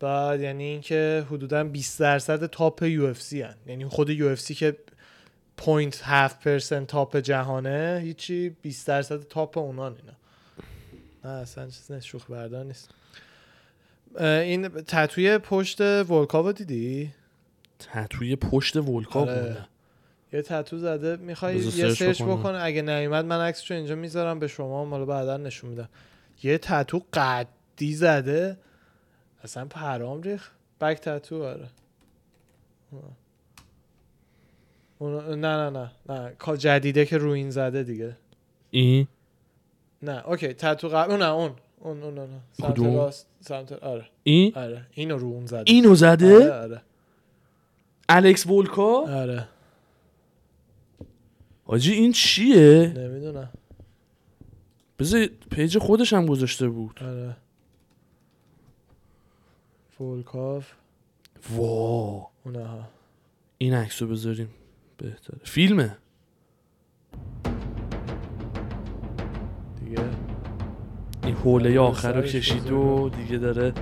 بعد 0.00 0.40
یعنی 0.40 0.64
اینکه 0.64 1.26
حدودا 1.30 1.64
20 1.64 2.00
درصد 2.00 2.46
top 2.46 2.82
UFC 2.82 3.42
هن. 3.42 3.54
یعنی 3.66 3.84
خود 3.84 4.10
UFC 4.10 4.54
که 4.54 4.76
0.7 5.60 6.86
top 6.88 7.16
جهانه 7.16 8.00
هیچی 8.02 8.48
20 8.62 8.86
درصد 8.86 9.22
top 9.22 9.58
اونان 9.58 9.96
اینا. 9.96 10.12
نه 11.24 11.30
اصلا 11.30 11.66
چیز 11.70 11.92
نیست 11.92 12.06
شوخی 12.06 12.30
بردار 12.30 12.64
نیست 12.64 12.90
این 14.20 14.68
تتوی 14.68 15.38
پشت 15.38 15.80
ولکان 15.80 16.52
دیدی؟ 16.52 17.12
توی 18.10 18.36
پشت 18.36 18.76
ولکان 18.76 19.28
آره. 19.28 19.66
یه 20.32 20.42
تتو 20.42 20.78
زده 20.78 21.16
می‌خوای 21.16 21.56
یه 21.56 21.94
search. 21.94 22.22
بکن. 22.22 22.54
اگه 22.54 22.82
نیومد 22.82 23.24
من 23.24 23.40
عکسشو 23.40 23.74
اینجا 23.74 23.94
می‌ذارم 23.94 24.38
به 24.38 24.48
شما 24.48 24.86
حالا 24.86 25.04
بعدا 25.04 25.36
نشون 25.36 25.70
میدم. 25.70 25.88
یه 26.42 26.58
تتو 26.58 27.02
قدی 27.12 27.94
زده. 27.94 28.58
اصلا 29.44 29.64
پرام 29.64 30.22
ریخ 30.22 30.50
بک 30.80 30.98
تتو 31.00 31.44
آره. 31.44 31.68
نه 35.00 35.36
نه 35.36 35.70
نه 35.70 35.90
نه. 36.08 36.32
کا- 36.38 36.56
جدیده 36.56 37.06
که 37.06 37.18
روین 37.18 37.50
زده 37.50 37.82
دیگه. 37.82 38.16
این؟ 38.70 39.08
نه 40.02 40.26
اوکی 40.26 40.48
تتو 40.48 40.88
قبل 40.88 41.10
اون 41.10 41.20
نه 41.20 41.28
اون 41.28 41.52
اون 41.80 42.02
اون, 42.02 42.18
اون. 42.18 42.28
سمت 42.52 42.72
کدوم؟ 42.72 42.96
راست 42.96 43.26
سمت 43.40 43.72
آره. 43.72 44.06
این؟ 44.22 44.52
آره 44.54 44.86
اینو 44.90 45.18
رو 45.18 45.26
اون 45.28 45.46
زده. 45.46 45.64
اینو 45.66 45.88
آره 45.88 45.96
زده؟ 45.96 46.52
آره 46.52 46.82
الکس 48.08 48.46
ولکا 48.46 49.02
آره. 49.02 49.48
حاجی 51.64 51.92
این 51.92 52.12
چیه؟ 52.12 52.92
نمی‌دونم. 52.96 53.50
بذار 54.98 55.26
پیج 55.26 55.78
خودش 55.78 56.12
هم 56.12 56.26
گذاشته 56.26 56.68
بود. 56.68 57.00
آره. 57.02 57.36
فولکاف 59.98 60.72
وا 61.50 62.26
اونها. 62.44 62.88
این 63.58 63.74
عکس 63.74 64.02
رو 64.02 64.08
بذاریم. 64.08 64.48
بهتره. 64.98 65.38
فیلمه. 65.44 65.96
حوله 71.44 71.70
آره، 71.70 71.78
آخر 71.80 72.12
رو 72.12 72.22
کشید. 72.22 72.70
و 72.70 73.08
دیگه 73.16 73.38
داره 73.38 73.72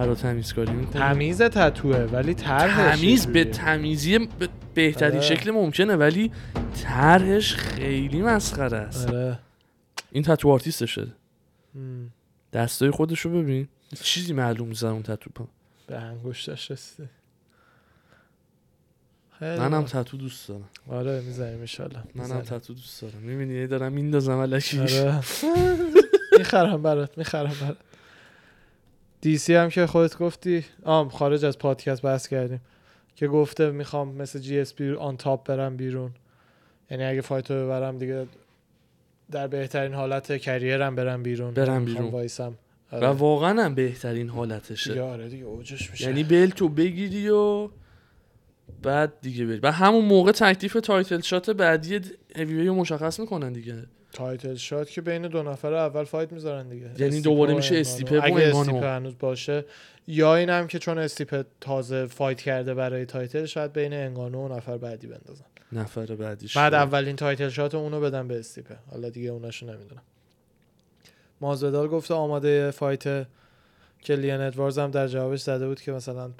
و 0.00 0.14
تمیزکاری 0.14 0.72
می‌کنه. 0.72 0.92
تمیز 1.02 1.42
تتوه 1.42 1.96
ولی 1.96 2.34
طرحش 2.34 2.98
تمیز 2.98 3.26
به؟ 3.26 3.44
تمیزی 3.44 4.18
ب- 4.18 4.28
بهترین 4.74 5.12
آره. 5.18 5.20
شکل 5.26 5.50
ممکنه 5.50 5.96
ولی 5.96 6.30
طرحش 6.82 7.54
خیلی 7.54 8.22
مسخره 8.22 8.76
است. 8.76 9.08
آره. 9.08 9.38
این 10.12 10.22
تتو 10.22 10.50
آرتیستشه. 10.50 11.06
دستای 12.52 12.90
خودش 12.90 13.20
رو 13.20 13.30
ببین. 13.30 13.68
چیزی 14.02 14.32
معلوم 14.32 14.68
نیست 14.68 14.84
اون 14.84 15.02
تتو 15.02 15.30
پا. 15.34 15.48
به 15.86 15.96
انگشتش 15.98 16.70
رسیده. 16.70 17.08
منم. 19.40 19.84
تتو 19.84 20.16
دوست 20.16 20.48
دارم. 20.48 20.68
آره 20.88 21.20
می‌زنیم 21.20 21.60
ایشالله 21.60 22.02
منم 22.14 22.40
تتو 22.40 22.74
دوست 22.74 23.02
دارم. 23.02 23.18
می‌بینی 23.22 23.66
دارم 23.66 23.92
میندازم 23.92 24.38
الکیش 24.38 24.98
آره. 24.98 25.20
می‌خرم 26.38 26.82
برات 26.82 27.18
می‌خرم 27.18 27.56
برات. 27.60 27.76
دی 29.20 29.38
سی 29.38 29.54
هم 29.54 29.68
که 29.68 29.86
خودت 29.86 30.18
گفتی 30.18 30.64
آم 30.84 31.08
خارج 31.08 31.44
از 31.44 31.58
پادکست 31.58 32.02
بحث 32.02 32.28
کردیم 32.28 32.60
که 33.16 33.28
گفته 33.28 33.70
می‌خوام 33.70 34.14
مثل 34.14 34.38
جی 34.38 34.60
اس 34.60 34.74
پی 34.74 34.92
on 34.92 35.16
top 35.16 35.46
برم 35.46 35.76
بیرون. 35.76 36.10
یعنی 36.90 37.04
اگه 37.04 37.20
fight 37.20 37.48
و 37.48 37.54
ببرم 37.54 37.98
دیگه 37.98 38.26
در 39.30 39.46
بهترین 39.46 39.94
حالت 39.94 40.36
career 40.36 40.86
م 40.86 40.94
برم 40.94 41.22
بیرون. 41.22 41.54
برم 41.54 41.84
بیرون. 41.84 42.10
وایسم. 42.10 42.54
و 42.92 42.96
آره. 42.96 43.08
واقعا 43.08 43.64
هم 43.64 43.74
بهترین 43.74 44.22
دیگه 44.22 44.32
حالتشه 44.32 45.00
آره 45.00 45.28
دیگه 45.28 45.44
اوجش 45.44 45.90
میشه. 45.90 46.04
یعنی 46.08 46.24
belt 46.24 46.59
و 46.59 46.68
بگیری 46.68 47.28
و 47.28 47.68
بعد 48.82 49.12
دیگه 49.20 49.46
بری. 49.46 49.60
و 49.62 49.72
همون 49.72 50.04
موقع 50.04 50.32
تکلیف 50.32 50.72
title 50.72 51.20
shot 51.20 51.50
بعدی 51.50 52.00
هیوی 52.36 52.70
مشخص 52.70 53.20
می‌کنن 53.20 53.52
دیگه. 53.52 53.84
title 54.12 54.54
shot 54.54 54.90
که 54.90 55.00
بین 55.00 55.22
دو 55.22 55.42
نفر 55.42 55.74
اول 55.74 56.04
fight 56.04 56.32
می‌ذارن 56.32 56.68
دیگه. 56.68 56.90
یعنی 56.98 57.20
دوباره 57.20 57.54
میشه. 57.54 57.76
استیپه 57.76 58.20
و 58.20 58.24
اگه. 58.24 58.56
استیپه 58.56 58.88
هنوز 58.88 59.14
باشه 59.18 59.64
یا 60.08 60.36
اینم 60.36 60.66
که 60.66 60.78
چون 60.78 60.98
استیپه 60.98 61.44
تازه 61.60 62.06
fight 62.06 62.40
کرده 62.40 62.74
برای 62.74 63.06
title 63.06 63.44
شاید 63.44 63.72
بین 63.72 63.92
انگانو 63.92 64.48
و 64.48 64.56
نفر 64.56 64.78
بعدی 64.78 65.06
بندازن. 65.06 65.44
نفر 65.72 66.06
بعدیش 66.06 66.56
بعد 66.56 66.74
اولین 66.74 67.16
title 67.16 67.48
shot 67.48 67.74
اونو 67.74 68.00
بدن 68.00 68.28
به 68.28 68.38
استیپه 68.38 68.76
حالا 68.90 69.10
دیگه 69.10 69.30
اوناشو 69.30 69.66
نمی‌دونم. 69.66 70.02
مازویدال 71.40 71.88
گفته 71.88 72.14
آماده 72.14 72.70
fight 72.70 73.26
لیان 74.04 74.40
ادوارز 74.40 74.78
هم 74.78 74.90
در 74.90 75.08
جوابش 75.08 75.40
زده 75.40 75.68
بود 75.68 75.80
که 75.80 75.92
مثلا 75.92 76.30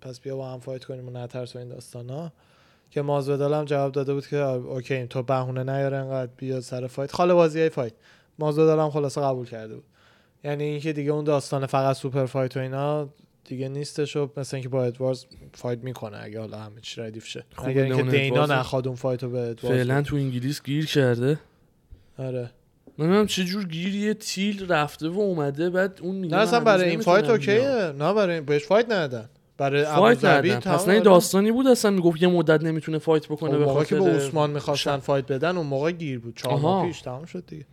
پس 0.00 0.20
بیا 0.20 0.36
با 0.36 0.52
هم 0.52 0.60
fight 0.60 0.84
کنیم 0.84 1.08
و 1.08 1.10
نترس 1.10 1.56
و 1.56 1.58
این 1.58 1.68
داستانا. 1.68 2.32
که 2.94 3.02
مازویدال 3.02 3.54
هم 3.54 3.64
جواب 3.64 3.92
داده 3.92 4.14
بود 4.14 4.26
که 4.26 4.36
okay 4.36 5.06
تو 5.06 5.22
بهونه 5.22 5.62
نیار 5.62 5.94
انقدر 5.94 6.30
بیا 6.36 6.60
سر 6.60 6.86
fight. 6.86 7.12
خاله 7.12 7.34
بازی 7.34 7.60
های 7.60 7.68
fight. 7.68 7.92
مازودال 8.38 8.78
هم 8.78 8.90
خلاصه 8.90 9.20
قبول 9.20 9.46
کرده 9.46 9.74
بود. 9.74 9.84
یعنی 10.44 10.64
اینکه 10.64 10.92
دیگه 10.92 11.10
اون 11.10 11.24
داستان 11.24 11.66
فقط 11.66 11.96
سوپر 11.96 12.26
فایت 12.26 12.56
و 12.56 12.60
اینا 12.60 13.08
دیگه 13.44 13.68
نیستش 13.68 14.16
و 14.16 14.30
مثل 14.36 14.56
اینکه 14.56 14.68
با 14.68 14.84
ادوارز 14.84 15.24
فایت 15.54 15.78
می‌کنه 15.78 16.18
اگه 16.22 16.40
حالا 16.40 16.58
همه 16.58 16.80
چی 16.80 17.00
ردیف 17.00 17.26
شه. 17.26 17.44
اگر 17.64 17.82
اینکه 17.82 18.02
دینا 18.02 18.46
نخواد 18.46 18.86
اون 18.86 18.96
فایت 18.96 19.22
رو 19.22 19.30
به 19.30 19.40
ادوارز 19.40 19.76
فعلا 19.76 20.02
تو 20.02 20.16
انگلیس 20.16 20.62
گیر 20.62 20.86
کرده. 20.86 21.38
آره. 22.18 22.50
نمی‌دونم 22.98 23.26
چه 23.26 23.44
جور 23.44 23.64
گیر 23.64 23.94
یه 23.94 24.14
تیل 24.14 24.72
رفته 24.72 25.08
و 25.08 25.20
اومده 25.20 25.70
بعد 25.70 25.98
اون 26.02 26.14
میگه 26.14 26.36
نه 26.36 26.42
اصلا 26.42 26.58
من 26.58 26.64
برای 26.64 26.90
این 26.90 27.00
فایت. 27.00 27.30
اوکیه. 27.30 27.92
نه 27.98 28.14
برای 28.14 28.40
بهش 28.40 28.64
فایت 28.64 28.90
ندادن. 28.90 29.28
برای 29.58 29.84
فایت 29.84 30.24
ندادن. 30.24 30.60
پس 30.60 30.88
نه. 30.88 31.00
داستانی 31.00 31.52
بود 31.52 31.66
اصلا 31.66 31.90
می‌گفت 31.90 32.22
یه 32.22 32.28
مدت 32.28 32.64
نمی‌تونه 32.64 32.98
فایت 32.98 33.26
بکنه 33.26 33.58
به 33.58 33.64
موقع 33.64 33.84
که 33.84 33.98
خاطر 33.98 34.10
به 34.10 34.16
عثمان 34.16 34.50
می‌خواستن 34.50 34.96
fight 34.96 35.26
بدن 35.26 35.56
اون 35.56 35.66
موقع 35.66 35.90
گیر 35.90 36.18
بود. 36.18 36.36
چهار 36.36 36.60
ماه. 36.60 36.86
پیش 36.86 37.00
تمام 37.00 37.24
شد 37.24 37.44
دیگه. 37.46 37.66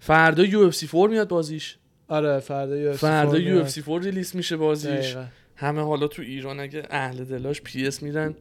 فردا 0.00 0.44
یو 0.44 0.60
اف 0.60 0.74
سی 0.74 0.86
4 0.86 1.08
میاد 1.08 1.28
بازیش. 1.28 1.76
آره 2.08 2.40
فردا 2.40 2.76
یو 2.76 2.92
فردا 2.92 3.38
یو 3.38 3.60
اف 3.60 3.70
سی 3.70 3.82
4 3.82 4.02
release 4.02 4.34
میشه 4.34 4.56
بازیش. 4.56 4.90
دقیقاً. 4.90 5.24
همه 5.56 5.82
حالا 5.82 6.06
تو 6.06 6.22
ایران 6.22 6.60
اگه 6.60 6.82
اهل 6.90 7.24
دلاش 7.24 7.62
پی 7.62 7.86
اس 7.86 8.02
میرن 8.02 8.34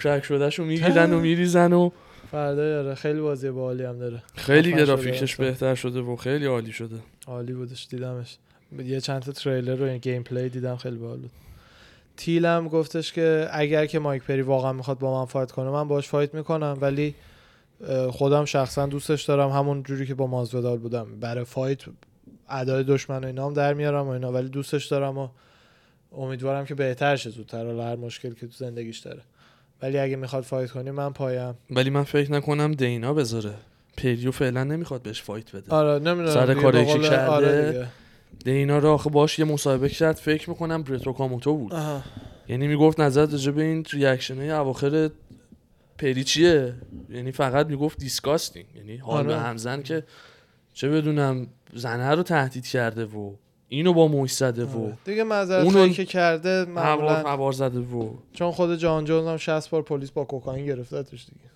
crack 0.00 0.24
شدهشو 0.24 0.64
می‌گیرن 0.64 1.12
و 1.12 1.20
میریزن 1.20 1.72
و 1.72 1.90
فردا 2.30 2.78
آره 2.78 2.94
خیلی 2.94 3.20
بازی 3.20 3.50
باحالی 3.50 3.84
هم 3.84 3.98
داره. 3.98 4.22
خیلی 4.34 4.72
گرافیکش. 4.72 5.36
بهتر 5.36 5.74
شده 5.74 6.00
و 6.00 6.16
خیلی 6.16 6.46
عالی 6.46 6.72
شده. 6.72 6.96
عالی 7.26 7.52
بودش 7.52 7.86
دیدمش. 7.90 8.38
یه 8.84 9.00
چند 9.00 9.22
تا 9.22 9.32
تریلر 9.32 9.82
و 9.82 9.98
gameplay 9.98 10.48
دیدم 10.48 10.76
خیلی 10.76 10.96
باحال 10.96 11.18
بود. 11.18 11.30
تیل 12.18 12.48
هم 12.48 12.68
گفتش 12.68 13.12
که 13.12 13.48
اگر 13.52 13.86
که 13.86 13.98
مایک 13.98 14.22
پری 14.22 14.42
واقعا 14.42 14.72
می‌خواد 14.72 14.98
با 14.98 15.20
من 15.20 15.26
fight 15.26 15.52
کنه 15.52 15.70
من 15.70 15.88
باش 15.88 16.08
fight 16.08 16.34
می‌کنم 16.34 16.78
ولی 16.80 17.14
خودم 18.10 18.44
شخصا 18.44 18.86
دوستش 18.86 19.22
دارم 19.22 19.50
همون 19.50 19.82
جوری 19.82 20.06
که 20.06 20.14
با 20.14 20.26
مازویدال 20.26 20.78
بودم. 20.78 21.20
برای 21.20 21.44
fight 21.44 21.80
ادای 22.50 22.84
دشمن 22.84 23.24
و 23.24 23.26
اینا 23.26 23.46
هم 23.46 23.52
در 23.52 23.74
میارم 23.74 24.06
و 24.06 24.08
اینا 24.08 24.32
ولی 24.32 24.48
دوستش 24.48 24.86
دارم 24.86 25.18
و 25.18 25.28
امیدوارم 26.16 26.64
که 26.64 26.74
بهتر 26.74 27.16
شه 27.16 27.30
زودتر. 27.30 27.66
حالا 27.66 27.84
هر 27.84 27.96
مشکل 27.96 28.34
که 28.34 28.46
تو 28.46 28.52
زندگیش 28.52 28.98
داره. 28.98 29.20
ولی 29.82 29.98
اگه 29.98 30.16
می‌خواد 30.16 30.42
fight 30.42 30.70
کنی 30.70 30.90
من 30.90 31.12
پایم. 31.12 31.54
ولی 31.70 31.90
من 31.90 32.02
فکر 32.02 32.32
نکنم 32.32 32.72
دینا 32.72 33.14
بذاره. 33.14 33.54
پریو 33.96 34.30
فعلا 34.30 34.64
نمی‌خواد 34.64 35.02
بهش 35.02 35.22
fight 35.22 35.56
بده. 35.56 35.74
آره 35.74 35.98
نمی‌دونم 35.98 36.34
سر 36.34 36.54
کاری 36.54 36.86
که 36.86 36.98
کرده. 36.98 37.28
آره. 37.28 37.88
دینا 38.44 38.78
رو 38.78 38.88
آخه 38.88 39.10
باش 39.10 39.38
یه 39.38 39.44
مصاحبه 39.44 39.88
کرد 39.88 40.16
فکر 40.16 40.50
می‌کنم 40.50 40.82
برتو 40.82 41.12
کاموتو 41.12 41.54
بود. 41.56 41.74
آها. 41.74 42.02
یعنی 42.48 42.66
می‌گفت 42.68 43.00
نظرت 43.00 43.32
راجع 43.32 43.52
به 43.52 43.62
این 43.62 43.84
ریاکشن 43.90 44.36
های 44.36 44.50
اواخر 44.50 45.10
پری 45.98 46.24
چیه؟ 46.24 46.74
یعنی 47.10 47.32
فقط 47.32 47.66
می‌گفت 47.66 47.98
دیسکاستینگ. 47.98 48.66
یعنی 48.76 48.96
حال 48.96 49.16
آره. 49.18 49.28
به 49.28 49.36
همزن 49.38 49.82
که 49.82 50.04
چه 50.74 50.88
بدونم 50.88 51.46
زنه 51.74 52.10
رو 52.14 52.22
تهدید 52.22 52.66
کرده 52.66 53.04
و 53.04 53.32
اینو 53.68 53.92
با 53.92 54.08
موش 54.08 54.32
زده 54.32 54.64
و 54.64 54.82
آره. 54.84 54.98
دیگه 55.04 55.24
معذرت 55.24 55.64
اونو- 55.64 55.88
که 55.88 56.04
کرده 56.04 56.64
معمولا 56.64 57.14
هوار 57.14 57.52
زده 57.52 57.78
و 57.78 58.10
چون 58.32 58.50
خود 58.50 58.76
جان 58.76 59.04
جونز 59.04 59.26
هم 59.26 59.36
60 59.36 59.70
بار 59.70 59.82
پلیس 59.82 60.10
با 60.10 60.24
کوکائین 60.24 60.66
گرفتتش 60.66 61.24
دیگه. 61.26 61.48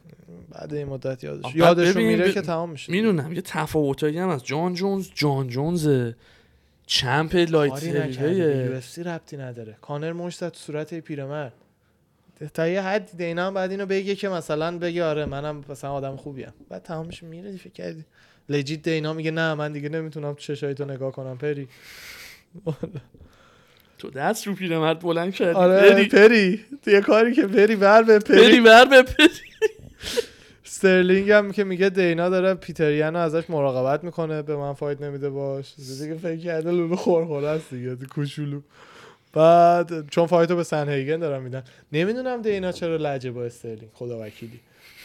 بعد 0.51 0.75
این 0.75 0.87
مدت 0.89 1.25
یادش 1.25 1.45
آه، 1.63 1.75
ببین، 1.75 2.07
میره 2.07 2.29
ب- 2.29 2.35
که 2.35 2.41
تمام 2.41 2.71
میشه. 2.71 2.93
می‌دونم 2.93 3.33
یه 3.33 3.41
تفاوتایی 3.41 4.19
هم 4.19 4.29
از 4.29 4.45
جان 4.45 4.75
جونز 4.75 5.09
جان 5.15 5.49
جونز 5.49 6.13
champ 6.95 7.35
لایت 7.35 7.83
یو 7.83 8.77
اف 8.77 8.85
سی 8.85 9.03
ربطی 9.03 9.37
نداره. 9.37 9.77
کانر 9.81 10.13
مشت 10.13 10.37
زد 10.37 10.49
تو 10.49 10.59
صورت 10.59 10.95
پیرمرد. 10.95 11.53
تا 12.55 12.69
یه 12.69 12.83
حدی 12.83 13.17
دینا 13.17 13.47
هم 13.47 13.55
بعد 13.55 13.71
اینو 13.71 13.87
بگه 13.87 14.15
که 14.15 14.29
مثلا 14.29 14.79
بگه 14.79 15.05
آره 15.05 15.25
منم 15.27 15.65
مثلا 15.69 15.93
آدم 15.93 16.17
خوبیم. 16.17 16.53
بعد 16.69 16.83
تمام 16.83 17.07
میشه 17.07 17.27
میره 17.27 17.57
فکر 17.57 17.73
کردی. 17.73 18.05
legit 18.49 18.83
دینا 18.83 19.13
میگه 19.13 19.31
نه 19.31 19.55
من 19.55 19.73
دیگه 19.73 19.89
نمی‌تونم 19.89 20.33
تو 20.33 20.39
چشای 20.39 20.75
تو 20.75 20.85
نگاه 20.85 21.13
کنم 21.13 21.39
پری. 21.39 21.69
تو 23.99 24.11
دست 24.11 24.47
رو 24.47 24.55
پیرمرد 24.55 25.01
بلند 25.01 25.35
کردی 25.35 25.55
آره 25.59 25.91
پری. 25.91 26.09
پری. 26.09 26.65
تو 26.83 26.91
یه 26.91 27.01
کاری 27.01 27.33
که 27.35 27.47
پری 27.47 27.77
بر 27.77 28.03
به 28.03 28.19
پری. 28.19 28.43
پری 28.43 28.61
بر 28.61 28.85
به 28.85 29.03
پری. 29.03 29.29
استرلینگ 30.85 31.31
هم 31.31 31.53
که 31.53 31.65
میگه 31.65 31.89
دینا 31.89 32.29
داره 32.29 32.55
پیتر 32.55 32.95
یان 32.95 33.15
رو 33.15 33.21
ازش 33.21 33.51
مراقبت 33.51 34.05
می‌کنه 34.05 34.43
به 34.43 34.57
من 34.57 34.73
fight 34.73 35.01
نمیده 35.01 35.31
باش. 35.31 35.75
دیگه 35.77 36.15
فکر 36.15 36.37
کرده 36.37 36.71
لولو 36.71 36.97
خورخوره 36.97 37.49
است 37.49 37.75
دیگه 37.75 37.97
کوچولو. 37.97 38.61
بعد 39.33 40.09
چون 40.11 40.27
fight 40.27 40.51
رو 40.51 40.57
به 40.57 40.63
سندهیگن 40.63 41.19
دارن 41.19 41.43
میدن. 41.43 41.63
نمی‌دونم 41.93 42.43
دینا 42.43 42.73
چرا 42.73 42.97
لجه 42.97 43.31
با 43.31 43.45
استرلینگ 43.45 43.91
خدا 43.93 44.21
وکیلی. 44.21 44.61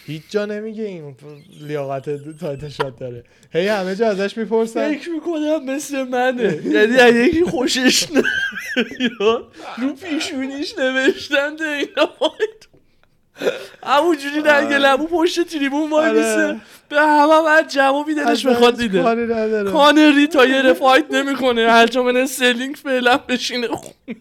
هیچ 0.06 0.22
جا 0.30 0.46
نمیگه 0.46 0.84
این 0.84 1.16
لیاقت 1.62 2.38
title 2.38 2.70
shot 2.70 3.00
داره. 3.00 3.24
هی 3.54 3.68
همه 3.68 3.96
جا 3.96 4.08
ازش 4.08 4.38
می‌پرسن. 4.38 4.94
فکر 4.94 5.10
می‌کنم 5.10 5.66
مثل 5.66 6.04
منه. 6.04 6.44
یعنی 6.76 7.00
اگه 7.00 7.20
یکی 7.20 7.44
خوشش 7.44 8.12
نه 8.12 8.24
رو 9.78 9.94
پیشونیش 9.94 10.78
نوشتن 10.80 11.56
دینا 11.56 12.06
fight 12.20 12.67
همونجوری 13.84 14.42
رنگ 14.42 14.74
لبو 14.74 15.08
پشت 15.08 15.42
تریبون 15.48 15.90
وای 15.90 16.10
آره. 16.10 16.18
میسه. 16.18 16.62
به 16.90 17.02
همه 17.02 17.34
هم 17.34 17.44
هر 17.46 17.64
جوابی 17.64 18.16
دلش 18.16 18.46
بخواد 18.46 18.82
نداره. 18.82 19.72
کانری 19.72 20.28
تا 20.28 20.46
یه 20.46 20.74
فایت 20.74 21.06
نمی‌کنه. 21.12 21.72
هر 21.72 21.88
جا 21.88 22.04
من 22.04 22.26
سلینگ 22.26 22.76
فعلا 22.76 23.18
بشینه 23.18 23.68
خونه. 23.68 24.18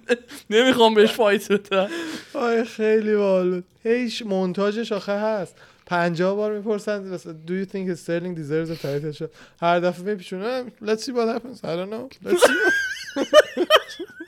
نمی‌خوام 0.51 0.95
بهش 0.95 1.13
فایت 1.13 1.53
بدم. 1.53 1.89
آی 2.35 2.65
خیلی 2.65 3.17
باحال 3.17 3.63
هیچ 3.83 4.23
مونتاژش 4.23 4.93
آخه 4.93 5.13
هست. 5.13 5.55
50 5.87 6.35
بار 6.37 6.53
می‌پرسن 6.53 7.03
مثلا 7.03 7.35
do 7.47 7.51
you 7.51 7.67
think 7.73 7.99
Sterling 7.99 8.35
deserves 8.35 8.71
a 8.71 8.83
title? 8.83 9.19
shot 9.19 9.31
هر 9.63 9.81
دفعه 9.81 10.05
میپیچونه 10.05 10.65
let's 10.85 11.01
see 11.01 11.13
what 11.13 11.29
happens. 11.29 11.59
I 11.65 11.77
don't 11.77 11.91
know. 11.91 12.29
Let's 12.29 12.43
see. 12.43 12.53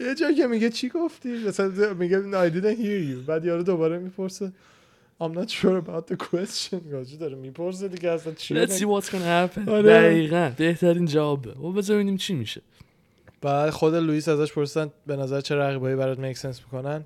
یه 0.00 0.14
جا 0.14 0.32
که 0.32 0.46
میگه 0.46 0.70
چی 0.70 0.88
گفتی؟ 0.88 1.28
مثلا 1.48 1.94
میگه 1.94 2.22
I 2.22 2.50
didn't 2.52 2.78
hear 2.78 3.12
you. 3.24 3.26
بعد 3.28 3.44
یارو 3.44 3.62
دوباره 3.62 3.98
می‌پرسه 3.98 4.52
I'm 5.20 5.34
not 5.38 5.48
sure 5.50 5.78
about 5.86 6.12
the 6.12 6.16
question. 6.16 6.90
گاجی 6.92 7.16
داره 7.16 7.34
می‌پرسه 7.36 7.88
دیگه 7.88 8.10
اصلا 8.10 8.32
چی 8.34 8.66
Let's 8.66 8.70
see 8.70 8.82
what's 8.84 9.06
gonna 9.08 9.12
happen. 9.56 9.68
آره. 9.68 9.82
دقیقا. 9.82 10.52
بهترین 10.56 11.04
جوابه. 11.06 11.50
و 11.52 11.72
بذار 11.72 11.96
ببینیم 11.96 12.16
چی 12.16 12.34
میشه. 12.34 12.62
بعد 13.42 13.70
خود 13.70 13.94
لوئیس 13.94 14.28
ازش 14.28 14.52
پرسیدن 14.52 14.90
به 15.06 15.16
نظر 15.16 15.40
چه 15.40 15.54
رقیبایی 15.54 15.96
برات 15.96 16.18
میک 16.18 16.38
سنس 16.38 16.60
می‌کنن؟ 16.60 17.04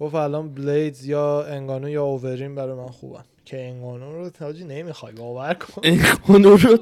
گفت 0.00 0.14
الان 0.14 0.54
بلیدز 0.54 1.04
یا 1.04 1.42
انگانو 1.44 1.88
یا 1.88 2.04
اوورین 2.04 2.54
برای 2.54 2.74
من 2.76 2.86
خوبن. 2.88 3.22
که 3.44 3.60
انگانو 3.68 4.12
رو 4.12 4.30
تاجی 4.30 4.64
نمی‌خوای 4.64 5.12
باور 5.12 5.54
کن. 5.54 5.82
این 5.84 6.02
خانو 6.02 6.56
رو 6.56 6.78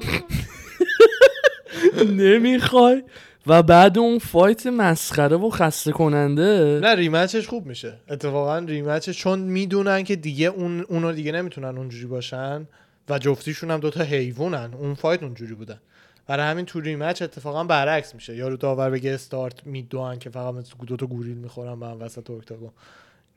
نمی‌خوای. 2.17 3.03
و 3.47 3.63
بعد 3.63 3.97
اون 3.97 4.19
fight 4.19 4.67
مسخره 4.67 5.35
و 5.35 5.49
خسته 5.49 5.91
کننده. 5.91 6.79
نه 6.83 6.95
rematch 6.95 7.35
ش 7.35 7.47
خوب 7.47 7.65
میشه. 7.65 7.93
اتفاقا 8.09 8.57
rematch 8.57 9.04
ش 9.04 9.17
چون 9.17 9.39
می‌دونن 9.39 10.03
که 10.03 10.15
دیگه 10.15 10.47
اون 10.47 10.81
اونو 10.81 11.11
دیگه 11.11 11.31
نمی‌تونن 11.31 11.77
اونجوری 11.77 12.05
باشن 12.05 12.67
و 13.09 13.19
جفتیشون 13.19 13.71
هم 13.71 13.79
دوتا 13.79 14.03
حیوانن. 14.03 14.73
اون 14.73 14.93
fight 14.93 15.23
اونجوری 15.23 15.53
بودن 15.53 15.79
برای 16.27 16.45
همین 16.45 16.65
تو 16.65 16.79
rematch 16.79 17.21
اتفاقا 17.21 17.63
برعکس 17.63 18.15
میشه. 18.15 18.35
یارو 18.35 18.57
داور 18.57 18.89
بگه 18.89 19.11
استارت 19.11 19.67
میدوان 19.67 20.19
که 20.19 20.29
فقط 20.29 20.55
دوتا 20.87 21.05
گوریل 21.05 21.37
می‌خورن 21.37 21.79
به 21.79 21.85
هم 21.85 22.01
وسط 22.01 22.29
اکتاگون. 22.29 22.71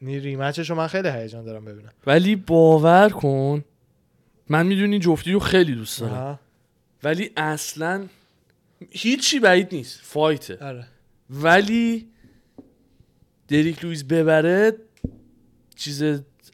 نی 0.02 0.20
rematch 0.20 0.59
ش 0.59 0.70
رو 0.70 0.76
من 0.76 0.86
خیلی 0.86 1.08
هیجان 1.08 1.44
دارم 1.44 1.64
ببینم. 1.64 1.90
ولی 2.06 2.36
باور 2.36 3.08
کن 3.08 3.64
من 4.48 4.66
می‌دونی 4.66 4.98
جفتی 4.98 5.32
رو 5.32 5.40
خیلی 5.40 5.74
دوست 5.74 6.00
دارم. 6.00 6.38
ولی 7.04 7.30
اصلا 7.36 8.04
هیچی 8.90 9.40
بعید 9.40 9.68
نیست. 9.74 10.00
fight 10.02 10.42
ه. 10.42 10.58
آره. 10.60 10.86
ولی 11.30 12.08
دریک 13.48 13.84
لوئیس 13.84 14.08
ببره 14.08 14.72
چیز 15.76 16.02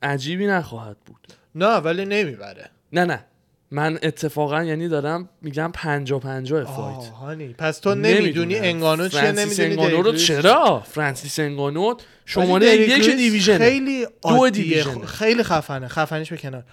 عجیبی 0.03 0.47
نخواهد 0.47 0.97
بود. 1.07 1.27
نه 1.55 1.77
ولی 1.77 2.05
نمی‌بره. 2.05 2.71
نه 2.93 3.05
نه. 3.05 3.25
من 3.71 3.99
اتفاقا 4.03 4.65
یعنی 4.65 4.89
دارم 4.89 5.29
میگم 5.43 5.71
پنجا 5.75 6.19
پنجا 6.19 6.65
fight. 6.65 6.97
آهانی 6.97 7.55
پس 7.59 7.79
تو 7.79 7.95
نمی‌دونی. 7.95 8.59
انگانو 8.59 9.09
چیه 9.09 9.21
فرانسیس 9.21 9.61
نمی‌دونی 9.61 9.87
انگانو 9.87 10.03
رو 10.03 10.17
چرا؟ 10.17 10.81
فرانسیس 10.81 11.39
انگانو 11.39 11.95
شماره 12.27 12.67
یک 12.67 13.11
division. 13.17 13.59
خیلی 13.59 14.07
عادیه 14.23 14.65
division 14.65 14.98
ه. 14.98 15.07
خیلی 15.07 15.43
خفنه. 15.43 15.89
خفنیش 15.89 16.31
به 16.31 16.37
کنار. 16.37 16.65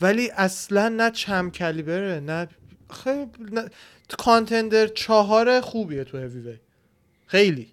ولی 0.00 0.30
اصلا 0.30 0.88
نه 0.88 1.10
چم 1.10 1.50
کلیبره 1.50 2.20
نه 2.20 2.48
خیلی 2.92 3.26
کانتندر 4.18 4.86
چهار 4.86 5.60
خوبیه 5.60 6.04
تو 6.04 6.18
هیوی 6.18 6.58
خیلی. 7.26 7.68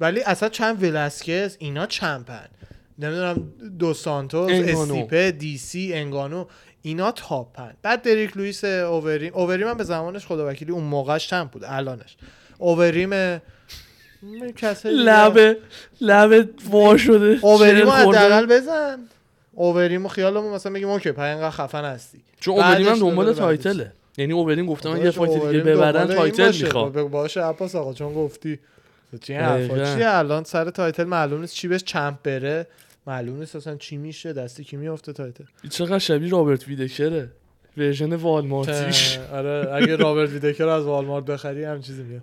ولی 0.00 0.22
اصلا 0.22 0.48
چند 0.48 0.82
ولاسکز 0.82 1.56
اینا 1.58 1.86
چمپن. 1.86 2.48
نمی‌دونم 2.98 3.52
دو 3.78 3.94
سانتوس. 3.94 4.50
استیپه 4.52 5.30
دی 5.30 5.58
سی 5.58 5.94
انگانو 5.94 6.46
اینا 6.82 7.12
تاپن. 7.12 7.74
بعد 7.82 8.02
دریک 8.02 8.36
لوئیس 8.36 8.64
اووریم 8.64 9.34
اووریم 9.34 9.68
هم 9.68 9.76
به 9.76 9.84
زمانش 9.84 10.26
خدا 10.26 10.48
وکیلی 10.48 10.72
اون 10.72 10.84
موقعش 10.84 11.28
چند 11.28 11.50
بود؟ 11.50 11.64
الانش. 11.64 12.16
اووریم 12.58 13.40
لبه 14.84 15.58
لبه 16.00 16.48
وا 16.70 16.96
شده. 16.96 17.38
اووریمو. 17.42 17.90
حداقل 17.90 18.46
بزن. 18.46 19.08
اووریمو 19.52 20.08
خیالمون 20.08 20.54
مثلا 20.54 20.72
بگیم 20.72 20.88
اوکی 20.88 21.12
پای 21.12 21.30
اینقدر 21.30 21.50
خفن 21.50 21.84
هستی. 21.84 22.22
چون 22.40 22.54
اووریم 22.54 22.88
هم 22.88 22.98
دنبال. 22.98 23.32
تایتله. 23.32 23.92
یعنی 24.16 24.64
گفته 24.66 24.88
من 24.88 25.04
یه 25.04 25.10
فایت 25.10 25.46
دیگه 25.46 25.64
ببرن 25.64 26.06
تایتل. 26.06 26.52
می‌خوام. 26.62 26.92
خب 26.92 27.02
باشه 27.02 27.40
عباس 27.42 27.74
آقا 27.74 27.92
چون 27.92 28.14
گفتی. 28.14 28.58
چی 29.20 29.34
دقیقاً. 29.34 29.74
حرفا 29.76 29.94
چیه 29.94 30.08
الان 30.08 30.44
سر 30.44 30.70
تایتل 30.70 31.04
معلوم 31.04 31.40
نیست 31.40 31.54
چی 31.54 31.68
بهش 31.68 31.84
چمپ 31.84 32.22
بره؟ 32.22 32.66
معلوم 33.06 33.38
نیست 33.38 33.56
اصلا 33.56 33.76
چی 33.76 33.96
میشه 33.96 34.32
دستی 34.32 34.64
کی 34.64 34.76
میفته 34.76 35.12
تایتل؟ 35.12 35.44
چقدر 35.70 35.98
شبیه 35.98 36.30
رابرت 36.30 36.68
ویدکره؟ 36.68 37.28
ورژن 37.76 38.14
والمارتیش 38.14 39.18
آره 39.32 39.74
اگه 39.74 39.96
رابرت 39.96 40.30
ویدکر 40.30 40.68
از 40.68 40.84
والمارت 40.84 41.24
بخری 41.24 41.64
هم 41.64 41.80
چیزی 41.80 42.02
میاد. 42.02 42.22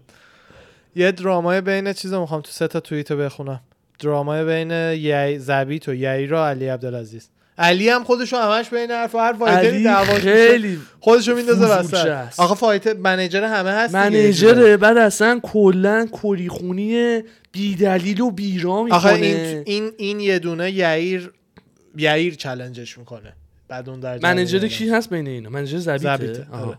یه 0.95 1.11
درامای 1.11 1.61
بین 1.61 1.94
چیز 1.94 2.14
رو 2.14 2.20
می‌خوام 2.20 2.41
تو 2.41 2.52
سه 2.52 2.68
تا 2.68 2.80
توییت 2.80 3.11
رو 3.11 3.18
بخونم. 3.18 3.61
درامای 3.99 4.45
بین 4.45 4.72
یی 4.72 5.40
زبیت 5.40 5.88
و 5.88 5.94
یعیرا 5.94 6.49
علی 6.49 6.68
عبدالعزیز. 6.68 7.30
علی 7.60 7.90
هم 7.90 8.03
خودشو 8.03 8.38
همش 8.38 8.69
بین 8.69 8.91
حرف 8.91 9.15
و 9.15 9.18
هر 9.18 9.34
فایتری 9.34 9.84
دعواش 9.84 10.15
میشه 10.15 10.48
خیلی 10.48 10.80
خودشو 10.99 11.36
میندازه 11.36 11.65
وسط. 11.65 12.40
آخه 12.40 12.56
فایت 12.56 12.88
منیجر 12.88 13.44
همه 13.44 13.72
هست. 13.72 13.95
منیجره 13.95 14.77
بعد 14.77 14.98
اصلا 14.98 15.40
کلا 15.44 16.07
کریخونی 16.23 17.22
بیدلیل 17.52 18.22
و 18.22 18.31
بیرا 18.31 18.72
آخه 18.72 19.14
می‌کنه 19.14 19.26
این 19.26 19.64
این 19.65 19.91
این 19.98 20.19
یه 20.19 20.40
دونه 20.40 20.72
یعیر 20.72 21.31
یعیر 21.98 22.36
چالنجش 22.36 22.98
می‌کنه 22.98 23.34
بعد 23.68 23.90
اون 23.90 23.99
در 23.99 24.19
منیجر 24.23 24.68
کی 24.68 24.90
هست 24.90 25.10
بین 25.10 25.27
اینا 25.27 25.49
منیجر 25.49 25.77
زبیته. 25.77 26.48
آره. 26.52 26.77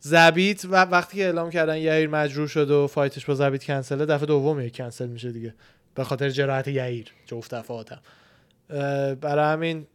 زبیت 0.00 0.64
و 0.64 0.76
وقتی 0.76 1.16
که 1.16 1.24
اعلام 1.24 1.50
کردن 1.50 1.76
یعیر 1.76 2.08
مجروح 2.08 2.48
شد 2.48 2.70
و 2.70 2.86
فایتش 2.86 3.24
با 3.24 3.34
زبیت 3.34 3.64
کنسله 3.64 4.06
دفعه 4.06 4.26
دوم 4.26 4.68
کنسل 4.68 5.06
میشه 5.06 5.32
دیگه 5.32 5.54
به 5.94 6.04
خاطر 6.04 6.30
جراحت 6.30 6.68
یعیر 6.68 7.06
جفت 7.26 7.54
دفعاتم 7.54 7.98
برای 9.20 9.52
همین 9.52 9.86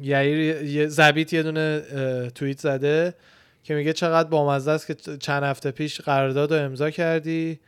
یعیر 0.00 0.62
یه- 0.62 0.88
زبیت 0.88 1.32
یه 1.32 1.42
دونه 1.42 1.80
توییت 2.34 2.58
زده 2.60 3.14
که 3.64 3.74
میگه 3.74 3.92
چقدر 3.92 4.28
بامزه 4.28 4.70
است 4.70 4.86
که 4.86 4.94
چند 5.16 5.42
هفته 5.42 5.70
پیش 5.70 6.00
قرارداد 6.00 6.54
رو 6.54 6.64
امضا 6.64 6.90
کردی 6.90 7.60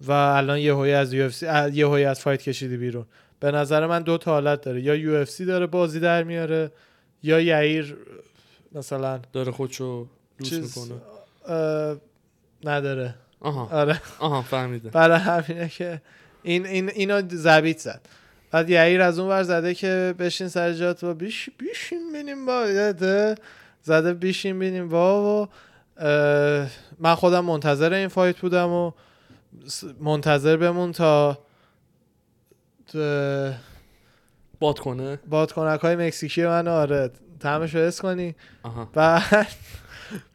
و 0.00 0.12
الان 0.12 0.58
یه 0.58 0.74
هوی 0.74 0.92
از 0.92 1.12
یو 1.12 1.30
یه 1.72 1.86
هوی 1.88 2.04
از 2.04 2.20
فایت 2.20 2.42
کشیدی 2.42 2.76
بیرون. 2.76 3.06
به 3.40 3.50
نظر 3.50 3.86
من 3.86 4.02
دو 4.02 4.18
تا 4.18 4.30
حالت 4.30 4.60
داره. 4.60 4.80
یا 4.82 4.94
یو 4.94 5.24
داره 5.46 5.66
بازی 5.66 6.00
در 6.00 6.22
میاره 6.22 6.70
یا 7.22 7.40
یعیر 7.40 7.96
مثلا 8.72 9.20
داره 9.32 9.52
خودشو 9.52 10.08
لوس 10.40 10.48
چیز 10.48 10.78
می‌کنه. 10.78 11.00
اه، 11.46 11.96
نداره. 12.64 13.14
آها. 13.40 13.68
آره. 13.80 14.00
آها 14.18 14.42
فهمیدم 14.42 14.90
برای 14.90 15.18
همینه 15.18 15.68
که 15.68 16.02
این 16.42 16.66
این 16.66 16.90
اینو 16.90 17.22
زبیت 17.30 17.78
زد. 17.78 18.00
بعد 18.54 18.70
یعیر 18.70 19.02
از 19.02 19.18
اون 19.18 19.28
ور 19.28 19.42
زده 19.42 19.74
که 19.74 20.14
بشین 20.18 20.48
سر 20.48 20.72
جات 20.72 21.04
و 21.04 21.14
بیش 21.14 21.50
بیشین 21.58 22.12
بینیم 22.12 22.46
با 22.46 22.66
یاده 22.66 23.34
زده 23.82 24.14
بیشین 24.14 24.58
بینیم 24.58 24.88
با 24.88 25.22
و 25.24 25.48
من 26.98 27.14
خودم 27.14 27.44
منتظر 27.44 27.92
این 27.92 28.08
فایت 28.08 28.36
بودم 28.36 28.68
و 28.68 28.92
منتظر 30.00 30.56
بمون 30.56 30.92
تا 30.92 31.38
باد 34.60 34.78
کنه. 34.78 35.18
بادکنک 35.28 35.80
های 35.80 35.96
مکزیکی 35.96 36.46
من 36.46 36.68
آره 36.68 37.10
طعمش 37.40 37.74
رو 37.74 37.90
کنی. 37.90 38.34
بعد 38.92 39.46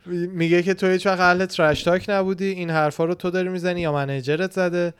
میگه 0.39 0.63
که 0.63 0.73
تو 0.73 0.87
هیچ 0.87 1.05
وقت 1.05 1.19
اهل 1.19 1.45
trash 1.45 1.83
talk 1.83 2.05
نبودی 2.09 2.45
این 2.45 2.69
حرفا 2.69 3.05
رو 3.05 3.13
تو 3.13 3.29
داری 3.29 3.49
می‌زنی 3.49 3.81
یا 3.81 3.91
manager 3.91 4.44
ت 4.44 4.51
زده. 4.51 4.93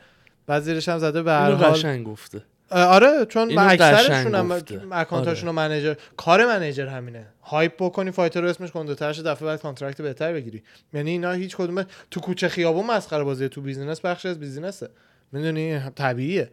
بعد 0.46 0.62
زیرش 0.62 0.88
هم 0.88 0.98
زده 0.98 1.22
به 1.22 1.32
هر 1.32 1.50
حال. 1.50 1.70
قشنگ 1.70 2.06
گفته. 2.06 2.42
آره 2.70 3.26
چون 3.28 3.58
اکثرشون 3.58 4.34
هم. 4.34 4.62
account 4.92 5.26
اشون 5.26 5.46
رو 5.46 5.52
manager 5.52 5.94
کار 6.16 6.46
manager 6.46 6.86
همینه. 6.86 7.26
hype 7.42 7.72
بکنی 7.78 8.10
fighter 8.10 8.40
رو 8.40 8.48
اسمش 8.48 8.72
گنده‌تر 8.72 9.12
شه 9.12 9.22
دفعه 9.22 9.46
بعد 9.46 9.60
contract 9.60 10.02
بهتر 10.02 10.32
بگیری. 10.32 10.62
یعنی 10.92 11.10
اینا 11.10 11.32
هیچ 11.32 11.56
کدوم 11.56 11.84
تو 12.10 12.20
کوچه 12.20 12.48
خیابون 12.48 12.86
مسخره 12.86 13.24
بازی 13.24 13.48
تو 13.48 13.60
business 13.60 14.00
بخشی 14.00 14.28
از 14.28 14.40
business 14.40 14.78
ه. 14.78 14.88
می‌دونی؟ 15.32 15.80
طبیعیه. 15.94 16.50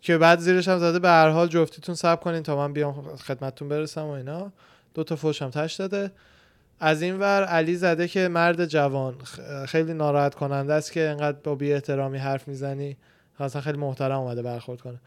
که 0.00 0.18
بعد 0.18 0.38
زیرش 0.38 0.68
هم 0.68 0.78
زده 0.78 0.98
به 0.98 1.08
هر 1.08 1.28
حال 1.28 1.48
جفتیتون 1.48 1.94
صبر 1.94 2.22
کنین 2.22 2.42
تا 2.42 2.56
من 2.56 2.72
بیام 2.72 3.16
خدمتتون 3.16 3.68
برسم 3.68 4.02
و 4.02 4.10
اینا. 4.10 4.52
دو 4.94 5.04
تا 5.04 5.16
فوش 5.16 5.42
هم 5.42 5.50
تش 5.50 5.74
داده. 5.74 6.12
از 6.80 7.02
این 7.02 7.18
ور 7.18 7.44
علی 7.44 7.76
زده 7.76 8.08
که 8.08 8.28
مرد 8.28 8.66
جوان 8.66 9.14
خیلی 9.66 9.94
ناراحت 9.94 10.34
کننده 10.34 10.72
است 10.72 10.92
که 10.92 11.00
انقدر 11.00 11.38
با 11.44 11.54
بی 11.54 11.72
احترامی 11.72 12.18
حرف 12.18 12.48
می‌زنی. 12.48 12.96
اصلا 13.40 13.60
خیلی 13.62 13.78
محترم 13.78 14.18
اومده 14.18 14.42
برخورد 14.42 14.80
کنه. 14.80 15.00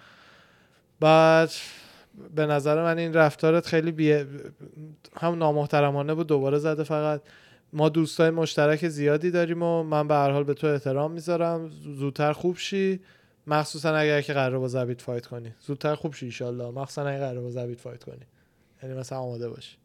بعد 0.99 1.51
به 2.35 2.45
نظر 2.45 2.84
من 2.84 2.97
این 2.97 3.13
رفتارت 3.13 3.65
خیلی 3.65 3.91
بی 3.91 4.26
هم 5.19 5.35
نامحترمانه 5.38 6.13
بود 6.13 6.27
دوباره 6.27 6.59
زده 6.59 6.84
فقط. 6.84 7.22
ما 7.73 7.89
دوستای 7.89 8.30
مشترک 8.30 8.88
زیادی 8.88 9.31
داریم 9.31 9.63
و 9.63 9.84
من 9.84 10.07
به 10.07 10.13
هر 10.13 10.31
حال 10.31 10.43
به 10.43 10.53
تو 10.53 10.67
احترام 10.67 11.11
می‌ذارم. 11.11 11.69
زودتر 11.69 12.34
خوب 12.34 12.57
شی. 12.57 12.99
مخصوصا 13.47 13.95
اگر 13.95 14.22
که 14.22 14.34
قرار 14.34 14.59
با 14.59 14.67
زبیت 14.67 15.01
فایت 15.01 15.26
کنی. 15.26 15.53
زودتر 15.59 15.95
خوب 15.95 16.13
شی 16.13 16.26
ایشالله 16.26 16.72
مخصوصا 16.72 17.07
اگر 17.07 17.19
قرار 17.19 17.41
با 17.41 17.49
زبیت 17.49 17.80
فایت 17.80 18.03
کنی. 18.03 18.26
یعنی 18.84 18.95
مثلا 18.95 19.17
آماده 19.17 19.49
باشی 19.49 19.77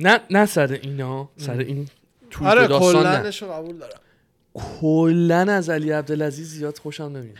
نه 0.00 0.20
نه 0.30 0.46
سر 0.46 0.78
اینا. 0.82 1.28
سر 1.36 1.58
این 1.58 1.88
توی 2.30 2.46
آره 2.46 2.66
داستان 2.66 3.52
قبول 3.52 3.78
دارم. 3.78 4.00
کلا 4.54 5.52
از 5.52 5.70
علی 5.70 5.90
عبدالعزیز 5.90 6.48
زیاد 6.48 6.78
خوشم 6.78 7.04
نمیاد. 7.04 7.36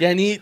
یعنی 0.00 0.40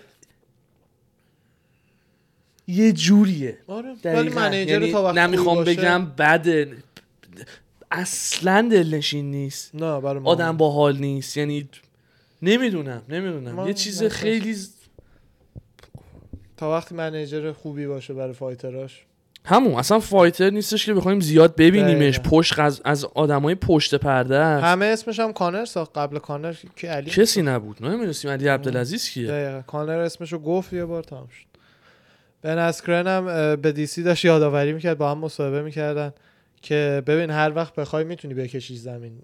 یه 2.67 2.93
جوریه. 2.93 3.59
آره 3.67 3.95
ولی. 4.05 4.29
منیجر 4.29 4.73
یعنی 4.73 4.93
تا 4.93 5.05
وقتی 5.05 5.21
نمی‌خوام 5.21 5.65
بگم 5.65 6.07
بده 6.19 6.77
اصلا 7.91 8.69
دلنشین 8.71 9.31
نیست. 9.31 9.75
نه 9.75 10.01
برای 10.01 10.23
آدم 10.25 10.57
با 10.57 10.71
حال 10.71 10.97
نیست. 10.97 11.37
یعنی 11.37 11.69
نمی‌دونم 12.43 13.03
نمی‌دونم. 13.09 13.67
یه 13.67 13.75
چیز 13.75 14.03
خیلی 14.05 14.55
ز- 14.55 14.71
تا 16.57 16.71
وقتی 16.71 16.95
manager 16.95 17.53
خوبی 17.53 17.87
باشه 17.87 18.15
برای 18.15 18.33
fighter 18.33 18.83
اش. 18.83 19.05
همون 19.45 19.75
اصلا 19.75 19.99
fighter 20.01 20.51
نیستش 20.51 20.87
که 20.87 20.95
بخوایم 20.95 21.21
زیاد 21.21 21.57
ببینیمش. 21.57 22.21
پشت 22.21 22.59
از, 22.59 22.83
از 22.85 23.05
آدمای 23.05 23.55
پشت 23.55 23.95
پرده 23.95 24.37
است. 24.37 24.65
همه 24.65 24.87
اسمش 24.87 25.21
هم 25.21 25.33
کانر 25.33 25.65
ساخت 25.65 25.99
قبل 25.99 26.19
کانر 26.19 26.55
که 26.77 26.89
علی؟ 26.89 27.11
کسی 27.11 27.43
نبود. 27.43 27.85
نمی‌دونستیم 27.85 28.31
علی 28.31 28.49
عبدالعزیز 28.49 29.09
کیه. 29.09 29.29
دقیقا. 29.29 29.63
کانر 29.63 29.99
اسمشو 29.99 30.39
گفت 30.39 30.73
یه 30.73 30.85
بار 30.85 31.03
تمام 31.03 31.29
شد. 31.29 31.52
بن 32.43 32.59
اسکرن 32.59 33.07
هم 33.07 33.57
به 33.57 33.73
DC 33.73 34.03
داشت 34.03 34.25
یادآوری 34.25 34.73
می‌کرد 34.73 34.99
با 34.99 35.11
هم 35.11 35.19
مصاحبه 35.19 35.63
می‌کردن 35.63 36.13
که 36.63 37.03
ببین 37.07 37.31
هر 37.31 37.53
وقت 37.55 37.75
بخوای 37.75 38.05
می‌تونی 38.05 38.35
بکشی 38.35 38.77
زمین 38.77 39.23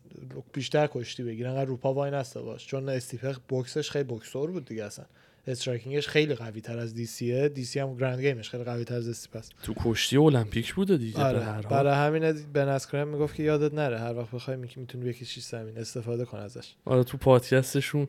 بیشتر 0.53 0.86
کشتی 0.86 1.23
بگیر. 1.23 1.49
انقدر 1.49 1.65
روپا 1.65 1.95
وای 1.95 2.11
نسته 2.11 2.40
باش. 2.40 2.66
چون 2.66 2.89
استیپه 2.89 3.35
بوکسش 3.49 3.90
خیلی 3.90 4.05
بوکسور 4.05 4.51
بود 4.51 4.65
دیگه 4.65 4.85
اصلا. 4.85 5.05
striking 5.47 5.96
ش 5.96 6.09
خیلی 6.09 6.35
قوی 6.35 6.61
تر 6.61 6.78
از 6.78 6.95
DC 6.95 7.49
ه 7.49 7.59
DC 7.59 7.81
هم 7.81 7.97
ground 7.97 8.20
game 8.20 8.41
ش 8.41 8.51
خیلی 8.51 8.65
قوی 8.65 8.85
تر 8.85 8.95
از 8.95 9.09
استیپه 9.09 9.37
است. 9.36 9.53
تو 9.62 9.74
کشتی 9.85 10.16
المپیک 10.16 10.74
بوده 10.74 10.97
دیگه 10.97 11.24
آره. 11.24 11.69
برای 11.70 11.95
همین 11.95 12.32
بن 12.53 12.69
اسکرن 12.69 13.09
می‌گفت 13.09 13.35
که 13.35 13.43
یادت 13.43 13.74
نره 13.74 13.99
هر 13.99 14.15
وقت 14.15 14.31
بخوای 14.31 14.57
می‌تونی 14.57 15.05
بکشی 15.05 15.40
زمین 15.40 15.78
استفاده 15.78 16.24
کن 16.24 16.39
ازش. 16.39 16.74
آره 16.85 17.05
تو 17.05 17.16
پادکستشون 17.16 18.09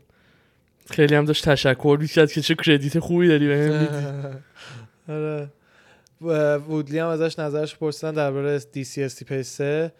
خیلی 0.89 1.15
هم 1.15 1.25
داشت 1.25 1.49
تشکر 1.49 1.97
می‌کرد 2.01 2.31
که 2.31 2.41
چه 2.41 2.55
credit 2.55 2.99
خوبی 2.99 3.27
داری 3.27 3.47
بهم 3.47 4.43
آره. 5.09 5.49
وودلی 6.67 6.99
هم 6.99 7.07
ازش 7.07 7.39
نظرش 7.39 7.75
پرسیدن 7.75 8.11
درباره 8.11 8.59
دی 8.59 8.83
سی 8.83 9.03
اس 9.03 9.13
تی 9.13 9.25
پی 9.25 9.43
3 9.43 9.91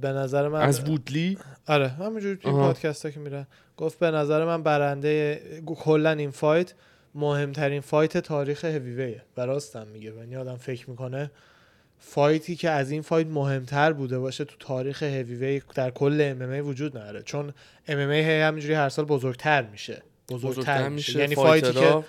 به 0.00 0.08
نظر 0.08 0.48
من 0.48 0.60
از 0.60 0.88
وودلی؟ 0.88 1.38
آره 1.66 1.88
همینجوری 1.88 2.36
توی 2.36 2.50
آها. 2.50 2.66
پادکست 2.66 3.04
ها 3.04 3.10
که 3.10 3.20
میره 3.20 3.46
گفت 3.76 3.98
به 3.98 4.10
نظر 4.10 4.44
من 4.44 4.62
برنده 4.62 5.42
کلا 5.66 6.10
این 6.10 6.30
fight 6.30 6.74
مهمترین 7.14 7.80
fight 7.80 8.18
تاریخ 8.18 8.64
هیویویه 8.64 9.22
و 9.36 9.46
راستم 9.46 9.86
میگه 9.86 10.14
یعنی 10.14 10.36
آدم 10.36 10.56
فکر 10.56 10.90
می‌کنه 10.90 11.30
fight 11.98 12.46
ی 12.46 12.56
که 12.56 12.70
از 12.70 12.90
این 12.90 13.02
fight 13.02 13.26
مهمتر 13.26 13.92
بوده 13.92 14.18
باشه 14.18 14.44
تو 14.44 14.56
تاریخ 14.58 15.02
هیویوی 15.02 15.62
در 15.74 15.90
کل 15.90 16.18
MMA 16.20 16.66
وجود 16.66 16.98
نداره. 16.98 17.22
چون 17.22 17.52
MMA 17.88 18.10
همینجوری 18.10 18.74
هر 18.74 18.88
سال 18.88 19.04
بزرگتر 19.04 19.62
میشه. 19.62 20.02
بزرگتر, 20.28 20.48
بزرگتر 20.48 20.88
میشه. 20.88 21.12
میشه 21.12 21.18
یعنی 21.20 21.34
fight 21.34 21.66
ی 21.66 21.72
که 21.72 22.04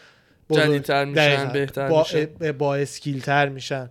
جدیدتر 0.52 1.06
میشن. 1.06 1.54
بهتر 1.54 1.90
با, 1.90 2.06
میشن. 2.14 2.52
با 2.52 2.76
skill 2.76 3.22
تر 3.22 3.50
میشن. 3.50 3.90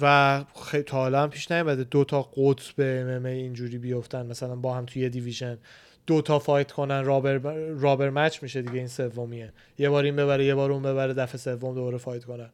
و 0.00 0.44
خیلی 0.66 0.82
تا 0.82 0.96
حالا 0.96 1.22
هم 1.22 1.30
پیش 1.30 1.50
نیومده 1.50 1.84
دو 1.84 2.04
تا 2.04 2.22
goat 2.22 2.74
ام 2.78 3.24
اینجوری 3.24 3.78
بیفتن. 3.78 4.26
مثلا 4.26 4.56
با 4.56 4.74
هم 4.74 4.84
توی 4.84 5.02
یه 5.02 5.08
division. 5.08 5.58
دو 6.06 6.22
تا 6.22 6.38
fight 6.38 6.72
کنن 6.72 7.04
rubber 7.04 7.38
rubber 7.78 8.10
match 8.10 8.42
میشه 8.42 8.62
دیگه 8.62 8.78
این 8.78 8.88
سومیه. 8.88 9.52
یه 9.78 9.90
بار 9.90 10.04
این 10.04 10.16
ببره 10.16 10.44
یه 10.44 10.54
بار 10.54 10.72
اون 10.72 10.82
ببره 10.82 11.14
دفعه 11.14 11.38
سوم 11.38 11.74
دوباره 11.74 11.98
fight 11.98 12.24
کنن. 12.24 12.50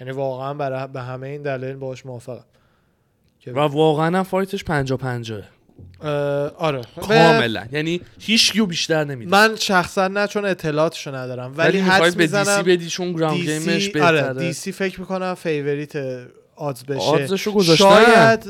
یعنی 0.00 0.12
واقعا 0.12 0.54
برای 0.54 0.88
به 0.88 1.02
همه 1.02 1.28
این 1.28 1.42
دلایل 1.42 1.76
باش 1.76 2.06
موافقم. 2.06 2.44
و 3.46 3.58
واقعا 3.58 4.18
هم 4.18 4.22
fight 4.22 4.52
ش 4.52 4.64
پنجا 4.64 4.96
پنجاه. 4.96 5.38
اه، 5.38 5.44
آره. 6.58 6.80
کاملا. 7.00 7.66
یعنی 7.72 8.00
هیچ 8.20 8.52
کیو 8.52 8.66
بیشتر 8.66 9.04
نمیده 9.04 9.30
من 9.30 9.56
شخصا 9.56 10.08
نه 10.08 10.26
چون 10.26 10.44
اطلاعاتشو 10.44 11.14
ندارم 11.14 11.54
ولی 11.56 11.68
ولی 11.68 11.78
حدس 11.78 12.14
به 12.14 12.26
DC 12.26 12.62
بدی 12.62 12.88
چون 12.88 13.12
ground 13.12 13.40
game 13.40 13.77
ش 13.77 13.96
آره 13.96 14.22
بهتره. 14.22 14.48
DC 14.48 14.72
فکر 14.72 15.00
می‌کنم 15.00 15.34
favorite 15.34 15.92
odds 16.56 16.84
بشه. 16.84 17.00
odds 17.00 17.30
شو 17.30 17.52
گذاشتن. 17.52 17.84
شاید 17.84 18.40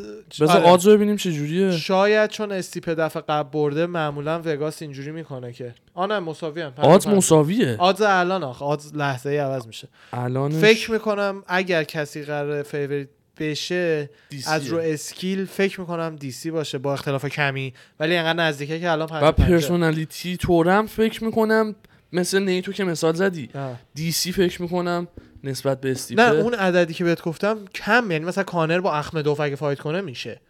بذار 0.40 0.56
آره. 0.56 0.66
odds 0.66 0.90
و 0.90 0.96
ببینیم 0.96 1.16
چه 1.16 1.32
جوریه. 1.32 1.76
شاید 1.76 2.30
چون 2.30 2.52
استیپه 2.52 2.88
دفعه 2.88 3.22
قبل 3.28 3.48
برده 3.48 3.86
معمولا 3.86 4.42
وگاس 4.44 4.82
اینجوری 4.82 5.10
می‌کنه 5.10 5.52
که. 5.52 5.74
آ 5.94 6.06
نه 6.06 6.18
مساوی 6.18 6.60
هم 6.60 6.72
odds 6.76 7.06
مساویه؟ 7.06 7.76
odds 7.78 8.02
الان 8.02 8.44
آخه 8.44 8.64
odds 8.64 8.94
لحظه 8.94 9.30
ای 9.30 9.38
عوض 9.38 9.66
میشه. 9.66 9.88
الان 10.12 10.50
فکر 10.50 10.90
می‌کنم 10.90 11.42
اگر 11.46 11.84
کسی 11.84 12.22
قرار 12.22 12.62
favorite 12.62 13.08
بشه 13.38 14.10
از 14.46 14.66
رو 14.66 14.78
skill 14.78 15.44
فکر 15.44 15.80
می‌کنم 15.80 16.16
DC 16.16 16.50
باشه 16.50 16.78
با 16.78 16.92
اختلاف 16.92 17.26
کمی 17.26 17.74
ولی 18.00 18.16
انقدر 18.16 18.38
نزدیکه 18.38 18.80
که 18.80 18.90
الان 18.90 19.08
و. 19.12 19.32
personality 19.32 20.36
طورم 20.36 20.86
فکر 20.86 21.24
می‌کنم 21.24 21.74
مثل 22.12 22.42
نیتو 22.42 22.72
که 22.72 22.84
مثال 22.84 23.14
زدی. 23.14 23.48
آه. 23.54 23.80
DC 23.94 24.32
فکر 24.32 24.62
می‌کنم 24.62 25.08
نسبت 25.44 25.80
به 25.80 25.90
استیپه. 25.90 26.22
نه 26.22 26.30
اون 26.30 26.54
عددی 26.54 26.94
که 26.94 27.04
بهت 27.04 27.22
گفتم 27.22 27.64
کم 27.74 28.10
یعنی 28.10 28.24
مثلا 28.24 28.44
کانر 28.44 28.80
با 28.80 28.94
اخمدوف 28.94 29.40
اگه 29.40 29.56
fight 29.56 29.78
کنه 29.80 30.00
میشه. 30.00 30.40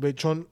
به- 0.00 0.12
چون 0.12 0.46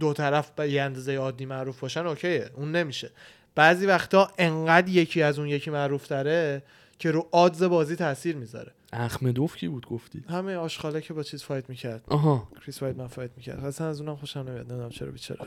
دو 0.00 0.12
طرف 0.12 0.50
به 0.50 0.70
یه 0.70 0.82
اندازه 0.82 1.16
عادی 1.16 1.46
معروف 1.46 1.80
باشن 1.80 2.06
okay 2.06 2.41
ه 2.41 2.50
اون 2.56 2.72
نمیشه. 2.72 3.10
بعضی 3.54 3.86
وقتا 3.86 4.30
انقدر 4.38 4.88
یکی 4.88 5.22
از 5.22 5.38
اون 5.38 5.48
یکی 5.48 5.70
معروف 5.70 6.06
تره 6.06 6.62
که 6.98 7.10
رو 7.10 7.28
odds 7.32 7.62
بازی 7.62 7.96
تاثیر 7.96 8.36
می‌ذاره. 8.36 8.72
احمدوف 8.92 9.56
کی 9.56 9.68
بود 9.68 9.86
گفتی؟ 9.86 10.24
همه 10.30 10.56
آشغاله 10.56 11.00
که 11.00 11.14
با 11.14 11.22
چیز 11.22 11.42
fight 11.42 11.70
می‌کرد. 11.70 12.04
آها. 12.08 12.48
کریس 12.62 12.82
وایدمن 12.82 13.06
fight 13.06 13.30
می‌کرد. 13.36 13.64
اصلا 13.64 13.88
از 13.88 14.00
اونم 14.00 14.16
خوشم 14.16 14.40
نمیاد. 14.40 14.66
نمی‌دونم 14.66 14.90
چرا 14.90 15.10
بیچاره. 15.10 15.40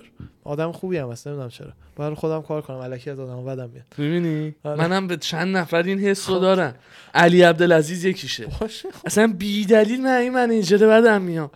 آدم 0.43 0.71
خوبی 0.71 0.97
هم 0.97 1.11
هست. 1.11 1.27
نمی‌دونم 1.27 1.49
چرا. 1.49 1.73
باید 1.95 2.13
خودم 2.13 2.41
کار 2.41 2.61
کنم. 2.61 2.77
الکی 2.77 3.09
از 3.09 3.19
آدم 3.19 3.45
بدم 3.45 3.69
میاد. 3.69 3.85
می‌بینی؟ 3.97 4.55
آره. 4.63 4.87
منم 4.87 5.07
به 5.07 5.17
چند 5.17 5.57
نفر 5.57 5.83
این 5.83 5.99
حس 5.99 6.29
رو 6.29 6.39
دارم. 6.39 6.75
علی 7.13 7.41
عبدالعزیز 7.41 8.05
یکیشه. 8.05 8.47
باشه. 8.59 8.89
اصلا 9.05 9.33
بی 9.37 9.65
دلیل 9.65 10.01
من 10.01 10.17
این 10.17 10.33
manager 10.33 10.87
بدم 10.87 11.21
میاد 11.21 11.51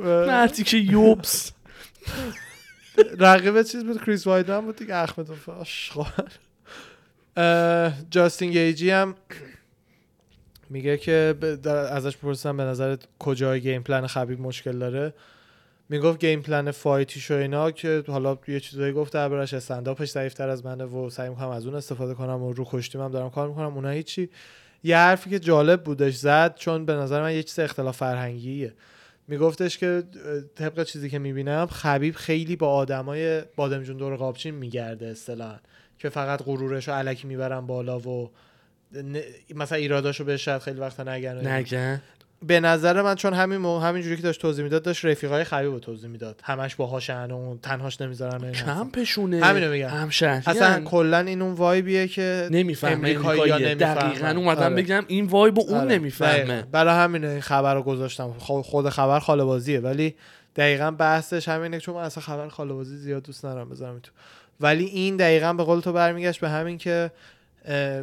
مرتیکه 0.00 0.76
یبس. 0.76 1.52
رقیب 3.18 3.62
چیز 3.62 3.84
بود. 3.84 4.04
کریس 4.04 4.26
وایدمن 4.26 4.60
بود 4.60 4.76
دیگه. 4.76 5.06
آشغال 5.46 6.06
اه، 7.36 7.92
جاستین 8.10 8.50
گیجی 8.50 8.90
هم 8.90 9.14
میگه 10.72 10.96
که 10.96 11.34
ازش 11.90 12.16
پرسیدم 12.16 12.56
به 12.56 12.62
نظرت 12.62 13.08
کجای 13.18 13.60
game 13.60 13.82
plan 13.82 14.06
خبیب 14.06 14.40
مشکل 14.40 14.78
داره؟ 14.78 15.14
می‌گفت 15.88 16.20
گیم 16.20 16.42
پلن 16.42 16.70
فایتیش 16.70 17.30
و 17.30 17.34
اینا 17.34 17.70
که 17.70 18.04
حالا 18.06 18.38
یه 18.48 18.60
چیزایی 18.60 18.92
گفت 18.92 19.12
دربارش 19.12 19.54
استنداپش 19.54 20.10
ضعیف‌تر 20.10 20.48
از 20.48 20.64
منه 20.64 20.84
و 20.84 21.10
سعی 21.10 21.28
می‌کنم 21.28 21.48
از 21.48 21.66
اون 21.66 21.74
استفاده 21.74 22.14
کنم 22.14 22.42
و 22.42 22.52
رو 22.52 22.66
کشتیم 22.70 23.00
هم 23.00 23.10
دارم 23.10 23.30
کار 23.30 23.48
می‌کنم. 23.48 23.74
اونها 23.74 23.90
هیچی. 23.90 24.30
یه 24.84 24.96
حرفی 24.96 25.30
که 25.30 25.38
جالب 25.38 25.82
بودش 25.82 26.14
زد 26.14 26.54
چون 26.54 26.84
به 26.84 26.92
نظر 26.92 27.22
من 27.22 27.34
یه 27.34 27.42
چیز 27.42 27.58
اختلاف 27.58 27.96
فرهنگیه. 27.96 28.72
میگفتش 29.28 29.78
که 29.78 30.02
طبق 30.54 30.84
چیزی 30.84 31.10
که 31.10 31.18
می‌بینم 31.18 31.66
خبیب 31.66 32.14
خیلی 32.14 32.56
با 32.56 32.68
آدمای 32.68 33.42
بادمجون 33.56 33.96
دور 33.96 34.16
قابچین 34.16 34.54
میگرده 34.54 35.06
اصطلاحا 35.06 35.56
که 35.98 36.08
فقط 36.08 36.42
غرورش 36.42 36.88
رو 36.88 36.94
علکی 36.94 37.26
می‌برن 37.26 37.60
بالا 37.66 37.98
و 37.98 38.30
مثلا 39.54 39.78
ایراداشو 39.78 40.24
به 40.24 40.36
شاید 40.36 40.62
خیلی 40.62 40.80
وقتا 40.80 41.02
نگن. 41.02 41.46
نگن 41.46 42.02
به 42.46 42.60
نظر 42.60 43.02
من 43.02 43.14
چون 43.14 43.34
همین 43.34 43.58
مو... 43.58 43.78
همین 43.78 44.02
جوری 44.02 44.16
که 44.16 44.22
داشت 44.22 44.40
توضیح 44.40 44.64
می‌داد 44.64 44.82
داشت 44.82 45.04
رفیقای 45.04 45.44
خبیب 45.44 45.70
رو 45.70 45.78
توضیح 45.78 46.10
می‌داد 46.10 46.40
همش 46.44 46.74
باهاشن 46.74 47.30
و 47.30 47.56
تنهاش 47.62 48.00
نمی‌ذارن. 48.00 48.52
کمپشونه 48.52 49.44
همینو 49.44 49.70
میگم. 49.70 49.88
هم 49.88 50.10
شهری 50.10 50.42
اصلا 50.46 50.84
کلا 50.84 51.18
این 51.18 51.42
اون 51.42 51.52
وایبیه 51.52 52.08
که 52.08 52.48
نمی‌فهمه 52.50 52.94
امریکایی. 52.94 53.74
دقیقا 53.74 54.28
اومدم 54.28 54.62
آره. 54.62 54.74
بگم 54.74 55.04
این 55.06 55.26
وایب 55.26 55.58
اون 55.58 55.78
آره. 55.78 55.88
نمی‌فهمه. 55.88 56.62
برای 56.62 56.94
همین 56.94 57.40
خبر 57.40 57.74
رو 57.74 57.82
گذاشتم 57.82 58.32
خود 58.38 58.88
خبر 58.88 59.18
خاله 59.18 59.44
بازیه 59.44 59.80
ولی 59.80 60.14
دقیقا 60.56 60.90
بحثش 60.90 61.48
همینه 61.48 61.80
چون 61.80 61.94
من 61.94 62.02
اصلا 62.02 62.22
خبر 62.22 62.48
خاله 62.48 62.72
بازی 62.72 62.96
زیاد 62.96 63.22
دوست 63.22 63.44
ندارم 63.44 63.68
بذارم 63.68 63.98
تو 63.98 64.12
ولی 64.60 64.84
این 64.84 65.16
دقیقا 65.16 65.52
به 65.52 65.64
قول 65.64 65.80
تو 65.80 65.92
برمیگشت 65.92 66.40
به 66.40 66.48
همین 66.48 66.78
که 66.78 67.10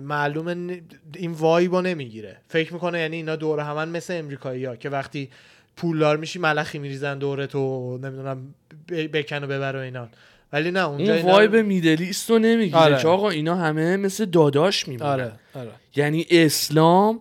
معلومه 0.03 0.53
ن- 0.53 0.81
این 1.15 1.31
وایب 1.31 1.75
رو 1.75 1.81
نمی‌گیره. 1.81 2.37
فکر 2.47 2.73
می‌کنه 2.73 2.99
یعنی 2.99 3.15
اینا 3.15 3.35
دور 3.35 3.59
همن 3.59 3.89
مثل 3.89 4.13
امریکایی 4.13 4.65
ها 4.65 4.75
که 4.75 4.89
وقتی 4.89 5.29
پولدار 5.77 6.17
میشی 6.17 6.39
ملخی 6.39 6.79
میریزن 6.79 7.17
دوره 7.17 7.47
تو 7.47 7.97
نمی‌دونم 8.03 8.53
بکن 8.89 9.43
و 9.43 9.47
ببر 9.47 9.75
و 9.75 9.79
اینا 9.79 10.07
ولی 10.53 10.71
نه 10.71 10.87
اونجا 10.87 11.13
اون 11.13 11.21
اینا- 11.21 11.33
وایب 11.33 11.55
میدلیست 11.55 12.29
رو 12.29 12.39
نمی‌گیره 12.39 12.77
آره. 12.79 12.97
که 13.01 13.07
آقا 13.07 13.29
اینا 13.29 13.55
همه 13.55 13.97
مثل 13.97 14.25
داداش 14.25 14.87
میمونن. 14.87 15.09
آره 15.09 15.31
آره. 15.55 15.71
یعنی 15.95 16.25
اسلام 16.31 17.19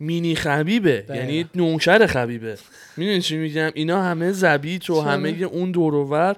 مینی 0.00 0.34
خبیبه. 0.34 1.00
دقیقا. 1.00 1.14
یعنی 1.24 1.46
نوکر 1.54 2.06
خبیبه. 2.06 2.58
می‌دونی 2.96 3.20
چی 3.20 3.36
میگم؟ 3.36 3.70
اینا 3.74 4.02
همه 4.02 4.32
زبیت 4.32 4.90
و؟ 4.90 5.00
همه 5.00 5.28
اون 5.28 5.70
دورور 5.70 6.36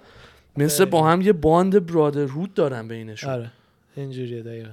مثل 0.56 0.84
دقیقا. 0.84 0.98
با 0.98 1.10
هم 1.10 1.20
یه 1.20 1.32
باند 1.32 1.86
برادرهود 1.86 2.54
دارن 2.54 2.88
بینشون. 2.88 3.30
آره 3.30 3.50
اینجوریه 3.96 4.42
دقیقا. 4.42 4.70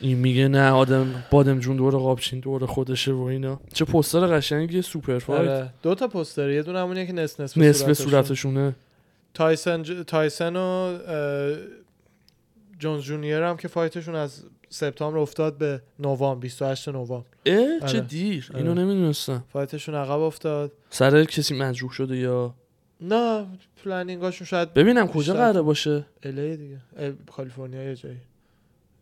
این 0.00 0.18
میگه 0.18 0.48
نه 0.48 0.70
آدم 0.70 1.24
بادمجون 1.30 1.76
دور 1.76 1.96
قاب‌چین 1.96 2.40
دور 2.40 2.66
خودشه 2.66 3.12
و 3.12 3.20
اینا. 3.20 3.60
چه 3.72 3.84
پوستر 3.84 4.26
قشنگی 4.26 4.82
super 4.82 5.18
fight. 5.18 5.40
آره. 5.40 5.70
دو 5.82 5.94
تا 5.94 6.08
پوستر 6.08 6.50
یه 6.50 6.62
دونه 6.62 6.78
همونیه 6.78 7.06
که 7.06 7.12
نصف 7.12 7.40
نصف 7.40 7.58
نصف 7.58 7.92
صورتشون. 7.92 8.10
صورتشونه. 8.10 8.76
تایسن 9.34 9.82
ج... 9.82 9.92
تایسن 10.06 10.56
و 10.56 10.98
جونز 12.78 13.02
جونیور 13.02 13.42
هم 13.42 13.56
که 13.56 13.68
fight 13.68 13.94
شون 13.94 14.14
از 14.14 14.42
سپتامبر 14.68 15.18
افتاد 15.18 15.58
به 15.58 15.82
نوامبر 15.98 16.40
28 16.40 16.88
نوامبر. 16.88 17.22
اه 17.46 17.58
آره. 17.82 17.92
چه 17.92 18.00
دیر 18.00 18.48
آره. 18.50 18.62
اینو 18.62 18.74
نمی‌دونستم. 18.74 19.44
fight 19.52 19.75
شون 19.75 19.94
عقب 19.94 20.20
افتاد. 20.20 20.72
سر 20.90 21.24
کسی 21.24 21.58
مجروح 21.58 21.92
شده 21.92 22.16
یا؟ 22.16 22.54
نه 23.00 23.46
planning 23.84 24.25
اشون 24.25 24.46
شاید 24.46 24.74
ببینم 24.74 25.08
کجا 25.08 25.34
قراره 25.34 25.62
باشه. 25.62 26.06
LA 26.22 26.56
دیگه. 26.56 26.76
ال... 26.96 27.12
کالیفرنیا 27.32 27.82
یه 27.82 27.96
جایی. 27.96 28.16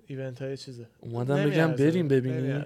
event 0.06 0.42
های 0.42 0.56
چیزه. 0.56 0.86
اومدم 1.00 1.44
بگم. 1.44 1.72
بریم 1.72 2.08
ببینیم. 2.08 2.64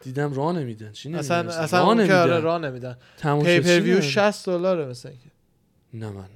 دیدم 0.00 0.34
راه 0.34 0.52
نمیدن. 0.58 0.92
چی 0.92 1.14
اصلا 1.14 1.42
نمی‌ارزه؟ 1.42 1.62
اصلا 1.62 1.80
راه 1.80 1.88
اون 1.88 2.06
که 2.06 2.14
آره 2.14 2.30
نمیدن. 2.32 2.42
راه 2.42 2.58
نمیدن. 2.58 2.96
تماشاچی 3.16 3.60
pay-per-view 3.60 3.96
نداره. 3.96 4.10
60 4.10 4.46
دلاره 4.46 4.86
مثلا 4.86 5.12
نه 5.94 6.08
من 6.08 6.20
نه. 6.20 6.28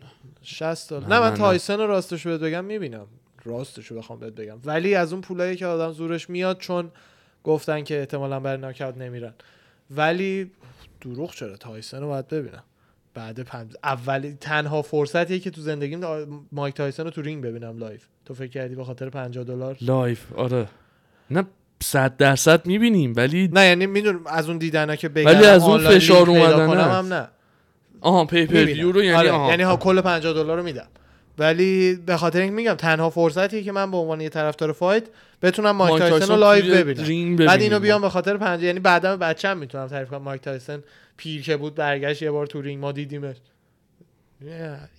60 0.42 0.90
دلار. 0.90 1.08
نه، 1.08 1.20
من. 1.20 1.34
تایسن 1.34 1.78
رو 1.78 1.86
راستش 1.86 2.26
بهت 2.26 2.40
بگم 2.40 2.64
می‌بینم. 2.64 3.06
راستش 3.44 3.86
رو 3.86 3.96
بخوام 3.96 4.18
بهت 4.18 4.32
بگم. 4.32 4.58
ولی 4.64 4.94
از 4.94 5.12
اون 5.12 5.22
پولایی 5.22 5.56
که 5.56 5.66
آدم 5.66 5.92
زورش 5.92 6.30
میاد 6.30 6.58
چون 6.58 6.90
گفتن 7.44 7.84
که 7.84 7.98
احتمالا 7.98 8.40
برای 8.40 8.60
ناکاوت 8.60 8.96
نمیرن. 8.96 9.34
ولی 9.90 10.50
دروغ 11.00 11.34
چرا؟ 11.34 11.56
تایسن 11.56 12.00
رو 12.00 12.08
باید 12.08 12.28
ببینم. 12.28 12.62
بعد 13.16 13.40
پنج 13.40 13.72
اولی 13.84 14.36
تنها 14.40 14.82
فرصتیه 14.82 15.38
که 15.38 15.50
تو 15.50 15.60
زندگیم 15.60 16.00
مایک 16.52 16.74
تایسن 16.74 17.04
رو 17.04 17.10
تو 17.10 17.22
رینگ 17.22 17.44
ببینم 17.44 17.78
live. 17.78 18.06
تو 18.24 18.34
فکر 18.34 18.50
کردی 18.50 18.74
به 18.74 18.84
خاطر 18.84 19.08
50 19.08 19.44
دلار؟ 19.44 19.76
live 19.80 20.32
آره. 20.32 20.66
نه 21.30 21.44
صد 21.82 22.16
درصد 22.16 22.66
می‌بینیم 22.66 23.12
ولی 23.16 23.48
نه 23.52 23.66
یعنی 23.66 23.86
می‌دونم 23.86 24.20
از 24.26 24.48
اون 24.48 24.58
دیدنا 24.58 24.96
که 24.96 25.08
بگم 25.08 25.26
ولی 25.26 25.46
از 25.46 25.62
اون 25.62 25.78
فشار 25.78 26.30
اومدن. 26.30 26.80
هم 26.90 27.12
نه. 27.14 27.28
آها 28.00 28.24
pay-per 28.24 28.52
می‌بینم. 28.54 28.78
view 28.78 28.92
رو 28.92 29.02
یعنی 29.02 29.16
آره، 29.16 29.30
آها. 29.30 29.50
یعنی 29.50 29.62
ها 29.62 29.76
کل 29.76 30.00
50 30.00 30.32
دلار 30.32 30.56
رو 30.56 30.62
میدم. 30.62 30.88
ولی 31.38 31.94
به 31.94 32.16
خاطر 32.16 32.40
اینکه 32.40 32.54
میگم 32.54 32.74
تنها 32.74 33.10
فرصتیه 33.10 33.62
که 33.62 33.72
من 33.72 33.90
به 33.90 33.96
عنوان 33.96 34.20
یه 34.20 34.28
طرفدار 34.28 34.72
fight 34.72 35.04
بتونم 35.42 35.70
مایک, 35.70 35.98
تایسن 35.98 36.32
رو 36.34 36.40
live 36.40 36.74
ببینم. 36.74 37.36
بعد 37.46 37.60
اینو. 37.60 37.80
بیام 37.80 38.00
به 38.00 38.08
خاطر 38.08 38.36
50 38.36 38.62
یعنی 38.64 38.80
بعدا 38.80 39.16
بچه‌م 39.16 39.58
می‌تونم 39.58 39.86
تعریف 39.86 40.08
کنم. 40.08 40.22
مایک 40.22 40.42
تایسن 40.42 40.82
پیر 41.16 41.42
که 41.42 41.56
بود 41.56 41.74
برگشت 41.74 42.22
یه 42.22 42.30
بار 42.30 42.46
تو 42.46 42.60
رینگ 42.60 42.80
ما 42.80 42.92
دیدیمش. 42.92 43.36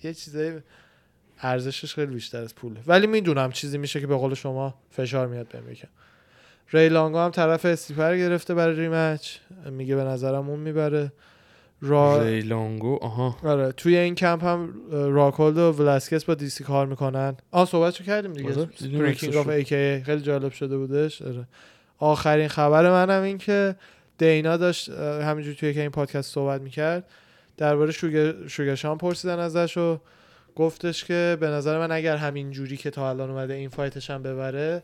یه- 0.02 0.14
چیزایی 0.14 0.52
ارزشش 1.40 1.94
خیلی 1.94 2.14
بیشتر 2.14 2.38
از 2.38 2.54
پوله. 2.54 2.80
ولی 2.86 3.06
می‌دونم 3.06 3.52
چیزی 3.52 3.78
میشه 3.78 4.00
که 4.00 4.06
به 4.06 4.16
قول 4.16 4.34
شما 4.34 4.74
فشار 4.90 5.26
میاد 5.26 5.48
بهم 5.48 5.70
یکم. 5.72 5.88
ری 6.72 6.88
لانگو 6.88 7.18
هم 7.18 7.30
طرف 7.30 7.64
استیپه 7.64 8.01
رو 8.01 8.16
گرفته 8.16 8.54
برای 8.54 8.76
rematch. 8.76 9.36
میگه 9.70 9.96
به 9.96 10.04
نظرم 10.04 10.50
اون 10.50 10.60
می‌بره. 10.60 11.12
را 11.80 12.22
ری 12.22 12.40
لانگو 12.40 12.98
آها. 13.02 13.36
آره 13.44 13.72
توی 13.72 13.96
این 13.96 14.14
کمپ 14.14 14.44
هم 14.44 14.74
راکولد 14.90 15.58
و 15.58 15.72
ولاسکس 15.72 16.24
با 16.24 16.34
DC 16.34 16.64
کار 16.64 16.86
می‌کنن. 16.86 17.36
آن 17.50 17.64
صحبتشو 17.64 18.04
کردیم 18.04 18.32
دیگه؟ 18.32 18.52
breaking. 18.98 19.36
آف 19.36 19.48
ای 19.48 19.64
خیلی 20.02 20.20
جالب 20.20 20.52
شده 20.52 20.78
بودش. 20.78 21.22
آره. 21.22 21.48
آخرین 21.98 22.48
خبر 22.48 22.90
منم 22.90 23.22
این 23.22 23.38
که 23.38 23.76
دینا 24.18 24.56
داشت 24.56 24.90
همینجور 24.90 25.54
توی 25.54 25.74
که 25.74 25.80
این 25.80 25.90
پادکست 25.90 26.34
صحبت 26.34 26.60
می‌کرد 26.60 27.04
درباره 27.56 27.92
شوگر 27.92 28.46
شوگر 28.46 28.78
شان 28.78 28.98
پرسیدن 28.98 29.38
ازش 29.38 29.76
و 29.76 30.00
گفتش 30.56 31.04
که 31.04 31.36
به 31.40 31.46
نظر 31.46 31.78
من 31.78 31.92
اگر 31.92 32.16
همین 32.16 32.50
جوری 32.50 32.76
که 32.76 32.90
تا 32.90 33.10
الان 33.10 33.30
اومده 33.30 33.54
این 33.54 33.68
fight 33.68 33.98
ش 33.98 34.10
هم 34.10 34.22
ببره 34.22 34.82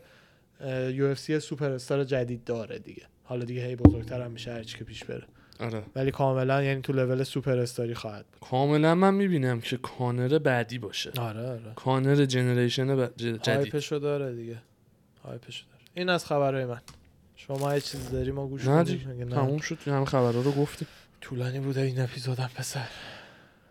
UFC 0.93 1.19
superstar 1.19 2.03
جدید 2.03 2.43
داره 2.43 2.79
دیگه. 2.79 3.03
حالا 3.23 3.45
دیگه 3.45 3.65
هی 3.65 3.75
بزرگتر 3.75 4.21
هم 4.21 4.31
میشه 4.31 4.53
هرچی 4.53 4.77
که 4.77 4.83
پیش 4.83 5.03
بره. 5.03 5.23
آره. 5.59 5.83
ولی 5.95 6.11
کاملا 6.11 6.63
یعنی 6.63 6.81
تو 6.81 6.93
level 6.93 7.23
superstar 7.23 7.57
ی 7.59 7.93
خواهد 7.95 8.25
بود. 8.25 8.49
کاملا 8.49 8.95
من 8.95 9.13
می‌بینم 9.13 9.61
که 9.61 9.77
کانر 9.77 10.37
بعدی 10.39 10.77
باشه. 10.77 11.11
آره 11.17 11.49
آره. 11.49 11.61
کانر 11.75 12.25
generation 12.25 12.95
ب- 12.95 13.07
ج- 13.07 13.21
جدید. 13.21 13.47
hype 13.49 13.76
شو 13.76 13.97
داره 13.99 14.35
دیگه. 14.35 14.57
هایپشو 15.23 15.65
داره. 15.71 15.81
این 15.93 16.09
از 16.09 16.25
خبرهای 16.25 16.65
من. 16.65 16.81
شما 17.35 17.73
یه 17.73 17.81
چیزی 17.81 18.09
داری 18.11 18.31
ما 18.31 18.47
گوش 18.47 18.65
نه 18.67 18.83
نه؟ 18.83 19.25
تموم 19.25 19.57
شد. 19.57 19.77
همه 19.85 20.05
خبرها 20.05 20.41
رو 20.41 20.51
گفتیم. 20.51 20.87
طولانی 21.21 21.59
بوده 21.59 21.81
این 21.81 22.01
اپیزودم 22.01 22.49
پسر. 22.55 22.87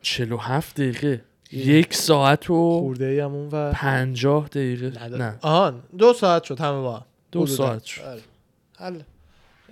47 0.03 0.75
دقیقه. 0.81 1.25
یک 1.53 1.95
ساعت 1.95 2.51
و 2.51 2.55
خورده 2.81 3.05
ای 3.05 3.21
هم 3.21 3.35
اون 3.35 3.49
و 3.53 3.73
50 3.73 4.49
دقیقه. 4.49 5.05
نداره. 5.05 5.23
نه. 5.25 5.39
آهان 5.43 5.83
دو 5.99 6.13
ساعت 6.13 6.45
شد 6.45 6.61
همه 6.61 6.81
با 6.81 6.97
هم. 6.97 7.05
دو. 7.33 7.47
ساعت 7.47 7.85
شد. 7.85 8.03
آره. 8.03 8.21
حل. 8.79 9.01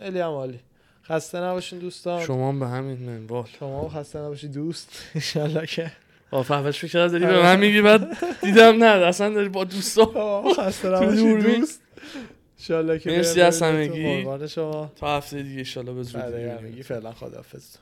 خیلی 0.01 0.21
هم 0.21 0.29
عالی. 0.31 0.61
خسته 1.09 1.41
نباشین 1.41 1.79
دوستان 1.79 2.25
شما, 2.25 2.53
به 2.53 2.67
همین 2.67 2.99
منوال 2.99 3.45
شما 3.59 3.83
هم 3.83 3.89
خسته 3.89 4.19
نباشید 4.19 4.53
دوست 4.53 4.89
انشالله 5.15 5.67
که 5.67 5.93
آف 6.31 6.51
اولش 6.51 6.79
فکر 6.79 6.93
کردم 6.93 7.13
داری 7.13 7.27
به 7.27 7.33
آره. 7.33 7.43
من 7.43 7.59
میگی 7.59 7.83
بعد 7.83 8.17
دیدم 8.43 8.85
نه 8.85 9.07
اصلا 9.07 9.29
داری 9.35 9.49
با 9.49 9.65
دوستا 9.65 10.45
خسته 10.59 10.89
نباشید. 10.89 11.43
دوست 11.43 11.81
انشالله 12.59 12.99
که 12.99 13.11
مرسی 13.11 13.41
از 13.41 13.63
همگی. 13.63 13.89
بهتون. 13.89 14.17
قربان 14.17 14.47
شما 14.47 14.93
تا 14.97 15.17
هفته 15.17 15.43
دیگه 15.43 15.59
ایشالا 15.59 15.93
به 15.93 16.03
زودی 16.03 16.45
همگی 16.45 16.83
فعلا 16.83 17.13
خداحافظ 17.13 17.77